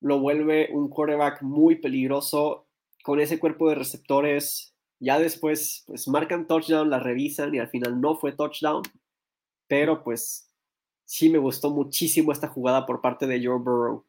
lo 0.00 0.20
vuelve 0.20 0.68
un 0.72 0.88
quarterback 0.88 1.42
muy 1.42 1.76
peligroso 1.76 2.66
con 3.02 3.20
ese 3.20 3.38
cuerpo 3.38 3.68
de 3.68 3.74
receptores 3.74 4.74
ya 5.00 5.18
después, 5.18 5.84
pues 5.86 6.08
marcan 6.08 6.46
touchdown, 6.46 6.90
la 6.90 6.98
revisan 6.98 7.54
y 7.54 7.58
al 7.58 7.68
final 7.68 8.00
no 8.00 8.16
fue 8.16 8.32
touchdown. 8.32 8.82
Pero 9.68 10.02
pues 10.02 10.50
sí 11.04 11.30
me 11.30 11.38
gustó 11.38 11.70
muchísimo 11.70 12.32
esta 12.32 12.48
jugada 12.48 12.86
por 12.86 13.00
parte 13.00 13.26
de 13.26 13.44
Joe 13.44 13.58
Burrow. 13.58 14.04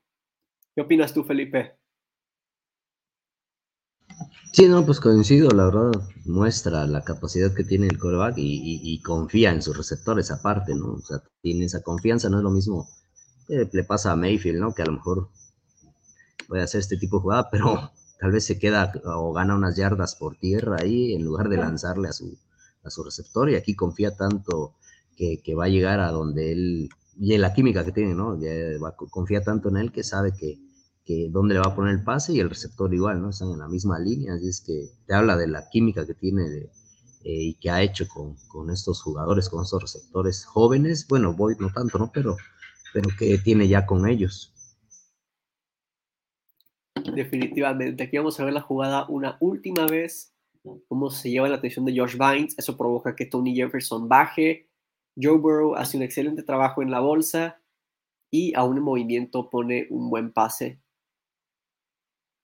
¿Qué 0.75 0.81
opinas 0.81 1.13
tú, 1.13 1.23
Felipe? 1.23 1.77
Sí, 4.51 4.67
no, 4.67 4.83
pues 4.85 4.99
coincido, 4.99 5.49
la 5.51 5.65
verdad, 5.65 5.91
muestra 6.25 6.87
la 6.87 7.03
capacidad 7.03 7.53
que 7.53 7.63
tiene 7.63 7.87
el 7.87 7.99
quarterback 7.99 8.33
y, 8.37 9.01
confía 9.03 9.51
en 9.51 9.61
sus 9.61 9.77
receptores 9.77 10.31
aparte, 10.31 10.73
¿no? 10.75 10.93
O 10.93 11.01
sea, 11.01 11.21
tiene 11.41 11.65
esa 11.65 11.83
confianza, 11.83 12.29
no 12.29 12.37
es 12.37 12.43
lo 12.43 12.49
mismo 12.49 12.89
que 13.47 13.67
le 13.71 13.83
pasa 13.83 14.11
a 14.11 14.15
Mayfield, 14.15 14.59
¿no? 14.59 14.73
Que 14.73 14.81
a 14.81 14.85
lo 14.85 14.93
mejor 14.93 15.29
puede 16.49 16.63
hacer 16.63 16.81
este 16.81 16.97
tipo 16.97 17.17
de 17.17 17.21
jugada, 17.21 17.49
pero 17.49 17.91
tal 18.19 18.31
vez 18.31 18.43
se 18.43 18.59
queda 18.59 18.91
o 19.05 19.31
gana 19.31 19.55
unas 19.55 19.77
yardas 19.77 20.15
por 20.15 20.35
tierra 20.35 20.77
ahí 20.81 21.13
en 21.13 21.23
lugar 21.23 21.47
de 21.47 21.57
lanzarle 21.57 22.09
a 22.09 22.11
su, 22.11 22.37
a 22.83 22.89
su 22.89 23.03
receptor 23.03 23.49
y 23.49 23.55
aquí 23.55 23.75
confía 23.75 24.17
tanto 24.17 24.75
que, 25.15 25.55
va 25.55 25.65
a 25.65 25.69
llegar 25.69 25.99
a 25.99 26.11
donde 26.11 26.51
él, 26.53 26.89
y 27.17 27.33
en 27.33 27.41
la 27.41 27.53
química 27.53 27.83
que 27.83 27.91
tiene, 27.91 28.15
¿no? 28.15 28.39
confía 29.11 29.41
tanto 29.41 29.69
en 29.69 29.77
él 29.77 29.91
que 29.91 30.03
sabe 30.03 30.31
que, 30.33 30.57
que 31.05 31.27
dónde 31.29 31.55
le 31.55 31.59
va 31.59 31.67
a 31.67 31.75
poner 31.75 31.95
el 31.95 32.03
pase 32.03 32.33
y 32.33 32.39
el 32.39 32.49
receptor 32.49 32.93
igual, 32.93 33.21
¿no? 33.21 33.31
Están 33.31 33.51
en 33.51 33.59
la 33.59 33.67
misma 33.67 33.99
línea, 33.99 34.35
así 34.35 34.47
es 34.47 34.61
que 34.61 34.91
te 35.05 35.13
habla 35.13 35.35
de 35.35 35.47
la 35.47 35.67
química 35.69 36.05
que 36.05 36.13
tiene 36.13 36.43
eh, 36.45 36.69
y 37.23 37.55
que 37.55 37.69
ha 37.69 37.81
hecho 37.81 38.07
con, 38.07 38.35
con, 38.47 38.69
estos 38.69 39.01
jugadores, 39.01 39.49
con 39.49 39.63
estos 39.63 39.81
receptores 39.81 40.45
jóvenes, 40.45 41.05
bueno, 41.09 41.33
voy 41.33 41.55
no 41.59 41.69
tanto, 41.73 41.97
¿no? 41.99 42.11
Pero, 42.13 42.37
pero 42.93 43.09
que 43.17 43.37
tiene 43.39 43.67
ya 43.67 43.85
con 43.85 44.07
ellos. 44.07 44.53
Definitivamente. 47.19 48.01
Aquí 48.01 48.15
vamos 48.15 48.39
a 48.39 48.45
ver 48.45 48.53
la 48.53 48.61
jugada 48.61 49.05
una 49.09 49.35
última 49.41 49.85
vez. 49.85 50.33
Cómo 50.87 51.11
se 51.11 51.29
lleva 51.29 51.49
la 51.49 51.57
atención 51.57 51.83
de 51.83 51.97
Josh 51.97 52.15
Vines. 52.17 52.57
Eso 52.57 52.77
provoca 52.77 53.13
que 53.13 53.25
Tony 53.25 53.53
Jefferson 53.53 54.07
baje. 54.07 54.69
Joe 55.21 55.37
Burrow 55.37 55.75
hace 55.75 55.97
un 55.97 56.03
excelente 56.03 56.43
trabajo 56.43 56.81
en 56.81 56.91
la 56.91 57.01
bolsa. 57.01 57.61
Y 58.31 58.53
aún 58.55 58.77
en 58.77 58.83
movimiento 58.83 59.49
pone 59.49 59.87
un 59.89 60.09
buen 60.09 60.31
pase. 60.31 60.79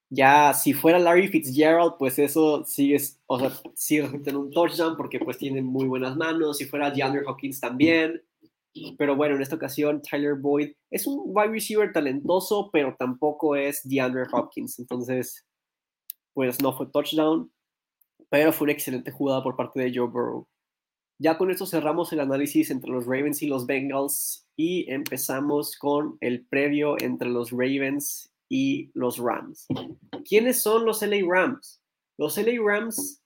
Ya 0.09 0.53
si 0.53 0.73
fuera 0.73 0.99
Larry 0.99 1.29
Fitzgerald, 1.29 1.93
pues 1.97 2.19
eso 2.19 2.65
sigue, 2.65 2.97
o 3.27 3.39
sea, 3.39 3.51
sigue 3.75 4.09
en 4.25 4.35
un 4.35 4.51
touchdown 4.51 4.97
porque 4.97 5.19
pues 5.19 5.37
tiene 5.37 5.61
muy 5.61 5.87
buenas 5.87 6.17
manos. 6.17 6.57
Si 6.57 6.65
fuera 6.65 6.91
DeAndre 6.91 7.23
Hawkins 7.25 7.61
también. 7.61 8.21
Pero 8.97 9.15
bueno, 9.15 9.35
en 9.35 9.41
esta 9.41 9.55
ocasión 9.55 10.01
Tyler 10.01 10.35
Boyd 10.35 10.73
es 10.91 11.07
un 11.07 11.21
wide 11.25 11.49
receiver 11.49 11.91
talentoso, 11.93 12.69
pero 12.71 12.95
tampoco 12.97 13.55
es 13.55 13.81
DeAndre 13.87 14.25
Hopkins. 14.31 14.79
Entonces, 14.79 15.45
pues 16.33 16.61
no 16.61 16.75
fue 16.75 16.87
touchdown, 16.87 17.51
pero 18.29 18.51
fue 18.51 18.65
una 18.65 18.73
excelente 18.73 19.11
jugada 19.11 19.41
por 19.41 19.55
parte 19.55 19.79
de 19.81 19.91
Joe 19.95 20.07
Burrow. 20.07 20.47
Ya 21.17 21.37
con 21.37 21.49
esto 21.49 21.65
cerramos 21.65 22.11
el 22.11 22.19
análisis 22.19 22.69
entre 22.69 22.91
los 22.91 23.05
Ravens 23.05 23.41
y 23.41 23.47
los 23.47 23.65
Bengals 23.65 24.45
y 24.57 24.91
empezamos 24.91 25.77
con 25.77 26.17
el 26.19 26.45
previo 26.45 26.97
entre 26.99 27.29
los 27.29 27.51
Ravens 27.51 28.33
y 28.49 28.91
los 28.93 29.17
Rams. 29.17 29.67
¿Quiénes 30.27 30.61
son 30.61 30.85
los 30.85 31.01
LA 31.01 31.25
Rams? 31.25 31.81
Los 32.17 32.37
LA 32.37 32.61
Rams 32.61 33.21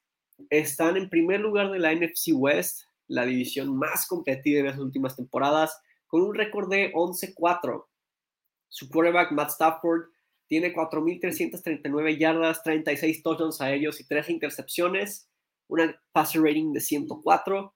están 0.52 0.98
en 0.98 1.10
primer 1.10 1.40
lugar 1.40 1.72
de 1.72 1.80
la 1.80 1.94
NFC 1.94 2.30
West 2.34 2.84
la 3.10 3.26
división 3.26 3.78
más 3.78 4.08
competida 4.08 4.60
en 4.60 4.68
las 4.68 4.80
últimas 4.80 5.18
temporadas, 5.18 5.82
con 6.08 6.22
un 6.22 6.34
récord 6.34 6.70
de 6.70 6.94
11-4. 6.94 7.86
Su 8.70 8.88
quarterback 8.90 9.32
Matt 9.32 9.50
Stafford 9.50 10.10
tiene 10.48 10.74
4.339 10.74 12.18
yardas, 12.18 12.64
36 12.64 13.22
touchdowns 13.22 13.60
aéreos 13.62 14.00
y 14.00 14.08
3 14.08 14.30
intercepciones, 14.30 15.30
una 15.68 16.02
passer 16.12 16.42
rating 16.42 16.72
de 16.72 16.80
104. 16.80 17.76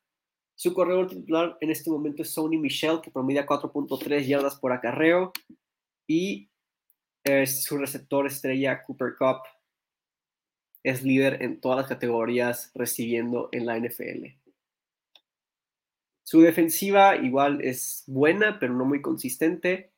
Su 0.55 0.73
corredor 0.73 1.07
titular 1.07 1.57
en 1.61 1.71
este 1.71 1.89
momento 1.89 2.21
es 2.21 2.31
Sony 2.31 2.59
Michel, 2.59 3.01
que 3.01 3.11
promedia 3.11 3.45
4.3 3.45 4.25
yardas 4.25 4.55
por 4.55 4.71
acarreo. 4.71 5.33
Y 6.07 6.49
su 7.45 7.77
receptor 7.77 8.27
estrella, 8.27 8.83
Cooper 8.83 9.15
Cup, 9.17 9.37
es 10.83 11.01
líder 11.01 11.41
en 11.41 11.61
todas 11.61 11.77
las 11.77 11.87
categorías 11.87 12.71
recibiendo 12.75 13.49
en 13.51 13.65
la 13.65 13.79
NFL. 13.79 14.42
Su 16.23 16.41
defensiva 16.41 17.15
igual 17.17 17.61
es 17.61 18.03
buena, 18.07 18.59
pero 18.59 18.73
no 18.73 18.85
muy 18.85 19.01
consistente. 19.01 19.91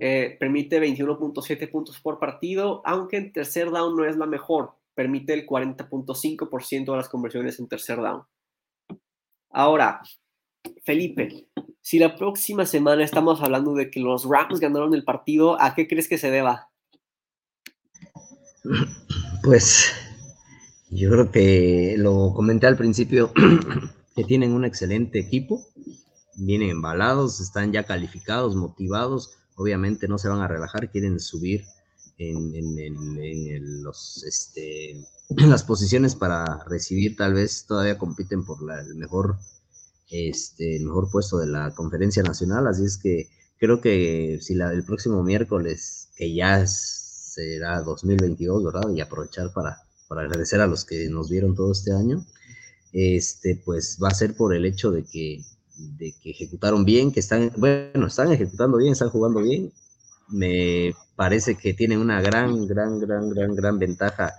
Eh, 0.00 0.36
permite 0.40 0.80
21.7 0.80 1.70
puntos 1.70 2.00
por 2.00 2.18
partido, 2.18 2.82
aunque 2.84 3.18
en 3.18 3.32
tercer 3.32 3.70
down 3.70 3.96
no 3.96 4.04
es 4.04 4.16
la 4.16 4.26
mejor. 4.26 4.72
Permite 4.94 5.32
el 5.34 5.46
40.5% 5.46 6.90
de 6.90 6.96
las 6.96 7.08
conversiones 7.08 7.58
en 7.60 7.68
tercer 7.68 7.98
down. 7.98 8.24
Ahora, 9.50 10.02
Felipe, 10.84 11.46
si 11.80 11.98
la 11.98 12.16
próxima 12.16 12.64
semana 12.66 13.04
estamos 13.04 13.42
hablando 13.42 13.74
de 13.74 13.90
que 13.90 14.00
los 14.00 14.24
Rams 14.24 14.60
ganaron 14.60 14.94
el 14.94 15.04
partido, 15.04 15.60
¿a 15.60 15.74
qué 15.74 15.86
crees 15.86 16.08
que 16.08 16.18
se 16.18 16.30
deba? 16.30 16.70
Pues 19.42 19.92
yo 20.90 21.10
creo 21.10 21.30
que 21.30 21.96
lo 21.98 22.32
comenté 22.34 22.66
al 22.66 22.76
principio, 22.76 23.32
que 24.14 24.24
tienen 24.24 24.52
un 24.52 24.64
excelente 24.64 25.18
equipo, 25.18 25.66
vienen 26.36 26.70
embalados, 26.70 27.40
están 27.40 27.72
ya 27.72 27.84
calificados, 27.84 28.56
motivados, 28.56 29.32
obviamente 29.56 30.08
no 30.08 30.18
se 30.18 30.28
van 30.28 30.40
a 30.40 30.48
relajar, 30.48 30.90
quieren 30.90 31.20
subir 31.20 31.64
en, 32.18 33.82
los, 33.82 34.24
este, 34.24 35.04
las 35.36 35.64
posiciones 35.64 36.14
para 36.14 36.64
recibir, 36.64 37.16
tal 37.16 37.34
vez 37.34 37.66
todavía 37.66 37.98
compiten 37.98 38.44
por 38.44 38.58
el, 38.70 38.94
mejor, 38.94 39.38
este, 40.10 40.78
mejor 40.80 41.10
puesto 41.10 41.38
de 41.38 41.46
la 41.46 41.74
conferencia 41.74 42.22
nacional, 42.22 42.66
así 42.66 42.84
es 42.84 42.98
que 42.98 43.28
creo 43.58 43.80
que 43.80 44.38
si 44.40 44.54
la, 44.54 44.72
el 44.72 44.84
próximo 44.84 45.22
miércoles, 45.22 46.10
que 46.16 46.34
ya 46.34 46.66
será 46.66 47.80
2022, 47.80 48.64
¿verdad? 48.64 48.90
Y 48.94 49.00
aprovechar 49.00 49.52
para, 49.52 49.78
para 50.08 50.22
agradecer 50.22 50.60
a 50.60 50.66
los 50.66 50.84
que 50.84 51.08
nos 51.08 51.30
vieron 51.30 51.54
todo 51.54 51.72
este 51.72 51.92
año 51.92 52.24
este, 52.92 53.60
pues 53.64 53.98
va 54.02 54.08
a 54.08 54.14
ser 54.14 54.36
por 54.36 54.54
el 54.54 54.64
hecho 54.66 54.90
de 54.90 55.04
que, 55.04 55.42
de 55.76 56.14
que 56.22 56.30
ejecutaron 56.30 56.84
bien, 56.84 57.12
que 57.12 57.20
están, 57.20 57.52
bueno, 57.56 58.06
están 58.06 58.32
ejecutando 58.32 58.78
bien, 58.78 58.92
están 58.92 59.10
jugando 59.10 59.40
bien. 59.40 59.72
Me 60.28 60.94
parece 61.16 61.56
que 61.56 61.74
tienen 61.74 61.98
una 61.98 62.20
gran, 62.20 62.66
gran, 62.66 62.98
gran, 62.98 63.28
gran, 63.30 63.54
gran 63.54 63.78
ventaja 63.78 64.32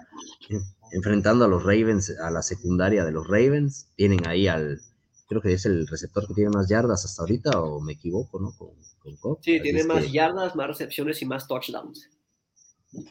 enfrentando 0.92 1.46
a 1.46 1.48
los 1.48 1.64
Ravens, 1.64 2.12
a 2.20 2.32
la 2.32 2.42
secundaria 2.42 3.04
de 3.04 3.12
los 3.12 3.28
Ravens. 3.28 3.88
Tienen 3.96 4.26
ahí 4.28 4.48
al, 4.48 4.80
creo 5.28 5.42
que 5.42 5.54
es 5.54 5.66
el 5.66 5.88
receptor 5.88 6.28
que 6.28 6.34
tiene 6.34 6.52
más 6.52 6.70
yardas 6.70 7.06
hasta 7.06 7.24
ahorita, 7.24 7.60
o 7.60 7.82
me 7.82 7.94
equivoco, 7.94 8.40
¿no? 8.40 8.56
Con, 8.58 8.72
Sí, 9.42 9.60
tiene 9.62 9.84
más 9.84 10.10
yardas, 10.12 10.56
más 10.56 10.68
recepciones 10.68 11.22
y 11.22 11.26
más 11.26 11.46
touchdowns. 11.46 12.10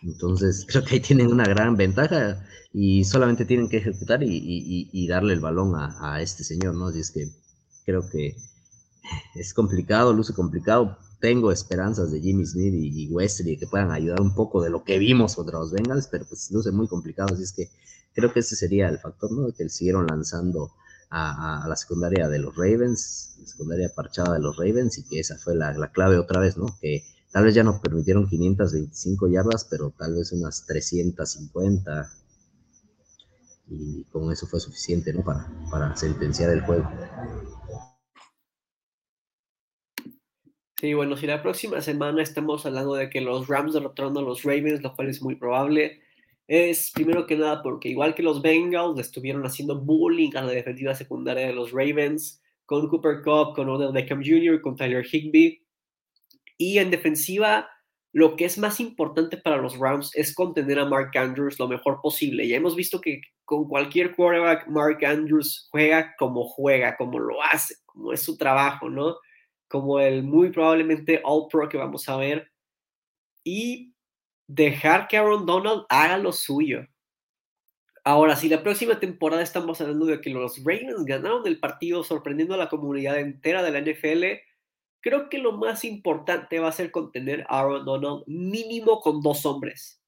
Entonces, 0.02 0.64
creo 0.68 0.84
que 0.84 0.94
ahí 0.94 1.00
tienen 1.00 1.28
una 1.28 1.44
gran 1.44 1.76
ventaja 1.76 2.44
y 2.72 3.04
solamente 3.04 3.44
tienen 3.44 3.68
que 3.68 3.78
ejecutar 3.78 4.22
y, 4.22 5.06
darle 5.08 5.34
el 5.34 5.40
balón 5.40 5.74
a, 5.76 6.20
este 6.22 6.44
señor, 6.44 6.74
¿no? 6.74 6.86
Así 6.86 7.00
es 7.00 7.10
que 7.10 7.28
creo 7.84 8.08
que 8.08 8.36
es 9.34 9.52
complicado, 9.54 10.12
luce 10.12 10.32
complicado. 10.32 10.96
Tengo 11.20 11.52
esperanzas 11.52 12.10
de 12.10 12.20
Jimmy 12.20 12.46
Smith 12.46 12.74
y, 12.74 13.08
Wesley 13.08 13.56
que 13.56 13.66
puedan 13.66 13.90
ayudar 13.90 14.20
un 14.20 14.34
poco 14.34 14.62
de 14.62 14.70
lo 14.70 14.84
que 14.84 14.98
vimos 14.98 15.36
contra 15.36 15.58
los 15.58 15.72
Bengals, 15.72 16.08
pero 16.08 16.24
pues 16.24 16.50
luce 16.50 16.72
muy 16.72 16.88
complicado. 16.88 17.34
Así 17.34 17.42
es 17.42 17.52
que 17.52 17.70
creo 18.14 18.32
que 18.32 18.40
ese 18.40 18.56
sería 18.56 18.88
el 18.88 18.98
factor, 18.98 19.30
¿no? 19.32 19.52
Que 19.52 19.68
siguieron 19.68 20.06
lanzando 20.06 20.72
a, 21.10 21.66
la 21.68 21.76
secundaria 21.76 22.28
de 22.28 22.38
los 22.38 22.56
Ravens, 22.56 23.36
la 23.38 23.46
secundaria 23.46 23.92
parchada 23.94 24.34
de 24.34 24.40
los 24.40 24.56
Ravens, 24.56 24.96
y 24.98 25.04
que 25.04 25.20
esa 25.20 25.36
fue 25.36 25.54
la, 25.54 25.72
la 25.74 25.92
clave 25.92 26.18
otra 26.18 26.40
vez, 26.40 26.56
¿no? 26.56 26.66
Que 26.80 27.04
Tal 27.32 27.44
vez 27.44 27.54
ya 27.54 27.64
nos 27.64 27.80
permitieron 27.80 28.28
525 28.28 29.28
yardas, 29.28 29.66
pero 29.70 29.90
tal 29.96 30.14
vez 30.14 30.32
unas 30.32 30.66
350. 30.66 32.10
Y 33.68 34.04
con 34.04 34.30
eso 34.30 34.46
fue 34.46 34.60
suficiente, 34.60 35.14
¿no? 35.14 35.24
Para, 35.24 35.96
sentenciar 35.96 36.50
el 36.50 36.60
juego. 36.60 36.86
Sí, 40.78 40.92
bueno, 40.92 41.16
si 41.16 41.26
la 41.26 41.42
próxima 41.42 41.80
semana 41.80 42.22
estamos 42.22 42.66
hablando 42.66 42.94
de 42.94 43.08
que 43.08 43.22
los 43.22 43.48
Rams 43.48 43.72
derrotaron 43.72 44.18
a 44.18 44.20
los 44.20 44.42
Ravens, 44.42 44.82
lo 44.82 44.94
cual 44.94 45.08
es 45.08 45.22
muy 45.22 45.36
probable, 45.36 46.02
es 46.46 46.90
primero 46.90 47.26
que 47.26 47.36
nada 47.36 47.62
porque 47.62 47.88
igual 47.88 48.14
que 48.14 48.22
los 48.22 48.42
Bengals 48.42 48.98
estuvieron 48.98 49.46
haciendo 49.46 49.80
bullying 49.80 50.32
a 50.34 50.42
la 50.42 50.52
defensiva 50.52 50.94
secundaria 50.94 51.46
de 51.46 51.54
los 51.54 51.70
Ravens, 51.70 52.42
con 52.66 52.88
Cooper 52.88 53.22
Cup, 53.22 53.54
con 53.54 53.70
Odell 53.70 53.92
Beckham 53.92 54.22
Jr., 54.22 54.60
con 54.60 54.76
Tyler 54.76 55.06
Higbee, 55.10 55.61
y 56.62 56.78
en 56.78 56.90
defensiva, 56.90 57.68
lo 58.12 58.36
que 58.36 58.44
es 58.44 58.56
más 58.56 58.78
importante 58.78 59.36
para 59.36 59.56
los 59.56 59.78
Rams 59.78 60.14
es 60.14 60.32
contener 60.34 60.78
a 60.78 60.84
Mark 60.84 61.10
Andrews 61.16 61.58
lo 61.58 61.66
mejor 61.66 62.00
posible. 62.00 62.46
Ya 62.46 62.56
hemos 62.56 62.76
visto 62.76 63.00
que 63.00 63.20
con 63.44 63.66
cualquier 63.66 64.14
quarterback, 64.14 64.68
Mark 64.68 65.04
Andrews 65.04 65.68
juega 65.72 66.14
como 66.18 66.44
juega, 66.44 66.96
como 66.96 67.18
lo 67.18 67.42
hace, 67.42 67.74
como 67.84 68.12
es 68.12 68.22
su 68.22 68.36
trabajo, 68.36 68.88
¿no? 68.88 69.16
Como 69.68 69.98
el 69.98 70.22
muy 70.22 70.50
probablemente 70.50 71.20
All 71.24 71.48
Pro 71.50 71.68
que 71.68 71.78
vamos 71.78 72.08
a 72.08 72.16
ver. 72.16 72.48
Y 73.42 73.92
dejar 74.46 75.08
que 75.08 75.16
Aaron 75.16 75.44
Donald 75.44 75.84
haga 75.88 76.16
lo 76.16 76.30
suyo. 76.30 76.86
Ahora, 78.04 78.36
si 78.36 78.48
la 78.48 78.62
próxima 78.62 79.00
temporada 79.00 79.42
estamos 79.42 79.80
hablando 79.80 80.06
de 80.06 80.20
que 80.20 80.30
los 80.30 80.58
Ravens 80.58 81.04
ganaron 81.06 81.44
el 81.46 81.58
partido 81.58 82.04
sorprendiendo 82.04 82.54
a 82.54 82.58
la 82.58 82.68
comunidad 82.68 83.18
entera 83.18 83.62
de 83.62 83.70
la 83.72 83.80
NFL, 83.80 84.51
creo 85.02 85.28
que 85.28 85.38
lo 85.38 85.52
más 85.52 85.84
importante 85.84 86.60
va 86.60 86.68
a 86.68 86.72
ser 86.72 86.90
contener 86.90 87.44
a 87.48 87.60
Aaron 87.60 87.84
Donald 87.84 88.24
mínimo 88.26 89.00
con 89.00 89.20
dos 89.20 89.44
hombres. 89.44 90.00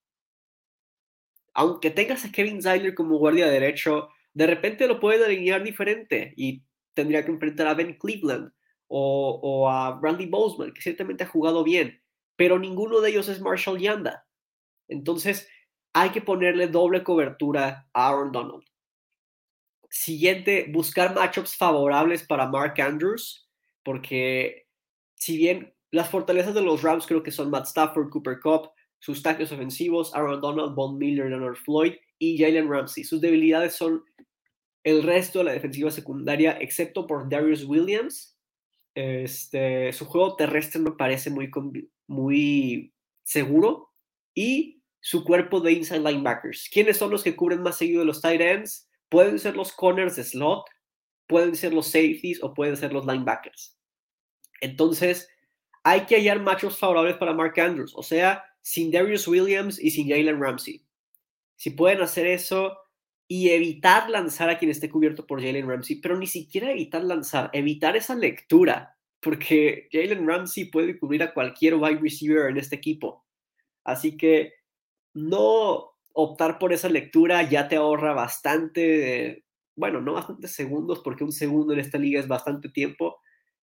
Aunque 1.52 1.90
tengas 1.90 2.24
a 2.24 2.32
Kevin 2.32 2.62
Zyler 2.62 2.94
como 2.94 3.18
guardia 3.18 3.48
derecho, 3.48 4.08
de 4.32 4.46
repente 4.46 4.86
lo 4.86 5.00
pueden 5.00 5.22
alinear 5.22 5.62
diferente 5.62 6.32
y 6.36 6.62
tendría 6.94 7.24
que 7.24 7.32
enfrentar 7.32 7.66
a 7.66 7.74
Ben 7.74 7.98
Cleveland 7.98 8.52
o, 8.86 9.68
a 9.68 9.98
Randy 10.00 10.26
Boseman, 10.26 10.72
que 10.72 10.80
ciertamente 10.80 11.24
ha 11.24 11.28
jugado 11.28 11.64
bien, 11.64 12.00
pero 12.36 12.58
ninguno 12.58 13.00
de 13.00 13.10
ellos 13.10 13.28
es 13.28 13.40
Marshall 13.40 13.80
Yanda. 13.80 14.26
Entonces, 14.86 15.48
hay 15.92 16.10
que 16.10 16.20
ponerle 16.20 16.68
doble 16.68 17.02
cobertura 17.02 17.88
a 17.92 18.08
Aaron 18.08 18.30
Donald. 18.30 18.64
Siguiente, 19.90 20.66
buscar 20.70 21.14
matchups 21.14 21.56
favorables 21.56 22.24
para 22.24 22.46
Mark 22.46 22.80
Andrews, 22.80 23.48
porque 23.82 24.63
si 25.14 25.36
bien 25.36 25.74
las 25.90 26.10
fortalezas 26.10 26.54
de 26.54 26.62
los 26.62 26.82
Rams 26.82 27.06
creo 27.06 27.22
que 27.22 27.30
son 27.30 27.50
Matt 27.50 27.66
Stafford, 27.66 28.10
Cooper 28.10 28.40
Cup, 28.40 28.70
sus 28.98 29.22
tackles 29.22 29.52
ofensivos, 29.52 30.14
Aaron 30.14 30.40
Donald, 30.40 30.74
Von 30.74 30.98
Miller, 30.98 31.28
Leonard 31.28 31.56
Floyd 31.56 31.94
y 32.18 32.38
Jalen 32.38 32.70
Ramsey. 32.70 33.04
Sus 33.04 33.20
debilidades 33.20 33.74
son 33.74 34.02
el 34.82 35.02
resto 35.02 35.38
de 35.38 35.44
la 35.46 35.52
defensiva 35.52 35.90
secundaria, 35.90 36.56
excepto 36.60 37.06
por 37.06 37.28
Darius 37.28 37.64
Williams. 37.64 38.38
Este, 38.94 39.92
su 39.92 40.06
juego 40.06 40.36
terrestre 40.36 40.80
me 40.80 40.92
parece 40.92 41.30
muy, 41.30 41.50
muy 42.06 42.94
seguro 43.24 43.90
y 44.34 44.82
su 45.00 45.24
cuerpo 45.24 45.60
de 45.60 45.72
inside 45.72 46.00
linebackers. 46.00 46.68
¿Quiénes 46.72 46.96
son 46.96 47.10
los 47.10 47.22
que 47.22 47.36
cubren 47.36 47.62
más 47.62 47.76
seguido 47.76 48.00
de 48.00 48.06
los 48.06 48.20
tight 48.20 48.40
ends? 48.40 48.88
Pueden 49.10 49.38
ser 49.38 49.54
los 49.54 49.72
corners 49.72 50.16
de 50.16 50.24
slot, 50.24 50.64
pueden 51.26 51.56
ser 51.56 51.74
los 51.74 51.86
safeties 51.86 52.42
o 52.42 52.54
pueden 52.54 52.76
ser 52.76 52.92
los 52.92 53.06
linebackers. 53.06 53.73
Entonces, 54.60 55.28
hay 55.82 56.06
que 56.06 56.16
hallar 56.16 56.40
machos 56.40 56.78
favorables 56.78 57.16
para 57.16 57.34
Mark 57.34 57.58
Andrews, 57.60 57.92
o 57.94 58.02
sea, 58.02 58.44
sin 58.62 58.90
Darius 58.90 59.28
Williams 59.28 59.78
y 59.78 59.90
sin 59.90 60.08
Jalen 60.08 60.40
Ramsey. 60.40 60.84
Si 61.56 61.70
pueden 61.70 62.00
hacer 62.02 62.26
eso 62.26 62.78
y 63.28 63.50
evitar 63.50 64.08
lanzar 64.10 64.50
a 64.50 64.58
quien 64.58 64.70
esté 64.70 64.90
cubierto 64.90 65.26
por 65.26 65.42
Jalen 65.42 65.68
Ramsey, 65.68 65.96
pero 65.96 66.16
ni 66.18 66.26
siquiera 66.26 66.70
evitar 66.70 67.04
lanzar, 67.04 67.50
evitar 67.52 67.96
esa 67.96 68.14
lectura, 68.14 68.96
porque 69.20 69.88
Jalen 69.92 70.26
Ramsey 70.26 70.66
puede 70.66 70.98
cubrir 70.98 71.22
a 71.22 71.32
cualquier 71.32 71.74
wide 71.74 72.00
receiver 72.00 72.50
en 72.50 72.58
este 72.58 72.76
equipo. 72.76 73.24
Así 73.84 74.16
que 74.16 74.54
no 75.14 75.92
optar 76.12 76.58
por 76.58 76.72
esa 76.72 76.88
lectura 76.88 77.42
ya 77.48 77.68
te 77.68 77.76
ahorra 77.76 78.14
bastante, 78.14 79.44
bueno, 79.76 80.00
no 80.00 80.14
bastantes 80.14 80.52
segundos, 80.52 81.00
porque 81.00 81.24
un 81.24 81.32
segundo 81.32 81.72
en 81.72 81.80
esta 81.80 81.98
liga 81.98 82.20
es 82.20 82.28
bastante 82.28 82.68
tiempo, 82.68 83.20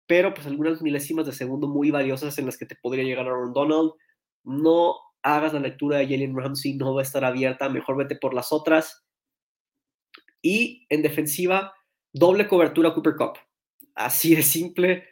pero 0.07 0.33
pues 0.33 0.47
algunas 0.47 0.81
milésimas 0.81 1.25
de 1.25 1.31
segundo 1.31 1.67
muy 1.67 1.91
valiosas 1.91 2.37
en 2.37 2.45
las 2.45 2.57
que 2.57 2.65
te 2.65 2.75
podría 2.75 3.03
llegar 3.03 3.27
Aaron 3.27 3.53
Donald. 3.53 3.91
No 4.43 4.95
hagas 5.23 5.53
la 5.53 5.59
lectura 5.59 5.97
de 5.97 6.05
Jalen 6.05 6.37
Ramsey, 6.37 6.75
no 6.75 6.93
va 6.93 7.01
a 7.01 7.03
estar 7.03 7.25
abierta, 7.25 7.69
mejor 7.69 7.97
vete 7.97 8.15
por 8.15 8.33
las 8.33 8.51
otras. 8.53 9.03
Y 10.41 10.85
en 10.89 11.01
defensiva, 11.01 11.73
doble 12.13 12.47
cobertura 12.47 12.93
Cooper 12.93 13.15
Cup. 13.15 13.39
Así 13.95 14.35
de 14.35 14.43
simple. 14.43 15.05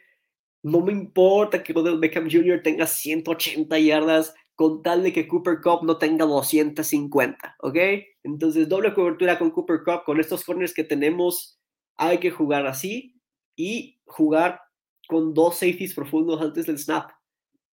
No 0.62 0.80
me 0.80 0.92
importa 0.92 1.62
que 1.62 1.72
Odell 1.72 1.98
Beckham 1.98 2.30
Jr. 2.30 2.62
tenga 2.62 2.86
180 2.86 3.78
yardas 3.80 4.34
con 4.54 4.82
tal 4.82 5.02
de 5.02 5.12
que 5.12 5.26
Cooper 5.26 5.60
Cup 5.60 5.82
no 5.82 5.98
tenga 5.98 6.24
250, 6.24 7.56
¿ok? 7.58 7.76
Entonces, 8.22 8.68
doble 8.68 8.94
cobertura 8.94 9.38
con 9.38 9.50
Cooper 9.50 9.80
Cup, 9.84 10.04
con 10.04 10.20
estos 10.20 10.44
corners 10.44 10.72
que 10.72 10.84
tenemos, 10.84 11.60
hay 11.96 12.18
que 12.18 12.30
jugar 12.30 12.66
así 12.66 13.20
y 13.56 14.00
jugar 14.06 14.60
con 15.08 15.34
dos 15.34 15.54
safeties 15.54 15.94
profundos 15.94 16.40
antes 16.40 16.66
del 16.66 16.78
snap. 16.78 17.10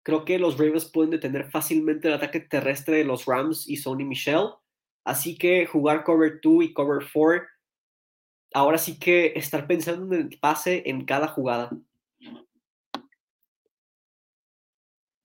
Creo 0.03 0.23
que 0.23 0.38
los 0.38 0.57
Ravens 0.57 0.86
pueden 0.86 1.11
detener 1.11 1.49
fácilmente 1.49 2.07
el 2.07 2.13
ataque 2.13 2.39
terrestre 2.39 2.97
de 2.97 3.05
los 3.05 3.26
Rams 3.26 3.67
y 3.67 3.78
Sony 3.78 4.05
Michel. 4.05 4.49
Así 5.03 5.38
que 5.38 5.65
jugar 5.65 6.03
cover 6.03 6.39
2 6.41 6.63
y 6.63 6.73
cover 6.73 7.03
4. 7.11 7.43
Ahora 8.53 8.78
sí 8.78 8.99
que 8.99 9.34
estar 9.36 9.67
pensando 9.67 10.15
en 10.15 10.21
el 10.21 10.39
pase 10.39 10.84
en 10.86 11.05
cada 11.05 11.28
jugada. 11.28 11.71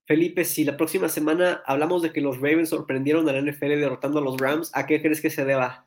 Felipe, 0.06 0.44
si 0.44 0.64
la 0.64 0.76
próxima 0.76 1.08
semana 1.08 1.62
hablamos 1.66 2.02
de 2.02 2.12
que 2.12 2.20
los 2.20 2.36
Ravens 2.36 2.70
sorprendieron 2.70 3.28
a 3.28 3.32
la 3.32 3.40
NFL 3.40 3.78
derrotando 3.78 4.18
a 4.18 4.22
los 4.22 4.38
Rams, 4.38 4.72
¿a 4.74 4.84
qué 4.86 5.00
crees 5.00 5.20
que 5.20 5.30
se 5.30 5.44
deba? 5.44 5.86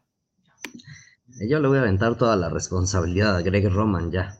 Yo 1.50 1.60
le 1.60 1.68
voy 1.68 1.78
a 1.78 1.82
aventar 1.82 2.16
toda 2.16 2.36
la 2.38 2.48
responsabilidad 2.48 3.36
a 3.36 3.42
Greg 3.42 3.68
Roman 3.70 4.12
ya. 4.12 4.38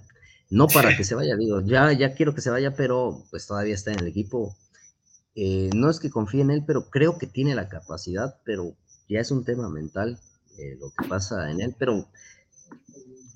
No 0.50 0.68
para 0.68 0.96
que 0.98 1.04
se 1.04 1.16
vaya, 1.16 1.36
digo, 1.36 1.62
ya, 1.62 1.92
ya 1.94 2.14
quiero 2.14 2.34
que 2.34 2.42
se 2.42 2.50
vaya, 2.50 2.76
pero 2.76 3.24
pues 3.30 3.48
todavía 3.48 3.74
está 3.74 3.92
en 3.92 4.00
el 4.00 4.08
equipo. 4.08 4.56
Eh, 5.36 5.70
no 5.76 5.90
es 5.90 6.00
que 6.00 6.10
confíe 6.10 6.42
en 6.42 6.52
él, 6.52 6.64
pero 6.66 6.90
creo 6.90 7.18
que 7.18 7.28
tiene 7.28 7.56
la 7.56 7.70
capacidad, 7.70 8.38
pero 8.46 8.76
ya 9.10 9.20
es 9.20 9.32
un 9.32 9.44
tema 9.44 9.70
mental 9.70 10.20
eh, 10.58 10.78
lo 10.80 10.92
que 10.92 11.08
pasa 11.08 11.50
en 11.50 11.62
él, 11.62 11.76
pero 11.78 12.08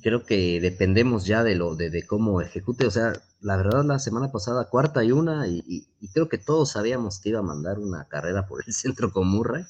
creo 0.01 0.23
que 0.23 0.61
dependemos 0.61 1.25
ya 1.25 1.43
de 1.43 1.55
lo 1.55 1.75
de, 1.75 2.05
cómo 2.05 2.41
ejecute. 2.41 2.85
O 2.85 2.91
sea, 2.91 3.13
la 3.41 3.57
verdad, 3.57 3.84
la 3.84 3.99
semana 3.99 4.31
pasada, 4.31 4.69
cuarta 4.69 5.03
y 5.03 5.11
una, 5.11 5.47
y, 5.47 5.88
creo 6.13 6.29
que 6.29 6.38
todos 6.38 6.71
sabíamos 6.71 7.19
que 7.19 7.29
iba 7.29 7.39
a 7.39 7.43
mandar 7.43 7.79
una 7.79 8.05
carrera 8.05 8.47
por 8.47 8.63
el 8.65 8.73
centro 8.73 9.11
con 9.11 9.27
Murray. 9.27 9.63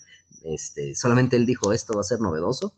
Este, 0.48 0.96
solamente 0.96 1.36
él 1.36 1.46
dijo 1.46 1.74
esto 1.74 1.94
va 1.94 2.02
a 2.02 2.04
ser 2.04 2.22
novedoso. 2.22 2.74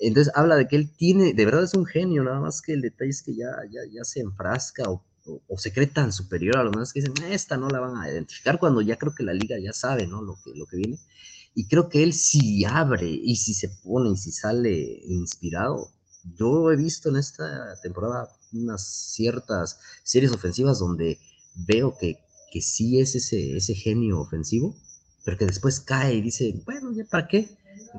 Entonces 0.00 0.32
habla 0.36 0.56
de 0.56 0.68
que 0.68 0.76
él 0.76 0.90
tiene, 0.96 1.32
de 1.34 1.44
verdad 1.44 1.64
es 1.64 1.74
un 1.74 1.86
genio, 1.86 2.22
nada 2.22 2.40
más 2.40 2.62
que 2.62 2.72
el 2.72 2.80
detalle 2.80 3.10
es 3.10 3.22
que 3.22 3.34
ya, 3.34 3.50
ya, 3.70 3.80
ya 3.90 4.04
se 4.04 4.20
enfrasca 4.20 4.84
o, 4.88 5.04
se 5.58 5.72
cree 5.72 5.88
tan 5.88 6.12
superior 6.12 6.56
a 6.56 6.64
los 6.64 6.72
demás 6.72 6.92
que 6.92 7.00
dicen, 7.00 7.14
esta 7.30 7.58
no 7.58 7.68
la 7.68 7.80
van 7.80 7.96
a 7.98 8.10
identificar 8.10 8.58
cuando 8.58 8.80
ya 8.80 8.96
creo 8.96 9.14
que 9.14 9.24
la 9.24 9.34
liga 9.34 9.58
ya 9.58 9.74
sabe, 9.74 10.06
¿no? 10.06 10.22
Lo 10.22 10.36
que, 10.42 10.52
lo 10.54 10.64
que 10.66 10.78
viene. 10.78 10.98
Y 11.54 11.66
creo 11.66 11.88
que 11.90 12.02
él 12.02 12.14
si 12.14 12.64
abre 12.64 13.10
y 13.10 13.36
si 13.36 13.52
se 13.52 13.68
pone 13.68 14.10
y 14.10 14.16
si 14.16 14.32
sale 14.32 15.00
inspirado, 15.04 15.90
yo 16.36 16.70
he 16.70 16.76
visto 16.76 17.10
en 17.10 17.16
esta 17.16 17.78
temporada 17.82 18.28
unas 18.52 18.86
ciertas 19.12 19.78
series 20.02 20.32
ofensivas 20.32 20.78
donde 20.78 21.18
veo 21.54 21.96
que, 21.98 22.18
que 22.52 22.62
sí 22.62 23.00
es 23.00 23.14
ese, 23.14 23.56
ese 23.56 23.74
genio 23.74 24.20
ofensivo 24.20 24.76
pero 25.28 25.36
que 25.36 25.44
después 25.44 25.80
cae 25.80 26.14
y 26.14 26.22
dice, 26.22 26.54
bueno, 26.64 26.90
¿ya 26.90 27.04
para 27.04 27.28
qué? 27.28 27.50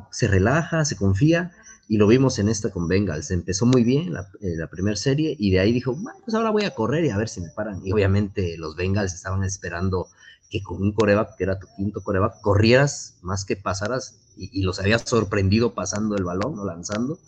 Se 0.10 0.28
relaja, 0.28 0.84
se 0.84 0.96
confía, 0.96 1.52
Y 1.88 1.98
lo 1.98 2.08
vimos 2.08 2.40
en 2.40 2.50
esta 2.50 2.72
con 2.72 2.88
Bengals. 2.88 3.30
Empezó 3.30 3.68
muy 3.68 3.84
bien 3.84 4.14
la, 4.14 4.22
eh, 4.42 4.56
la 4.58 4.68
primera 4.68 4.96
serie 4.96 5.36
y 5.38 5.52
de 5.52 5.60
ahí 5.60 5.72
dijo, 5.72 5.96
pues 6.26 6.34
ahora 6.34 6.50
voy 6.50 6.64
a 6.64 6.74
correr 6.74 7.06
y 7.06 7.12
a 7.12 7.18
ver 7.18 7.30
si 7.30 7.40
me 7.40 7.50
paran. 7.50 7.86
Y 7.86 7.92
obviamente 7.92 8.58
los 8.58 8.76
Bengals 8.76 9.14
estaban 9.14 9.44
esperando 9.44 10.08
que 10.50 10.64
con 10.64 10.82
un 10.82 10.92
coreback, 10.92 11.36
que 11.36 11.44
era 11.44 11.60
tu 11.60 11.68
quinto 11.78 12.02
coreback, 12.02 12.42
corrieras 12.42 13.20
más 13.22 13.46
que 13.46 13.56
pasaras 13.56 14.34
y, 14.36 14.64
los 14.64 14.80
habías 14.80 15.04
sorprendido 15.04 15.76
pasando 15.76 16.16
el 16.16 16.24
balón 16.24 16.58
o 16.58 16.66
lanzando. 16.66 17.20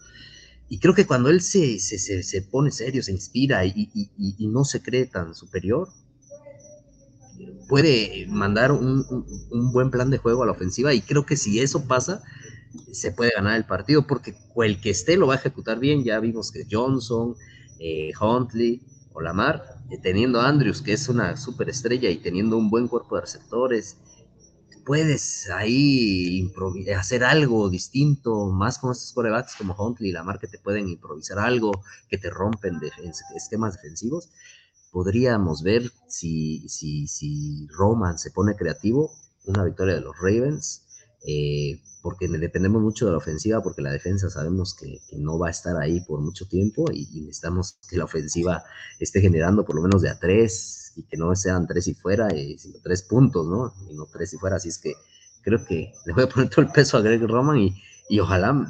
Y 0.68 0.80
creo 0.80 0.95
que 0.95 1.06
cuando 1.06 1.30
él 1.30 1.41
se, 1.41 1.78
se, 1.78 2.23
se, 2.23 2.41
pone 2.41 2.72
serio, 2.72 3.03
se 3.03 3.11
inspira 3.11 3.65
y, 3.65 3.91
y, 3.94 4.48
no 4.48 4.65
se 4.65 4.82
cree 4.82 5.06
tan 5.06 5.36
superior, 5.36 5.90
puede 7.72 8.27
mandar 8.27 8.73
un, 8.73 9.06
un, 9.49 9.72
buen 9.72 9.91
plan 9.91 10.10
de 10.10 10.18
juego 10.18 10.43
a 10.43 10.45
la 10.45 10.52
ofensiva 10.52 10.93
y 10.93 10.99
creo 11.02 11.26
que 11.26 11.38
si 11.38 11.61
eso 11.61 11.88
pasa, 11.88 12.22
se 12.91 13.14
puede 13.14 13.31
ganar 13.34 13.56
el 13.56 13.64
partido 13.64 14.06
porque 14.06 14.35
el 14.57 14.81
que 14.81 14.89
esté 14.89 15.15
lo 15.15 15.27
va 15.27 15.35
a 15.35 15.38
ejecutar 15.38 15.80
bien. 15.80 16.03
Ya 16.03 16.19
vimos 16.19 16.52
que 16.52 16.68
Johnson, 16.69 17.34
eh, 17.80 18.11
Huntley 18.19 18.81
o 19.14 19.22
Lamar, 19.22 19.64
eh, 19.89 19.98
teniendo 20.03 20.41
a 20.41 20.49
Andrews, 20.49 20.81
que 20.81 20.91
es 20.91 21.07
una 21.07 21.38
superestrella 21.38 22.10
y 22.10 22.18
teniendo 22.18 22.57
un 22.57 22.69
buen 22.69 22.89
cuerpo 22.89 23.15
de 23.15 23.22
receptores, 23.22 23.95
puedes 24.85 25.49
ahí 25.49 26.52
hacer 26.93 27.23
algo 27.23 27.69
distinto, 27.69 28.48
más 28.48 28.80
con 28.80 28.91
estos 28.91 29.14
corebacks 29.14 29.56
como 29.56 29.76
Huntley 29.76 30.10
y 30.10 30.11
Lamar 30.11 30.39
que 30.39 30.48
te 30.48 30.60
pueden 30.60 30.89
improvisar 30.89 31.39
algo, 31.39 31.72
que 32.10 32.18
te 32.18 32.30
rompen 32.30 32.80
de, 32.80 32.91
esquemas 33.34 33.76
defensivos. 33.76 34.30
Podríamos 34.91 35.63
ver 35.63 35.91
si, 36.07 36.68
si, 36.68 37.07
si 37.07 37.68
Roman 37.68 38.18
se 38.18 38.31
pone 38.31 38.55
creativo, 38.55 39.11
una 39.45 39.63
victoria 39.63 39.95
de 39.95 40.01
los 40.01 40.15
Ravens. 40.18 40.84
Eh, 41.26 41.80
porque 42.01 42.27
dependemos 42.27 42.81
mucho 42.81 43.05
de 43.05 43.11
la 43.11 43.18
ofensiva, 43.18 43.61
porque 43.61 43.81
la 43.81 43.91
defensa 43.91 44.30
sabemos 44.30 44.73
que, 44.73 44.99
no 45.18 45.38
va 45.38 45.47
a 45.47 45.51
estar 45.51 45.77
ahí 45.77 46.01
por 46.01 46.19
mucho 46.19 46.47
tiempo 46.47 46.85
y, 46.91 47.05
necesitamos 47.22 47.77
que 47.88 47.97
la 47.97 48.05
ofensiva 48.05 48.63
esté 48.99 49.22
generando 49.22 49.65
por 49.65 49.76
lo 49.76 49.84
menos 49.84 50.01
de 50.01 50.09
a 50.09 50.18
tres 50.18 50.93
y 50.95 51.03
que 51.03 51.18
no 51.18 51.35
sean 51.35 51.68
tres 51.68 51.88
y 51.88 51.93
fuera, 51.93 52.35
y, 52.35 52.57
sino 52.57 52.80
tres 52.84 53.03
puntos, 53.03 53.45
¿no? 53.45 53.73
Y 53.89 53.93
no 53.93 54.07
tres 54.11 54.34
y 54.34 54.38
fuera, 54.38 54.55
así 54.55 54.69
es 54.69 54.80
que 54.80 54.95
creo 55.43 55.63
que 55.65 55.93
le 56.05 56.13
voy 56.13 56.23
a 56.23 56.30
poner 56.30 56.49
todo 56.49 56.61
el 56.61 56.72
peso 56.72 56.97
a 56.97 57.01
Greg 57.01 57.22
Roman 57.22 57.59
y, 57.59 57.76
y 58.09 58.19
ojalá 58.19 58.68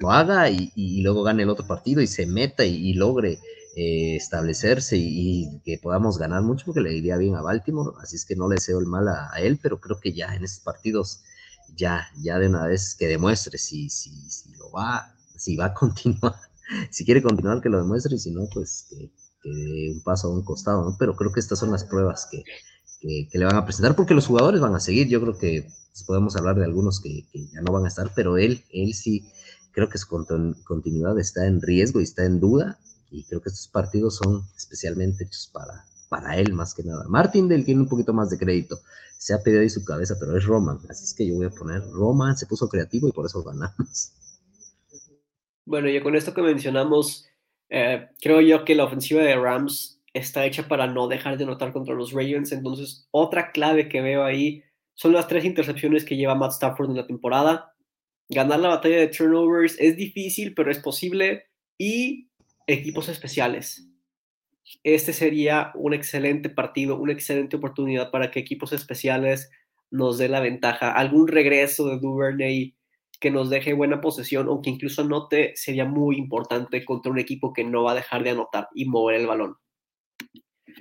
lo 0.00 0.10
haga 0.10 0.50
y, 0.50 1.02
luego 1.02 1.22
gane 1.22 1.44
el 1.44 1.50
otro 1.50 1.66
partido 1.66 2.02
y 2.02 2.06
se 2.06 2.26
meta 2.26 2.64
y, 2.64 2.92
logre 2.94 3.38
eh, 3.76 4.14
establecerse 4.14 4.96
y, 4.96 5.60
que 5.64 5.78
podamos 5.82 6.16
ganar 6.16 6.42
mucho 6.42 6.66
porque 6.66 6.80
le 6.80 6.94
iría 6.94 7.16
bien 7.16 7.34
a 7.34 7.42
Baltimore, 7.42 7.96
así 8.00 8.14
es 8.14 8.24
que 8.24 8.36
no 8.36 8.48
le 8.48 8.54
deseo 8.54 8.78
el 8.78 8.86
mal 8.86 9.08
a, 9.08 9.32
él, 9.40 9.58
pero 9.60 9.80
creo 9.80 9.98
que 9.98 10.12
ya 10.12 10.32
en 10.36 10.44
estos 10.44 10.62
partidos 10.62 11.24
ya, 11.74 12.06
ya 12.22 12.38
de 12.38 12.46
una 12.46 12.68
vez 12.68 12.94
que 12.94 13.08
demuestre 13.08 13.58
si, 13.58 13.90
si, 13.90 14.30
si 14.30 14.54
lo 14.54 14.70
va, 14.70 15.12
si 15.36 15.56
va 15.56 15.66
a 15.66 15.74
continuar, 15.74 16.36
si 16.90 17.04
quiere 17.04 17.20
continuar 17.20 17.60
que 17.60 17.68
lo 17.68 17.78
demuestre 17.78 18.14
y 18.14 18.18
si 18.20 18.30
no, 18.30 18.48
pues 18.52 18.86
que, 18.88 19.10
dé 19.42 19.92
un 19.92 20.02
paso 20.04 20.28
a 20.28 20.30
un 20.30 20.44
costado. 20.44 20.94
Pero 20.96 21.16
creo 21.16 21.32
que 21.32 21.40
estas 21.40 21.58
son 21.58 21.72
las 21.72 21.82
pruebas 21.84 22.28
que, 22.30 22.44
que, 23.00 23.28
le 23.36 23.44
van 23.44 23.56
a 23.56 23.64
presentar 23.64 23.96
porque 23.96 24.14
los 24.14 24.28
jugadores 24.28 24.60
van 24.60 24.76
a 24.76 24.80
seguir, 24.80 25.08
yo 25.08 25.20
creo 25.20 25.36
que 25.36 25.68
podemos 26.06 26.36
hablar 26.36 26.54
de 26.56 26.64
algunos 26.64 27.00
que, 27.00 27.24
ya 27.32 27.60
no 27.60 27.72
van 27.72 27.86
a 27.86 27.88
estar, 27.88 28.12
pero 28.14 28.38
él, 28.38 28.62
él 28.70 28.94
sí, 28.94 29.28
creo 29.72 29.88
que 29.88 29.98
su 29.98 30.06
continuidad 30.64 31.18
está 31.18 31.46
en 31.46 31.60
riesgo 31.60 32.00
y 32.00 32.04
está 32.04 32.24
en 32.24 32.38
duda 32.38 32.78
y 33.14 33.24
creo 33.24 33.40
que 33.40 33.48
estos 33.48 33.68
partidos 33.68 34.16
son 34.16 34.42
especialmente 34.56 35.24
hechos 35.24 35.48
para, 35.52 35.84
para 36.08 36.36
él 36.36 36.52
más 36.52 36.74
que 36.74 36.82
nada. 36.82 37.04
Martin 37.08 37.48
Del 37.48 37.64
tiene 37.64 37.82
un 37.82 37.88
poquito 37.88 38.12
más 38.12 38.28
de 38.30 38.38
crédito, 38.38 38.76
se 39.16 39.34
ha 39.34 39.38
pedido 39.38 39.62
ahí 39.62 39.70
su 39.70 39.84
cabeza, 39.84 40.16
pero 40.18 40.36
es 40.36 40.44
Roman. 40.44 40.78
Así 40.90 41.04
es 41.04 41.14
que 41.14 41.26
yo 41.26 41.36
voy 41.36 41.46
a 41.46 41.50
poner 41.50 41.82
Roman, 41.92 42.36
se 42.36 42.46
puso 42.46 42.68
creativo 42.68 43.08
y 43.08 43.12
por 43.12 43.26
eso 43.26 43.42
ganamos. 43.42 44.12
Bueno, 45.64 45.88
y 45.88 46.02
con 46.02 46.16
esto 46.16 46.34
que 46.34 46.42
mencionamos, 46.42 47.26
eh, 47.70 48.08
creo 48.20 48.40
yo 48.40 48.64
que 48.64 48.74
la 48.74 48.84
ofensiva 48.84 49.22
de 49.22 49.36
Rams 49.36 50.02
está 50.12 50.44
hecha 50.44 50.68
para 50.68 50.86
no 50.86 51.08
dejar 51.08 51.38
de 51.38 51.44
anotar 51.44 51.72
contra 51.72 51.94
los 51.94 52.12
Ravens. 52.12 52.52
Entonces, 52.52 53.08
otra 53.12 53.50
clave 53.52 53.88
que 53.88 54.02
veo 54.02 54.24
ahí 54.24 54.62
son 54.94 55.12
las 55.12 55.26
tres 55.26 55.44
intercepciones 55.44 56.04
que 56.04 56.16
lleva 56.16 56.34
Matt 56.34 56.52
Stafford 56.52 56.90
en 56.90 56.96
la 56.96 57.06
temporada. 57.06 57.74
Ganar 58.28 58.60
la 58.60 58.68
batalla 58.68 58.98
de 58.98 59.08
turnovers 59.08 59.76
es 59.78 59.96
difícil, 59.96 60.54
pero 60.54 60.70
es 60.70 60.80
posible. 60.80 61.46
Y 61.78 62.28
equipos 62.66 63.08
especiales 63.08 63.88
este 64.82 65.12
sería 65.12 65.72
un 65.74 65.94
excelente 65.94 66.48
partido, 66.48 66.96
una 66.96 67.12
excelente 67.12 67.56
oportunidad 67.56 68.10
para 68.10 68.30
que 68.30 68.40
equipos 68.40 68.72
especiales 68.72 69.50
nos 69.90 70.18
dé 70.18 70.28
la 70.28 70.40
ventaja. 70.40 70.92
Algún 70.92 71.28
regreso 71.28 71.88
de 71.88 71.98
Duvernay 71.98 72.74
que 73.20 73.30
nos 73.30 73.48
deje 73.48 73.72
buena 73.72 74.00
posesión, 74.00 74.48
aunque 74.48 74.70
incluso 74.70 75.02
anote, 75.02 75.52
sería 75.56 75.84
muy 75.84 76.16
importante 76.16 76.84
contra 76.84 77.12
un 77.12 77.18
equipo 77.18 77.52
que 77.52 77.64
no 77.64 77.84
va 77.84 77.92
a 77.92 77.96
dejar 77.96 78.22
de 78.22 78.30
anotar 78.30 78.68
y 78.74 78.86
mover 78.86 79.20
el 79.20 79.26
balón. 79.26 79.56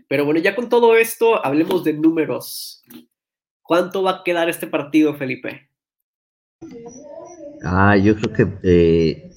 Pero 0.07 0.25
bueno, 0.25 0.39
ya 0.39 0.55
con 0.55 0.67
todo 0.67 0.97
esto, 0.97 1.45
hablemos 1.45 1.83
de 1.83 1.93
números. 1.93 2.83
¿Cuánto 3.61 4.03
va 4.03 4.11
a 4.11 4.23
quedar 4.23 4.49
este 4.49 4.67
partido, 4.67 5.13
Felipe? 5.15 5.69
Ah, 7.63 7.95
yo 7.95 8.15
creo 8.15 8.33
que 8.33 8.47
eh, 8.63 9.32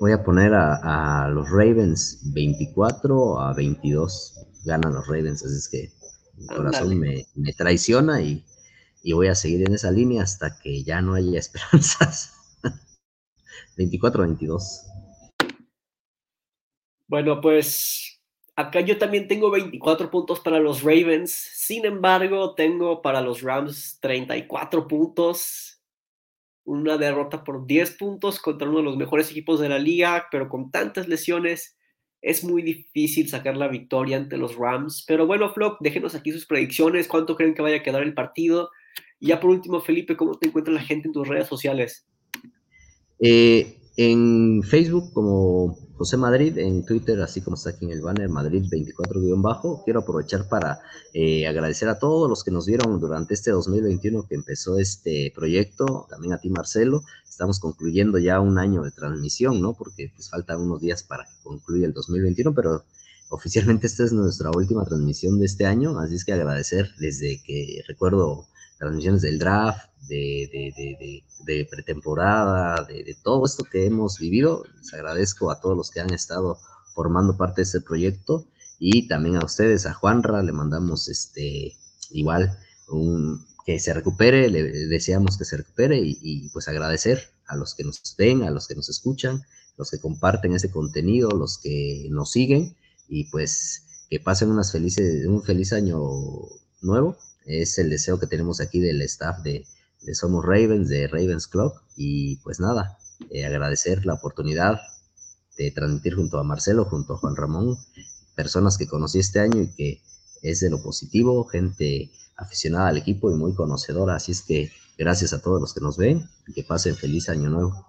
Voy 0.00 0.12
a 0.12 0.22
poner 0.22 0.52
a, 0.54 1.28
los 1.28 1.50
Ravens 1.50 2.20
24 2.32 3.40
a 3.40 3.52
22. 3.52 4.46
Ganan 4.64 4.94
los 4.94 5.06
Ravens, 5.08 5.44
así 5.44 5.56
es 5.56 5.68
que 5.68 5.90
mi 6.36 6.46
corazón 6.46 6.98
me, 6.98 7.26
traiciona 7.56 8.20
y, 8.20 8.44
voy 9.12 9.26
a 9.26 9.34
seguir 9.34 9.66
en 9.66 9.74
esa 9.74 9.90
línea 9.90 10.22
hasta 10.22 10.58
que 10.58 10.84
ya 10.84 11.00
no 11.00 11.14
haya 11.14 11.38
esperanzas. 11.38 12.32
24 13.76 14.22
a 14.22 14.26
22. 14.26 14.86
Bueno, 17.08 17.40
pues 17.40 18.20
acá 18.54 18.80
yo 18.80 18.98
también 18.98 19.26
tengo 19.26 19.50
24 19.50 20.10
puntos 20.10 20.40
para 20.40 20.60
los 20.60 20.82
Ravens. 20.82 21.30
Sin 21.32 21.84
embargo, 21.86 22.54
tengo 22.54 23.02
para 23.02 23.20
los 23.20 23.42
Rams 23.42 23.98
34 24.00 24.86
puntos 24.86 25.77
una 26.68 26.98
derrota 26.98 27.44
por 27.44 27.66
10 27.66 27.92
puntos 27.92 28.38
contra 28.40 28.68
uno 28.68 28.78
de 28.78 28.84
los 28.84 28.96
mejores 28.98 29.30
equipos 29.30 29.58
de 29.58 29.70
la 29.70 29.78
liga, 29.78 30.26
pero 30.30 30.50
con 30.50 30.70
tantas 30.70 31.08
lesiones 31.08 31.78
es 32.20 32.44
muy 32.44 32.60
difícil 32.60 33.26
sacar 33.28 33.56
la 33.56 33.68
victoria 33.68 34.18
ante 34.18 34.36
los 34.36 34.54
Rams. 34.56 35.02
Pero 35.08 35.26
bueno, 35.26 35.50
Flock, 35.50 35.78
déjenos 35.80 36.14
aquí 36.14 36.30
sus 36.30 36.44
predicciones, 36.44 37.08
cuánto 37.08 37.36
creen 37.36 37.54
que 37.54 37.62
vaya 37.62 37.76
a 37.76 37.82
quedar 37.82 38.02
el 38.02 38.12
partido. 38.12 38.70
Y 39.18 39.28
ya 39.28 39.40
por 39.40 39.48
último, 39.48 39.80
Felipe, 39.80 40.14
¿cómo 40.14 40.34
te 40.34 40.48
encuentra 40.48 40.74
la 40.74 40.82
gente 40.82 41.08
en 41.08 41.14
tus 41.14 41.26
redes 41.26 41.48
sociales? 41.48 42.06
Eh, 43.18 43.78
en 44.00 44.62
Facebook 44.62 45.12
como 45.12 45.76
José 45.96 46.16
Madrid, 46.16 46.56
en 46.58 46.86
Twitter, 46.86 47.20
así 47.20 47.40
como 47.40 47.56
está 47.56 47.70
aquí 47.70 47.84
en 47.84 47.90
el 47.90 48.00
banner, 48.00 48.28
Madrid 48.28 48.62
24-bajo. 48.70 49.82
Quiero 49.84 50.00
aprovechar 50.00 50.48
para 50.48 50.78
eh, 51.12 51.48
agradecer 51.48 51.88
a 51.88 51.98
todos 51.98 52.30
los 52.30 52.44
que 52.44 52.52
nos 52.52 52.66
vieron 52.66 53.00
durante 53.00 53.34
este 53.34 53.50
2021 53.50 54.24
que 54.28 54.36
empezó 54.36 54.78
este 54.78 55.32
proyecto, 55.34 56.06
también 56.08 56.32
a 56.32 56.38
ti 56.38 56.48
Marcelo. 56.48 57.02
Estamos 57.28 57.58
concluyendo 57.58 58.18
ya 58.18 58.38
un 58.38 58.58
año 58.58 58.84
de 58.84 58.92
transmisión, 58.92 59.60
¿no? 59.60 59.74
Porque 59.74 60.12
pues 60.14 60.30
faltan 60.30 60.60
unos 60.60 60.80
días 60.80 61.02
para 61.02 61.24
que 61.24 61.42
concluya 61.42 61.86
el 61.86 61.92
2021, 61.92 62.54
pero 62.54 62.84
oficialmente 63.30 63.88
esta 63.88 64.04
es 64.04 64.12
nuestra 64.12 64.52
última 64.54 64.84
transmisión 64.84 65.40
de 65.40 65.46
este 65.46 65.66
año, 65.66 65.98
así 65.98 66.14
es 66.14 66.24
que 66.24 66.34
agradecer 66.34 66.88
desde 67.00 67.42
que 67.42 67.82
recuerdo 67.88 68.46
transmisiones 68.78 69.22
del 69.22 69.38
draft, 69.38 69.88
de, 70.08 70.48
de, 70.52 71.24
de, 71.44 71.68
pretemporada, 71.70 72.84
de, 72.84 73.16
todo 73.22 73.44
esto 73.44 73.64
que 73.64 73.86
hemos 73.86 74.18
vivido. 74.18 74.64
Les 74.76 74.94
agradezco 74.94 75.50
a 75.50 75.60
todos 75.60 75.76
los 75.76 75.90
que 75.90 76.00
han 76.00 76.12
estado 76.12 76.58
formando 76.94 77.36
parte 77.36 77.60
de 77.60 77.64
este 77.64 77.80
proyecto 77.80 78.46
y 78.78 79.08
también 79.08 79.36
a 79.36 79.44
ustedes, 79.44 79.86
a 79.86 79.94
Juanra, 79.94 80.42
le 80.42 80.52
mandamos 80.52 81.08
este 81.08 81.76
igual 82.10 82.56
un, 82.88 83.44
que 83.66 83.78
se 83.78 83.92
recupere, 83.92 84.48
le 84.48 84.62
deseamos 84.62 85.36
que 85.36 85.44
se 85.44 85.56
recupere 85.56 85.98
y, 85.98 86.18
y, 86.22 86.48
pues 86.50 86.68
agradecer 86.68 87.32
a 87.46 87.56
los 87.56 87.74
que 87.74 87.84
nos 87.84 88.00
ven, 88.16 88.44
a 88.44 88.50
los 88.50 88.66
que 88.66 88.74
nos 88.74 88.88
escuchan, 88.88 89.42
los 89.76 89.90
que 89.90 89.98
comparten 89.98 90.54
ese 90.54 90.70
contenido, 90.70 91.30
los 91.30 91.58
que 91.58 92.08
nos 92.10 92.30
siguen 92.32 92.76
y 93.08 93.24
pues 93.30 94.06
que 94.08 94.20
pasen 94.20 94.50
unas 94.50 94.72
felices, 94.72 95.26
un 95.26 95.42
feliz 95.42 95.72
año 95.72 95.98
nuevo 96.80 97.16
es 97.48 97.78
el 97.78 97.88
deseo 97.88 98.20
que 98.20 98.26
tenemos 98.26 98.60
aquí 98.60 98.78
del 98.78 99.00
staff 99.02 99.38
de, 99.42 99.64
Somos 100.12 100.44
Ravens, 100.44 100.88
de 100.88 101.08
Ravens 101.08 101.46
Club. 101.46 101.72
Y 101.96 102.36
pues 102.36 102.60
nada, 102.60 102.98
eh, 103.30 103.46
agradecer 103.46 104.04
la 104.04 104.14
oportunidad 104.14 104.78
de 105.56 105.70
transmitir 105.70 106.14
junto 106.14 106.38
a 106.38 106.44
Marcelo, 106.44 106.84
junto 106.84 107.14
a 107.14 107.16
Juan 107.16 107.34
Ramón, 107.34 107.76
personas 108.36 108.78
que 108.78 108.86
conocí 108.86 109.18
este 109.18 109.40
año 109.40 109.62
y 109.62 109.74
que 109.74 110.02
es 110.42 110.60
de 110.60 110.70
lo 110.70 110.80
positivo, 110.82 111.44
gente 111.44 112.10
aficionada 112.36 112.88
al 112.88 112.98
equipo 112.98 113.30
y 113.32 113.34
muy 113.34 113.54
conocedora. 113.54 114.14
Así 114.14 114.32
es 114.32 114.42
que 114.42 114.70
gracias 114.96 115.32
a 115.32 115.42
todos 115.42 115.60
los 115.60 115.74
que 115.74 115.80
nos 115.80 115.96
ven 115.96 116.28
y 116.46 116.52
que 116.52 116.62
pasen 116.62 116.94
feliz 116.94 117.28
año 117.28 117.48
nuevo. 117.48 117.88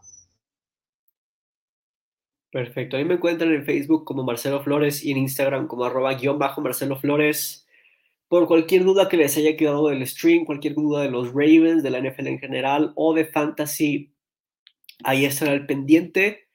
Perfecto. 2.51 2.95
A 2.95 2.99
mí 2.99 3.05
me 3.05 3.15
encuentran 3.15 3.51
en 3.51 3.63
Facebook 3.63 4.05
como 4.05 4.23
Marcelo 4.23 4.63
Flores 4.63 5.03
y 5.03 5.11
en 5.11 5.17
Instagram 5.17 5.67
como 5.67 5.83
arroba 5.83 6.15
guion 6.15 6.39
bajo 6.39 6.61
Marcelo 6.61 6.97
Flores. 6.97 7.67
Por 8.29 8.47
cualquier 8.47 8.83
duda 8.83 9.09
que 9.09 9.17
les 9.17 9.35
haya 9.37 9.57
quedado 9.57 9.87
del 9.87 10.05
stream, 10.07 10.45
cualquier 10.45 10.75
duda 10.75 11.01
de 11.01 11.09
los 11.09 11.29
Ravens, 11.29 11.81
de 11.81 11.89
la 11.89 11.99
NFL 11.99 12.27
en 12.27 12.39
general 12.39 12.93
o 12.95 13.15
de 13.15 13.25
Fantasy, 13.25 14.13
ahí 15.03 15.25
estará 15.25 15.53
el 15.53 15.65
pendiente. 15.65 16.47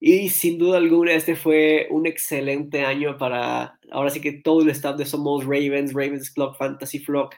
Y 0.00 0.30
sin 0.30 0.58
duda 0.58 0.78
alguna, 0.78 1.12
este 1.12 1.36
fue 1.36 1.86
un 1.90 2.06
excelente 2.06 2.86
año 2.86 3.18
para, 3.18 3.78
ahora 3.92 4.08
sí 4.08 4.22
que 4.22 4.32
todo 4.32 4.62
el 4.62 4.70
staff 4.70 4.96
de 4.96 5.04
Somos 5.04 5.44
Ravens, 5.44 5.92
Ravens 5.92 6.30
Club, 6.30 6.56
Fantasy 6.56 7.00
Flock. 7.00 7.34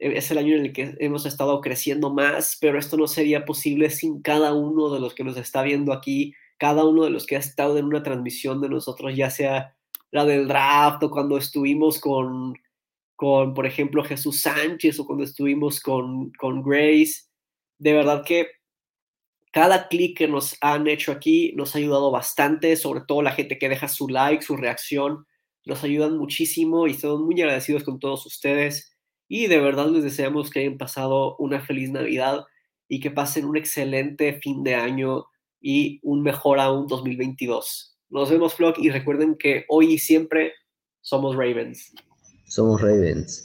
E, 0.00 0.18
es 0.18 0.32
el 0.32 0.38
año 0.38 0.56
en 0.56 0.66
el 0.66 0.72
que 0.72 0.96
hemos 0.98 1.26
estado 1.26 1.60
creciendo 1.60 2.12
más, 2.12 2.58
pero 2.60 2.76
esto 2.76 2.96
no 2.96 3.06
sería 3.06 3.44
posible 3.44 3.90
sin 3.90 4.20
cada 4.20 4.52
uno 4.52 4.90
de 4.90 4.98
los 4.98 5.14
que 5.14 5.22
nos 5.22 5.36
está 5.36 5.62
viendo 5.62 5.92
aquí, 5.92 6.34
cada 6.58 6.84
uno 6.84 7.04
de 7.04 7.10
los 7.10 7.24
que 7.24 7.36
ha 7.36 7.38
estado 7.38 7.78
en 7.78 7.84
una 7.84 8.02
transmisión 8.02 8.60
de 8.60 8.68
nosotros, 8.68 9.14
ya 9.14 9.30
sea 9.30 9.76
la 10.10 10.24
del 10.24 10.48
draft 10.48 11.04
o 11.04 11.10
cuando 11.10 11.38
estuvimos 11.38 12.00
con, 12.00 12.54
con 13.16 13.54
por 13.54 13.66
ejemplo, 13.66 14.04
Jesús 14.04 14.40
Sánchez 14.40 14.98
o 14.98 15.06
cuando 15.06 15.24
estuvimos 15.24 15.80
con, 15.80 16.30
con 16.32 16.62
Grace. 16.62 17.24
De 17.78 17.92
verdad 17.92 18.24
que 18.24 18.48
cada 19.52 19.88
clic 19.88 20.18
que 20.18 20.28
nos 20.28 20.56
han 20.60 20.88
hecho 20.88 21.12
aquí 21.12 21.52
nos 21.54 21.74
ha 21.74 21.78
ayudado 21.78 22.10
bastante, 22.10 22.76
sobre 22.76 23.02
todo 23.06 23.22
la 23.22 23.32
gente 23.32 23.58
que 23.58 23.68
deja 23.68 23.88
su 23.88 24.08
like, 24.08 24.42
su 24.42 24.56
reacción, 24.56 25.26
nos 25.64 25.84
ayudan 25.84 26.18
muchísimo 26.18 26.86
y 26.86 26.92
estamos 26.92 27.20
muy 27.20 27.40
agradecidos 27.40 27.84
con 27.84 27.98
todos 27.98 28.26
ustedes. 28.26 28.96
Y 29.28 29.46
de 29.46 29.60
verdad 29.60 29.88
les 29.88 30.02
deseamos 30.02 30.50
que 30.50 30.60
hayan 30.60 30.76
pasado 30.76 31.36
una 31.38 31.60
feliz 31.60 31.90
Navidad 31.90 32.44
y 32.88 33.00
que 33.00 33.10
pasen 33.10 33.44
un 33.44 33.56
excelente 33.56 34.40
fin 34.40 34.62
de 34.62 34.74
año 34.74 35.26
y 35.60 36.00
un 36.02 36.22
mejor 36.22 36.58
aún 36.58 36.86
2022. 36.86 37.96
Nos 38.10 38.30
vemos, 38.30 38.54
Flock, 38.54 38.78
y 38.78 38.90
recuerden 38.90 39.36
que 39.38 39.64
hoy 39.68 39.94
y 39.94 39.98
siempre 39.98 40.52
somos 41.00 41.36
Ravens. 41.36 41.94
Somos 42.46 42.80
Ravens. 42.80 43.44